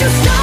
just 0.00 0.22
stop. 0.22 0.39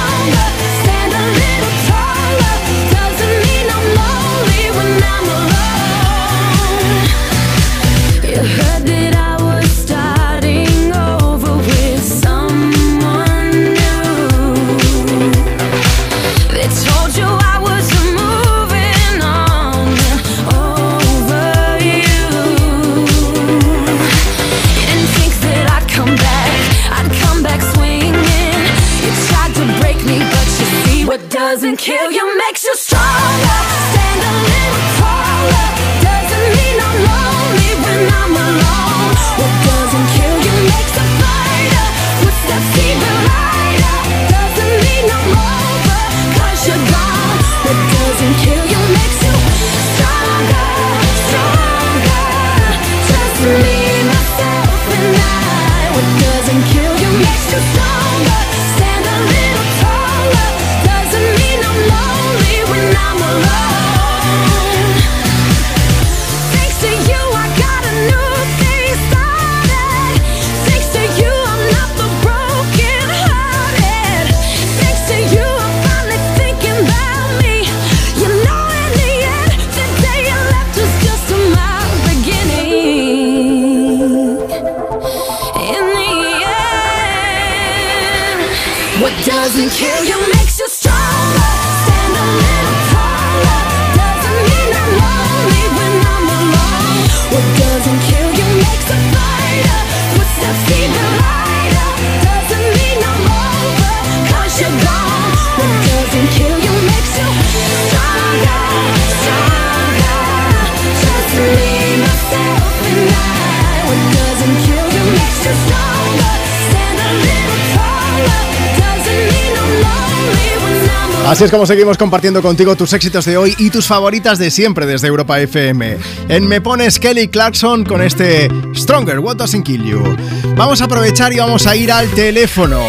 Así 121.28 121.44
es 121.44 121.50
como 121.50 121.66
seguimos 121.66 121.98
compartiendo 121.98 122.40
contigo 122.40 122.74
tus 122.74 122.94
éxitos 122.94 123.26
de 123.26 123.36
hoy 123.36 123.54
y 123.58 123.68
tus 123.68 123.86
favoritas 123.86 124.38
de 124.38 124.50
siempre 124.50 124.86
desde 124.86 125.08
Europa 125.08 125.38
FM. 125.38 125.98
En 126.30 126.48
Me 126.48 126.62
Pones 126.62 126.98
Kelly 126.98 127.28
Clarkson 127.28 127.84
con 127.84 128.00
este 128.00 128.48
Stronger, 128.74 129.18
What 129.18 129.36
Doesn't 129.36 129.62
Kill 129.62 129.84
You. 129.84 130.16
Vamos 130.56 130.80
a 130.80 130.86
aprovechar 130.86 131.34
y 131.34 131.38
vamos 131.38 131.66
a 131.66 131.76
ir 131.76 131.92
al 131.92 132.08
teléfono. 132.12 132.80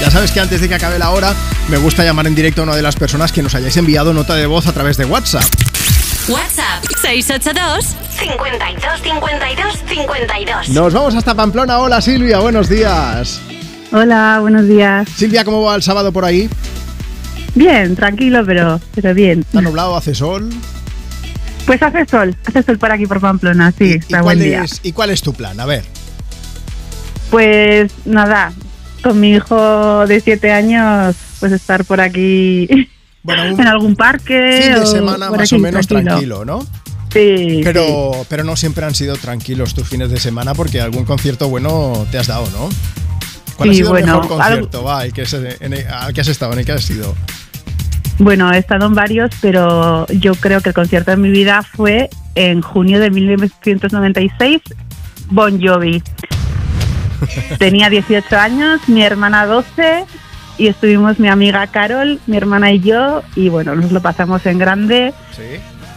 Ya 0.00 0.08
sabes 0.08 0.30
que 0.30 0.38
antes 0.38 0.60
de 0.60 0.68
que 0.68 0.76
acabe 0.76 1.00
la 1.00 1.10
hora, 1.10 1.34
me 1.68 1.76
gusta 1.76 2.04
llamar 2.04 2.28
en 2.28 2.36
directo 2.36 2.60
a 2.60 2.64
una 2.64 2.76
de 2.76 2.82
las 2.82 2.94
personas 2.94 3.32
que 3.32 3.42
nos 3.42 3.56
hayáis 3.56 3.76
enviado 3.76 4.14
nota 4.14 4.36
de 4.36 4.46
voz 4.46 4.68
a 4.68 4.72
través 4.72 4.96
de 4.96 5.06
WhatsApp. 5.06 5.42
WhatsApp 6.28 6.84
682 7.02 7.86
52 8.16 9.00
52 9.02 9.74
52. 9.88 10.68
Nos 10.68 10.94
vamos 10.94 11.16
hasta 11.16 11.34
Pamplona. 11.34 11.80
Hola 11.80 12.00
Silvia, 12.00 12.38
buenos 12.38 12.68
días. 12.68 13.40
Hola, 13.90 14.38
buenos 14.40 14.68
días. 14.68 15.08
Silvia, 15.08 15.44
¿cómo 15.44 15.62
va 15.62 15.74
el 15.74 15.82
sábado 15.82 16.12
por 16.12 16.24
ahí? 16.24 16.48
Bien, 17.54 17.94
tranquilo, 17.94 18.42
pero, 18.44 18.80
pero 18.94 19.14
bien. 19.14 19.40
¿Está 19.40 19.60
nublado? 19.60 19.96
¿Hace 19.96 20.14
sol? 20.14 20.50
Pues 21.66 21.80
hace 21.82 22.04
sol, 22.06 22.36
hace 22.46 22.62
sol 22.62 22.78
por 22.78 22.92
aquí 22.92 23.06
por 23.06 23.20
Pamplona, 23.20 23.72
sí, 23.76 23.84
¿Y 23.84 23.92
está 23.92 24.20
cuál, 24.20 24.36
buen 24.36 24.38
día. 24.40 24.64
es, 24.64 24.80
¿Y 24.82 24.92
cuál 24.92 25.10
es 25.10 25.22
tu 25.22 25.32
plan? 25.32 25.58
A 25.60 25.64
ver. 25.66 25.84
Pues 27.30 27.90
nada, 28.04 28.52
con 29.02 29.18
mi 29.18 29.30
hijo 29.32 30.06
de 30.06 30.20
siete 30.20 30.52
años, 30.52 31.16
pues 31.40 31.52
estar 31.52 31.84
por 31.84 32.00
aquí 32.00 32.68
en 33.26 33.66
algún 33.66 33.96
parque. 33.96 34.60
Fin 34.62 34.80
de 34.80 34.86
semana 34.86 35.30
más 35.30 35.52
o 35.52 35.58
menos 35.58 35.86
tranquilo, 35.86 36.44
¿no? 36.44 36.66
Sí. 37.12 37.60
Pero, 37.62 38.26
pero 38.28 38.42
no 38.44 38.56
siempre 38.56 38.84
han 38.84 38.94
sido 38.94 39.16
tranquilos 39.16 39.72
tus 39.74 39.88
fines 39.88 40.10
de 40.10 40.18
semana 40.18 40.52
porque 40.54 40.80
algún 40.80 41.04
concierto 41.04 41.48
bueno 41.48 42.06
te 42.10 42.18
has 42.18 42.26
dado, 42.26 42.46
¿no? 42.50 42.68
¿Cuál 43.56 43.70
ha 43.70 43.72
Sí, 43.72 43.78
sido 43.78 43.90
bueno, 43.90 44.06
el 44.06 44.20
mejor 44.20 44.28
concierto 44.28 44.82
va, 44.82 45.04
el 45.04 45.12
que 45.12 45.22
has- 45.22 45.32
en 45.32 45.72
el- 45.72 45.86
al 45.86 46.12
que 46.12 46.20
has 46.20 46.28
estado, 46.28 46.52
en 46.54 46.58
el 46.58 46.64
que 46.66 46.72
has 46.72 46.82
sido? 46.82 47.14
Bueno, 48.18 48.52
he 48.52 48.58
estado 48.58 48.86
en 48.86 48.94
varios, 48.94 49.30
pero 49.40 50.06
yo 50.06 50.34
creo 50.34 50.60
que 50.60 50.70
el 50.70 50.74
concierto 50.74 51.10
de 51.10 51.16
mi 51.16 51.30
vida 51.30 51.62
fue 51.62 52.10
en 52.34 52.62
junio 52.62 53.00
de 53.00 53.10
1996, 53.10 54.62
Bon 55.30 55.60
Jovi. 55.60 56.02
Tenía 57.58 57.90
18 57.90 58.38
años, 58.38 58.88
mi 58.88 59.02
hermana 59.02 59.46
12 59.46 60.04
y 60.58 60.68
estuvimos 60.68 61.18
mi 61.18 61.28
amiga 61.28 61.66
Carol, 61.66 62.20
mi 62.26 62.36
hermana 62.36 62.70
y 62.72 62.80
yo 62.80 63.22
y 63.34 63.48
bueno, 63.48 63.74
nos 63.74 63.90
lo 63.90 64.00
pasamos 64.00 64.46
en 64.46 64.58
grande 64.58 65.12
Sí. 65.32 65.42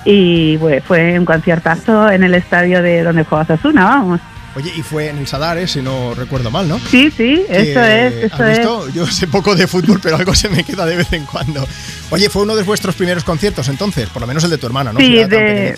y 0.05 0.57
bueno, 0.57 0.81
fue 0.87 1.19
un 1.19 1.25
conciertazo 1.25 2.09
en 2.09 2.23
el 2.23 2.33
estadio 2.33 2.81
de 2.81 3.03
donde 3.03 3.23
juega 3.25 3.45
Sasuna, 3.45 3.85
vamos. 3.85 4.19
Oye, 4.57 4.73
y 4.75 4.81
fue 4.81 5.09
en 5.09 5.19
el 5.19 5.27
Sadares, 5.27 5.69
si 5.71 5.83
no 5.83 6.15
recuerdo 6.15 6.49
mal, 6.49 6.67
¿no? 6.67 6.79
Sí, 6.79 7.11
sí, 7.15 7.43
eso 7.47 7.79
Que, 7.79 8.07
es, 8.07 8.13
eso 8.23 8.35
¿has 8.35 8.49
es. 8.49 8.57
visto? 8.57 8.89
Yo 8.89 9.05
sé 9.05 9.27
poco 9.27 9.55
de 9.55 9.67
fútbol, 9.67 9.99
pero 10.01 10.15
algo 10.15 10.33
se 10.33 10.49
me 10.49 10.63
queda 10.63 10.83
de 10.87 10.95
vez 10.95 11.13
en 11.13 11.25
cuando. 11.25 11.63
Oye, 12.09 12.27
fue 12.31 12.41
uno 12.41 12.55
de 12.55 12.63
vuestros 12.63 12.95
primeros 12.95 13.23
conciertos 13.23 13.69
entonces, 13.69 14.09
por 14.09 14.21
lo 14.21 14.27
menos 14.27 14.43
el 14.45 14.49
de 14.49 14.57
tu 14.57 14.65
hermana, 14.65 14.91
¿no? 14.91 14.99
Sí, 14.99 15.05
Si 15.05 15.23
de, 15.25 15.75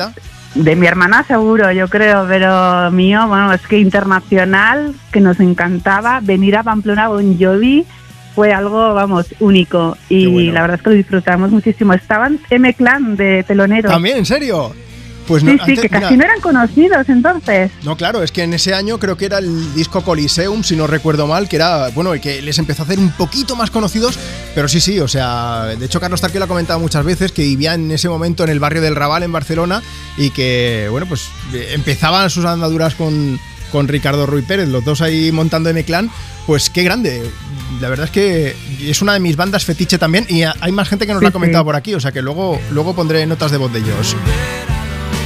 de 0.55 0.75
mi 0.77 0.87
hermana 0.87 1.25
seguro, 1.27 1.69
yo 1.73 1.89
creo, 1.89 2.25
pero 2.25 2.89
mío, 2.89 3.27
bueno, 3.27 3.51
es 3.51 3.61
que 3.61 3.79
internacional, 3.79 4.95
que 5.11 5.19
nos 5.19 5.41
encantaba, 5.41 6.21
venir 6.21 6.55
a 6.55 6.63
Pamplona 6.63 7.09
Bon 7.09 7.37
Jovi 7.37 7.85
fue 8.33 8.53
algo, 8.53 8.93
vamos, 8.93 9.25
único 9.39 9.97
y 10.07 10.51
la 10.51 10.61
verdad 10.61 10.77
es 10.77 10.83
que 10.83 10.89
lo 10.91 10.95
disfrutamos 10.95 11.51
muchísimo. 11.51 11.93
Estaban 11.93 12.39
M-Clan 12.49 13.17
de 13.17 13.43
telonero. 13.43 13.89
¿También? 13.89 14.17
¿En 14.19 14.25
serio? 14.25 14.73
Pues 15.29 15.43
no, 15.43 15.51
sí, 15.63 15.75
sí, 15.75 15.81
que 15.83 15.89
casi 15.89 16.15
mira, 16.15 16.17
no 16.17 16.23
eran 16.23 16.41
conocidos 16.41 17.07
entonces. 17.07 17.71
No, 17.83 17.95
claro, 17.95 18.23
es 18.23 18.31
que 18.31 18.41
en 18.43 18.53
ese 18.55 18.73
año 18.73 18.97
creo 18.99 19.15
que 19.15 19.25
era 19.27 19.37
el 19.37 19.73
disco 19.75 20.01
Coliseum, 20.01 20.63
si 20.63 20.75
no 20.75 20.87
recuerdo 20.87 21.27
mal, 21.27 21.47
que 21.47 21.55
era, 21.55 21.89
bueno, 21.89 22.13
el 22.13 22.19
que 22.19 22.41
les 22.41 22.57
empezó 22.57 22.81
a 22.81 22.85
hacer 22.85 22.97
un 22.97 23.11
poquito 23.11 23.55
más 23.55 23.69
conocidos, 23.69 24.17
pero 24.55 24.67
sí, 24.67 24.81
sí, 24.81 24.99
o 24.99 25.07
sea, 25.07 25.65
de 25.77 25.85
hecho 25.85 25.99
Carlos 25.99 26.19
Tarque 26.19 26.39
lo 26.39 26.45
ha 26.45 26.47
comentado 26.47 26.79
muchas 26.79 27.05
veces, 27.05 27.31
que 27.31 27.43
vivía 27.43 27.75
en 27.75 27.91
ese 27.91 28.09
momento 28.09 28.43
en 28.43 28.49
el 28.49 28.59
barrio 28.59 28.81
del 28.81 28.95
Raval, 28.95 29.21
en 29.21 29.31
Barcelona, 29.31 29.83
y 30.17 30.31
que, 30.31 30.87
bueno, 30.89 31.05
pues 31.05 31.27
eh, 31.53 31.73
empezaban 31.75 32.29
sus 32.31 32.45
andaduras 32.45 32.95
con, 32.95 33.39
con 33.71 33.87
Ricardo 33.87 34.25
Ruy 34.25 34.41
Pérez, 34.41 34.67
los 34.67 34.83
dos 34.83 35.01
ahí 35.01 35.31
montando 35.31 35.69
M-Clan, 35.69 36.09
pues 36.47 36.71
qué 36.71 36.81
grande. 36.81 37.29
La 37.79 37.89
verdad 37.89 38.05
es 38.05 38.11
que 38.11 38.55
es 38.81 39.01
una 39.03 39.13
de 39.13 39.19
mis 39.19 39.35
bandas 39.35 39.63
fetiche 39.63 39.99
también, 39.99 40.25
y 40.27 40.41
hay 40.41 40.71
más 40.71 40.89
gente 40.89 41.05
que 41.05 41.13
nos 41.13 41.21
lo 41.21 41.27
ha 41.27 41.31
Sí, 41.31 41.33
comentado 41.33 41.63
sí. 41.63 41.65
por 41.65 41.75
aquí, 41.75 41.93
o 41.93 41.99
sea 41.99 42.11
que 42.11 42.23
luego, 42.23 42.59
luego 42.71 42.95
pondré 42.95 43.27
notas 43.27 43.51
de 43.51 43.57
voz 43.57 43.71
de 43.71 43.77
ellos. 43.79 44.15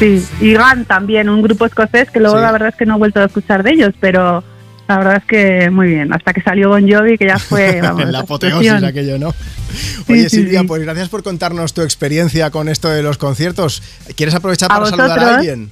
Sí, 0.03 0.25
y 0.41 0.53
Gan 0.53 0.83
también, 0.83 1.29
un 1.29 1.41
grupo 1.41 1.65
escocés 1.65 2.11
que 2.11 2.19
luego 2.19 2.35
Sí. 2.35 2.41
la 2.41 2.51
verdad 2.51 2.69
es 2.69 2.75
que 2.75 2.85
no 2.85 2.95
he 2.95 2.97
vuelto 2.97 3.21
a 3.21 3.25
escuchar 3.25 3.63
de 3.63 3.71
ellos, 3.71 3.93
pero 4.01 4.43
la 4.87 4.97
verdad 4.97 5.15
es 5.17 5.25
que 5.25 5.69
muy 5.69 5.87
bien. 5.87 6.11
Hasta 6.13 6.33
que 6.33 6.41
salió 6.41 6.67
Bon 6.69 6.85
Jovi, 6.89 7.17
que 7.17 7.27
ya 7.27 7.39
fue, 7.39 7.79
vamos, 7.81 8.09
la 8.09 8.19
apoteosis 8.19 8.83
aquello, 8.83 9.17
¿no? 9.17 9.33
Oye, 10.09 10.29
sí, 10.29 10.37
Silvia, 10.37 10.59
sí. 10.59 10.67
pues 10.67 10.81
gracias 10.81 11.07
por 11.07 11.23
contarnos 11.23 11.73
tu 11.73 11.81
experiencia 11.83 12.51
con 12.51 12.67
esto 12.67 12.89
de 12.89 13.01
los 13.01 13.17
conciertos. 13.17 13.81
¿Quieres 14.17 14.35
aprovechar 14.35 14.69
¿A 14.71 14.75
para 14.75 14.87
saludar 14.87 15.19
a 15.19 15.35
alguien? 15.37 15.71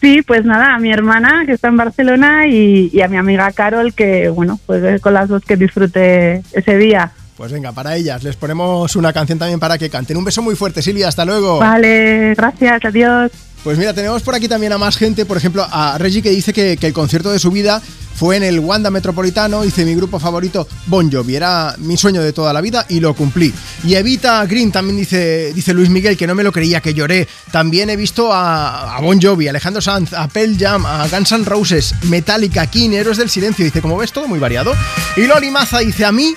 Sí, 0.00 0.22
pues 0.22 0.44
nada, 0.44 0.74
a 0.74 0.78
mi 0.80 0.90
hermana 0.90 1.44
que 1.46 1.52
está 1.52 1.68
en 1.68 1.76
Barcelona 1.76 2.48
y, 2.48 2.90
y 2.92 3.00
a 3.02 3.06
mi 3.06 3.16
amiga 3.16 3.52
Carol 3.52 3.94
que, 3.94 4.28
bueno, 4.28 4.58
pues 4.66 5.00
con 5.00 5.14
las 5.14 5.28
dos 5.28 5.44
que 5.44 5.56
disfruté 5.56 6.42
ese 6.52 6.76
día. 6.76 7.12
Pues 7.36 7.50
venga, 7.50 7.72
para 7.72 7.96
ellas 7.96 8.22
les 8.22 8.36
ponemos 8.36 8.94
una 8.94 9.12
canción 9.12 9.38
también 9.38 9.58
para 9.58 9.78
que 9.78 9.88
canten. 9.88 10.16
Un 10.16 10.24
beso 10.24 10.42
muy 10.42 10.54
fuerte, 10.54 10.82
Silvia, 10.82 11.08
hasta 11.08 11.24
luego. 11.24 11.58
Vale, 11.58 12.34
gracias, 12.36 12.84
adiós. 12.84 13.30
Pues 13.64 13.78
mira, 13.78 13.94
tenemos 13.94 14.22
por 14.22 14.34
aquí 14.34 14.48
también 14.48 14.72
a 14.72 14.78
más 14.78 14.96
gente, 14.96 15.24
por 15.24 15.36
ejemplo, 15.36 15.64
a 15.70 15.96
Reggie 15.96 16.20
que 16.20 16.30
dice 16.30 16.52
que, 16.52 16.76
el 16.80 16.92
concierto 16.92 17.30
de 17.30 17.38
su 17.38 17.52
vida 17.52 17.80
fue 18.14 18.36
en 18.36 18.42
el 18.42 18.58
Wanda 18.58 18.90
Metropolitano, 18.90 19.62
dice 19.62 19.84
mi 19.84 19.94
grupo 19.94 20.18
favorito 20.18 20.66
Bon 20.86 21.10
Jovi, 21.10 21.36
era 21.36 21.76
mi 21.78 21.96
sueño 21.96 22.22
de 22.22 22.32
toda 22.32 22.52
la 22.52 22.60
vida 22.60 22.86
y 22.88 22.98
lo 22.98 23.14
cumplí. 23.14 23.54
Y 23.84 23.94
Evita 23.94 24.44
Green 24.46 24.72
también 24.72 24.96
dice, 24.96 25.52
dice 25.54 25.72
Luis 25.74 25.90
Miguel 25.90 26.16
que 26.16 26.26
no 26.26 26.34
me 26.34 26.42
lo 26.42 26.50
creía, 26.50 26.80
que 26.80 26.92
lloré. 26.92 27.28
También 27.52 27.88
he 27.88 27.96
visto 27.96 28.32
a, 28.32 28.96
a 28.96 29.00
Bon 29.00 29.20
Jovi, 29.22 29.46
Alejandro 29.46 29.80
Sanz, 29.80 30.12
a 30.12 30.26
Pearl 30.26 30.56
Jam, 30.58 30.84
a 30.84 31.06
Guns 31.06 31.30
N' 31.30 31.44
Roses, 31.44 31.94
Metallica, 32.02 32.66
King, 32.66 32.90
Héroes 32.90 33.18
del 33.18 33.30
Silencio, 33.30 33.64
dice, 33.64 33.80
como 33.80 33.96
ves, 33.96 34.12
todo 34.12 34.26
muy 34.26 34.40
variado. 34.40 34.74
Y 35.16 35.26
Loli 35.26 35.50
Maza 35.52 35.78
dice, 35.78 36.04
a 36.04 36.10
mí, 36.10 36.34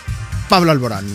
Pablo 0.47 0.71
Alborán. 0.71 1.05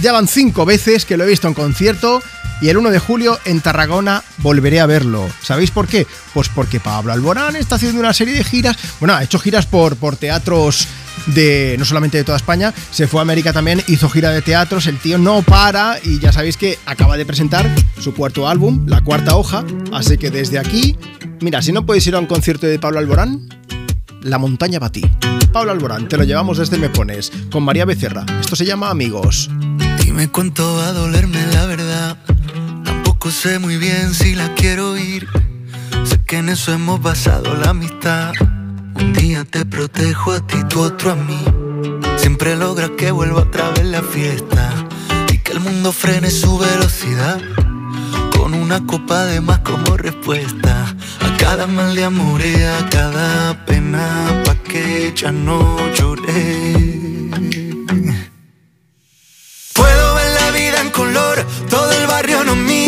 Ya 0.00 0.12
van 0.12 0.28
cinco 0.28 0.64
veces 0.64 1.04
que 1.04 1.16
lo 1.16 1.24
he 1.24 1.28
visto 1.28 1.46
en 1.48 1.54
concierto 1.54 2.22
y 2.60 2.68
el 2.68 2.76
1 2.76 2.90
de 2.90 2.98
julio 2.98 3.38
en 3.44 3.60
Tarragona 3.60 4.22
volveré 4.38 4.80
a 4.80 4.86
verlo. 4.86 5.28
¿Sabéis 5.42 5.70
por 5.70 5.86
qué? 5.86 6.06
Pues 6.34 6.48
porque 6.48 6.80
Pablo 6.80 7.12
Alborán 7.12 7.56
está 7.56 7.76
haciendo 7.76 8.00
una 8.00 8.12
serie 8.12 8.34
de 8.34 8.44
giras, 8.44 8.76
bueno, 9.00 9.14
ha 9.14 9.22
hecho 9.22 9.38
giras 9.38 9.66
por, 9.66 9.96
por 9.96 10.16
teatros 10.16 10.86
de 11.26 11.76
no 11.78 11.84
solamente 11.84 12.18
de 12.18 12.24
toda 12.24 12.36
España, 12.36 12.72
se 12.90 13.06
fue 13.06 13.20
a 13.20 13.22
América 13.22 13.52
también, 13.52 13.82
hizo 13.88 14.08
gira 14.08 14.30
de 14.30 14.42
teatros, 14.42 14.86
el 14.86 14.98
tío 14.98 15.18
no 15.18 15.42
para 15.42 15.98
y 16.02 16.18
ya 16.18 16.32
sabéis 16.32 16.56
que 16.56 16.78
acaba 16.86 17.16
de 17.16 17.26
presentar 17.26 17.68
su 17.98 18.14
cuarto 18.14 18.48
álbum, 18.48 18.86
La 18.86 19.02
Cuarta 19.02 19.36
Hoja, 19.36 19.64
así 19.92 20.16
que 20.16 20.30
desde 20.30 20.58
aquí, 20.58 20.96
mira, 21.40 21.62
si 21.62 21.72
no 21.72 21.84
podéis 21.84 22.06
ir 22.06 22.14
a 22.14 22.18
un 22.18 22.26
concierto 22.26 22.66
de 22.66 22.78
Pablo 22.78 22.98
Alborán, 22.98 23.48
La 24.22 24.38
Montaña 24.38 24.80
ti. 24.90 25.02
Pablo 25.52 25.72
Alborán, 25.72 26.08
te 26.08 26.16
lo 26.16 26.24
llevamos 26.24 26.58
desde 26.58 26.78
Me 26.78 26.88
Pones, 26.88 27.32
con 27.50 27.62
María 27.62 27.84
Becerra. 27.84 28.24
Esto 28.40 28.54
se 28.54 28.64
llama 28.64 28.90
Amigos. 28.90 29.50
Dime 30.02 30.28
cuánto 30.28 30.76
va 30.76 30.88
a 30.88 30.92
dolerme 30.92 31.44
la 31.52 31.66
verdad. 31.66 32.16
Tampoco 33.18 33.34
sé 33.34 33.58
muy 33.58 33.78
bien 33.78 34.14
si 34.14 34.36
la 34.36 34.54
quiero 34.54 34.92
oír. 34.92 35.26
Sé 36.04 36.20
que 36.24 36.36
en 36.36 36.50
eso 36.50 36.72
hemos 36.72 37.02
basado 37.02 37.52
la 37.56 37.70
amistad. 37.70 38.32
Un 38.94 39.12
día 39.12 39.44
te 39.44 39.66
protejo 39.66 40.30
a 40.30 40.46
ti, 40.46 40.58
tú 40.68 40.82
otro 40.82 41.10
a 41.10 41.16
mí. 41.16 41.44
Siempre 42.16 42.54
logras 42.54 42.90
que 42.90 43.10
vuelva 43.10 43.40
otra 43.40 43.70
vez 43.70 43.86
la 43.86 44.02
fiesta. 44.02 44.72
Y 45.32 45.38
que 45.38 45.50
el 45.50 45.58
mundo 45.58 45.90
frene 45.90 46.30
su 46.30 46.58
velocidad. 46.58 47.40
Con 48.36 48.54
una 48.54 48.86
copa 48.86 49.24
de 49.24 49.40
más 49.40 49.58
como 49.70 49.96
respuesta. 49.96 50.94
A 51.20 51.36
cada 51.38 51.66
mal 51.66 51.96
de 51.96 52.04
amor 52.04 52.40
y 52.40 52.62
a 52.62 52.88
cada 52.88 53.64
pena. 53.66 54.42
Pa' 54.44 54.62
que 54.62 55.12
ya 55.12 55.32
no 55.32 55.58
lloré. 55.92 57.18
Puedo 59.74 60.14
ver 60.14 60.40
la 60.40 60.50
vida 60.52 60.80
en 60.80 60.90
color, 60.90 61.44
todo 61.68 61.90
el 61.92 62.06
barrio 62.06 62.42
nos 62.44 62.56
mira, 62.56 62.87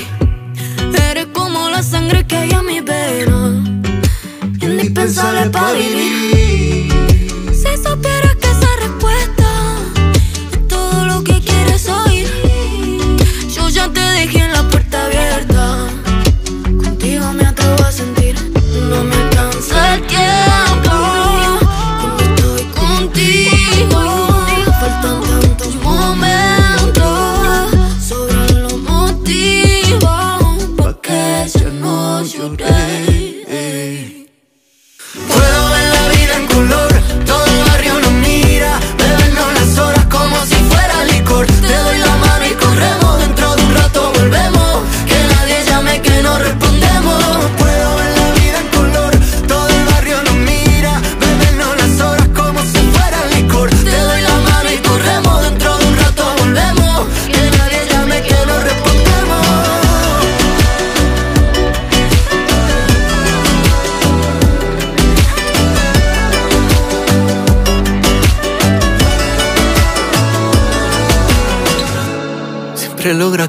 Que 2.31 2.37
hay 2.37 2.51
a 2.53 2.61
mi 2.63 2.79
vena. 2.79 3.61
Indispensable 4.61 5.49
para 5.49 5.73
vivir. 5.73 6.89
Si 7.53 7.71
supieras 7.85 8.35
que 8.37 8.50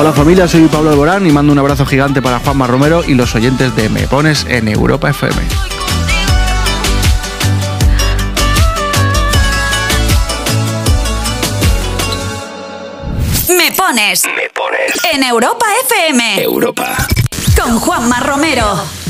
Hola 0.00 0.12
familia, 0.12 0.46
soy 0.46 0.68
Pablo 0.68 0.90
Alborán 0.90 1.26
y 1.26 1.32
mando 1.32 1.52
un 1.52 1.58
abrazo 1.58 1.84
gigante 1.84 2.22
para 2.22 2.38
Juanma 2.38 2.68
Romero 2.68 3.02
y 3.04 3.14
los 3.14 3.34
oyentes 3.34 3.74
de 3.74 3.88
Me 3.88 4.06
Pones 4.06 4.46
en 4.48 4.68
Europa 4.68 5.10
FM. 5.10 5.42
Me 13.48 13.72
pones. 13.72 14.24
Me 14.24 14.48
pones. 14.54 15.04
En 15.12 15.24
Europa 15.24 15.66
FM. 15.90 16.42
Europa. 16.44 16.96
Con 17.60 17.80
Juanma 17.80 18.20
Romero. 18.20 19.07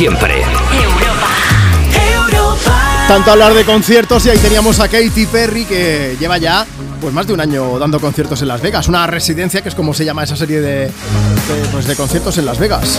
Siempre. 0.00 0.42
Tanto 3.06 3.32
hablar 3.32 3.52
de 3.52 3.66
conciertos 3.66 4.24
y 4.24 4.30
ahí 4.30 4.38
teníamos 4.38 4.80
a 4.80 4.88
Katy 4.88 5.26
Perry 5.26 5.66
que 5.66 6.16
lleva 6.18 6.38
ya 6.38 6.66
pues 7.02 7.12
más 7.12 7.26
de 7.26 7.34
un 7.34 7.40
año 7.42 7.78
dando 7.78 8.00
conciertos 8.00 8.40
en 8.40 8.48
Las 8.48 8.62
Vegas, 8.62 8.88
una 8.88 9.06
residencia 9.06 9.60
que 9.60 9.68
es 9.68 9.74
como 9.74 9.92
se 9.92 10.06
llama 10.06 10.24
esa 10.24 10.36
serie 10.36 10.62
de, 10.62 10.86
de, 10.86 10.92
pues, 11.70 11.86
de 11.86 11.96
conciertos 11.96 12.38
en 12.38 12.46
Las 12.46 12.58
Vegas. 12.58 12.98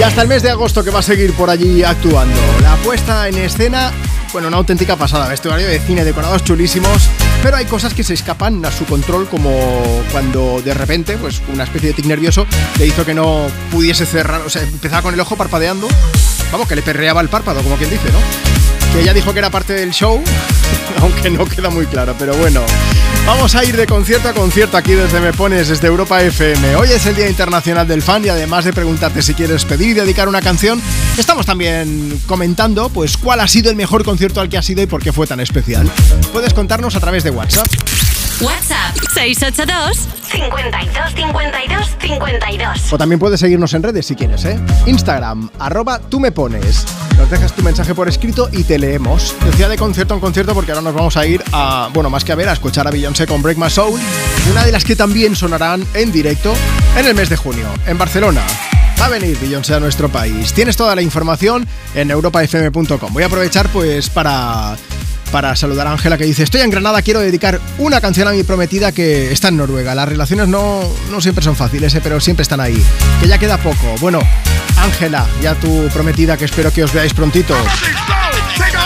Y 0.00 0.02
hasta 0.02 0.22
el 0.22 0.26
mes 0.28 0.42
de 0.42 0.50
agosto 0.50 0.82
que 0.82 0.90
va 0.90 0.98
a 0.98 1.02
seguir 1.02 1.34
por 1.34 1.50
allí 1.50 1.84
actuando. 1.84 2.40
La 2.62 2.74
puesta 2.78 3.28
en 3.28 3.38
escena, 3.38 3.92
bueno, 4.32 4.48
una 4.48 4.56
auténtica 4.56 4.96
pasada. 4.96 5.28
Vestuario 5.28 5.68
de 5.68 5.78
cine, 5.78 6.04
decorados 6.04 6.42
chulísimos, 6.42 7.08
pero 7.46 7.58
hay 7.58 7.66
cosas 7.66 7.94
que 7.94 8.02
se 8.02 8.12
escapan 8.12 8.64
a 8.64 8.72
su 8.72 8.84
control, 8.86 9.28
como 9.28 9.52
cuando 10.10 10.60
de 10.64 10.74
repente, 10.74 11.16
pues 11.16 11.40
una 11.46 11.62
especie 11.62 11.90
de 11.90 11.94
tic 11.94 12.06
nervioso 12.06 12.44
le 12.76 12.88
hizo 12.88 13.06
que 13.06 13.14
no 13.14 13.46
pudiese 13.70 14.04
cerrar, 14.04 14.40
o 14.40 14.50
sea, 14.50 14.62
empezaba 14.62 15.02
con 15.02 15.14
el 15.14 15.20
ojo 15.20 15.36
parpadeando. 15.36 15.86
Vamos, 16.50 16.66
que 16.66 16.74
le 16.74 16.82
perreaba 16.82 17.20
el 17.20 17.28
párpado, 17.28 17.62
como 17.62 17.76
quien 17.76 17.88
dice, 17.88 18.08
¿no? 18.10 18.18
Que 18.92 19.02
ella 19.02 19.14
dijo 19.14 19.32
que 19.32 19.38
era 19.38 19.50
parte 19.50 19.74
del 19.74 19.92
show, 19.92 20.20
aunque 21.00 21.30
no 21.30 21.44
queda 21.44 21.70
muy 21.70 21.86
claro, 21.86 22.16
pero 22.18 22.34
bueno. 22.34 22.62
Vamos 23.26 23.54
a 23.56 23.64
ir 23.64 23.76
de 23.76 23.86
concierto 23.86 24.28
a 24.28 24.32
concierto 24.32 24.76
aquí 24.76 24.92
desde 24.92 25.20
Me 25.20 25.32
Pones, 25.32 25.68
desde 25.68 25.88
Europa 25.88 26.22
FM. 26.22 26.76
Hoy 26.76 26.90
es 26.90 27.06
el 27.06 27.16
Día 27.16 27.28
Internacional 27.28 27.86
del 27.86 28.00
Fan 28.00 28.24
y 28.24 28.28
además 28.28 28.64
de 28.64 28.72
preguntarte 28.72 29.20
si 29.20 29.34
quieres 29.34 29.64
pedir 29.64 29.88
y 29.88 29.94
dedicar 29.94 30.28
una 30.28 30.40
canción, 30.40 30.80
estamos 31.18 31.44
también 31.44 32.22
comentando 32.26 32.88
pues 32.88 33.16
cuál 33.16 33.40
ha 33.40 33.48
sido 33.48 33.70
el 33.70 33.76
mejor 33.76 34.04
concierto 34.04 34.40
al 34.40 34.48
que 34.48 34.58
has 34.58 34.70
ido 34.70 34.82
y 34.82 34.86
por 34.86 35.02
qué 35.02 35.12
fue 35.12 35.26
tan 35.26 35.40
especial. 35.40 35.90
Puedes 36.32 36.54
contarnos 36.54 36.94
a 36.94 37.00
través 37.00 37.24
de 37.24 37.30
WhatsApp. 37.30 37.66
WhatsApp 38.40 38.94
682 39.14 40.08
52 40.30 41.14
52 41.14 41.96
52. 42.00 42.92
O 42.92 42.98
también 42.98 43.18
puedes 43.18 43.40
seguirnos 43.40 43.72
en 43.72 43.82
redes 43.82 44.06
si 44.06 44.14
quieres, 44.14 44.44
¿eh? 44.44 44.60
Instagram, 44.84 45.48
arroba 45.58 45.98
tú 46.00 46.20
me 46.20 46.32
pones. 46.32 46.84
Nos 47.16 47.30
dejas 47.30 47.54
tu 47.54 47.62
mensaje 47.62 47.94
por 47.94 48.08
escrito 48.08 48.50
y 48.52 48.64
te 48.64 48.78
leemos. 48.78 49.34
Decía 49.44 49.68
de 49.68 49.78
concierto 49.78 50.12
en 50.12 50.20
concierto 50.20 50.52
porque 50.52 50.72
ahora 50.72 50.82
nos 50.82 50.94
vamos 50.94 51.16
a 51.16 51.26
ir 51.26 51.42
a, 51.52 51.88
bueno, 51.94 52.10
más 52.10 52.24
que 52.24 52.32
a 52.32 52.34
ver, 52.34 52.48
a 52.50 52.52
escuchar 52.52 52.86
a 52.86 52.90
Beyoncé 52.90 53.26
con 53.26 53.40
Break 53.40 53.56
My 53.56 53.70
Soul, 53.70 53.98
una 54.50 54.64
de 54.64 54.72
las 54.72 54.84
que 54.84 54.96
también 54.96 55.34
sonarán 55.34 55.86
en 55.94 56.12
directo 56.12 56.54
en 56.98 57.06
el 57.06 57.14
mes 57.14 57.30
de 57.30 57.36
junio, 57.36 57.66
en 57.86 57.96
Barcelona. 57.96 58.42
Va 59.00 59.06
a 59.06 59.08
venir 59.08 59.38
Beyoncé 59.40 59.74
a 59.74 59.80
nuestro 59.80 60.10
país. 60.10 60.52
Tienes 60.52 60.76
toda 60.76 60.94
la 60.94 61.00
información 61.00 61.66
en 61.94 62.10
europafm.com. 62.10 63.12
Voy 63.12 63.22
a 63.22 63.26
aprovechar 63.26 63.68
pues 63.70 64.10
para 64.10 64.76
para 65.30 65.54
saludar 65.56 65.86
a 65.86 65.92
Ángela 65.92 66.16
que 66.18 66.24
dice 66.24 66.42
estoy 66.42 66.60
en 66.60 66.70
Granada, 66.70 67.02
quiero 67.02 67.20
dedicar 67.20 67.60
una 67.78 68.00
canción 68.00 68.28
a 68.28 68.32
mi 68.32 68.42
prometida 68.42 68.92
que 68.92 69.32
está 69.32 69.48
en 69.48 69.56
Noruega. 69.56 69.94
Las 69.94 70.08
relaciones 70.08 70.48
no, 70.48 70.82
no 71.10 71.20
siempre 71.20 71.44
son 71.44 71.56
fáciles, 71.56 71.94
¿eh? 71.94 72.00
pero 72.02 72.20
siempre 72.20 72.42
están 72.42 72.60
ahí. 72.60 72.82
Que 73.20 73.28
ya 73.28 73.38
queda 73.38 73.58
poco. 73.58 73.94
Bueno, 74.00 74.20
Ángela, 74.78 75.26
ya 75.42 75.54
tu 75.54 75.88
prometida 75.88 76.36
que 76.36 76.44
espero 76.44 76.72
que 76.72 76.84
os 76.84 76.92
veáis 76.92 77.14
prontito. 77.14 77.54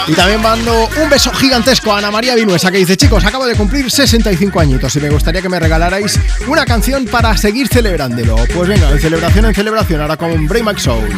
Y 0.06 0.12
también 0.14 0.40
mando 0.40 0.88
un 1.02 1.10
beso 1.10 1.32
gigantesco 1.32 1.92
a 1.92 1.98
Ana 1.98 2.10
María 2.10 2.34
Vinuesa 2.34 2.70
que 2.70 2.78
dice 2.78 2.96
chicos, 2.96 3.24
acabo 3.24 3.46
de 3.46 3.54
cumplir 3.54 3.90
65 3.90 4.58
añitos 4.58 4.96
y 4.96 5.00
me 5.00 5.10
gustaría 5.10 5.42
que 5.42 5.48
me 5.48 5.60
regalarais 5.60 6.18
una 6.48 6.64
canción 6.64 7.04
para 7.04 7.36
seguir 7.36 7.68
celebrándolo. 7.68 8.36
Pues 8.54 8.68
venga, 8.68 8.90
de 8.90 9.00
celebración 9.00 9.46
en 9.46 9.54
celebración, 9.54 10.00
ahora 10.00 10.16
con 10.16 10.46
Mac 10.64 10.78
Soul. 10.78 11.08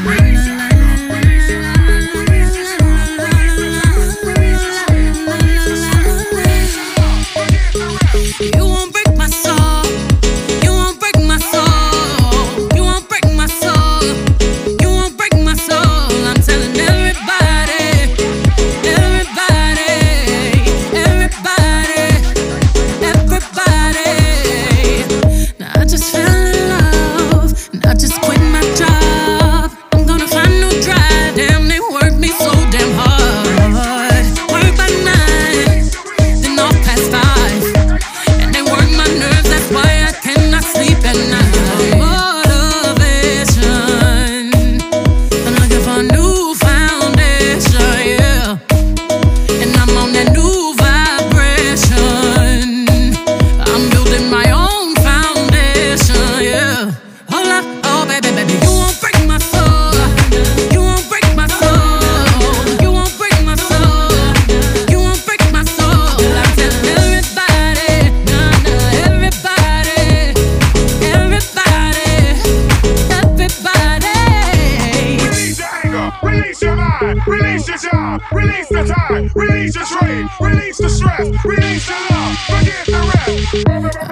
The 78.86 78.94
time, 78.94 79.30
release 79.34 79.74
your 79.74 79.84
trade, 79.84 80.26
release 80.40 80.78
the 80.78 80.88
stress, 80.88 81.44
release 81.44 81.86
the 81.86 81.94
love, 82.10 82.38
forget 82.46 82.86
the 82.86 82.92
rest. 83.10 83.68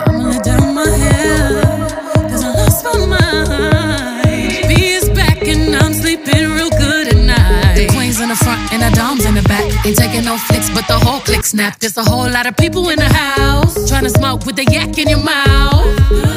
I'm 0.06 0.18
gonna 0.18 0.42
down 0.42 0.74
my 0.74 0.88
head, 0.88 1.92
cause 2.30 2.44
I 2.44 2.50
lost 2.54 2.84
my 2.84 3.06
mind. 3.06 4.68
B 4.68 4.92
is 4.94 5.08
back 5.10 5.42
and 5.42 5.74
I'm 5.74 5.92
sleeping 5.92 6.50
real 6.50 6.70
good 6.70 7.08
at 7.08 7.16
night. 7.16 7.74
The 7.74 7.88
queens 7.88 8.20
in 8.20 8.28
the 8.28 8.36
front 8.36 8.72
and 8.72 8.82
the 8.82 8.90
doms 8.96 9.24
in 9.24 9.34
the 9.34 9.42
back. 9.42 9.64
Ain't 9.84 9.96
taking 9.96 10.24
no 10.24 10.36
flicks, 10.36 10.70
but 10.70 10.86
the 10.86 10.98
whole 10.98 11.20
click 11.20 11.44
snap. 11.44 11.78
There's 11.78 11.96
a 11.96 12.04
whole 12.04 12.28
lot 12.30 12.46
of 12.46 12.56
people 12.56 12.88
in 12.90 12.98
the 12.98 13.12
house 13.12 13.88
trying 13.88 14.04
to 14.04 14.10
smoke 14.10 14.46
with 14.46 14.56
the 14.56 14.64
yak 14.64 14.98
in 14.98 15.08
your 15.08 15.22
mouth. 15.22 16.29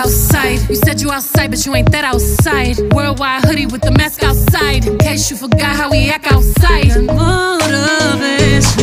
Outside. 0.00 0.66
You 0.70 0.76
said 0.76 1.02
you 1.02 1.10
outside, 1.10 1.50
but 1.50 1.66
you 1.66 1.74
ain't 1.74 1.92
that 1.92 2.04
outside. 2.04 2.78
Worldwide 2.94 3.44
hoodie 3.44 3.66
with 3.66 3.82
the 3.82 3.90
mask 3.90 4.22
outside. 4.22 4.86
In 4.86 4.96
case 4.96 5.30
you 5.30 5.36
forgot 5.36 5.76
how 5.76 5.90
we 5.90 6.08
act 6.08 6.26
outside. 6.32 6.88
Motivation. 7.04 8.80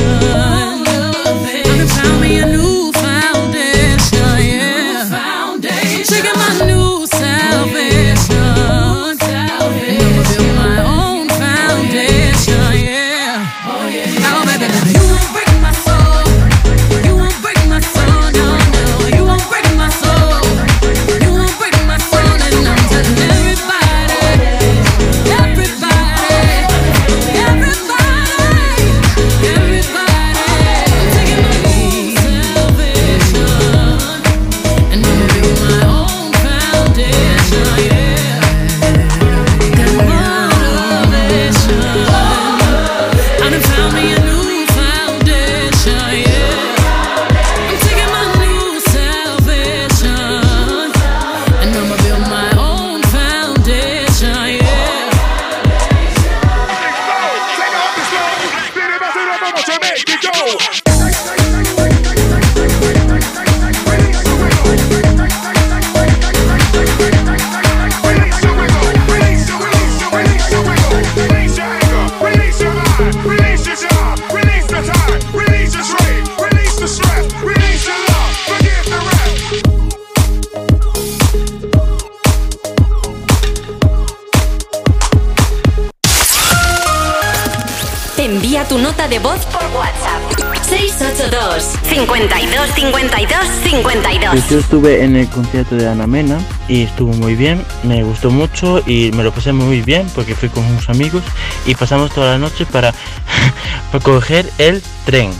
Gonna 1.66 1.88
found 1.88 2.22
me 2.22 2.38
a 2.38 2.46
new 2.46 2.67
52 91.98 92.70
52 92.76 93.40
52 93.64 94.30
Pues 94.30 94.50
yo 94.52 94.60
estuve 94.60 95.04
en 95.04 95.16
el 95.16 95.28
concierto 95.30 95.76
de 95.76 95.88
Ana 95.88 96.06
Mena 96.06 96.38
y 96.68 96.84
estuvo 96.84 97.12
muy 97.14 97.34
bien, 97.34 97.66
me 97.82 98.04
gustó 98.04 98.30
mucho 98.30 98.84
y 98.86 99.12
me 99.14 99.24
lo 99.24 99.32
pasé 99.32 99.52
muy 99.52 99.82
bien 99.82 100.08
porque 100.14 100.36
fui 100.36 100.48
con 100.50 100.64
unos 100.64 100.90
amigos 100.90 101.24
y 101.66 101.74
pasamos 101.74 102.12
toda 102.12 102.34
la 102.34 102.38
noche 102.38 102.68
para, 102.68 102.94
para 103.92 104.04
coger 104.04 104.48
el 104.60 104.84
tren. 105.06 105.32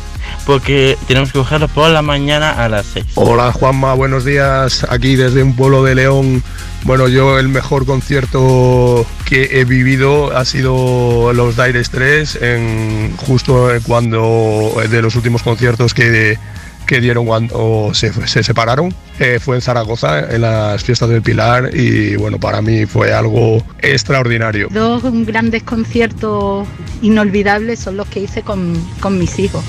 Porque 0.48 0.98
tenemos 1.08 1.32
que 1.32 1.38
cogerlo 1.38 1.68
por 1.68 1.92
la 1.92 2.02
mañana 2.02 2.52
a 2.52 2.70
las 2.70 2.88
6. 2.88 3.06
Hola 3.16 3.52
Juanma, 3.52 3.94
buenos 3.94 4.26
días. 4.26 4.84
Aquí 4.90 5.16
desde 5.16 5.44
un 5.44 5.56
pueblo 5.56 5.84
de 5.84 5.94
León. 5.94 6.44
Bueno, 6.84 7.08
yo 7.08 7.38
el 7.38 7.50
mejor 7.50 7.86
concierto 7.86 9.06
que 9.26 9.60
he 9.60 9.66
vivido 9.66 10.36
ha 10.36 10.46
sido 10.46 11.34
los 11.34 11.58
Dire 11.58 11.84
3, 11.84 12.40
en, 12.42 13.18
justo 13.18 13.70
cuando 13.86 14.74
de 14.90 15.02
los 15.02 15.16
últimos 15.16 15.44
conciertos 15.44 15.94
que, 15.94 16.38
que 16.86 17.02
dieron 17.02 17.26
cuando 17.26 17.92
se, 17.94 18.12
se 18.28 18.42
separaron. 18.42 18.94
Eh, 19.20 19.40
fue 19.40 19.56
en 19.56 19.62
Zaragoza, 19.62 20.20
en 20.34 20.42
las 20.42 20.84
fiestas 20.84 21.10
del 21.10 21.22
Pilar, 21.22 21.72
y 21.76 22.16
bueno, 22.16 22.40
para 22.40 22.62
mí 22.62 22.86
fue 22.86 23.14
algo 23.14 23.64
extraordinario. 23.80 24.68
Dos 24.72 25.04
grandes 25.26 25.64
conciertos 25.64 26.68
inolvidables 27.02 27.80
son 27.80 27.98
los 27.98 28.08
que 28.08 28.22
hice 28.22 28.44
con, 28.44 28.80
con 29.00 29.18
mis 29.18 29.38
hijos. 29.40 29.64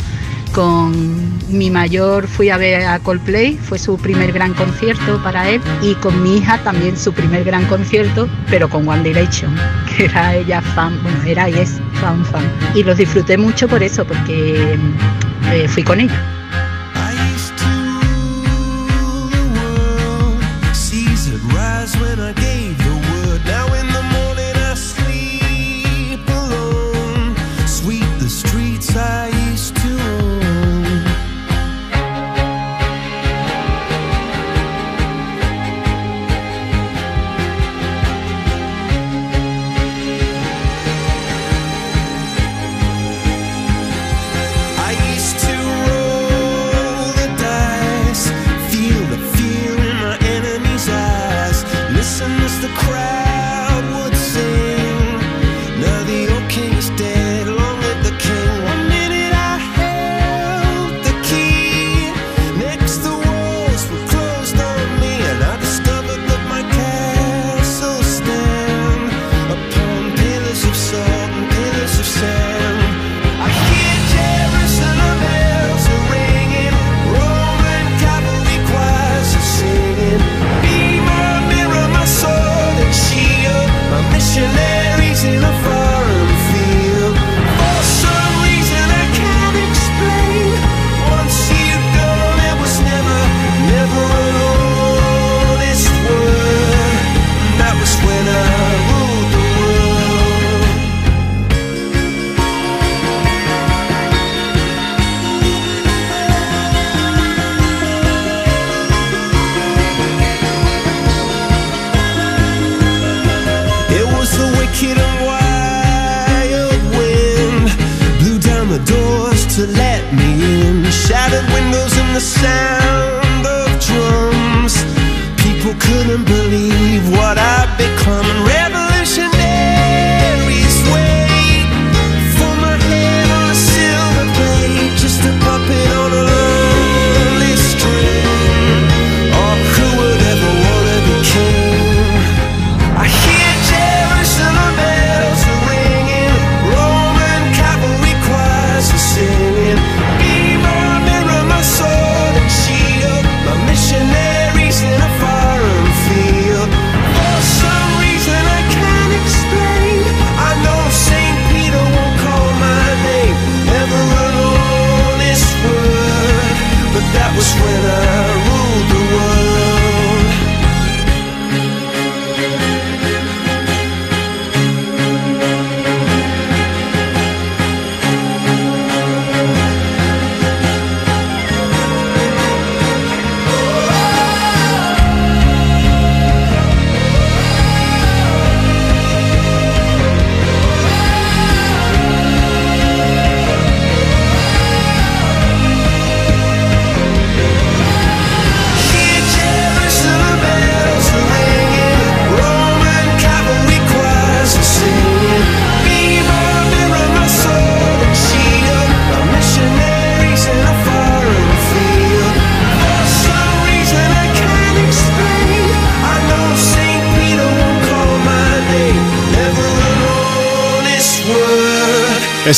Con 0.59 1.39
mi 1.57 1.71
mayor 1.71 2.27
fui 2.27 2.51
a 2.51 2.57
ver 2.57 2.85
a 2.85 2.99
Coldplay, 2.99 3.57
fue 3.57 3.79
su 3.79 3.97
primer 3.97 4.33
gran 4.33 4.55
concierto 4.55 5.23
para 5.23 5.49
él, 5.49 5.61
y 5.83 5.95
con 5.95 6.21
mi 6.21 6.39
hija 6.39 6.59
también 6.65 6.97
su 6.97 7.13
primer 7.13 7.45
gran 7.45 7.65
concierto, 7.67 8.29
pero 8.51 8.69
con 8.69 8.89
One 8.89 9.05
Direction, 9.05 9.55
que 9.97 10.07
era 10.07 10.35
ella 10.35 10.61
fan, 10.61 11.01
bueno, 11.01 11.23
era 11.25 11.49
y 11.49 11.61
es 11.61 11.81
fan 12.01 12.25
fan. 12.25 12.43
Y 12.75 12.83
los 12.83 12.97
disfruté 12.97 13.39
mucho 13.39 13.69
por 13.69 13.85
eso, 13.85 14.05
porque 14.05 14.77
eh, 15.53 15.69
fui 15.69 15.85
con 15.85 16.01
ella. 16.01 16.38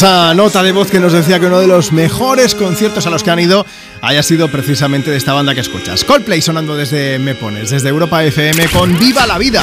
Esa 0.01 0.33
nota 0.33 0.63
de 0.63 0.73
voz 0.73 0.91
que 0.91 0.99
nos 0.99 1.13
decía 1.13 1.39
que 1.39 1.45
uno 1.45 1.61
de 1.61 1.67
los 1.67 1.93
mejores 1.93 2.55
conciertos 2.55 3.07
a 3.07 3.11
los 3.11 3.23
que 3.23 3.33
han 3.33 3.39
ido 3.39 3.67
haya 4.01 4.23
sido 4.23 4.49
precisamente 4.49 5.11
de 5.11 5.19
esta 5.19 5.35
banda 5.35 5.55
que 5.55 5.61
escuchas. 5.61 6.05
Coldplay 6.05 6.41
sonando 6.41 6.75
desde 6.75 7.19
Me 7.19 7.35
Pones, 7.35 7.69
desde 7.69 7.91
Europa 7.91 8.25
FM 8.25 8.69
con 8.69 8.99
Viva 8.99 9.27
la 9.27 9.37
Vida. 9.37 9.63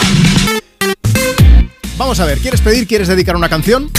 Vamos 1.98 2.19
a 2.19 2.25
ver, 2.25 2.38
¿quieres 2.38 2.61
pedir, 2.61 2.85
quieres 2.85 3.07
dedicar 3.07 3.35
una 3.35 3.49
canción? 3.49 3.90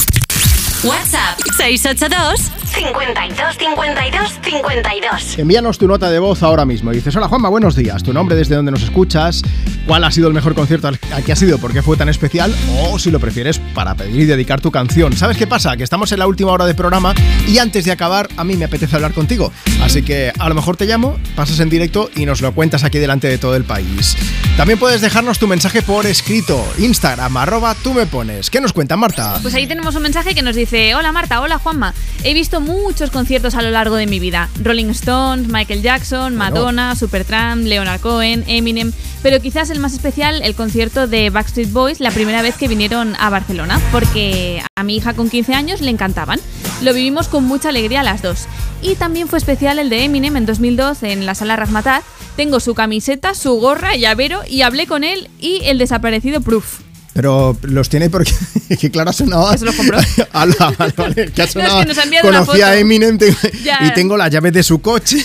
WhatsApp 0.85 1.41
682 1.57 2.53
52 2.73 3.59
52 3.59 4.41
52. 4.41 5.39
Envíanos 5.39 5.77
tu 5.77 5.89
nota 5.89 6.09
de 6.09 6.21
voz 6.21 6.45
ahora 6.45 6.65
mismo. 6.65 6.93
Dices, 6.93 7.17
hola 7.17 7.27
Juanma, 7.27 7.49
buenos 7.49 7.75
días. 7.75 8.05
Tu 8.05 8.13
nombre, 8.13 8.37
desde 8.37 8.55
dónde 8.55 8.71
nos 8.71 8.85
escuchas, 8.85 9.43
cuál 9.89 10.05
ha 10.05 10.11
sido 10.11 10.29
el 10.29 10.35
mejor 10.35 10.55
concierto 10.55 10.87
al 10.87 10.99
que 11.25 11.33
has 11.33 11.43
ido, 11.43 11.59
por 11.59 11.73
qué 11.73 11.81
fue 11.81 11.97
tan 11.97 12.11
especial, 12.11 12.55
o 12.83 12.99
si 12.99 13.11
lo 13.11 13.19
prefieres, 13.19 13.59
para 13.75 13.95
pedir 13.95 14.21
y 14.21 14.25
dedicar 14.27 14.61
tu 14.61 14.71
canción. 14.71 15.17
¿Sabes 15.17 15.39
qué 15.39 15.47
pasa? 15.47 15.77
Que 15.79 15.83
estamos 15.83 16.13
en 16.13 16.19
la 16.19 16.27
última 16.27 16.53
hora 16.53 16.67
de 16.67 16.75
programa 16.75 17.15
y 17.49 17.57
antes 17.57 17.87
de 17.87 17.93
acabar, 17.93 18.29
a 18.37 18.45
mí 18.45 18.55
me 18.55 18.67
apetece 18.67 18.95
hablar 18.95 19.15
contigo. 19.15 19.51
Así 19.89 20.03
que 20.03 20.31
a 20.39 20.51
lo 20.51 20.55
mejor 20.55 20.77
te 20.77 20.85
llamo, 20.85 21.19
pasas 21.35 21.61
en 21.61 21.71
directo 21.71 22.11
y 22.15 22.27
nos 22.27 22.43
lo 22.43 22.53
cuentas 22.53 22.85
aquí 22.85 22.99
delante 22.99 23.27
de 23.27 23.39
todo 23.39 23.57
el 23.57 23.65
país. 23.65 24.19
También 24.59 24.79
puedes 24.79 25.01
dejarnos 25.01 25.39
tu 25.39 25.47
mensaje 25.47 25.81
por 25.81 26.05
escrito, 26.05 26.63
Instagram, 26.77 27.35
arroba 27.39 27.75
tú 27.75 27.95
me 27.95 28.05
pones. 28.05 28.51
¿Qué 28.51 28.61
nos 28.61 28.75
cuenta 28.75 28.99
Marta? 28.99 29.39
Pues 29.41 29.55
ahí 29.55 29.67
tenemos 29.67 29.95
un 29.95 30.03
mensaje 30.03 30.35
que 30.35 30.43
nos 30.43 30.57
dice, 30.57 30.95
hola 30.95 31.11
Marta, 31.11 31.41
hola 31.41 31.59
Juanma, 31.59 31.95
he 32.23 32.35
visto 32.35 32.61
muchos 32.61 33.11
conciertos 33.11 33.55
a 33.55 33.63
lo 33.63 33.71
largo 33.71 33.97
de 33.97 34.07
mi 34.07 34.21
vida, 34.21 34.51
Rolling 34.63 34.91
Stones, 34.91 35.49
Michael 35.49 35.81
Jackson, 35.81 36.37
Madonna, 36.37 36.95
Supertramp, 36.95 37.65
Leonard 37.65 38.03
Cohen, 38.03 38.45
Eminem, 38.47 38.93
pero 39.23 39.41
quizás 39.41 39.71
el 39.71 39.81
más 39.81 39.95
especial, 39.95 40.43
el 40.43 40.55
concierto 40.55 41.07
de 41.07 41.31
Backstreet 41.31 41.73
Boys, 41.73 42.01
la 42.01 42.11
primera 42.11 42.43
vez 42.43 42.57
que 42.57 42.69
vinieron 42.69 43.17
a 43.19 43.31
Barcelona, 43.31 43.81
porque 43.91 44.63
a 44.77 44.83
mi 44.83 44.97
hija 44.97 45.15
con 45.15 45.31
15 45.31 45.55
años 45.55 45.81
le 45.81 45.91
encantaban. 45.91 46.41
Lo 46.81 46.95
vivimos 46.95 47.27
con 47.27 47.45
mucha 47.45 47.71
alegría 47.71 48.05
las 48.05 48.23
dos. 48.23 48.47
Y 48.83 48.95
también 48.95 49.27
fue 49.27 49.39
especial 49.39 49.81
el 49.81 49.91
de 49.91 50.05
Eminem 50.05 50.37
en 50.37 50.47
2002 50.47 51.03
en 51.03 51.27
la 51.27 51.35
sala 51.35 51.57
Razmataz. 51.57 52.05
Tengo 52.37 52.61
su 52.61 52.75
camiseta, 52.75 53.35
su 53.35 53.55
gorra, 53.59 53.97
llavero 53.97 54.43
y 54.49 54.63
hablé 54.63 54.87
con 54.87 55.03
él 55.03 55.29
y 55.41 55.63
el 55.65 55.79
desaparecido 55.79 56.41
Proof. 56.41 56.88
Pero 57.19 57.59
los 57.63 57.89
tiene 57.89 58.11
porque 58.11 58.33
que 58.81 58.93
claro 58.93 59.11
ha 59.11 59.13
sonado. 59.13 59.53
Se 59.59 59.65
los 59.65 59.75
compró. 59.75 59.99
Ala, 60.33 60.55
vale, 60.79 60.95
vale, 60.97 61.33
que 61.33 61.43
ha 61.43 61.47
No, 61.47 61.47
es 61.47 61.51
sonado. 61.51 61.81
que 61.81 61.87
nos 61.87 61.99
ha 61.99 62.05
enviado 62.05 62.29
una 62.29 62.39
Conocí 62.47 62.63
a. 62.63 62.79
Eminem 62.79 63.19
y 63.19 63.91
tengo 63.93 64.17
las 64.17 64.31
llaves 64.31 64.53
de 64.53 64.63
su 64.63 64.81
coche. 64.81 65.17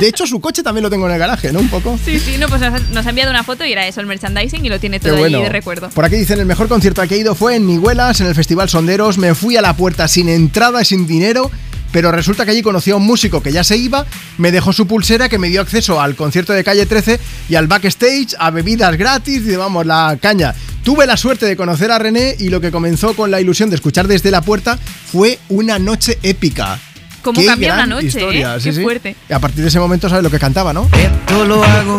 De 0.00 0.08
hecho, 0.08 0.26
su 0.26 0.40
coche 0.40 0.62
también 0.62 0.82
lo 0.82 0.88
tengo 0.88 1.06
en 1.08 1.12
el 1.12 1.18
garaje, 1.18 1.52
¿no? 1.52 1.60
Un 1.60 1.68
poco. 1.68 1.98
Sí, 2.02 2.18
sí, 2.18 2.38
no, 2.38 2.48
pues 2.48 2.62
nos, 2.90 3.04
ha 3.04 3.10
enviado 3.10 3.30
una 3.30 3.44
foto 3.44 3.66
y 3.66 3.72
era 3.72 3.86
eso, 3.86 4.00
el 4.00 4.06
merchandising 4.06 4.64
y 4.64 4.70
lo 4.70 4.80
tiene 4.80 4.98
todo 4.98 5.14
bueno. 5.18 5.36
allí 5.36 5.44
de 5.44 5.52
recuerdo. 5.52 5.90
Por 5.90 6.06
aquí 6.06 6.16
dicen, 6.16 6.40
el 6.40 6.46
mejor 6.46 6.68
concierto 6.68 7.02
al 7.02 7.08
que 7.08 7.16
he 7.16 7.18
ido 7.18 7.34
fue 7.34 7.56
en 7.56 7.66
Nihuelas, 7.66 8.22
en 8.22 8.28
el 8.28 8.34
Festival 8.34 8.70
Sonderos. 8.70 9.18
Me 9.18 9.34
fui 9.34 9.58
a 9.58 9.60
la 9.60 9.76
puerta 9.76 10.08
sin 10.08 10.30
entrada 10.30 10.80
y 10.80 10.86
sin 10.86 11.06
dinero, 11.06 11.50
pero 11.92 12.12
resulta 12.12 12.46
que 12.46 12.52
allí 12.52 12.62
conocí 12.62 12.92
a 12.92 12.96
un 12.96 13.04
músico 13.04 13.42
que 13.42 13.52
ya 13.52 13.62
se 13.62 13.76
iba, 13.76 14.06
me 14.38 14.52
dejó 14.52 14.72
su 14.72 14.86
pulsera 14.86 15.28
que 15.28 15.38
me 15.38 15.50
dio 15.50 15.60
acceso 15.60 16.00
al 16.00 16.16
concierto 16.16 16.54
de 16.54 16.64
Calle 16.64 16.86
13 16.86 17.20
y 17.50 17.56
al 17.56 17.66
backstage, 17.66 18.36
a 18.38 18.50
bebidas 18.50 18.96
gratis 18.96 19.42
y 19.46 19.54
vamos, 19.54 19.84
la 19.84 20.16
caña. 20.18 20.54
Tuve 20.84 21.06
la 21.06 21.16
suerte 21.16 21.46
de 21.46 21.56
conocer 21.56 21.92
a 21.92 21.98
René 21.98 22.34
y 22.38 22.48
lo 22.48 22.60
que 22.60 22.72
comenzó 22.72 23.14
con 23.14 23.30
la 23.30 23.40
ilusión 23.40 23.70
de 23.70 23.76
escuchar 23.76 24.08
desde 24.08 24.30
la 24.32 24.40
puerta 24.42 24.78
fue 25.10 25.38
una 25.48 25.78
noche 25.78 26.18
épica. 26.22 26.78
¿Cómo 27.22 27.40
Qué 27.40 27.46
cambia 27.46 27.68
una 27.68 27.76
gran 27.76 27.88
noche, 27.90 28.06
historia, 28.08 28.56
eh? 28.56 28.60
sí, 28.60 28.70
Qué 28.70 28.74
sí. 28.76 28.82
fuerte. 28.82 29.16
Y 29.28 29.32
a 29.32 29.38
partir 29.38 29.62
de 29.62 29.68
ese 29.68 29.78
momento 29.78 30.08
sabes 30.08 30.24
lo 30.24 30.30
que 30.30 30.40
cantaba, 30.40 30.72
¿no? 30.72 30.88
Esto 30.92 31.44
lo 31.44 31.62
hago 31.62 31.96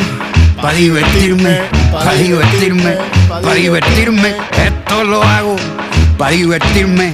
para 0.62 0.74
divertirme, 0.78 1.60
para 1.94 2.14
divertirme, 2.14 2.98
para 3.30 3.54
divertirme. 3.54 4.36
Esto 4.52 5.04
lo 5.06 5.24
hago 5.24 5.56
para 6.18 6.32
divertirme, 6.32 7.14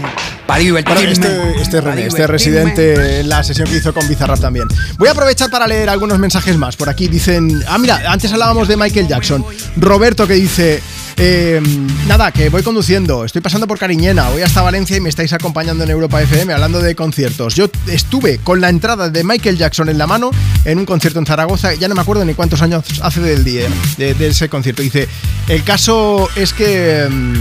para 0.50 0.60
divertirme. 0.62 1.02
Bueno, 1.04 1.12
este, 1.12 1.62
este 1.62 1.80
René, 1.82 2.08
este 2.08 2.26
residente 2.26 3.20
en 3.20 3.30
la 3.30 3.44
sesión 3.44 3.70
que 3.70 3.78
hizo 3.78 3.94
con 3.94 4.08
Bizarrap 4.08 4.40
también. 4.40 4.68
Voy 4.98 5.08
a 5.08 5.12
aprovechar 5.12 5.52
para 5.52 5.68
leer 5.68 5.90
algunos 5.90 6.18
mensajes 6.18 6.58
más. 6.58 6.76
Por 6.76 6.90
aquí 6.90 7.08
dicen. 7.08 7.64
Ah, 7.68 7.78
mira, 7.78 8.02
antes 8.08 8.32
hablábamos 8.34 8.68
de 8.68 8.76
Michael 8.76 9.08
Jackson. 9.08 9.46
Roberto 9.78 10.26
que 10.28 10.34
dice. 10.34 10.82
eh, 11.18 11.62
nada, 12.08 12.32
que 12.32 12.50
voy 12.50 12.64
conduciendo, 12.64 13.26
estoy 13.26 13.42
pasando 13.42 13.68
por 13.68 13.78
Cariñena, 13.78 14.30
voy 14.30 14.42
hasta 14.42 14.62
Valencia 14.62 14.96
y 14.98 15.02
me 15.02 15.10
estáis 15.10 15.34
acompañando 15.34 15.84
en 15.84 15.90
Europa 15.92 16.22
FM 16.22 16.52
hablando 16.54 16.82
de 16.82 16.96
conciertos. 16.96 17.56
Yo 17.56 17.70
estuve 17.88 18.40
con 18.40 18.60
la 18.62 18.70
entrada 18.70 19.10
de 19.10 19.24
Michael 19.24 19.58
Jackson 19.58 19.90
en 19.90 19.98
la 19.98 20.08
mano 20.08 20.32
en 20.66 20.80
un 20.80 20.86
concierto 20.86 21.20
en 21.20 21.26
Zaragoza, 21.26 21.74
ya 21.76 21.88
no 21.90 21.96
me 21.96 22.02
acuerdo 22.02 22.24
ni 22.26 22.34
cuántos 22.34 22.62
años 22.62 22.86
hace 23.04 23.20
del 23.20 23.44
día 23.44 23.68
de, 23.98 24.14
de 24.14 24.28
ese 24.28 24.48
concierto. 24.50 24.82
Dice, 24.82 25.08
el 25.50 25.64
caso 25.64 26.30
es 26.38 26.54
que 26.54 27.06
mm, 27.10 27.34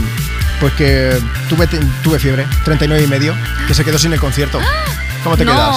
pues 0.61 0.73
que 0.73 1.17
tuve, 1.49 1.69
tuve 2.03 2.19
fiebre, 2.19 2.47
39 2.65 2.98
y 3.03 3.07
medio, 3.07 3.35
que 3.67 3.75
se 3.75 3.85
quedó 3.85 3.99
sin 3.99 4.13
el 4.13 4.21
concierto. 4.21 4.61
¿Cómo 5.25 5.37
te 5.37 5.45
no. 5.45 5.53
quedas? 5.53 5.77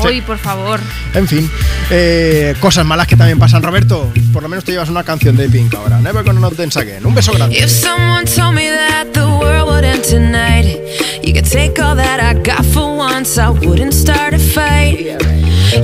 Sí. 0.00 0.08
Uy, 0.08 0.20
por 0.20 0.38
favor. 0.38 0.80
En 1.14 1.26
fin, 1.26 1.50
eh, 1.90 2.54
cosas 2.60 2.84
malas 2.86 3.06
que 3.06 3.16
también 3.16 3.38
pasan. 3.38 3.62
Roberto, 3.62 4.12
por 4.32 4.42
lo 4.42 4.48
menos 4.48 4.64
te 4.64 4.72
llevas 4.72 4.88
una 4.88 5.02
canción 5.02 5.36
de 5.36 5.48
Pink 5.48 5.74
ahora. 5.74 5.98
Never 5.98 6.22
gonna 6.22 6.40
not 6.40 6.54
dance 6.54 6.78
again. 6.78 7.04
Un 7.04 7.14
beso 7.14 7.32
grande. 7.32 7.58
If 7.58 7.70
someone 7.70 8.24
told 8.24 8.54
me 8.54 8.68
that 8.68 9.12
the 9.12 9.26
world 9.26 9.68
would 9.68 9.84
end 9.84 10.04
tonight, 10.04 10.78
you 11.22 11.32
could 11.32 11.50
take 11.50 11.82
all 11.82 11.96
that 11.96 12.20
I 12.20 12.34
got 12.34 12.64
for 12.66 12.96
once, 12.96 13.38
I 13.38 13.50
wouldn't 13.50 13.92
start 13.92 14.34
a 14.34 14.38
fight. 14.38 15.18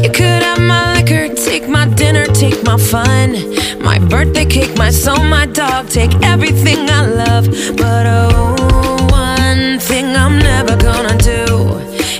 You 0.02 0.10
could 0.10 0.42
have 0.42 0.60
my 0.60 0.94
liquor, 0.94 1.28
take 1.34 1.68
my 1.68 1.86
dinner, 1.86 2.26
take 2.26 2.62
my 2.64 2.78
fun, 2.78 3.34
my 3.82 3.98
birthday 3.98 4.46
cake, 4.46 4.76
my 4.76 4.90
soul, 4.90 5.22
my 5.24 5.46
dog, 5.46 5.88
take 5.88 6.14
everything 6.22 6.88
I 6.88 7.06
love. 7.06 7.46
But 7.76 8.06
oh, 8.06 8.93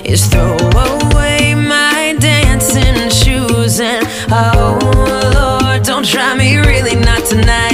is 0.05 0.27
throw 0.27 0.55
away 0.57 1.55
my 1.55 2.15
dancing 2.19 3.09
shoes. 3.09 3.79
And 3.79 4.05
oh, 4.31 4.77
Lord, 5.33 5.83
don't 5.83 6.05
try 6.05 6.35
me 6.35 6.57
really 6.57 6.95
not 6.95 7.25
tonight. 7.25 7.64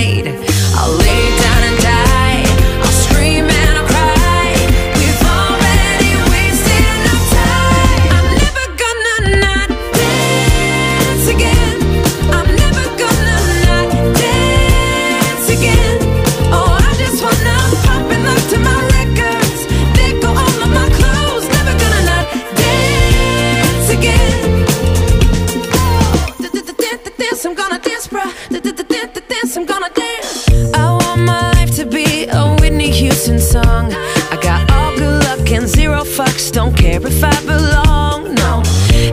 Whitney 33.22 33.40
song. 33.40 33.94
I 34.32 34.40
got 34.42 34.72
all 34.72 34.96
good 34.98 35.24
luck 35.26 35.52
and 35.52 35.68
zero 35.68 36.02
fucks. 36.04 36.52
Don't 36.52 36.76
care 36.76 37.00
if 37.06 37.24
I 37.24 37.40
belong. 37.46 38.34
No, 38.34 38.64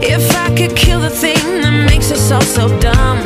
if 0.01 0.35
I 0.35 0.49
could 0.55 0.75
kill 0.75 0.99
the 0.99 1.11
thing 1.11 1.61
that 1.61 1.85
makes 1.87 2.11
us 2.11 2.31
all 2.31 2.41
so 2.41 2.67
dumb, 2.79 3.19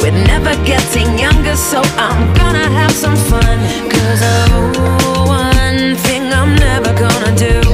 we're 0.00 0.10
never 0.26 0.52
getting 0.66 1.18
younger. 1.18 1.56
So 1.56 1.80
I'm 1.96 2.34
gonna 2.34 2.68
have 2.68 2.92
some 2.92 3.16
fun. 3.16 3.58
Cause 3.88 4.20
oh, 4.22 5.24
one 5.26 5.96
thing 6.04 6.30
I'm 6.30 6.54
never 6.56 6.92
gonna 6.92 7.34
do 7.34 7.65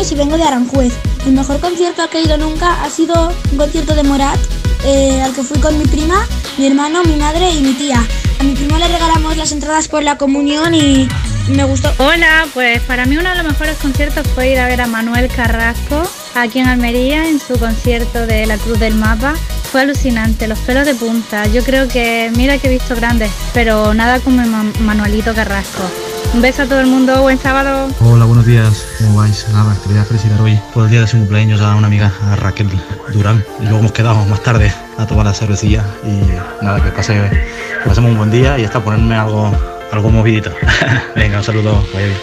años 0.00 0.12
y 0.12 0.14
vengo 0.14 0.36
de 0.36 0.44
Aranjuez. 0.44 0.92
El 1.26 1.32
mejor 1.32 1.60
concierto 1.60 2.02
al 2.02 2.08
que 2.08 2.18
he 2.18 2.22
ido 2.22 2.36
nunca 2.38 2.82
ha 2.82 2.88
sido 2.90 3.32
un 3.52 3.58
concierto 3.58 3.94
de 3.94 4.02
Morat, 4.02 4.38
eh, 4.84 5.20
al 5.22 5.34
que 5.34 5.42
fui 5.42 5.58
con 5.60 5.76
mi 5.78 5.84
prima, 5.84 6.26
mi 6.56 6.66
hermano, 6.66 7.02
mi 7.04 7.16
madre 7.16 7.50
y 7.52 7.60
mi 7.60 7.72
tía. 7.74 8.02
A 8.38 8.42
mi 8.42 8.54
primo 8.54 8.78
le 8.78 8.88
regalamos 8.88 9.36
las 9.36 9.52
entradas 9.52 9.88
por 9.88 10.02
la 10.02 10.16
comunión 10.16 10.74
y 10.74 11.06
me 11.48 11.64
gustó. 11.64 11.92
Hola, 11.98 12.46
pues 12.54 12.80
para 12.82 13.04
mí 13.04 13.18
uno 13.18 13.28
de 13.28 13.34
los 13.36 13.44
mejores 13.44 13.76
conciertos 13.76 14.26
fue 14.34 14.50
ir 14.52 14.58
a 14.58 14.66
ver 14.68 14.80
a 14.80 14.86
Manuel 14.86 15.28
Carrasco 15.28 16.02
aquí 16.34 16.60
en 16.60 16.68
Almería 16.68 17.28
en 17.28 17.38
su 17.38 17.58
concierto 17.58 18.26
de 18.26 18.46
La 18.46 18.56
Cruz 18.56 18.78
del 18.80 18.94
Mapa. 18.94 19.34
Fue 19.70 19.82
alucinante, 19.82 20.48
los 20.48 20.58
pelos 20.60 20.86
de 20.86 20.94
punta. 20.94 21.46
Yo 21.48 21.62
creo 21.62 21.86
que, 21.88 22.32
mira 22.36 22.56
que 22.58 22.68
he 22.68 22.70
visto 22.70 22.96
grandes, 22.96 23.30
pero 23.52 23.92
nada 23.94 24.18
como 24.20 24.44
Ma- 24.46 24.64
Manuelito 24.80 25.34
Carrasco. 25.34 25.82
Un 26.32 26.42
beso 26.42 26.62
a 26.62 26.66
todo 26.66 26.80
el 26.80 26.86
mundo, 26.86 27.22
buen 27.22 27.38
sábado. 27.38 27.88
Hola, 28.00 28.24
buenos 28.24 28.46
días. 28.46 28.86
¿Cómo 28.98 29.16
vais? 29.18 29.48
Nada, 29.52 29.76
quería 29.84 30.04
felicitar 30.04 30.40
hoy 30.40 30.60
por 30.72 30.84
el 30.84 30.90
día 30.90 31.00
de 31.00 31.08
su 31.08 31.16
cumpleaños 31.18 31.60
a 31.60 31.74
una 31.74 31.88
amiga, 31.88 32.12
a 32.22 32.36
Raquel 32.36 32.68
Durán. 33.12 33.44
Y 33.58 33.64
luego 33.64 33.80
hemos 33.80 33.92
quedado 33.92 34.24
más 34.26 34.40
tarde 34.40 34.72
a 34.96 35.06
tomar 35.06 35.26
la 35.26 35.34
cervecilla. 35.34 35.84
Y 36.04 36.22
nada, 36.64 36.82
que 36.82 36.90
pase, 36.90 37.14
que 37.14 37.88
pasemos 37.88 38.12
un 38.12 38.18
buen 38.18 38.30
día 38.30 38.56
y 38.58 38.64
hasta 38.64 38.78
ponerme 38.82 39.16
algo, 39.16 39.50
algo 39.90 40.10
movidito. 40.10 40.52
Venga, 41.16 41.38
un 41.38 41.44
saludo. 41.44 41.84
Vaya 41.92 42.06
bien. 42.06 42.18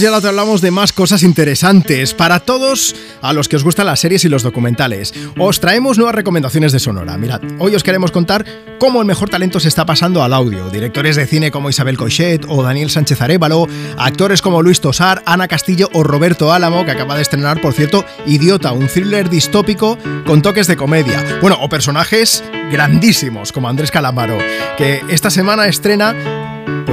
Y 0.00 0.06
ahora 0.06 0.20
te 0.20 0.26
hablamos 0.26 0.60
de 0.60 0.72
más 0.72 0.92
cosas 0.92 1.22
interesantes 1.22 2.14
para 2.14 2.40
todos 2.40 2.96
a 3.22 3.32
los 3.32 3.48
que 3.48 3.54
os 3.54 3.62
gustan 3.62 3.86
las 3.86 4.00
series 4.00 4.24
y 4.24 4.28
los 4.28 4.42
documentales. 4.42 5.14
Os 5.38 5.60
traemos 5.60 5.98
nuevas 5.98 6.16
recomendaciones 6.16 6.72
de 6.72 6.80
Sonora. 6.80 7.16
Mirad, 7.16 7.40
hoy 7.60 7.76
os 7.76 7.84
queremos 7.84 8.10
contar 8.10 8.44
cómo 8.80 9.00
el 9.00 9.06
mejor 9.06 9.30
talento 9.30 9.60
se 9.60 9.68
está 9.68 9.86
pasando 9.86 10.24
al 10.24 10.32
audio. 10.32 10.68
Directores 10.68 11.14
de 11.14 11.28
cine 11.28 11.52
como 11.52 11.70
Isabel 11.70 11.96
Coixet 11.96 12.44
o 12.48 12.64
Daniel 12.64 12.90
Sánchez 12.90 13.22
Arevalo, 13.22 13.68
actores 13.96 14.42
como 14.42 14.62
Luis 14.62 14.80
Tosar, 14.80 15.22
Ana 15.26 15.46
Castillo 15.46 15.88
o 15.92 16.02
Roberto 16.02 16.52
Álamo, 16.52 16.84
que 16.84 16.90
acaba 16.90 17.14
de 17.14 17.22
estrenar, 17.22 17.60
por 17.60 17.72
cierto, 17.72 18.04
Idiota, 18.26 18.72
un 18.72 18.88
thriller 18.88 19.30
distópico 19.30 19.96
con 20.26 20.42
toques 20.42 20.66
de 20.66 20.76
comedia. 20.76 21.24
Bueno, 21.40 21.56
o 21.60 21.68
personajes 21.68 22.42
grandísimos 22.72 23.52
como 23.52 23.68
Andrés 23.68 23.92
Calamaro, 23.92 24.38
que 24.76 25.02
esta 25.08 25.30
semana 25.30 25.68
estrena 25.68 26.33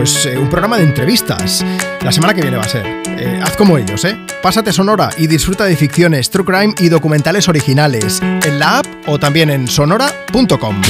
pues 0.01 0.25
eh, 0.25 0.35
un 0.35 0.49
programa 0.49 0.79
de 0.79 0.83
entrevistas. 0.83 1.63
La 2.01 2.11
semana 2.11 2.33
que 2.33 2.41
viene 2.41 2.57
va 2.57 2.63
a 2.63 2.67
ser. 2.67 2.83
Eh, 3.05 3.39
haz 3.43 3.55
como 3.55 3.77
ellos, 3.77 4.03
¿eh? 4.03 4.17
Pásate 4.41 4.73
Sonora 4.73 5.11
y 5.15 5.27
disfruta 5.27 5.65
de 5.65 5.75
ficciones, 5.75 6.31
true 6.31 6.43
crime 6.43 6.73
y 6.79 6.89
documentales 6.89 7.47
originales 7.47 8.19
en 8.19 8.57
la 8.57 8.79
app 8.79 8.87
o 9.05 9.19
también 9.19 9.51
en 9.51 9.67
sonora.com. 9.67 10.81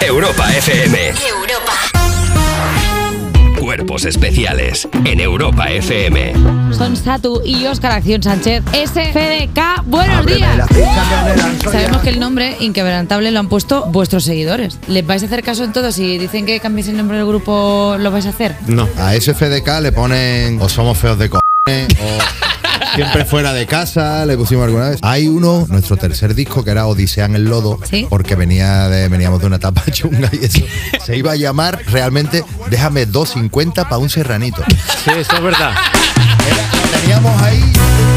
Europa 0.00 0.56
FM. 0.56 1.43
Cuerpos 3.94 4.06
especiales 4.06 4.88
en 5.04 5.20
Europa 5.20 5.70
FM. 5.70 6.32
Son 6.76 6.96
Satu 6.96 7.40
y 7.44 7.64
Óscar 7.66 7.92
Acción 7.92 8.24
Sánchez. 8.24 8.64
SFDK, 8.72 9.84
buenos 9.84 10.26
días. 10.26 10.66
Sabemos 11.62 12.02
que 12.02 12.08
el 12.08 12.18
nombre 12.18 12.56
inquebrantable 12.58 13.30
lo 13.30 13.38
han 13.38 13.48
puesto 13.48 13.86
vuestros 13.86 14.24
seguidores. 14.24 14.80
¿Les 14.88 15.06
vais 15.06 15.22
a 15.22 15.26
hacer 15.26 15.44
caso 15.44 15.62
en 15.62 15.72
todo? 15.72 15.92
Si 15.92 16.18
dicen 16.18 16.44
que 16.44 16.58
cambiéis 16.58 16.88
el 16.88 16.96
nombre 16.96 17.18
del 17.18 17.26
grupo, 17.28 17.94
¿lo 18.00 18.10
vais 18.10 18.26
a 18.26 18.30
hacer? 18.30 18.56
No. 18.66 18.88
A 18.98 19.14
SFDK 19.14 19.80
le 19.80 19.92
ponen 19.92 20.60
o 20.60 20.68
somos 20.68 20.98
feos 20.98 21.16
de 21.16 21.30
cojones 21.30 21.86
o 22.00 22.53
siempre 22.94 23.24
fuera 23.24 23.52
de 23.52 23.66
casa, 23.66 24.24
le 24.26 24.36
pusimos 24.36 24.64
alguna 24.64 24.90
vez. 24.90 24.98
Hay 25.02 25.28
uno, 25.28 25.66
nuestro 25.68 25.96
tercer 25.96 26.34
disco, 26.34 26.64
que 26.64 26.70
era 26.70 26.86
Odisea 26.86 27.26
en 27.26 27.36
el 27.36 27.44
Lodo, 27.44 27.78
porque 28.08 28.34
venía 28.34 28.88
de, 28.88 29.08
veníamos 29.08 29.40
de 29.40 29.46
una 29.46 29.56
etapa 29.56 29.82
chunga 29.90 30.30
y 30.32 30.44
eso. 30.44 30.60
Se 31.04 31.16
iba 31.16 31.32
a 31.32 31.36
llamar 31.36 31.80
realmente 31.86 32.44
Déjame 32.70 33.06
2.50 33.06 33.74
para 33.74 33.98
un 33.98 34.10
serranito. 34.10 34.62
Sí, 35.04 35.10
eso 35.16 35.36
es 35.36 35.42
verdad. 35.42 35.74
Teníamos 37.00 37.42
ahí 37.42 37.60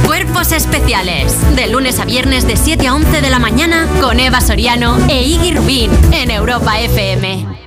Cuerpos 0.06 0.52
especiales. 0.52 1.34
De 1.56 1.68
lunes 1.68 2.00
a 2.00 2.06
viernes 2.06 2.48
de 2.48 2.56
7 2.56 2.88
a 2.88 2.96
11 2.96 3.22
de 3.22 3.30
la 3.30 3.40
mañana 3.40 3.88
con 4.02 4.20
Eva 4.20 4.42
Soriano 4.42 4.98
e 5.10 5.24
Iggy 5.24 5.54
Rubín 5.54 5.92
en 6.12 6.32
Europa 6.32 6.80
FM. 6.80 7.67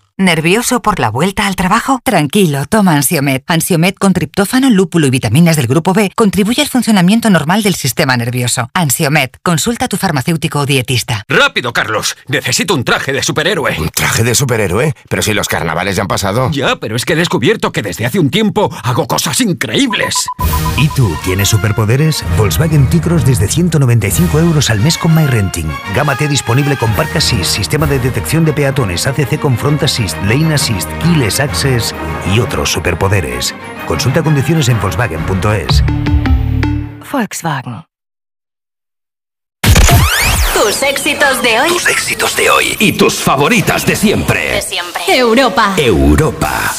¿Nervioso 0.21 0.83
por 0.83 0.99
la 0.99 1.09
vuelta 1.09 1.47
al 1.47 1.55
trabajo? 1.55 1.99
Tranquilo, 2.03 2.67
toma 2.67 2.95
Ansiomed. 2.95 3.41
Ansiomed 3.47 3.95
con 3.95 4.13
triptófano, 4.13 4.69
lúpulo 4.69 5.07
y 5.07 5.09
vitaminas 5.09 5.55
del 5.55 5.65
grupo 5.65 5.93
B 5.93 6.11
contribuye 6.15 6.61
al 6.61 6.67
funcionamiento 6.67 7.31
normal 7.31 7.63
del 7.63 7.73
sistema 7.73 8.15
nervioso. 8.15 8.69
Ansiomed, 8.75 9.31
consulta 9.41 9.85
a 9.85 9.87
tu 9.87 9.97
farmacéutico 9.97 10.59
o 10.59 10.65
dietista. 10.67 11.23
¡Rápido, 11.27 11.73
Carlos! 11.73 12.15
Necesito 12.27 12.75
un 12.75 12.83
traje 12.83 13.13
de 13.13 13.23
superhéroe. 13.23 13.75
¿Un 13.79 13.89
traje 13.89 14.23
de 14.23 14.35
superhéroe? 14.35 14.93
Pero 15.09 15.23
si 15.23 15.33
los 15.33 15.47
carnavales 15.47 15.95
ya 15.95 16.03
han 16.03 16.07
pasado. 16.07 16.51
Ya, 16.51 16.75
pero 16.75 16.95
es 16.95 17.03
que 17.03 17.13
he 17.13 17.15
descubierto 17.15 17.71
que 17.71 17.81
desde 17.81 18.05
hace 18.05 18.19
un 18.19 18.29
tiempo 18.29 18.69
hago 18.83 19.07
cosas 19.07 19.41
increíbles. 19.41 20.27
¿Y 20.77 20.87
tú 20.89 21.17
tienes 21.23 21.49
superpoderes? 21.49 22.23
Volkswagen 22.37 22.87
T-Cross 22.91 23.25
desde 23.25 23.47
195 23.47 24.39
euros 24.39 24.69
al 24.69 24.81
mes 24.81 24.99
con 24.99 25.15
MyRenting. 25.15 25.71
Gama 25.95 26.15
T 26.15 26.27
disponible 26.27 26.77
con 26.77 26.93
Park 26.93 27.15
Assist, 27.15 27.55
sistema 27.55 27.87
de 27.87 27.97
detección 27.97 28.45
de 28.45 28.53
peatones, 28.53 29.07
ACC 29.07 29.39
con 29.39 29.57
Front 29.57 29.81
Assist, 30.11 30.23
Lane 30.23 30.53
Assist, 30.53 30.89
Keyless 31.01 31.39
Access 31.39 31.95
y 32.33 32.39
otros 32.39 32.71
superpoderes. 32.71 33.53
Consulta 33.87 34.21
condiciones 34.21 34.69
en 34.69 34.79
Volkswagen.es. 34.81 35.83
Volkswagen. 37.11 37.85
Tus 40.53 40.83
éxitos 40.83 41.41
de 41.41 41.59
hoy. 41.59 41.69
Tus 41.69 41.87
éxitos 41.87 42.35
de 42.35 42.49
hoy 42.49 42.77
y 42.79 42.91
tus 42.93 43.19
favoritas 43.19 43.85
de 43.85 43.95
siempre. 43.95 44.51
De 44.51 44.61
siempre. 44.61 45.01
Europa. 45.07 45.73
Europa. 45.77 46.71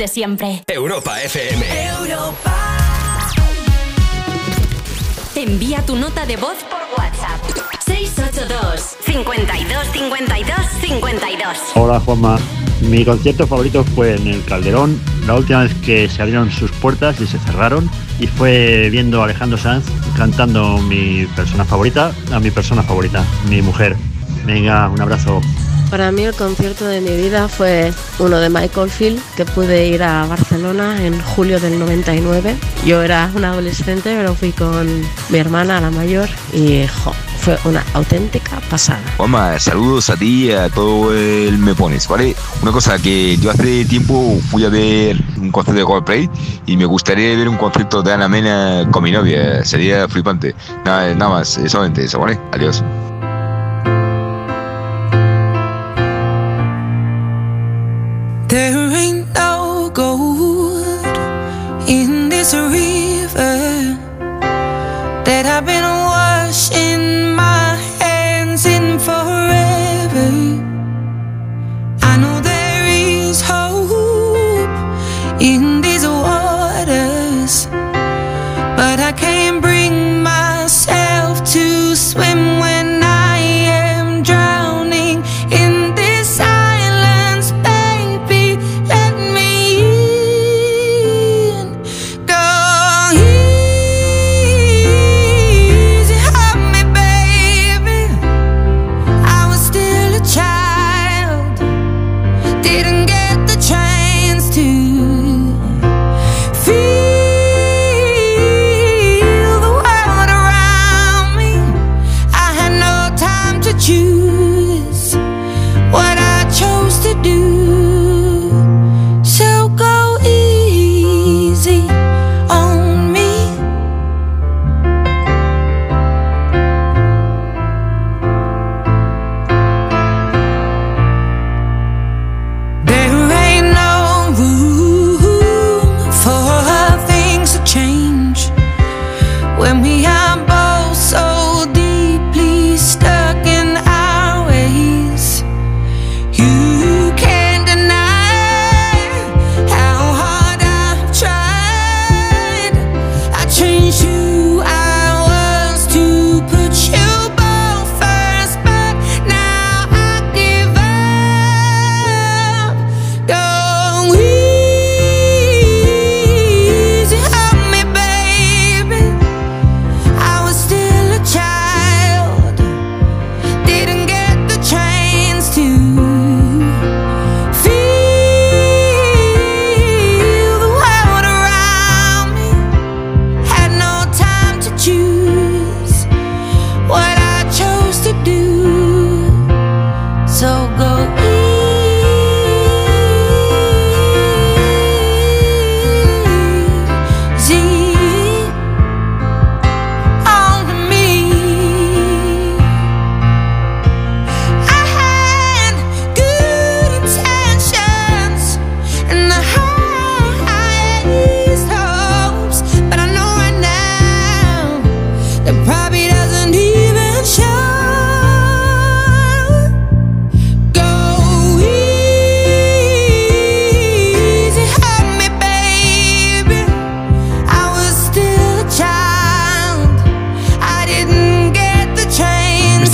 De 0.00 0.08
siempre. 0.08 0.64
Europa 0.66 1.20
FM. 1.20 1.62
Europa. 2.00 2.56
Envía 5.36 5.84
tu 5.84 5.94
nota 5.94 6.24
de 6.24 6.38
voz 6.38 6.56
por 6.70 6.80
WhatsApp. 6.96 7.38
682 7.84 8.96
52 9.04 9.86
52 9.92 10.56
52 10.80 11.58
Hola 11.74 12.00
Juanma, 12.00 12.38
mi 12.80 13.04
concierto 13.04 13.46
favorito 13.46 13.84
fue 13.84 14.16
en 14.16 14.26
el 14.26 14.42
Calderón, 14.46 14.98
la 15.26 15.34
última 15.34 15.64
vez 15.64 15.74
que 15.84 16.08
se 16.08 16.22
abrieron 16.22 16.50
sus 16.50 16.70
puertas 16.70 17.20
y 17.20 17.26
se 17.26 17.38
cerraron 17.38 17.90
y 18.18 18.26
fue 18.26 18.88
viendo 18.90 19.20
a 19.20 19.24
Alejandro 19.24 19.58
Sanz 19.58 19.84
cantando 20.16 20.78
mi 20.78 21.26
persona 21.36 21.66
favorita 21.66 22.12
a 22.32 22.40
mi 22.40 22.50
persona 22.50 22.82
favorita, 22.82 23.22
mi 23.50 23.60
mujer. 23.60 23.96
Venga, 24.46 24.88
un 24.88 25.00
abrazo. 25.02 25.42
Para 25.90 26.12
mí 26.12 26.22
el 26.22 26.34
concierto 26.34 26.86
de 26.86 27.00
mi 27.00 27.16
vida 27.16 27.48
fue 27.48 27.92
uno 28.20 28.38
de 28.38 28.48
Michael 28.48 28.88
Field, 28.88 29.20
que 29.36 29.44
pude 29.44 29.88
ir 29.88 30.04
a 30.04 30.24
Barcelona 30.24 31.04
en 31.04 31.20
julio 31.20 31.58
del 31.58 31.80
99. 31.80 32.56
Yo 32.86 33.02
era 33.02 33.28
una 33.34 33.50
adolescente, 33.50 34.14
pero 34.16 34.36
fui 34.36 34.52
con 34.52 34.86
mi 35.30 35.38
hermana, 35.38 35.80
la 35.80 35.90
mayor, 35.90 36.28
y 36.52 36.86
jo, 36.86 37.12
fue 37.40 37.58
una 37.64 37.84
auténtica 37.94 38.60
pasada. 38.70 39.00
Juanma, 39.16 39.58
saludos 39.58 40.10
a 40.10 40.16
ti 40.16 40.46
y 40.46 40.52
a 40.52 40.68
todo 40.68 41.12
el 41.12 41.58
Me 41.58 41.74
Pones, 41.74 42.06
¿vale? 42.06 42.36
Una 42.62 42.70
cosa 42.70 42.96
que 42.98 43.36
yo 43.38 43.50
hace 43.50 43.84
tiempo 43.84 44.38
fui 44.48 44.64
a 44.64 44.68
ver 44.68 45.16
un 45.38 45.50
concierto 45.50 45.80
de 45.80 45.84
Coldplay 45.84 46.30
y 46.66 46.76
me 46.76 46.84
gustaría 46.84 47.36
ver 47.36 47.48
un 47.48 47.56
concierto 47.56 48.00
de 48.00 48.12
Ana 48.12 48.28
Mena 48.28 48.86
con 48.92 49.02
mi 49.02 49.10
novia, 49.10 49.64
sería 49.64 50.06
flipante. 50.08 50.54
Nada, 50.84 51.12
nada 51.16 51.30
más, 51.32 51.58
eh, 51.58 51.68
solamente 51.68 52.04
eso, 52.04 52.20
¿vale? 52.20 52.38
Adiós. 52.52 52.84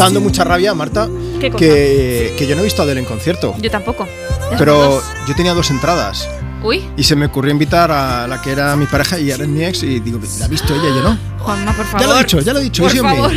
Dando 0.07 0.21
mucha 0.21 0.45
rabia, 0.45 0.75
Marta, 0.75 1.09
que, 1.41 2.35
que 2.37 2.47
yo 2.47 2.55
no 2.55 2.63
he 2.63 2.65
visto 2.65 2.83
a 2.83 2.85
Adele 2.85 3.01
en 3.01 3.07
concierto. 3.07 3.55
Yo 3.61 3.71
tampoco. 3.71 4.07
Pero 4.59 5.03
yo 5.27 5.35
tenía 5.35 5.53
dos 5.55 5.71
entradas. 5.71 6.29
Uy, 6.63 6.83
Y 6.97 7.03
se 7.05 7.15
me 7.15 7.27
ocurrió 7.27 7.53
invitar 7.53 7.91
a 7.93 8.27
la 8.27 8.41
que 8.41 8.51
era 8.51 8.75
mi 8.77 8.87
pareja 8.87 9.19
y 9.19 9.31
ahora 9.31 9.45
es 9.45 9.51
mi 9.51 9.63
ex 9.65 9.83
y 9.83 10.01
digo, 10.01 10.19
¿la 10.39 10.47
ha 10.47 10.49
visto 10.49 10.75
ella? 10.75 10.89
Yo 10.89 11.03
no. 11.03 11.19
Juanma, 11.39 11.73
por 11.77 11.85
favor. 11.85 12.01
Ya 12.01 12.07
lo 12.07 12.17
he 12.17 12.19
dicho, 12.23 12.41
ya 12.41 12.53
lo 12.55 12.59
he 12.61 12.63
dicho. 12.63 12.83
Por 12.83 12.97
favor. 12.97 13.33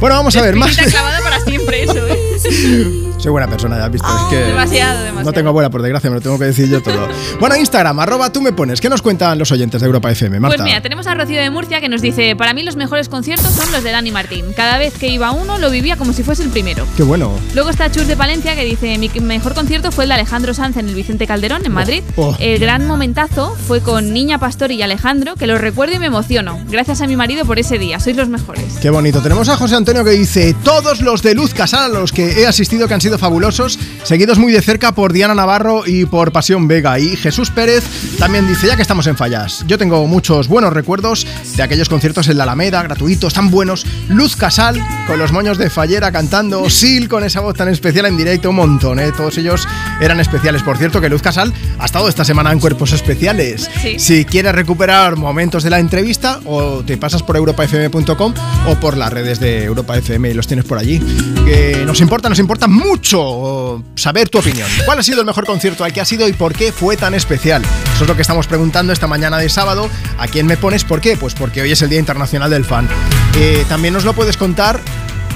Bueno, 0.00 0.16
vamos 0.16 0.34
a 0.36 0.42
ver, 0.42 0.56
más. 0.56 0.76
Clavada 0.76 1.20
para 1.20 1.40
siempre 1.40 1.84
eso, 1.84 1.98
¿eh? 2.08 3.00
Soy 3.24 3.30
buena 3.30 3.48
persona, 3.48 3.78
ya 3.78 3.86
has 3.86 3.90
visto. 3.90 4.06
es 4.06 4.22
que 4.28 4.36
Demasiado, 4.36 5.02
demasiado. 5.02 5.24
No 5.24 5.32
tengo 5.32 5.48
abuela, 5.48 5.70
por 5.70 5.80
desgracia, 5.80 6.10
me 6.10 6.16
lo 6.16 6.20
tengo 6.20 6.38
que 6.38 6.44
decir 6.44 6.68
yo 6.68 6.82
todo. 6.82 7.08
bueno, 7.40 7.56
Instagram, 7.56 7.98
arroba 7.98 8.30
tú 8.30 8.42
me 8.42 8.52
pones. 8.52 8.82
¿Qué 8.82 8.90
nos 8.90 9.00
cuentan 9.00 9.38
los 9.38 9.50
oyentes 9.50 9.80
de 9.80 9.86
Europa 9.86 10.12
FM? 10.12 10.40
Marta. 10.40 10.58
Pues 10.58 10.66
mira, 10.66 10.82
tenemos 10.82 11.06
a 11.06 11.14
Rocío 11.14 11.40
de 11.40 11.48
Murcia 11.48 11.80
que 11.80 11.88
nos 11.88 12.02
dice, 12.02 12.36
para 12.36 12.52
mí 12.52 12.62
los 12.62 12.76
mejores 12.76 13.08
conciertos 13.08 13.50
son 13.52 13.72
los 13.72 13.82
de 13.82 13.92
Dani 13.92 14.10
Martín. 14.10 14.44
Cada 14.54 14.76
vez 14.76 14.92
que 14.98 15.08
iba 15.08 15.30
uno 15.32 15.56
lo 15.56 15.70
vivía 15.70 15.96
como 15.96 16.12
si 16.12 16.22
fuese 16.22 16.42
el 16.42 16.50
primero. 16.50 16.86
Qué 16.98 17.02
bueno. 17.02 17.32
Luego 17.54 17.70
está 17.70 17.90
Chus 17.90 18.06
de 18.06 18.14
Palencia 18.14 18.54
que 18.56 18.64
dice, 18.66 18.98
mi 18.98 19.08
mejor 19.08 19.54
concierto 19.54 19.90
fue 19.90 20.04
el 20.04 20.08
de 20.08 20.16
Alejandro 20.16 20.52
Sanz 20.52 20.76
en 20.76 20.86
el 20.90 20.94
Vicente 20.94 21.26
Calderón, 21.26 21.64
en 21.64 21.72
Madrid. 21.72 22.02
oh. 22.16 22.36
El 22.40 22.58
gran 22.58 22.86
momentazo 22.86 23.56
fue 23.66 23.80
con 23.80 24.12
Niña 24.12 24.36
Pastor 24.38 24.70
y 24.70 24.82
Alejandro, 24.82 25.34
que 25.36 25.46
lo 25.46 25.56
recuerdo 25.56 25.94
y 25.94 25.98
me 25.98 26.08
emociono. 26.08 26.58
Gracias 26.68 27.00
a 27.00 27.06
mi 27.06 27.16
marido 27.16 27.46
por 27.46 27.58
ese 27.58 27.78
día, 27.78 28.00
sois 28.00 28.18
los 28.18 28.28
mejores. 28.28 28.64
Qué 28.82 28.90
bonito. 28.90 29.22
Tenemos 29.22 29.48
a 29.48 29.56
José 29.56 29.76
Antonio 29.76 30.04
que 30.04 30.10
dice: 30.10 30.54
Todos 30.62 31.00
los 31.00 31.22
de 31.22 31.34
Luz 31.34 31.54
Casal 31.54 31.84
a 31.84 32.00
los 32.00 32.12
que 32.12 32.42
he 32.42 32.46
asistido 32.46 32.86
que 32.86 32.92
han 32.92 33.00
sido 33.00 33.13
sido 33.14 33.18
fabulosos, 33.18 33.78
seguidos 34.02 34.38
muy 34.38 34.52
de 34.52 34.62
cerca 34.62 34.92
por 34.92 35.12
Diana 35.12 35.34
Navarro 35.34 35.82
y 35.86 36.06
por 36.06 36.32
Pasión 36.32 36.68
Vega. 36.68 36.98
Y 36.98 37.16
Jesús 37.16 37.50
Pérez 37.50 37.84
también 38.18 38.48
dice, 38.48 38.66
ya 38.66 38.76
que 38.76 38.82
estamos 38.82 39.06
en 39.06 39.16
fallas, 39.16 39.64
yo 39.66 39.76
tengo 39.76 40.06
muchos 40.06 40.48
buenos 40.48 40.72
recuerdos 40.72 41.26
de 41.56 41.62
aquellos 41.62 41.88
conciertos 41.88 42.28
en 42.28 42.38
la 42.38 42.44
Alameda, 42.44 42.82
gratuitos, 42.82 43.34
tan 43.34 43.50
buenos. 43.50 43.86
Luz 44.08 44.36
Casal, 44.36 44.80
con 45.06 45.18
los 45.18 45.32
moños 45.32 45.58
de 45.58 45.68
fallera 45.68 46.10
cantando, 46.12 46.70
Sil 46.70 47.08
con 47.08 47.24
esa 47.24 47.40
voz 47.40 47.54
tan 47.54 47.68
especial 47.68 48.06
en 48.06 48.16
directo, 48.16 48.50
un 48.50 48.56
montón, 48.56 48.98
¿eh? 48.98 49.12
todos 49.14 49.36
ellos 49.36 49.68
eran 50.00 50.18
especiales. 50.18 50.62
Por 50.62 50.78
cierto, 50.78 51.00
que 51.00 51.10
Luz 51.10 51.20
Casal 51.20 51.52
ha 51.78 51.84
estado 51.84 52.08
esta 52.08 52.24
semana 52.24 52.52
en 52.52 52.58
Cuerpos 52.58 52.92
Especiales. 52.92 53.70
Sí. 53.82 53.98
Si 53.98 54.24
quieres 54.24 54.54
recuperar 54.54 55.16
momentos 55.16 55.62
de 55.62 55.70
la 55.70 55.78
entrevista, 55.78 56.40
o 56.46 56.82
te 56.84 56.96
pasas 56.96 57.22
por 57.22 57.36
europafm.com 57.36 58.34
o 58.66 58.74
por 58.76 58.96
las 58.96 59.12
redes 59.12 59.40
de 59.40 59.64
Europa 59.64 59.96
FM 59.98 60.30
y 60.30 60.34
los 60.34 60.46
tienes 60.46 60.64
por 60.64 60.78
allí. 60.78 61.00
Que 61.44 61.82
nos 61.84 62.00
importa, 62.00 62.28
nos 62.28 62.38
importa 62.38 62.66
mucho 62.66 63.03
saber 63.04 64.28
tu 64.28 64.38
opinión. 64.38 64.68
¿Cuál 64.84 64.98
ha 64.98 65.02
sido 65.02 65.20
el 65.20 65.26
mejor 65.26 65.46
concierto 65.46 65.84
al 65.84 65.92
que 65.92 66.00
has 66.00 66.10
ido 66.12 66.26
y 66.28 66.32
por 66.32 66.54
qué 66.54 66.72
fue 66.72 66.96
tan 66.96 67.14
especial? 67.14 67.62
Eso 67.94 68.04
es 68.04 68.08
lo 68.08 68.16
que 68.16 68.22
estamos 68.22 68.46
preguntando 68.46 68.92
esta 68.92 69.06
mañana 69.06 69.38
de 69.38 69.48
sábado. 69.48 69.88
¿A 70.18 70.26
quién 70.26 70.46
me 70.46 70.56
pones? 70.56 70.84
¿Por 70.84 71.00
qué? 71.00 71.16
Pues 71.16 71.34
porque 71.34 71.62
hoy 71.62 71.72
es 71.72 71.82
el 71.82 71.90
Día 71.90 71.98
Internacional 71.98 72.50
del 72.50 72.64
Fan. 72.64 72.88
Eh, 73.36 73.64
también 73.68 73.94
nos 73.94 74.04
lo 74.04 74.14
puedes 74.14 74.36
contar 74.36 74.80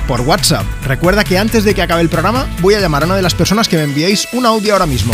por 0.07 0.23
WhatsApp. 0.23 0.65
Recuerda 0.85 1.23
que 1.23 1.39
antes 1.39 1.65
de 1.65 1.75
que 1.75 1.83
acabe 1.83 2.01
el 2.01 2.09
programa 2.09 2.47
voy 2.61 2.75
a 2.75 2.81
llamar 2.81 3.03
a 3.03 3.07
una 3.07 3.17
de 3.17 3.23
las 3.23 3.35
personas 3.35 3.69
que 3.69 3.77
me 3.77 3.85
enviéis 3.85 4.29
un 4.33 4.47
audio 4.47 4.73
ahora 4.73 4.87
mismo. 4.87 5.13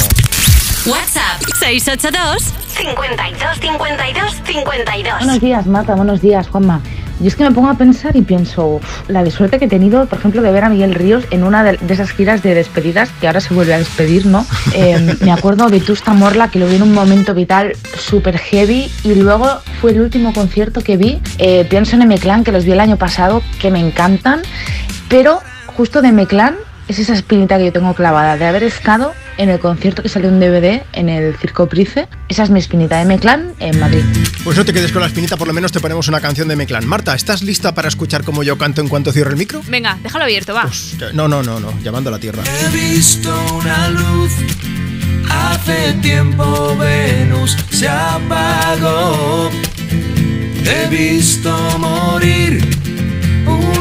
WhatsApp 0.86 1.40
682 1.58 2.42
52 2.76 3.58
52 3.60 4.34
52. 4.46 5.18
Buenos 5.18 5.40
días, 5.40 5.66
Marta. 5.66 5.94
Buenos 5.94 6.20
días, 6.20 6.48
Juanma. 6.48 6.80
Yo 7.20 7.28
es 7.28 7.36
que 7.36 7.44
me 7.44 7.52
pongo 7.52 7.68
a 7.68 7.74
pensar 7.74 8.16
y 8.16 8.22
pienso, 8.22 8.76
uf, 8.76 9.08
la 9.08 9.22
de 9.22 9.30
suerte 9.30 9.58
que 9.58 9.66
he 9.66 9.68
tenido, 9.68 10.06
por 10.06 10.18
ejemplo, 10.18 10.42
de 10.42 10.50
ver 10.50 10.64
a 10.64 10.68
Miguel 10.68 10.94
Ríos 10.94 11.24
en 11.30 11.44
una 11.44 11.62
de, 11.62 11.76
de 11.76 11.94
esas 11.94 12.10
giras 12.10 12.42
de 12.42 12.54
despedidas, 12.54 13.10
que 13.20 13.26
ahora 13.26 13.40
se 13.40 13.54
vuelve 13.54 13.74
a 13.74 13.78
despedir, 13.78 14.26
¿no? 14.26 14.46
Eh, 14.76 15.16
me 15.20 15.30
acuerdo 15.30 15.68
de 15.68 15.78
Tusta 15.78 16.14
Morla, 16.14 16.50
que 16.50 16.58
lo 16.58 16.66
vi 16.66 16.76
en 16.76 16.82
un 16.82 16.92
momento 16.92 17.32
vital 17.32 17.74
súper 17.96 18.38
heavy, 18.38 18.90
y 19.04 19.14
luego 19.14 19.46
fue 19.80 19.92
el 19.92 20.00
último 20.00 20.32
concierto 20.32 20.80
que 20.80 20.96
vi. 20.96 21.20
Eh, 21.38 21.64
pienso 21.70 21.94
en 21.94 22.02
M-Clan, 22.02 22.42
que 22.42 22.50
los 22.50 22.64
vi 22.64 22.72
el 22.72 22.80
año 22.80 22.96
pasado, 22.96 23.40
que 23.60 23.70
me 23.70 23.78
encantan, 23.78 24.42
pero 25.08 25.40
justo 25.66 26.02
de 26.02 26.08
M-Clan 26.08 26.56
es 26.88 26.98
esa 26.98 27.14
espinita 27.14 27.58
que 27.58 27.66
yo 27.66 27.72
tengo 27.72 27.94
clavada 27.94 28.36
de 28.36 28.44
haber 28.44 28.62
estado 28.62 29.14
en 29.36 29.48
el 29.48 29.58
concierto 29.58 30.02
que 30.02 30.08
salió 30.08 30.28
en 30.28 30.40
DVD 30.40 30.82
en 30.92 31.08
el 31.08 31.36
Circo 31.36 31.68
Price. 31.68 32.08
Esa 32.28 32.42
es 32.42 32.50
mi 32.50 32.60
espinita 32.60 32.96
de 32.96 33.02
M-Clan 33.02 33.54
en 33.58 33.78
Madrid. 33.80 34.04
Pues 34.44 34.56
no 34.56 34.64
te 34.64 34.72
quedes 34.72 34.92
con 34.92 35.00
la 35.00 35.08
espinita, 35.08 35.36
por 35.36 35.48
lo 35.48 35.54
menos 35.54 35.72
te 35.72 35.80
ponemos 35.80 36.08
una 36.08 36.20
canción 36.20 36.48
de 36.48 36.56
Meclan. 36.56 36.86
Marta, 36.86 37.14
¿estás 37.14 37.42
lista 37.42 37.74
para 37.74 37.88
escuchar 37.88 38.24
cómo 38.24 38.42
yo 38.42 38.58
canto 38.58 38.80
en 38.80 38.88
cuanto 38.88 39.12
cierre 39.12 39.30
el 39.30 39.36
micro? 39.36 39.62
Venga, 39.68 39.98
déjalo 40.02 40.24
abierto, 40.24 40.54
va. 40.54 40.68
No, 41.12 41.28
no, 41.28 41.42
no, 41.42 41.60
no, 41.60 41.72
llamando 41.82 42.10
a 42.10 42.12
la 42.12 42.18
tierra. 42.18 42.42
He 42.44 42.68
visto 42.76 43.34
una 43.54 43.88
luz, 43.88 44.32
hace 45.30 45.94
tiempo 46.02 46.76
Venus 46.76 47.56
se 47.70 47.88
apagó. 47.88 49.50
He 50.66 50.88
visto 50.88 51.78
morir 51.78 52.93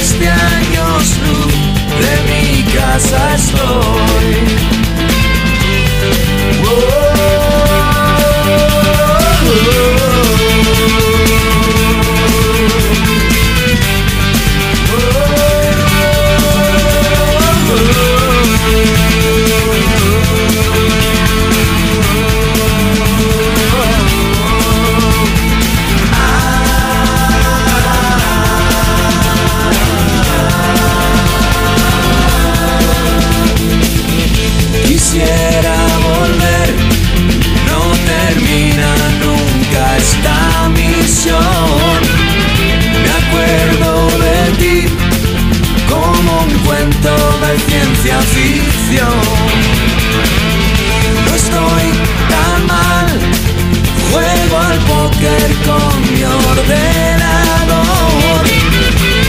Millones 0.00 0.18
de 0.18 0.28
años 0.28 1.18
luz 1.26 1.52
de 2.00 2.32
mi 2.32 2.62
casa 2.72 3.34
estoy. 3.34 4.79
No 51.26 51.34
estoy 51.34 51.86
tan 52.30 52.66
mal, 52.66 53.06
juego 54.10 54.58
al 54.58 54.78
póker 54.80 55.54
con 55.66 56.00
mi 56.10 56.22
ordenador. 56.24 56.78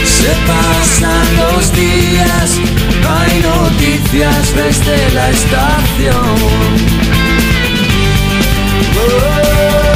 Se 0.04 0.32
pasan 0.46 1.26
los 1.36 1.70
días, 1.74 2.58
no 3.02 3.08
hay 3.18 3.34
noticias 3.42 4.54
desde 4.54 5.10
la 5.10 5.30
estación. 5.30 6.72
Envía 8.94 9.91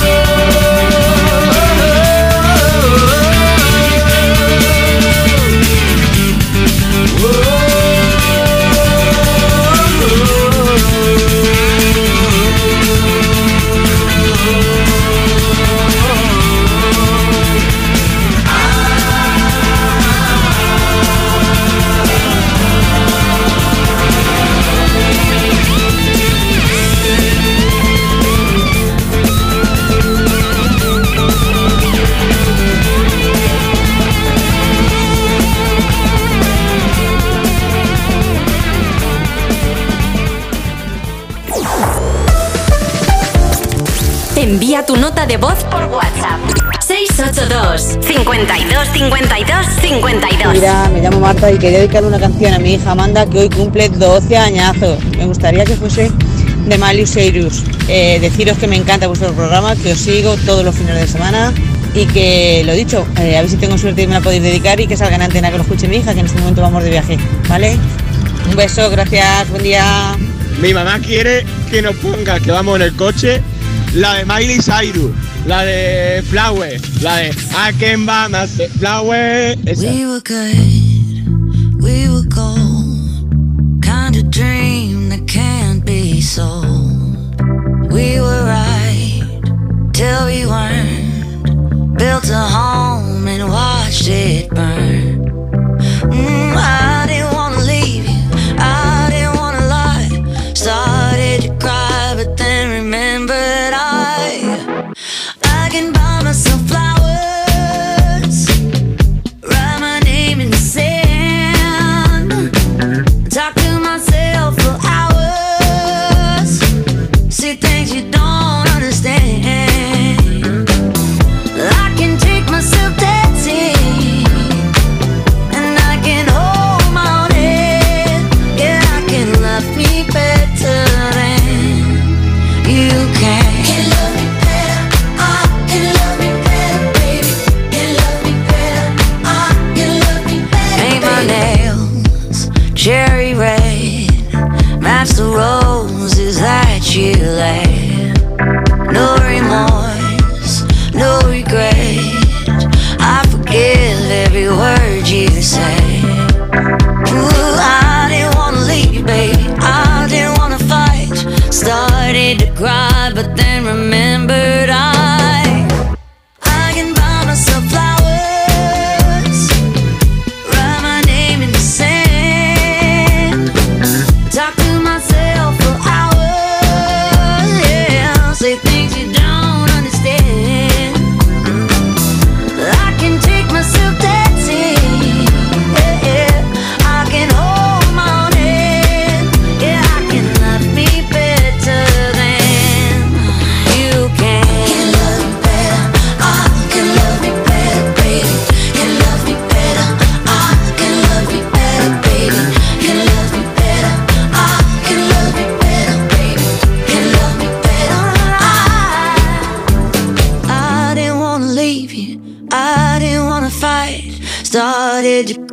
de 45.36 45.42
voz 45.42 45.64
por 45.64 45.84
WhatsApp 45.84 46.40
682 46.80 47.98
682 48.00 48.88
52 48.88 48.88
52 48.88 49.66
52. 49.82 50.54
Mira, 50.54 50.88
me 50.88 51.00
llamo 51.00 51.20
Marta 51.20 51.50
y 51.52 51.58
quería 51.58 51.78
dedicarle 51.80 52.08
una 52.08 52.18
canción 52.18 52.54
a 52.54 52.58
mi 52.58 52.74
hija 52.74 52.92
Amanda 52.92 53.26
que 53.26 53.40
hoy 53.40 53.50
cumple 53.50 53.90
12 53.90 54.36
añazos. 54.36 54.98
Me 55.18 55.26
gustaría 55.26 55.64
que 55.64 55.76
fuese 55.76 56.10
de 56.66 56.78
Miley 56.78 57.06
Cyrus. 57.06 57.64
Eh, 57.88 58.18
deciros 58.20 58.56
que 58.56 58.66
me 58.66 58.76
encanta 58.76 59.08
vuestro 59.08 59.32
programa, 59.32 59.76
que 59.76 59.92
os 59.92 59.98
sigo 59.98 60.36
todos 60.46 60.64
los 60.64 60.74
fines 60.74 60.94
de 60.94 61.06
semana 61.06 61.52
y 61.94 62.06
que, 62.06 62.62
lo 62.64 62.72
dicho, 62.72 63.06
eh, 63.18 63.36
a 63.36 63.42
ver 63.42 63.50
si 63.50 63.56
tengo 63.56 63.76
suerte 63.76 64.02
y 64.02 64.06
me 64.06 64.14
la 64.14 64.20
podéis 64.22 64.42
dedicar 64.42 64.80
y 64.80 64.86
que 64.86 64.96
salga 64.96 65.16
en 65.16 65.22
antena 65.22 65.50
que 65.50 65.58
lo 65.58 65.64
escuche 65.64 65.86
mi 65.86 65.96
hija, 65.96 66.14
que 66.14 66.20
en 66.20 66.26
este 66.26 66.38
momento 66.38 66.62
vamos 66.62 66.82
de 66.82 66.90
viaje, 66.90 67.18
¿vale? 67.48 67.76
Un 68.48 68.56
beso, 68.56 68.88
gracias, 68.88 69.50
buen 69.50 69.62
día. 69.62 70.16
Mi 70.62 70.72
mamá 70.72 70.98
quiere 70.98 71.44
que 71.70 71.82
nos 71.82 71.94
ponga, 71.96 72.40
que 72.40 72.50
vamos 72.50 72.76
en 72.76 72.82
el 72.82 72.96
coche, 72.96 73.42
la 73.92 74.14
de 74.14 74.24
Miley 74.24 74.60
Cyrus, 74.60 75.10
la 75.46 75.64
de 75.64 76.22
Flower, 76.22 76.78
la 77.02 77.16
de 77.16 77.30
I 77.54 77.72
can 77.78 78.04
buy 78.04 78.28
myself 78.28 78.72
Flower. 78.72 79.54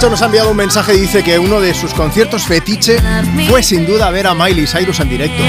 Sancho 0.00 0.12
nos 0.12 0.22
ha 0.22 0.26
enviado 0.26 0.50
un 0.50 0.56
mensaje 0.56 0.94
y 0.94 1.00
dice 1.00 1.22
que 1.22 1.38
uno 1.38 1.60
de 1.60 1.74
sus 1.74 1.92
conciertos 1.92 2.44
fetiche 2.46 2.96
fue 3.50 3.62
sin 3.62 3.84
duda 3.84 4.08
ver 4.10 4.28
a 4.28 4.34
Miley 4.34 4.66
Cyrus 4.66 4.98
en 5.00 5.10
directo. 5.10 5.42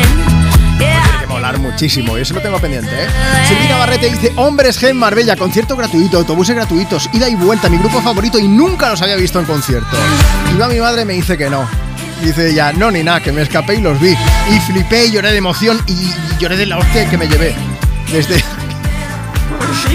Tiene 0.77 0.99
que 1.21 1.27
molar 1.27 1.57
muchísimo 1.57 2.17
y 2.17 2.21
eso 2.23 2.33
lo 2.33 2.41
tengo 2.41 2.59
pendiente, 2.59 2.89
¿eh? 2.91 3.07
Silvina 3.47 3.77
Barrete 3.77 4.09
dice, 4.09 4.33
Hombres 4.35 4.77
G 4.81 4.89
en 4.89 4.97
Marbella, 4.97 5.37
concierto 5.37 5.77
gratuito, 5.77 6.17
autobuses 6.17 6.53
gratuitos, 6.53 7.09
ida 7.13 7.29
y 7.29 7.35
vuelta, 7.35 7.69
mi 7.69 7.77
grupo 7.77 8.01
favorito 8.01 8.39
y 8.39 8.49
nunca 8.49 8.89
los 8.89 9.01
había 9.01 9.15
visto 9.15 9.39
en 9.39 9.45
concierto. 9.45 9.95
Y 10.53 10.57
va 10.57 10.67
mi 10.67 10.81
madre 10.81 11.05
me 11.05 11.13
dice 11.13 11.37
que 11.37 11.49
no. 11.49 11.65
Dice 12.21 12.49
ella, 12.49 12.73
no 12.73 12.91
ni 12.91 13.03
nada, 13.03 13.21
que 13.21 13.31
me 13.31 13.43
escapé 13.43 13.75
y 13.75 13.81
los 13.81 14.01
vi. 14.01 14.17
Y 14.49 14.59
flipé 14.59 15.05
y 15.05 15.11
lloré 15.11 15.31
de 15.31 15.37
emoción 15.37 15.81
y, 15.87 15.93
y 15.93 16.13
lloré 16.39 16.57
de 16.57 16.65
la 16.65 16.77
hostia 16.77 17.09
que 17.09 17.17
me 17.17 17.29
llevé. 17.29 17.55
Desde... 18.11 18.43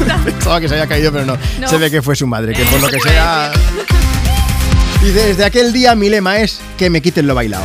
Pensaba 0.25 0.63
que 0.63 0.69
se 0.69 0.75
había 0.77 0.87
caído, 0.87 1.13
pero 1.13 1.27
no. 1.27 1.37
No. 1.61 1.69
Se 1.69 1.77
ve 1.77 1.91
que 1.91 2.01
fue 2.01 2.17
su 2.17 2.27
madre, 2.27 2.55
que 2.55 2.65
por 2.65 2.81
lo 2.81 2.89
que 2.89 3.01
sea... 3.01 3.53
Dice, 5.07 5.25
desde 5.25 5.45
aquel 5.45 5.73
día 5.73 5.95
mi 5.95 6.09
lema 6.09 6.41
es 6.41 6.59
que 6.77 6.91
me 6.91 7.01
quiten 7.01 7.29
lo 7.29 7.35
bailado. 7.37 7.63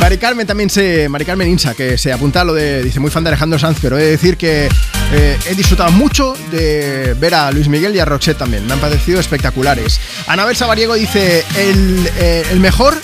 Mari 0.00 0.18
Carmen 0.18 0.46
también 0.46 0.68
se. 0.68 1.08
Mari 1.08 1.24
Carmen 1.24 1.48
Insa, 1.48 1.72
que 1.72 1.96
se 1.96 2.12
apunta 2.12 2.42
a 2.42 2.44
lo 2.44 2.52
de. 2.52 2.82
Dice, 2.82 3.00
muy 3.00 3.10
fan 3.10 3.24
de 3.24 3.28
Alejandro 3.28 3.58
Sanz, 3.58 3.78
pero 3.80 3.96
he 3.96 4.02
de 4.02 4.10
decir 4.10 4.36
que 4.36 4.68
eh, 5.12 5.38
he 5.48 5.54
disfrutado 5.54 5.90
mucho 5.92 6.36
de 6.50 7.16
ver 7.18 7.34
a 7.34 7.50
Luis 7.52 7.68
Miguel 7.68 7.96
y 7.96 8.00
a 8.00 8.04
Roxette 8.04 8.36
también. 8.36 8.66
Me 8.66 8.74
han 8.74 8.80
parecido 8.80 9.18
espectaculares. 9.18 9.98
Anabel 10.26 10.56
Sabariego 10.56 10.92
dice, 10.92 11.42
el, 11.56 12.06
eh, 12.18 12.44
el 12.50 12.60
mejor, 12.60 12.94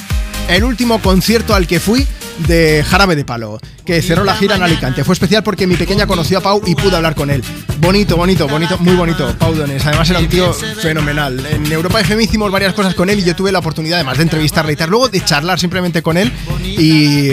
el 0.50 0.62
último 0.62 1.00
concierto 1.00 1.54
al 1.54 1.66
que 1.66 1.80
fui 1.80 2.06
de 2.46 2.84
Jarabe 2.86 3.16
de 3.16 3.24
Palo, 3.24 3.60
que 3.84 4.02
cerró 4.02 4.24
la 4.24 4.34
gira 4.34 4.56
en 4.56 4.62
Alicante. 4.62 5.04
Fue 5.04 5.14
especial 5.14 5.42
porque 5.42 5.66
mi 5.66 5.76
pequeña 5.76 6.06
conoció 6.06 6.38
a 6.38 6.40
Pau 6.40 6.62
y 6.66 6.74
pude 6.74 6.96
hablar 6.96 7.14
con 7.14 7.30
él. 7.30 7.42
Bonito, 7.78 8.16
bonito, 8.16 8.48
bonito, 8.48 8.78
muy 8.78 8.94
bonito, 8.94 9.34
Pau 9.38 9.54
Dones. 9.54 9.84
Además 9.86 10.08
era 10.10 10.18
un 10.18 10.28
tío 10.28 10.52
fenomenal. 10.52 11.44
En 11.46 11.70
Europa 11.70 12.00
FM 12.00 12.24
hicimos 12.24 12.50
varias 12.50 12.74
cosas 12.74 12.94
con 12.94 13.10
él 13.10 13.18
y 13.18 13.24
yo 13.24 13.34
tuve 13.34 13.52
la 13.52 13.58
oportunidad, 13.58 13.98
además 13.98 14.18
de 14.18 14.24
entrevistarle 14.24 14.72
y 14.72 14.76
tal, 14.76 14.90
luego 14.90 15.08
de 15.08 15.24
charlar 15.24 15.58
simplemente 15.58 16.02
con 16.02 16.16
él 16.16 16.32
y, 16.64 17.30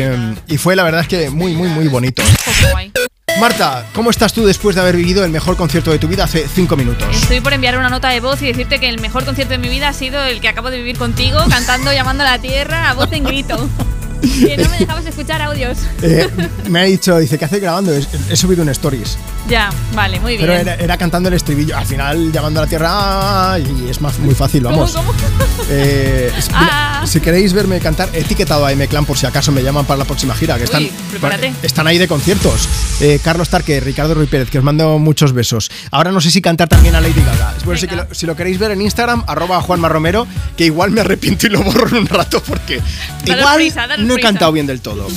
y 0.47 0.57
fue 0.57 0.75
la 0.75 0.83
verdad 0.83 1.01
es 1.01 1.07
que 1.07 1.29
muy, 1.29 1.53
muy, 1.53 1.69
muy 1.69 1.87
bonito. 1.87 2.23
Marta, 3.39 3.85
¿cómo 3.93 4.09
estás 4.09 4.33
tú 4.33 4.45
después 4.47 4.75
de 4.75 4.81
haber 4.81 4.95
vivido 4.95 5.23
el 5.23 5.29
mejor 5.29 5.55
concierto 5.57 5.91
de 5.91 5.99
tu 5.99 6.07
vida 6.07 6.23
hace 6.23 6.47
cinco 6.47 6.75
minutos? 6.75 7.07
Estoy 7.15 7.39
por 7.39 7.53
enviar 7.53 7.77
una 7.77 7.89
nota 7.89 8.09
de 8.09 8.19
voz 8.19 8.41
y 8.41 8.47
decirte 8.47 8.79
que 8.79 8.89
el 8.89 8.99
mejor 8.99 9.25
concierto 9.25 9.51
de 9.51 9.59
mi 9.59 9.69
vida 9.69 9.89
ha 9.89 9.93
sido 9.93 10.23
el 10.23 10.41
que 10.41 10.47
acabo 10.47 10.71
de 10.71 10.77
vivir 10.77 10.97
contigo, 10.97 11.37
cantando, 11.47 11.93
llamando 11.93 12.23
a 12.23 12.31
la 12.31 12.39
tierra 12.39 12.89
a 12.89 12.95
voz 12.95 13.11
en 13.11 13.25
grito. 13.25 13.69
Que 14.21 14.57
no 14.57 14.69
me 14.69 14.79
dejabas 14.79 15.05
escuchar 15.05 15.41
audios. 15.41 15.77
Eh, 16.01 16.29
me 16.69 16.79
ha 16.79 16.83
dicho, 16.83 17.17
dice, 17.17 17.37
¿qué 17.37 17.45
hace 17.45 17.59
grabando? 17.59 17.91
He, 17.93 18.05
he 18.29 18.35
subido 18.35 18.61
un 18.61 18.69
stories. 18.69 19.17
Ya, 19.49 19.69
vale, 19.93 20.19
muy 20.19 20.33
bien. 20.37 20.41
Pero 20.41 20.53
era, 20.53 20.75
era 20.75 20.97
cantando 20.97 21.27
el 21.29 21.35
estribillo. 21.35 21.75
Al 21.77 21.85
final, 21.85 22.31
llamando 22.31 22.59
a 22.61 22.63
la 22.63 22.69
tierra, 22.69 23.57
y 23.59 23.89
es 23.89 23.99
más, 23.99 24.19
muy 24.19 24.35
fácil, 24.35 24.63
vamos. 24.63 24.91
¿Cómo, 24.93 25.11
cómo? 25.11 25.17
Eh, 25.69 26.31
Ah. 26.53 26.99
mira, 26.99 27.07
si 27.07 27.19
queréis 27.19 27.51
verme 27.51 27.79
cantar, 27.79 28.07
he 28.13 28.19
etiquetado 28.19 28.65
a 28.65 28.71
M-Clan 28.71 29.05
por 29.05 29.17
si 29.17 29.25
acaso 29.25 29.51
me 29.51 29.61
llaman 29.63 29.85
para 29.85 29.97
la 29.99 30.05
próxima 30.05 30.33
gira, 30.33 30.57
que 30.57 30.63
están, 30.63 30.83
Uy, 30.83 30.91
están 31.61 31.87
ahí 31.87 31.97
de 31.97 32.07
conciertos. 32.07 32.69
Eh, 33.01 33.19
Carlos 33.23 33.49
Tarque, 33.49 33.79
Ricardo 33.81 34.13
Ruiz 34.13 34.29
Pérez, 34.29 34.49
que 34.49 34.59
os 34.59 34.63
mando 34.63 34.97
muchos 34.97 35.33
besos. 35.33 35.69
Ahora 35.91 36.11
no 36.11 36.21
sé 36.21 36.31
si 36.31 36.41
cantar 36.41 36.69
también 36.69 36.95
a 36.95 37.01
Lady 37.01 37.21
Gaga. 37.21 37.53
Bueno, 37.65 37.79
si, 37.79 37.87
que 37.87 37.95
lo, 37.97 38.07
si 38.13 38.25
lo 38.25 38.35
queréis 38.35 38.59
ver 38.59 38.71
en 38.71 38.81
Instagram, 38.81 39.23
arroba 39.27 39.61
Juanma 39.61 39.89
Romero, 39.89 40.25
que 40.55 40.65
igual 40.65 40.91
me 40.91 41.01
arrepiento 41.01 41.47
y 41.47 41.49
lo 41.49 41.61
borro 41.63 41.87
en 41.89 41.95
un 41.97 42.07
rato 42.07 42.41
porque 42.41 42.79
igual 43.25 43.55
prisa, 43.55 43.87
no 44.07 44.15
he 44.15 44.21
cantado 44.21 44.51
bien 44.51 44.65
del 44.65 44.81
todo. 44.81 45.07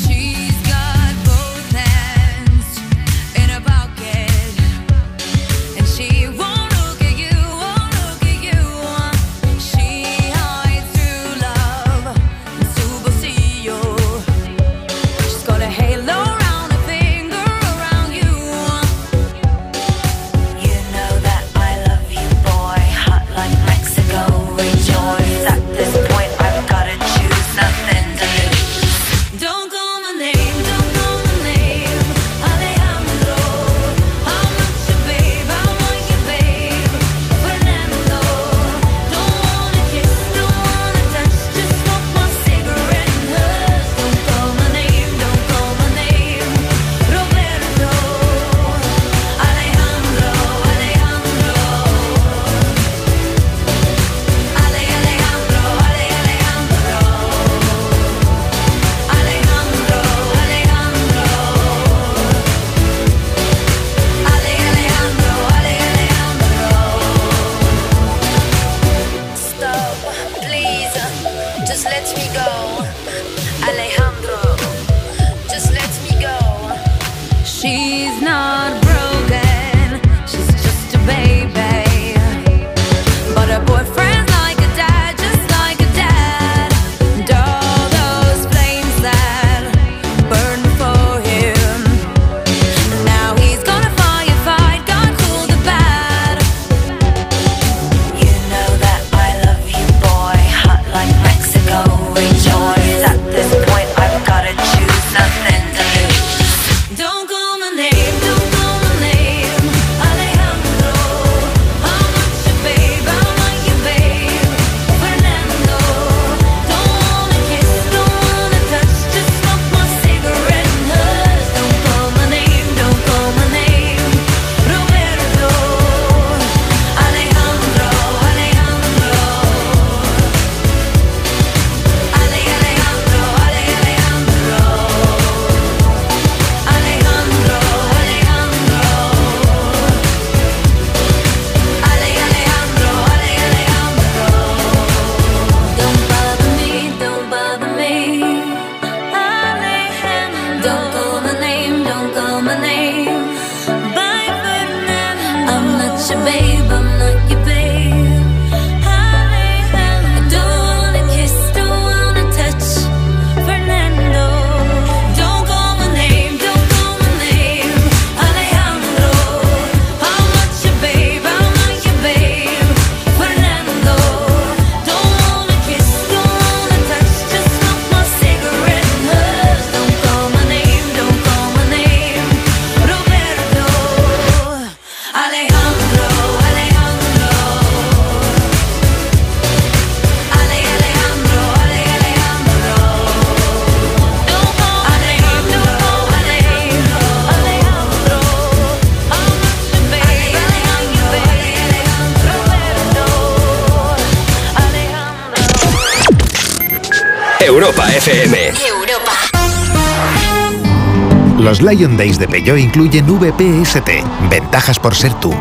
Los 211.60 211.74
Lion 211.74 211.96
Days 211.96 212.18
de 212.18 212.26
Peugeot 212.26 212.58
incluyen 212.58 213.06
VPST, 213.06 213.88
ventajas 214.30 214.78
por 214.78 214.94
ser 214.94 215.12
tú. 215.14 215.34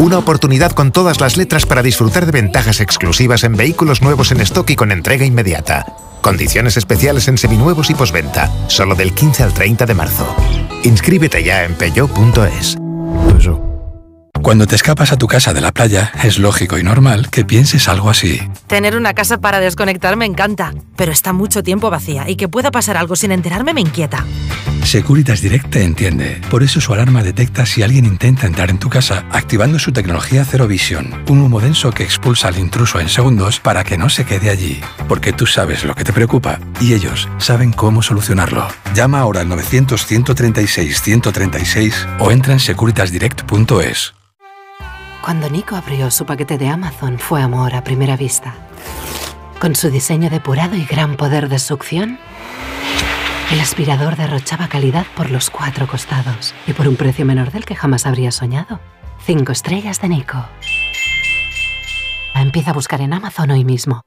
Una 0.00 0.18
oportunidad 0.18 0.72
con 0.72 0.92
todas 0.92 1.20
las 1.20 1.36
letras 1.36 1.66
para 1.66 1.82
disfrutar 1.82 2.26
de 2.26 2.32
ventajas 2.32 2.80
exclusivas 2.80 3.44
en 3.44 3.56
vehículos 3.56 4.00
nuevos 4.00 4.30
en 4.30 4.40
stock 4.40 4.70
y 4.70 4.76
con 4.76 4.92
entrega 4.92 5.24
inmediata. 5.24 5.84
Condiciones 6.20 6.76
especiales 6.76 7.28
en 7.28 7.38
seminuevos 7.38 7.90
y 7.90 7.94
posventa, 7.94 8.50
solo 8.68 8.94
del 8.94 9.12
15 9.12 9.42
al 9.42 9.52
30 9.52 9.86
de 9.86 9.94
marzo. 9.94 10.36
Inscríbete 10.84 11.42
ya 11.42 11.64
en 11.64 11.74
peugeot.es. 11.74 12.76
Cuando 14.44 14.66
te 14.66 14.76
escapas 14.76 15.10
a 15.10 15.16
tu 15.16 15.26
casa 15.26 15.54
de 15.54 15.62
la 15.62 15.72
playa, 15.72 16.12
es 16.22 16.38
lógico 16.38 16.76
y 16.76 16.82
normal 16.82 17.30
que 17.30 17.46
pienses 17.46 17.88
algo 17.88 18.10
así. 18.10 18.42
Tener 18.66 18.94
una 18.94 19.14
casa 19.14 19.38
para 19.38 19.58
desconectar 19.58 20.16
me 20.16 20.26
encanta, 20.26 20.74
pero 20.96 21.12
está 21.12 21.32
mucho 21.32 21.62
tiempo 21.62 21.88
vacía 21.88 22.28
y 22.28 22.36
que 22.36 22.46
pueda 22.46 22.70
pasar 22.70 22.98
algo 22.98 23.16
sin 23.16 23.32
enterarme 23.32 23.72
me 23.72 23.80
inquieta. 23.80 24.26
Securitas 24.84 25.40
Direct 25.40 25.70
te 25.70 25.82
entiende. 25.82 26.40
Por 26.50 26.62
eso 26.62 26.80
su 26.80 26.92
alarma 26.92 27.22
detecta 27.22 27.64
si 27.66 27.82
alguien 27.82 28.04
intenta 28.04 28.46
entrar 28.46 28.70
en 28.70 28.78
tu 28.78 28.90
casa 28.90 29.24
activando 29.30 29.78
su 29.78 29.92
tecnología 29.92 30.44
Zero 30.44 30.68
Vision, 30.68 31.24
un 31.28 31.40
humo 31.40 31.60
denso 31.60 31.90
que 31.90 32.04
expulsa 32.04 32.48
al 32.48 32.58
intruso 32.58 33.00
en 33.00 33.08
segundos 33.08 33.60
para 33.60 33.82
que 33.82 33.96
no 33.96 34.10
se 34.10 34.24
quede 34.24 34.50
allí. 34.50 34.80
Porque 35.08 35.32
tú 35.32 35.46
sabes 35.46 35.84
lo 35.84 35.94
que 35.94 36.04
te 36.04 36.12
preocupa 36.12 36.60
y 36.80 36.92
ellos 36.92 37.28
saben 37.38 37.72
cómo 37.72 38.02
solucionarlo. 38.02 38.68
Llama 38.94 39.20
ahora 39.20 39.40
al 39.40 39.48
900-136-136 39.48 42.18
o 42.20 42.30
entra 42.30 42.52
en 42.52 42.60
securitasdirect.es. 42.60 44.14
Cuando 45.22 45.48
Nico 45.48 45.74
abrió 45.74 46.10
su 46.10 46.26
paquete 46.26 46.58
de 46.58 46.68
Amazon 46.68 47.18
fue 47.18 47.40
amor 47.40 47.74
a 47.74 47.82
primera 47.82 48.16
vista. 48.16 48.54
Con 49.58 49.74
su 49.74 49.90
diseño 49.90 50.28
depurado 50.28 50.76
y 50.76 50.84
gran 50.84 51.16
poder 51.16 51.48
de 51.48 51.58
succión, 51.58 52.18
El 53.50 53.60
aspirador 53.60 54.16
derrochaba 54.16 54.68
calidad 54.68 55.06
por 55.16 55.30
los 55.30 55.50
cuatro 55.50 55.86
costados 55.86 56.54
y 56.66 56.72
por 56.72 56.88
un 56.88 56.96
precio 56.96 57.24
menor 57.24 57.52
del 57.52 57.64
que 57.64 57.76
jamás 57.76 58.06
habría 58.06 58.30
soñado. 58.30 58.80
Cinco 59.24 59.52
estrellas 59.52 60.00
de 60.00 60.08
Nico. 60.08 60.44
Empieza 62.34 62.70
a 62.70 62.74
buscar 62.74 63.00
en 63.00 63.12
Amazon 63.12 63.50
hoy 63.50 63.64
mismo. 63.64 64.02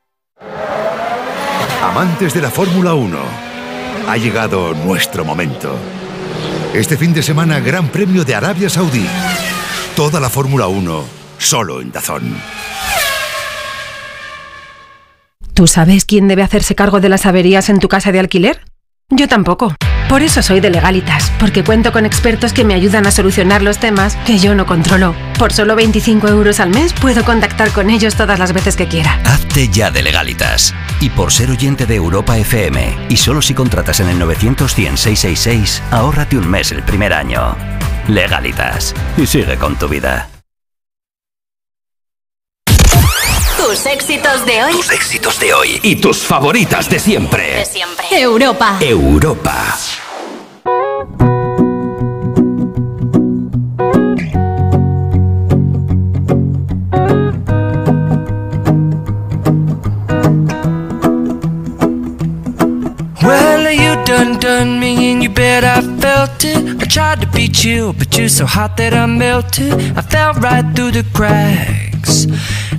Amantes 1.82 2.34
de 2.34 2.42
la 2.42 2.50
Fórmula 2.50 2.94
1, 2.94 3.18
ha 4.08 4.18
llegado 4.18 4.74
nuestro 4.74 5.24
momento. 5.24 5.78
Este 6.74 6.98
fin 6.98 7.14
de 7.14 7.24
semana, 7.24 7.60
Gran 7.60 7.88
Premio 7.88 8.26
de 8.26 8.36
Arabia 8.36 8.70
Saudí. 8.70 9.08
Toda 9.96 10.20
la 10.20 10.30
Fórmula 10.30 10.68
1, 10.68 11.04
solo 11.38 11.82
en 11.82 11.92
Dazón. 11.92 12.36
¿Tú 15.54 15.66
sabes 15.66 16.06
quién 16.06 16.28
debe 16.28 16.44
hacerse 16.44 16.76
cargo 16.76 17.00
de 17.00 17.10
las 17.10 17.26
averías 17.26 17.70
en 17.70 17.80
tu 17.80 17.88
casa 17.88 18.12
de 18.12 18.20
alquiler? 18.20 18.62
Yo 19.10 19.30
tampoco. 19.30 19.74
Por 20.10 20.22
eso 20.22 20.42
soy 20.42 20.60
de 20.60 20.70
Legalitas, 20.70 21.32
porque 21.40 21.64
cuento 21.64 21.94
con 21.94 22.06
expertos 22.06 22.52
que 22.52 22.66
me 22.66 22.74
ayudan 22.74 23.08
a 23.08 23.12
solucionar 23.12 23.62
los 23.62 23.78
temas 23.78 24.18
que 24.26 24.38
yo 24.38 24.54
no 24.54 24.66
controlo. 24.66 25.16
Por 25.40 25.54
solo 25.54 25.78
25 25.78 26.28
euros 26.28 26.60
al 26.60 26.72
mes 26.72 26.92
puedo 26.92 27.24
contactar 27.24 27.72
con 27.72 27.90
ellos 27.90 28.16
todas 28.16 28.38
las 28.38 28.52
veces 28.52 28.76
que 28.76 28.88
quiera. 28.88 29.18
Hazte 29.24 29.70
ya 29.70 29.92
de 29.92 30.04
legalitas. 30.04 30.74
Y 31.00 31.10
por 31.10 31.32
ser 31.32 31.50
oyente 31.50 31.86
de 31.86 31.96
Europa 31.96 32.38
FM, 32.38 33.08
y 33.08 33.16
solo 33.16 33.42
si 33.42 33.54
contratas 33.54 34.02
en 34.02 34.10
el 34.10 34.20
900 34.20 34.76
ahórrate 35.92 36.38
un 36.38 36.50
mes 36.50 36.74
el 36.74 36.84
primer 36.84 37.14
año. 37.14 37.56
Legalitas. 38.10 38.94
Y 39.18 39.26
sigue 39.26 39.56
con 39.56 39.78
tu 39.78 39.88
vida. 39.88 40.28
Tus 43.68 43.86
éxitos 43.86 44.46
de 44.46 44.64
hoy. 44.64 44.72
Tus 44.72 44.92
éxitos 44.92 45.40
de 45.42 45.54
hoy 45.54 45.80
y 45.84 45.98
tus 45.98 46.20
favoritas 46.20 46.90
de 46.90 47.00
siempre. 47.00 47.54
De 47.54 47.66
siempre. 47.66 48.06
Europa. 48.12 48.78
Europa. 48.80 49.76
Well, 63.22 63.70
you 63.70 64.02
done 64.06 64.40
done 64.40 64.80
me 64.80 65.12
and 65.12 65.22
you 65.22 65.30
bet 65.30 65.66
I 65.66 65.82
felt 66.00 66.46
it. 66.46 66.82
I 66.82 66.86
tried 66.86 67.20
to 67.20 67.28
beat 67.28 67.66
you, 67.66 67.92
but 67.92 68.18
you're 68.18 68.30
so 68.30 68.46
hot 68.46 68.78
that 68.78 68.94
I 68.94 69.06
melted. 69.08 69.74
I 69.98 70.02
fell 70.04 70.32
right 70.36 70.64
through 70.74 70.92
the 70.92 71.04
cracks. 71.12 72.28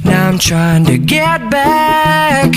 Now 0.04 0.28
I'm 0.28 0.38
trying 0.38 0.84
to 0.86 0.98
get 0.98 1.50
back. 1.50 2.52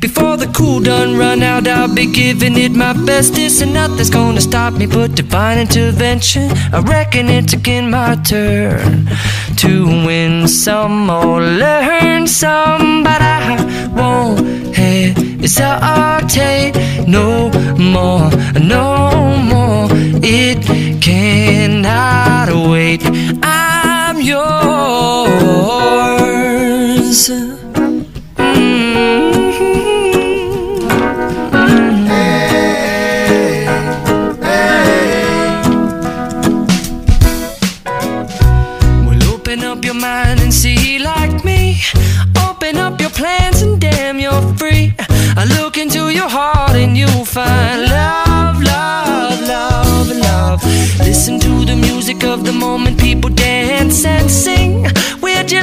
Before 0.00 0.36
the 0.36 0.46
cool 0.54 0.80
done 0.80 1.16
run 1.16 1.42
out, 1.42 1.66
I'll 1.66 1.94
be 1.94 2.06
giving 2.06 2.56
it 2.56 2.72
my 2.72 2.92
bestest, 3.06 3.62
and 3.62 3.72
nothing's 3.72 4.10
gonna 4.10 4.40
stop 4.40 4.74
me 4.74 4.86
but 4.86 5.14
divine 5.14 5.58
intervention. 5.58 6.50
I 6.72 6.80
reckon 6.80 7.28
it's 7.28 7.52
again 7.52 7.90
my 7.90 8.16
turn 8.16 9.08
to 9.56 9.86
win 10.06 10.46
some 10.48 11.10
or 11.10 11.40
learn 11.40 12.26
some, 12.26 13.02
but 13.02 13.20
I 13.20 13.90
won't 13.96 14.74
hesitate 14.76 16.74
no 17.06 17.50
more, 17.78 18.30
no 18.60 19.36
more. 19.52 19.88
It 20.22 20.62
cannot 21.00 22.48
wait. 22.70 23.02
I'm 23.42 23.53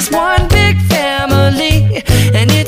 just 0.02 0.14
one 0.14 0.41
big 0.41 0.41
family, 0.41 0.41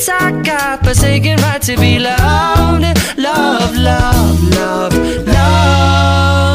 and 0.10 0.22
it's 0.22 0.24
our 0.24 0.32
God-forsaken 0.44 1.38
right 1.42 1.62
to 1.62 1.78
be 1.78 2.00
loved, 2.00 2.84
love, 3.18 3.76
love, 3.78 4.44
love, 4.56 4.94
love. 5.28 6.54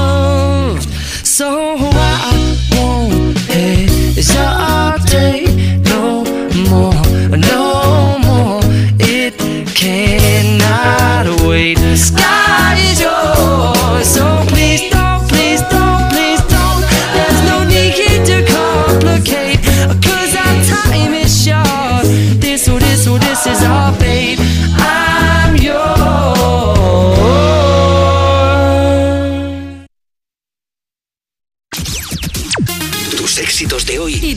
So 1.27 1.68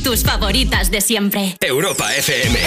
tus 0.04 0.24
favoritas 0.24 0.90
de 0.90 1.02
siempre. 1.02 1.56
Europa 1.60 2.14
FM. 2.16 2.60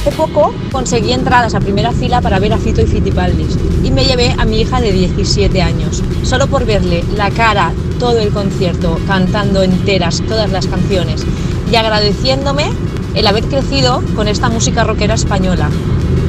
Hace 0.00 0.12
poco 0.12 0.54
conseguí 0.72 1.12
entradas 1.12 1.54
a 1.54 1.60
primera 1.60 1.92
fila 1.92 2.22
para 2.22 2.38
ver 2.38 2.54
a 2.54 2.58
Fito 2.58 2.80
y 2.80 2.86
Fitipaldis 2.86 3.56
y 3.84 3.90
me 3.90 4.04
llevé 4.04 4.34
a 4.38 4.46
mi 4.46 4.62
hija 4.62 4.80
de 4.80 4.92
17 4.92 5.60
años, 5.60 6.02
solo 6.22 6.46
por 6.46 6.64
verle 6.64 7.04
la 7.16 7.30
cara 7.30 7.72
todo 7.98 8.18
el 8.18 8.30
concierto, 8.30 8.98
cantando 9.06 9.62
enteras 9.62 10.22
todas 10.26 10.50
las 10.50 10.66
canciones 10.66 11.22
y 11.70 11.76
agradeciéndome 11.76 12.70
el 13.14 13.26
haber 13.26 13.44
crecido 13.44 14.02
con 14.16 14.26
esta 14.26 14.48
música 14.48 14.84
rockera 14.84 15.14
española. 15.14 15.68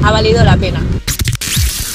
Ha 0.03 0.11
valido 0.11 0.43
la 0.43 0.57
pena. 0.57 0.81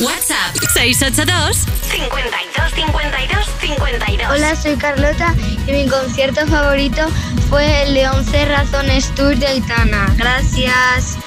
WhatsApp 0.01 0.57
682 0.73 1.57
52 1.91 2.73
52 2.75 3.36
52. 3.67 4.29
Hola, 4.31 4.55
soy 4.55 4.77
Carlota 4.77 5.35
y 5.67 5.73
mi 5.73 5.87
concierto 5.87 6.47
favorito 6.47 7.03
fue 7.51 7.83
el 7.83 7.95
de 7.95 8.09
11 8.09 8.45
Razones 8.45 9.13
Tour 9.17 9.37
de 9.37 9.47
Aitana. 9.49 10.15
Gracias. 10.17 11.19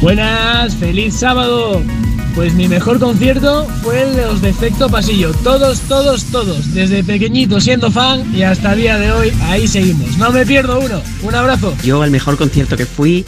Buenas, 0.00 0.74
feliz 0.74 1.14
sábado. 1.14 1.80
Pues 2.34 2.54
mi 2.54 2.66
mejor 2.66 2.98
concierto 2.98 3.68
fue 3.82 4.02
el 4.02 4.16
de 4.16 4.22
los 4.22 4.42
de 4.42 4.48
Efecto 4.48 4.88
Pasillo. 4.88 5.32
Todos, 5.44 5.80
todos, 5.82 6.24
todos. 6.24 6.74
Desde 6.74 7.04
pequeñito 7.04 7.60
siendo 7.60 7.90
fan 7.92 8.34
y 8.34 8.42
hasta 8.42 8.72
el 8.72 8.80
día 8.80 8.98
de 8.98 9.12
hoy 9.12 9.32
ahí 9.42 9.68
seguimos. 9.68 10.16
No 10.16 10.32
me 10.32 10.44
pierdo 10.44 10.80
uno. 10.80 11.00
Un 11.22 11.34
abrazo. 11.34 11.76
Yo 11.84 12.02
al 12.02 12.10
mejor 12.10 12.36
concierto 12.36 12.76
que 12.76 12.86
fui 12.86 13.24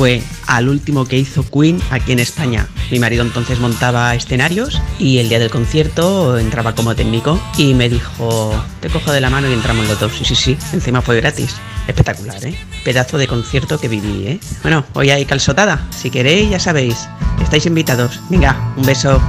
fue 0.00 0.22
al 0.46 0.70
último 0.70 1.04
que 1.04 1.18
hizo 1.18 1.42
Queen 1.42 1.78
aquí 1.90 2.12
en 2.12 2.20
España. 2.20 2.66
Mi 2.90 2.98
marido 2.98 3.22
entonces 3.22 3.58
montaba 3.58 4.14
escenarios 4.14 4.80
y 4.98 5.18
el 5.18 5.28
día 5.28 5.38
del 5.38 5.50
concierto 5.50 6.38
entraba 6.38 6.74
como 6.74 6.94
técnico 6.94 7.38
y 7.58 7.74
me 7.74 7.90
dijo, 7.90 8.50
te 8.80 8.88
cojo 8.88 9.12
de 9.12 9.20
la 9.20 9.28
mano 9.28 9.50
y 9.50 9.52
entramos 9.52 9.86
los 9.86 10.00
dos. 10.00 10.10
Sí, 10.16 10.24
sí, 10.24 10.34
sí, 10.34 10.56
encima 10.72 11.02
fue 11.02 11.20
gratis. 11.20 11.54
Espectacular, 11.86 12.42
¿eh? 12.46 12.54
Pedazo 12.82 13.18
de 13.18 13.26
concierto 13.26 13.78
que 13.78 13.88
viví, 13.88 14.26
¿eh? 14.26 14.40
Bueno, 14.62 14.86
hoy 14.94 15.10
hay 15.10 15.26
calzotada. 15.26 15.86
Si 15.90 16.08
queréis, 16.08 16.48
ya 16.48 16.58
sabéis, 16.58 17.06
estáis 17.42 17.66
invitados. 17.66 18.20
Venga, 18.30 18.72
un 18.78 18.86
beso. 18.86 19.20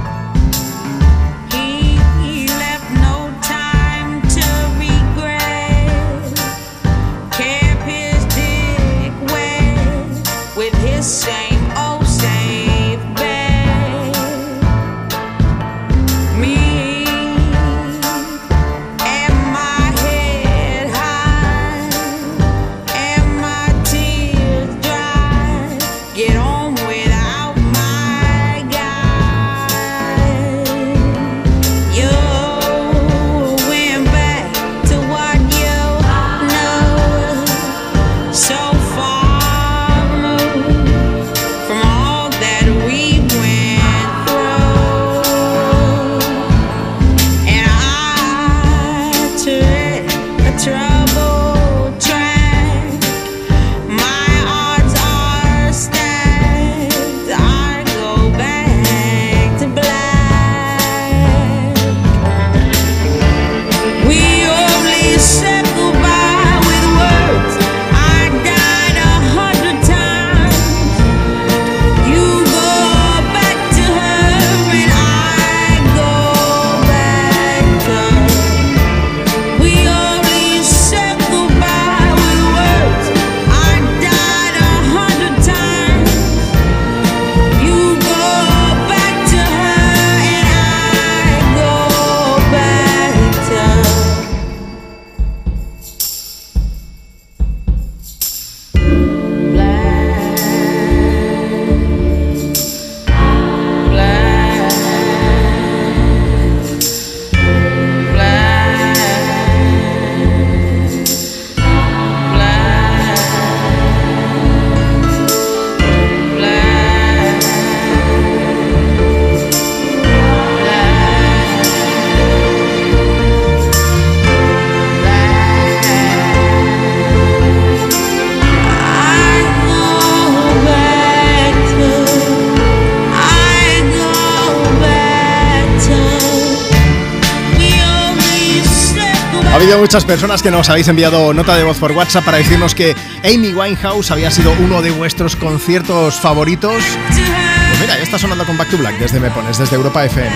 Muchas 139.92 140.04
personas 140.06 140.42
que 140.42 140.50
nos 140.50 140.70
habéis 140.70 140.88
enviado 140.88 141.34
nota 141.34 141.54
de 141.54 141.64
voz 141.64 141.76
por 141.76 141.92
WhatsApp 141.92 142.24
para 142.24 142.38
decirnos 142.38 142.74
que 142.74 142.96
Amy 143.24 143.52
Winehouse 143.52 144.10
había 144.10 144.30
sido 144.30 144.50
uno 144.52 144.80
de 144.80 144.90
vuestros 144.90 145.36
conciertos 145.36 146.18
favoritos. 146.18 146.82
Pues 147.08 147.78
mira, 147.78 147.98
ya 147.98 148.02
está 148.02 148.18
sonando 148.18 148.46
con 148.46 148.56
Back 148.56 148.70
to 148.70 148.78
Black 148.78 148.98
desde 148.98 149.20
Me 149.20 149.30
Pones, 149.30 149.58
desde 149.58 149.76
Europa 149.76 150.02
FM. 150.02 150.30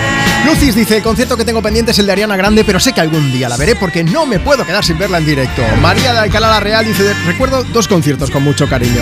Lucis 0.45 0.75
dice, 0.75 0.97
el 0.97 1.01
concierto 1.01 1.35
que 1.35 1.43
tengo 1.43 1.63
pendiente 1.63 1.89
es 1.89 1.97
el 1.97 2.05
de 2.05 2.11
Ariana 2.11 2.37
Grande, 2.37 2.63
pero 2.63 2.79
sé 2.79 2.93
que 2.93 3.01
algún 3.01 3.31
día 3.31 3.49
la 3.49 3.57
veré 3.57 3.75
porque 3.75 4.03
no 4.03 4.27
me 4.27 4.39
puedo 4.39 4.63
quedar 4.63 4.85
sin 4.85 4.99
verla 4.99 5.17
en 5.17 5.25
directo. 5.25 5.63
María 5.81 6.13
de 6.13 6.19
Alcalá 6.19 6.51
la 6.51 6.59
Real 6.59 6.85
dice, 6.85 7.15
recuerdo 7.25 7.63
dos 7.63 7.87
conciertos 7.87 8.29
con 8.29 8.43
mucho 8.43 8.69
cariño. 8.69 9.01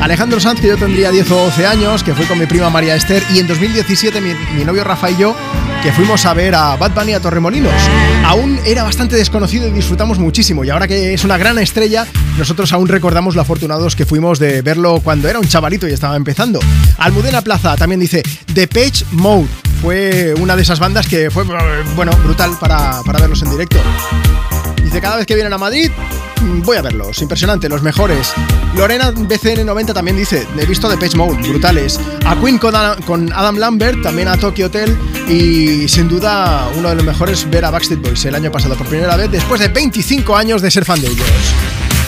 Alejandro 0.00 0.38
Sanz, 0.38 0.60
que 0.60 0.68
yo 0.68 0.76
tendría 0.76 1.10
10 1.10 1.32
o 1.32 1.36
12 1.46 1.66
años, 1.66 2.04
que 2.04 2.14
fui 2.14 2.26
con 2.26 2.38
mi 2.38 2.46
prima 2.46 2.70
María 2.70 2.94
Esther, 2.94 3.24
y 3.34 3.40
en 3.40 3.48
2017 3.48 4.20
mi, 4.20 4.34
mi 4.54 4.64
novio 4.64 4.84
Rafa 4.84 5.10
y 5.10 5.16
yo, 5.16 5.34
que 5.86 5.92
fuimos 5.92 6.26
a 6.26 6.34
ver 6.34 6.52
a 6.52 6.74
Bad 6.74 6.96
Bunny 6.96 7.12
a 7.12 7.20
Torremolinos. 7.20 7.72
Aún 8.24 8.58
era 8.66 8.82
bastante 8.82 9.14
desconocido 9.14 9.68
y 9.68 9.70
disfrutamos 9.70 10.18
muchísimo, 10.18 10.64
y 10.64 10.70
ahora 10.70 10.88
que 10.88 11.14
es 11.14 11.22
una 11.22 11.38
gran 11.38 11.60
estrella, 11.60 12.08
nosotros 12.36 12.72
aún 12.72 12.88
recordamos 12.88 13.36
lo 13.36 13.42
afortunados 13.42 13.94
que 13.94 14.04
fuimos 14.04 14.40
de 14.40 14.62
verlo 14.62 14.98
cuando 14.98 15.28
era 15.28 15.38
un 15.38 15.46
chavalito 15.46 15.86
y 15.86 15.92
estaba 15.92 16.16
empezando. 16.16 16.58
Almudena 16.98 17.40
Plaza 17.40 17.76
también 17.76 18.00
dice, 18.00 18.24
The 18.52 18.66
Page 18.66 19.04
Mode 19.12 19.46
fue 19.80 20.34
una 20.40 20.56
de 20.56 20.62
esas 20.62 20.80
bandas 20.80 21.06
que 21.06 21.30
fue, 21.30 21.44
bueno, 21.94 22.10
brutal 22.24 22.56
para, 22.58 23.00
para 23.04 23.20
verlos 23.20 23.42
en 23.42 23.50
directo. 23.50 23.78
Dice, 24.82 25.00
cada 25.00 25.14
vez 25.14 25.26
que 25.26 25.36
vienen 25.36 25.52
a 25.52 25.58
Madrid, 25.58 25.92
mm, 26.40 26.62
voy 26.62 26.78
a 26.78 26.82
verlos. 26.82 27.22
Impresionante, 27.22 27.68
los 27.68 27.82
mejores. 27.82 28.32
Lorena 28.74 29.12
BCN90 29.12 29.94
también 29.94 30.16
dice, 30.16 30.48
he 30.58 30.66
visto 30.66 30.88
The 30.88 30.96
Page 30.96 31.16
Mode, 31.16 31.48
brutales. 31.48 32.00
A 32.24 32.34
Queen 32.34 32.58
con 32.58 33.32
Adam 33.32 33.56
Lambert, 33.56 34.02
también 34.02 34.26
a 34.26 34.36
Tokyo 34.36 34.66
Hotel 34.66 34.98
y 35.28 35.88
sin 35.88 36.08
duda 36.08 36.68
uno 36.76 36.88
de 36.88 36.94
los 36.96 37.04
mejores 37.04 37.48
ver 37.50 37.64
a 37.64 37.70
Backstreet 37.70 38.00
Boys 38.00 38.24
el 38.24 38.34
año 38.34 38.50
pasado 38.50 38.76
por 38.76 38.86
primera 38.86 39.16
vez 39.16 39.30
después 39.30 39.60
de 39.60 39.68
25 39.68 40.36
años 40.36 40.62
de 40.62 40.70
ser 40.70 40.84
fan 40.84 41.00
de 41.00 41.08
ellos. 41.08 41.26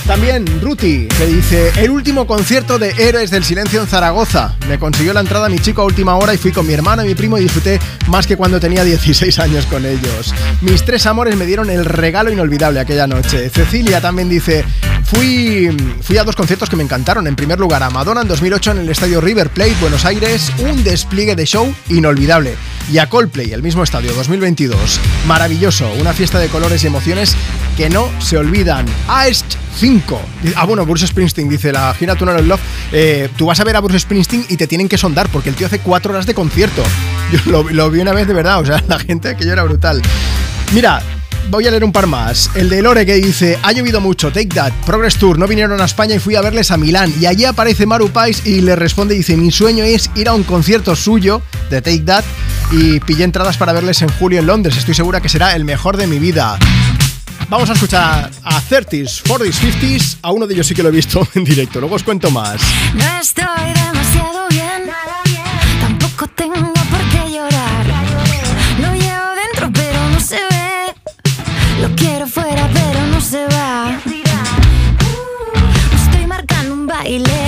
También 0.08 0.46
Ruti, 0.62 1.06
que 1.06 1.26
dice, 1.26 1.70
el 1.76 1.90
último 1.90 2.26
concierto 2.26 2.78
de 2.78 2.94
Héroes 2.96 3.30
del 3.30 3.44
Silencio 3.44 3.82
en 3.82 3.86
Zaragoza. 3.86 4.56
Me 4.66 4.78
consiguió 4.78 5.12
la 5.12 5.20
entrada 5.20 5.50
mi 5.50 5.58
chico 5.58 5.82
a 5.82 5.84
última 5.84 6.16
hora 6.16 6.32
y 6.32 6.38
fui 6.38 6.50
con 6.50 6.66
mi 6.66 6.72
hermano 6.72 7.04
y 7.04 7.08
mi 7.08 7.14
primo 7.14 7.36
y 7.36 7.42
disfruté 7.42 7.78
más 8.06 8.26
que 8.26 8.34
cuando 8.34 8.58
tenía 8.58 8.84
16 8.84 9.38
años 9.38 9.66
con 9.66 9.84
ellos. 9.84 10.34
Mis 10.62 10.82
tres 10.82 11.04
amores 11.04 11.36
me 11.36 11.44
dieron 11.44 11.68
el 11.68 11.84
regalo 11.84 12.32
inolvidable 12.32 12.80
aquella 12.80 13.06
noche. 13.06 13.50
Cecilia 13.50 14.00
también 14.00 14.30
dice, 14.30 14.64
fui, 15.04 15.76
fui 16.00 16.16
a 16.16 16.24
dos 16.24 16.36
conciertos 16.36 16.70
que 16.70 16.76
me 16.76 16.84
encantaron. 16.84 17.26
En 17.26 17.36
primer 17.36 17.60
lugar, 17.60 17.82
a 17.82 17.90
Madonna 17.90 18.22
en 18.22 18.28
2008 18.28 18.70
en 18.70 18.78
el 18.78 18.88
estadio 18.88 19.20
River 19.20 19.50
Plate, 19.50 19.76
Buenos 19.78 20.06
Aires, 20.06 20.50
un 20.60 20.82
despliegue 20.84 21.36
de 21.36 21.44
show 21.44 21.70
inolvidable. 21.90 22.56
Y 22.90 22.98
a 22.98 23.08
Coldplay, 23.08 23.52
el 23.52 23.62
mismo 23.62 23.82
estadio, 23.82 24.14
2022. 24.14 24.98
Maravilloso, 25.26 25.92
una 26.00 26.14
fiesta 26.14 26.38
de 26.38 26.48
colores 26.48 26.82
y 26.84 26.86
emociones 26.86 27.36
que 27.76 27.90
no 27.90 28.08
se 28.18 28.38
olvidan. 28.38 28.86
Aest 29.08 29.44
5. 29.76 30.20
Ah, 30.56 30.64
bueno, 30.64 30.86
Bruce 30.86 31.06
Springsteen 31.06 31.50
dice 31.50 31.70
la 31.70 31.92
gira 31.94 32.16
Tunnel 32.16 32.36
of 32.36 32.46
Love. 32.46 32.60
eh, 32.92 33.28
tú 33.36 33.46
vas 33.46 33.60
a 33.60 33.64
ver 33.64 33.76
a 33.76 33.80
Bruce 33.80 34.00
Springsteen 34.00 34.46
y 34.48 34.56
te 34.56 34.66
tienen 34.66 34.88
que 34.88 34.96
sondar 34.96 35.28
porque 35.28 35.50
el 35.50 35.54
tío 35.54 35.66
hace 35.66 35.80
cuatro 35.80 36.12
horas 36.12 36.24
de 36.26 36.32
concierto. 36.32 36.82
Yo 37.44 37.62
lo, 37.70 37.90
vi 37.90 38.00
una 38.00 38.12
vez 38.12 38.26
de 38.26 38.32
verdad, 38.32 38.60
o 38.60 38.64
sea, 38.64 38.82
la 38.88 38.98
gente 38.98 39.36
que 39.36 39.46
era 39.46 39.64
brutal. 39.64 40.00
Mira, 40.72 41.02
voy 41.50 41.66
a 41.66 41.70
leer 41.70 41.84
un 41.84 41.92
par 41.92 42.06
más. 42.06 42.50
El 42.54 42.68
de 42.68 42.82
Lore 42.82 43.04
que 43.04 43.14
dice: 43.14 43.58
Ha 43.62 43.72
llovido 43.72 44.00
mucho, 44.00 44.32
take 44.32 44.48
that. 44.48 44.72
Progress 44.86 45.16
Tour, 45.16 45.38
no 45.38 45.46
vinieron 45.46 45.80
a 45.80 45.84
España 45.84 46.14
y 46.14 46.18
fui 46.18 46.34
a 46.34 46.40
verles 46.40 46.70
a 46.70 46.76
Milán. 46.76 47.12
Y 47.20 47.26
allí 47.26 47.44
aparece 47.44 47.86
Maru 47.86 48.10
Pais 48.10 48.46
y 48.46 48.60
le 48.60 48.76
responde: 48.76 49.14
Dice, 49.14 49.36
Mi 49.36 49.50
sueño 49.50 49.84
es 49.84 50.10
ir 50.14 50.28
a 50.28 50.34
un 50.34 50.44
concierto 50.44 50.94
suyo 50.96 51.42
de 51.70 51.82
Take 51.82 52.00
That. 52.00 52.24
Y 52.70 53.00
pillé 53.00 53.24
entradas 53.24 53.56
para 53.56 53.72
verles 53.72 54.02
en 54.02 54.08
julio 54.08 54.40
en 54.40 54.46
Londres. 54.46 54.76
Estoy 54.76 54.94
segura 54.94 55.20
que 55.20 55.28
será 55.28 55.54
el 55.56 55.64
mejor 55.64 55.96
de 55.96 56.06
mi 56.06 56.18
vida. 56.18 56.58
Vamos 57.48 57.70
a 57.70 57.72
escuchar 57.72 58.30
a 58.42 58.60
30s, 58.60 59.22
40s, 59.22 59.54
50s. 59.54 60.16
A 60.20 60.32
uno 60.32 60.46
de 60.46 60.52
ellos 60.52 60.66
sí 60.66 60.74
que 60.74 60.82
lo 60.82 60.90
he 60.90 60.92
visto 60.92 61.26
en 61.34 61.44
directo. 61.44 61.80
Luego 61.80 61.94
os 61.94 62.02
cuento 62.02 62.30
más. 62.30 62.60
No 62.94 63.04
estoy 63.20 63.72
demasiado 63.74 64.48
bien, 64.50 64.90
tampoco 65.80 66.26
tengo 66.28 66.67
Lo 71.80 71.88
quiero 71.94 72.26
fuera, 72.26 72.68
pero 72.72 73.06
no 73.06 73.20
se 73.20 73.44
va. 73.46 73.98
Estoy 75.94 76.26
marcando 76.26 76.74
un 76.74 76.86
baile 76.86 77.47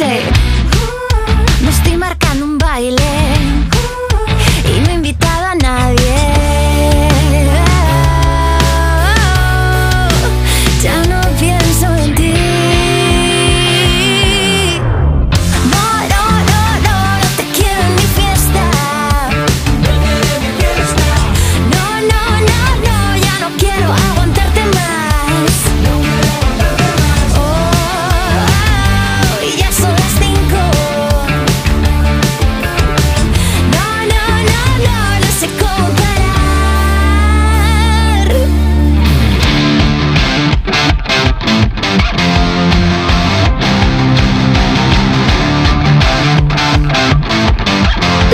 mal, 0.00 0.39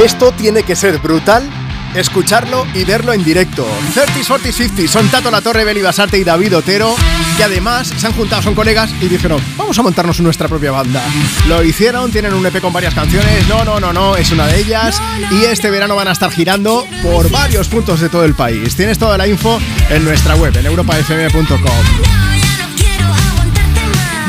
Esto 0.07 0.31
tiene 0.31 0.63
que 0.63 0.77
ser 0.77 0.99
brutal. 0.99 1.43
Escucharlo 1.97 2.65
y 2.75 2.85
verlo 2.85 3.13
en 3.13 3.25
directo. 3.25 3.67
30s, 3.93 4.29
40s, 4.29 4.71
50s 4.71 4.87
son 4.87 5.09
Tato 5.09 5.33
La 5.33 5.41
Torre, 5.41 5.65
Beli 5.65 5.83
Basarte 5.83 6.17
y 6.17 6.23
David 6.23 6.59
Otero, 6.59 6.95
que 7.37 7.43
además 7.43 7.89
se 7.89 8.07
han 8.07 8.13
juntado, 8.13 8.41
son 8.41 8.55
colegas 8.55 8.89
y 9.01 9.09
dijeron, 9.09 9.43
vamos 9.57 9.77
a 9.77 9.83
montarnos 9.83 10.21
nuestra 10.21 10.47
propia 10.47 10.71
banda. 10.71 11.03
Lo 11.49 11.61
hicieron, 11.65 12.13
tienen 12.13 12.35
un 12.35 12.47
EP 12.47 12.61
con 12.61 12.73
varias 12.73 12.95
canciones, 12.95 13.49
no, 13.49 13.65
no, 13.65 13.81
no, 13.81 13.93
no, 13.93 14.15
es 14.17 14.31
una 14.31 14.47
de 14.47 14.61
ellas, 14.61 15.03
y 15.33 15.47
este 15.47 15.71
verano 15.71 15.97
van 15.97 16.07
a 16.07 16.13
estar 16.13 16.31
girando 16.31 16.87
por 17.03 17.29
varios 17.29 17.67
puntos 17.67 17.99
de 17.99 18.09
todo 18.09 18.25
el 18.25 18.35
país. 18.35 18.77
Tienes 18.77 19.01
toda 19.01 19.19
la 19.19 19.27
info 19.27 19.59
en 19.91 20.05
nuestra 20.05 20.37
web, 20.37 20.57
en 20.57 20.67
europafm.com. 20.67 21.57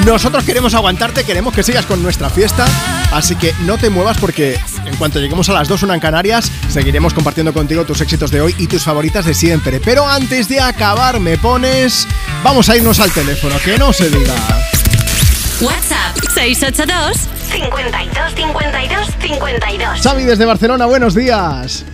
Nosotros 0.07 0.43
queremos 0.43 0.73
aguantarte, 0.73 1.23
queremos 1.23 1.53
que 1.53 1.61
sigas 1.61 1.85
con 1.85 2.01
nuestra 2.01 2.30
fiesta, 2.31 2.65
así 3.11 3.35
que 3.35 3.53
no 3.65 3.77
te 3.77 3.89
muevas 3.89 4.17
porque 4.17 4.57
cuanto 4.98 5.19
lleguemos 5.19 5.48
a 5.50 5.53
las 5.53 5.67
2 5.67 5.84
una 5.84 5.93
en 5.93 6.00
Canarias, 6.00 6.51
seguiremos 6.69 7.14
compartiendo 7.14 7.53
contigo 7.53 7.85
tus 7.85 8.01
éxitos 8.01 8.32
de 8.32 8.42
hoy 8.42 8.56
y 8.58 8.67
tus 8.67 8.84
favoritas 8.84 9.26
de 9.26 9.34
siempre. 9.34 9.80
Pero 9.80 10.08
antes 10.08 10.50
de 10.50 10.59
acabar, 10.59 11.19
me 11.19 11.38
pones... 11.38 12.08
Vamos 12.43 12.69
a 12.69 12.77
irnos 12.77 13.00
al 13.00 13.11
teléfono, 13.11 13.56
que 13.64 13.77
no 13.77 13.93
se 13.93 14.09
diga. 14.09 14.34
WhatsApp 15.61 16.16
682 16.34 17.17
52 17.51 18.35
52 18.35 19.08
52. 19.22 20.01
Xavi 20.01 20.24
desde 20.24 20.45
Barcelona, 20.45 20.85
buenos 20.85 21.16
días. 21.16 21.85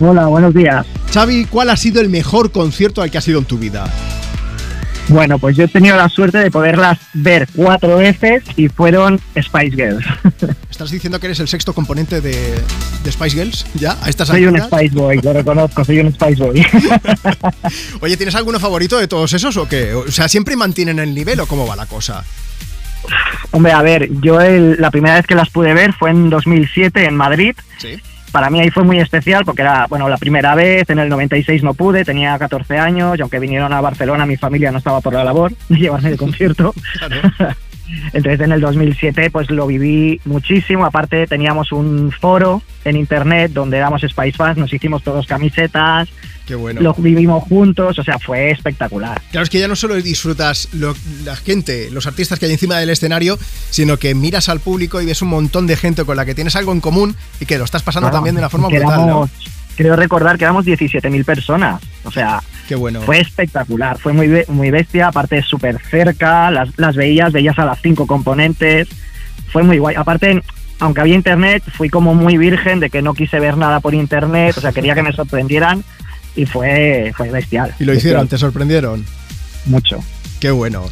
Hola, 0.00 0.26
buenos 0.26 0.54
días. 0.54 0.86
Xavi, 1.12 1.46
¿cuál 1.46 1.70
ha 1.70 1.76
sido 1.76 2.00
el 2.00 2.08
mejor 2.08 2.52
concierto 2.52 3.02
al 3.02 3.10
que 3.10 3.18
has 3.18 3.26
ido 3.28 3.38
en 3.38 3.46
tu 3.46 3.58
vida? 3.58 3.86
Bueno, 5.08 5.38
pues 5.38 5.56
yo 5.56 5.64
he 5.64 5.68
tenido 5.68 5.96
la 5.96 6.10
suerte 6.10 6.38
de 6.38 6.50
poderlas 6.50 6.98
ver 7.14 7.48
cuatro 7.54 7.96
veces 7.96 8.44
y 8.56 8.68
fueron 8.68 9.18
Spice 9.40 9.70
Girls. 9.70 10.04
¿Estás 10.78 10.92
diciendo 10.92 11.18
que 11.18 11.26
eres 11.26 11.40
el 11.40 11.48
sexto 11.48 11.72
componente 11.74 12.20
de, 12.20 12.54
de 13.02 13.10
Spice 13.12 13.36
Girls? 13.36 13.66
¿Ya? 13.74 13.98
¿A 14.00 14.08
estas 14.08 14.28
Soy 14.28 14.46
un 14.46 14.54
alturas? 14.60 14.68
Spice 14.80 14.94
Boy, 14.94 15.20
lo 15.20 15.32
reconozco, 15.32 15.84
soy 15.84 15.98
un 15.98 16.12
Spice 16.14 16.36
Boy. 16.40 16.64
Oye, 18.00 18.16
¿tienes 18.16 18.36
alguno 18.36 18.60
favorito 18.60 18.96
de 18.96 19.08
todos 19.08 19.32
esos 19.32 19.56
o 19.56 19.68
qué? 19.68 19.92
O 19.92 20.08
sea, 20.12 20.28
¿siempre 20.28 20.54
mantienen 20.54 21.00
el 21.00 21.12
nivel 21.16 21.40
o 21.40 21.46
cómo 21.46 21.66
va 21.66 21.74
la 21.74 21.86
cosa? 21.86 22.22
Hombre, 23.50 23.72
a 23.72 23.82
ver, 23.82 24.08
yo 24.20 24.40
el- 24.40 24.76
la 24.80 24.92
primera 24.92 25.16
vez 25.16 25.26
que 25.26 25.34
las 25.34 25.50
pude 25.50 25.74
ver 25.74 25.92
fue 25.94 26.10
en 26.10 26.30
2007 26.30 27.06
en 27.06 27.16
Madrid. 27.16 27.56
Sí. 27.78 27.96
Para 28.30 28.48
mí 28.48 28.60
ahí 28.60 28.70
fue 28.70 28.84
muy 28.84 29.00
especial 29.00 29.44
porque 29.44 29.62
era, 29.62 29.88
bueno, 29.88 30.08
la 30.08 30.16
primera 30.16 30.54
vez, 30.54 30.88
en 30.90 31.00
el 31.00 31.08
96 31.08 31.64
no 31.64 31.74
pude, 31.74 32.04
tenía 32.04 32.38
14 32.38 32.78
años 32.78 33.18
y 33.18 33.22
aunque 33.22 33.40
vinieron 33.40 33.72
a 33.72 33.80
Barcelona 33.80 34.26
mi 34.26 34.36
familia 34.36 34.70
no 34.70 34.78
estaba 34.78 35.00
por 35.00 35.12
la 35.12 35.24
labor 35.24 35.52
de 35.68 35.76
llevarme 35.76 36.10
de 36.10 36.16
concierto. 36.16 36.72
Entonces 38.12 38.40
en 38.40 38.52
el 38.52 38.60
2007 38.60 39.30
pues 39.30 39.50
lo 39.50 39.66
viví 39.66 40.20
muchísimo, 40.24 40.84
aparte 40.84 41.26
teníamos 41.26 41.72
un 41.72 42.12
foro 42.12 42.62
en 42.84 42.96
internet 42.96 43.52
donde 43.52 43.76
éramos 43.78 44.02
Spice 44.02 44.32
Fans, 44.32 44.56
nos 44.58 44.72
hicimos 44.72 45.02
todos 45.02 45.26
camisetas, 45.26 46.08
Qué 46.46 46.54
bueno. 46.54 46.80
lo 46.80 46.94
vivimos 46.94 47.42
juntos, 47.44 47.98
o 47.98 48.02
sea, 48.04 48.18
fue 48.18 48.50
espectacular. 48.50 49.20
Claro, 49.30 49.44
es 49.44 49.50
que 49.50 49.58
ya 49.60 49.68
no 49.68 49.76
solo 49.76 49.94
disfrutas 49.96 50.68
lo- 50.72 50.96
la 51.24 51.36
gente, 51.36 51.90
los 51.90 52.06
artistas 52.06 52.38
que 52.38 52.46
hay 52.46 52.52
encima 52.52 52.78
del 52.78 52.88
escenario, 52.90 53.38
sino 53.70 53.98
que 53.98 54.14
miras 54.14 54.48
al 54.48 54.60
público 54.60 55.00
y 55.02 55.06
ves 55.06 55.20
un 55.20 55.28
montón 55.28 55.66
de 55.66 55.76
gente 55.76 56.04
con 56.04 56.16
la 56.16 56.24
que 56.24 56.34
tienes 56.34 56.56
algo 56.56 56.72
en 56.72 56.80
común 56.80 57.14
y 57.40 57.44
que 57.46 57.58
lo 57.58 57.64
estás 57.64 57.82
pasando 57.82 58.06
Claro, 58.08 58.16
también 58.18 58.34
de 58.36 58.40
una 58.40 58.48
forma 58.50 58.68
brutal, 58.68 59.06
¿no? 59.06 59.28
Creo 59.78 59.94
recordar 59.94 60.36
que 60.36 60.42
éramos 60.42 60.66
17.000 60.66 61.24
personas, 61.24 61.80
o 62.02 62.10
sea, 62.10 62.42
Qué 62.66 62.74
bueno. 62.74 63.00
fue 63.02 63.20
espectacular, 63.20 63.96
fue 63.96 64.12
muy, 64.12 64.42
muy 64.48 64.72
bestia, 64.72 65.06
aparte 65.06 65.40
súper 65.40 65.78
cerca, 65.88 66.50
las, 66.50 66.76
las 66.76 66.96
veías, 66.96 67.32
veías 67.32 67.56
a 67.60 67.64
las 67.64 67.80
cinco 67.80 68.04
componentes, 68.08 68.88
fue 69.52 69.62
muy 69.62 69.78
guay. 69.78 69.94
Aparte, 69.94 70.42
aunque 70.80 71.00
había 71.00 71.14
internet, 71.14 71.62
fui 71.74 71.90
como 71.90 72.12
muy 72.16 72.36
virgen 72.36 72.80
de 72.80 72.90
que 72.90 73.02
no 73.02 73.14
quise 73.14 73.38
ver 73.38 73.56
nada 73.56 73.78
por 73.78 73.94
internet, 73.94 74.58
o 74.58 74.60
sea, 74.60 74.72
quería 74.72 74.96
que 74.96 75.04
me 75.04 75.12
sorprendieran 75.12 75.84
y 76.34 76.44
fue, 76.44 77.12
fue 77.16 77.30
bestial. 77.30 77.72
Y 77.78 77.84
lo 77.84 77.94
hicieron, 77.94 78.22
bestial. 78.22 78.28
te 78.30 78.38
sorprendieron. 78.38 79.04
Mucho. 79.66 80.02
Qué 80.40 80.50
bueno. 80.50 80.84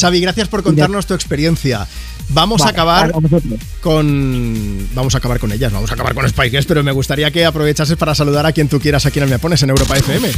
Xavi, 0.00 0.20
gracias 0.20 0.48
por 0.48 0.62
contarnos 0.62 1.06
tu 1.06 1.14
experiencia. 1.14 1.86
Vamos 2.28 2.62
a 2.62 2.68
acabar 2.70 3.12
vale, 3.12 3.58
con. 3.80 4.88
Vamos 4.94 5.14
a 5.14 5.18
acabar 5.18 5.38
con 5.38 5.52
ellas, 5.52 5.72
vamos 5.72 5.90
a 5.90 5.94
acabar 5.94 6.14
con 6.14 6.24
Spike 6.24 6.50
Girls, 6.50 6.66
pero 6.66 6.82
me 6.82 6.92
gustaría 6.92 7.30
que 7.30 7.44
aprovechases 7.44 7.96
para 7.96 8.14
saludar 8.14 8.46
a 8.46 8.52
quien 8.52 8.68
tú 8.68 8.80
quieras 8.80 9.04
aquí 9.06 9.18
en 9.18 9.24
el 9.24 9.30
Me 9.30 9.38
Pones 9.38 9.62
en 9.62 9.70
Europa 9.70 9.96
FM. 9.96 10.28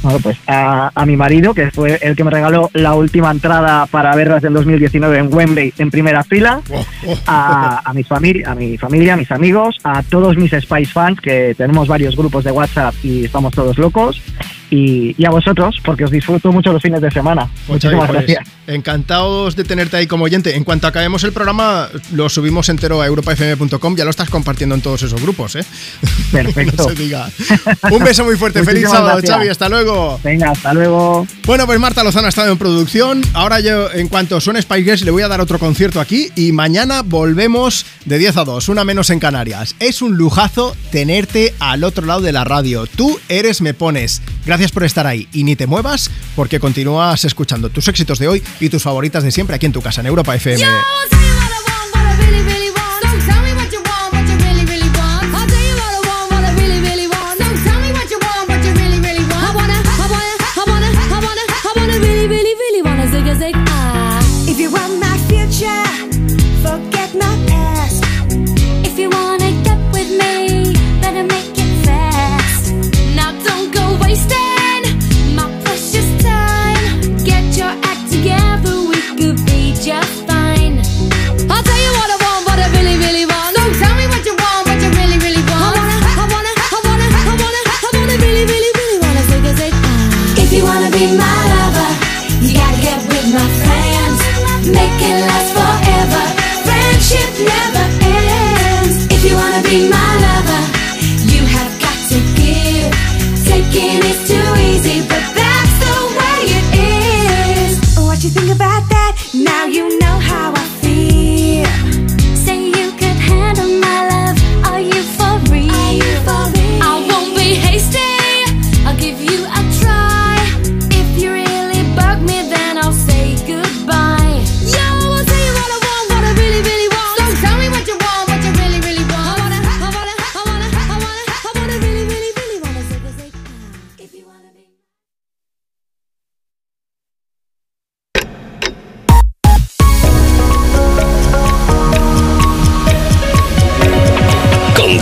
Bueno, 0.00 0.20
pues 0.20 0.36
a, 0.46 0.92
a 0.94 1.06
mi 1.06 1.16
marido, 1.16 1.54
que 1.54 1.72
fue 1.72 1.98
el 2.00 2.14
que 2.14 2.22
me 2.22 2.30
regaló 2.30 2.70
la 2.72 2.94
última 2.94 3.32
entrada 3.32 3.86
para 3.86 4.14
verlas 4.14 4.44
en 4.44 4.52
2019 4.52 5.18
en 5.18 5.34
Wembley 5.34 5.72
en 5.76 5.90
primera 5.90 6.22
fila, 6.22 6.60
a, 7.26 7.82
a, 7.84 7.92
mis 7.94 8.06
famili- 8.06 8.46
a 8.46 8.54
mi 8.54 8.78
familia, 8.78 9.14
a 9.14 9.16
mis 9.16 9.32
amigos, 9.32 9.76
a 9.82 10.04
todos 10.04 10.36
mis 10.36 10.52
Spice 10.52 10.92
fans, 10.92 11.20
que 11.20 11.52
tenemos 11.58 11.88
varios 11.88 12.14
grupos 12.14 12.44
de 12.44 12.52
WhatsApp 12.52 12.94
y 13.02 13.24
estamos 13.24 13.52
todos 13.52 13.76
locos, 13.76 14.22
y, 14.70 15.14
y 15.16 15.24
a 15.24 15.30
vosotros, 15.30 15.76
porque 15.84 16.04
os 16.04 16.10
disfruto 16.10 16.52
mucho 16.52 16.72
los 16.72 16.82
fines 16.82 17.00
de 17.00 17.10
semana. 17.10 17.48
Pues, 17.66 17.82
Xavi, 17.82 17.96
Muchísimas 17.96 18.08
pues, 18.08 18.26
gracias. 18.26 18.54
encantados 18.66 19.56
de 19.56 19.64
tenerte 19.64 19.96
ahí 19.96 20.06
como 20.06 20.24
oyente. 20.24 20.56
En 20.56 20.64
cuanto 20.64 20.86
acabemos 20.86 21.24
el 21.24 21.32
programa, 21.32 21.88
lo 22.12 22.28
subimos 22.28 22.68
entero 22.68 23.00
a 23.00 23.06
europafm.com. 23.06 23.96
Ya 23.96 24.04
lo 24.04 24.10
estás 24.10 24.30
compartiendo 24.30 24.74
en 24.74 24.80
todos 24.80 25.02
esos 25.02 25.20
grupos, 25.20 25.56
¿eh? 25.56 25.64
Perfecto. 26.32 26.82
no 26.88 26.88
se 26.90 26.94
diga. 26.94 27.30
Un 27.90 28.04
beso 28.04 28.24
muy 28.24 28.36
fuerte. 28.36 28.64
Feliz 28.64 28.88
sábado, 28.88 29.18
gracias. 29.18 29.36
Xavi. 29.36 29.48
Hasta 29.48 29.68
luego. 29.68 30.20
Venga, 30.22 30.50
hasta 30.50 30.74
luego. 30.74 31.26
Bueno, 31.46 31.66
pues 31.66 31.80
Marta 31.80 32.04
Lozano 32.04 32.26
ha 32.26 32.30
estado 32.30 32.52
en 32.52 32.58
producción. 32.58 33.22
Ahora 33.32 33.60
yo, 33.60 33.90
en 33.92 34.08
cuanto 34.08 34.40
suene 34.40 34.60
Spice 34.60 34.82
Girls, 34.82 35.02
le 35.02 35.10
voy 35.10 35.22
a 35.22 35.28
dar 35.28 35.40
otro 35.40 35.58
concierto 35.58 36.00
aquí. 36.00 36.30
Y 36.36 36.52
mañana 36.52 37.02
volvemos 37.02 37.86
de 38.04 38.18
10 38.18 38.36
a 38.36 38.44
2, 38.44 38.68
una 38.68 38.84
menos 38.84 39.10
en 39.10 39.18
Canarias. 39.20 39.76
Es 39.80 40.02
un 40.02 40.16
lujazo 40.16 40.76
tenerte 40.90 41.54
al 41.58 41.84
otro 41.84 42.04
lado 42.04 42.20
de 42.20 42.32
la 42.32 42.44
radio. 42.44 42.86
Tú 42.86 43.18
eres 43.28 43.60
Me 43.60 43.74
Pones. 43.74 44.20
Gracias 44.44 44.57
por 44.66 44.84
estar 44.84 45.06
ahí. 45.06 45.28
Y 45.32 45.44
ni 45.44 45.56
te 45.56 45.66
muevas 45.66 46.10
porque 46.34 46.60
continúas 46.60 47.24
escuchando 47.24 47.70
tus 47.70 47.88
éxitos 47.88 48.18
de 48.18 48.28
hoy 48.28 48.42
y 48.60 48.68
tus 48.68 48.82
favoritas 48.82 49.22
de 49.22 49.30
siempre 49.30 49.56
aquí 49.56 49.66
en 49.66 49.72
tu 49.72 49.80
casa, 49.80 50.00
en 50.00 50.08
Europa 50.08 50.34
FM. 50.34 50.64
Make 94.70 95.00
it 95.00 95.17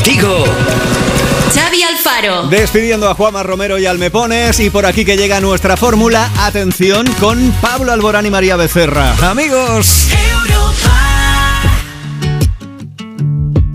Contigo. 0.07 0.45
Xavi 1.53 1.83
Alfaro. 1.83 2.47
Despidiendo 2.47 3.11
a 3.11 3.15
Juanma 3.15 3.43
Romero 3.43 3.77
y 3.77 3.87
Almepones 3.87 4.61
y 4.61 4.71
por 4.71 4.87
aquí 4.87 5.05
que 5.05 5.17
llega 5.17 5.41
nuestra 5.41 5.77
fórmula, 5.77 6.31
atención 6.39 7.09
con 7.19 7.51
Pablo 7.61 7.91
Alborán 7.91 8.25
y 8.25 8.31
María 8.31 8.55
Becerra. 8.55 9.17
Amigos. 9.29 10.07
Europa 10.13 11.16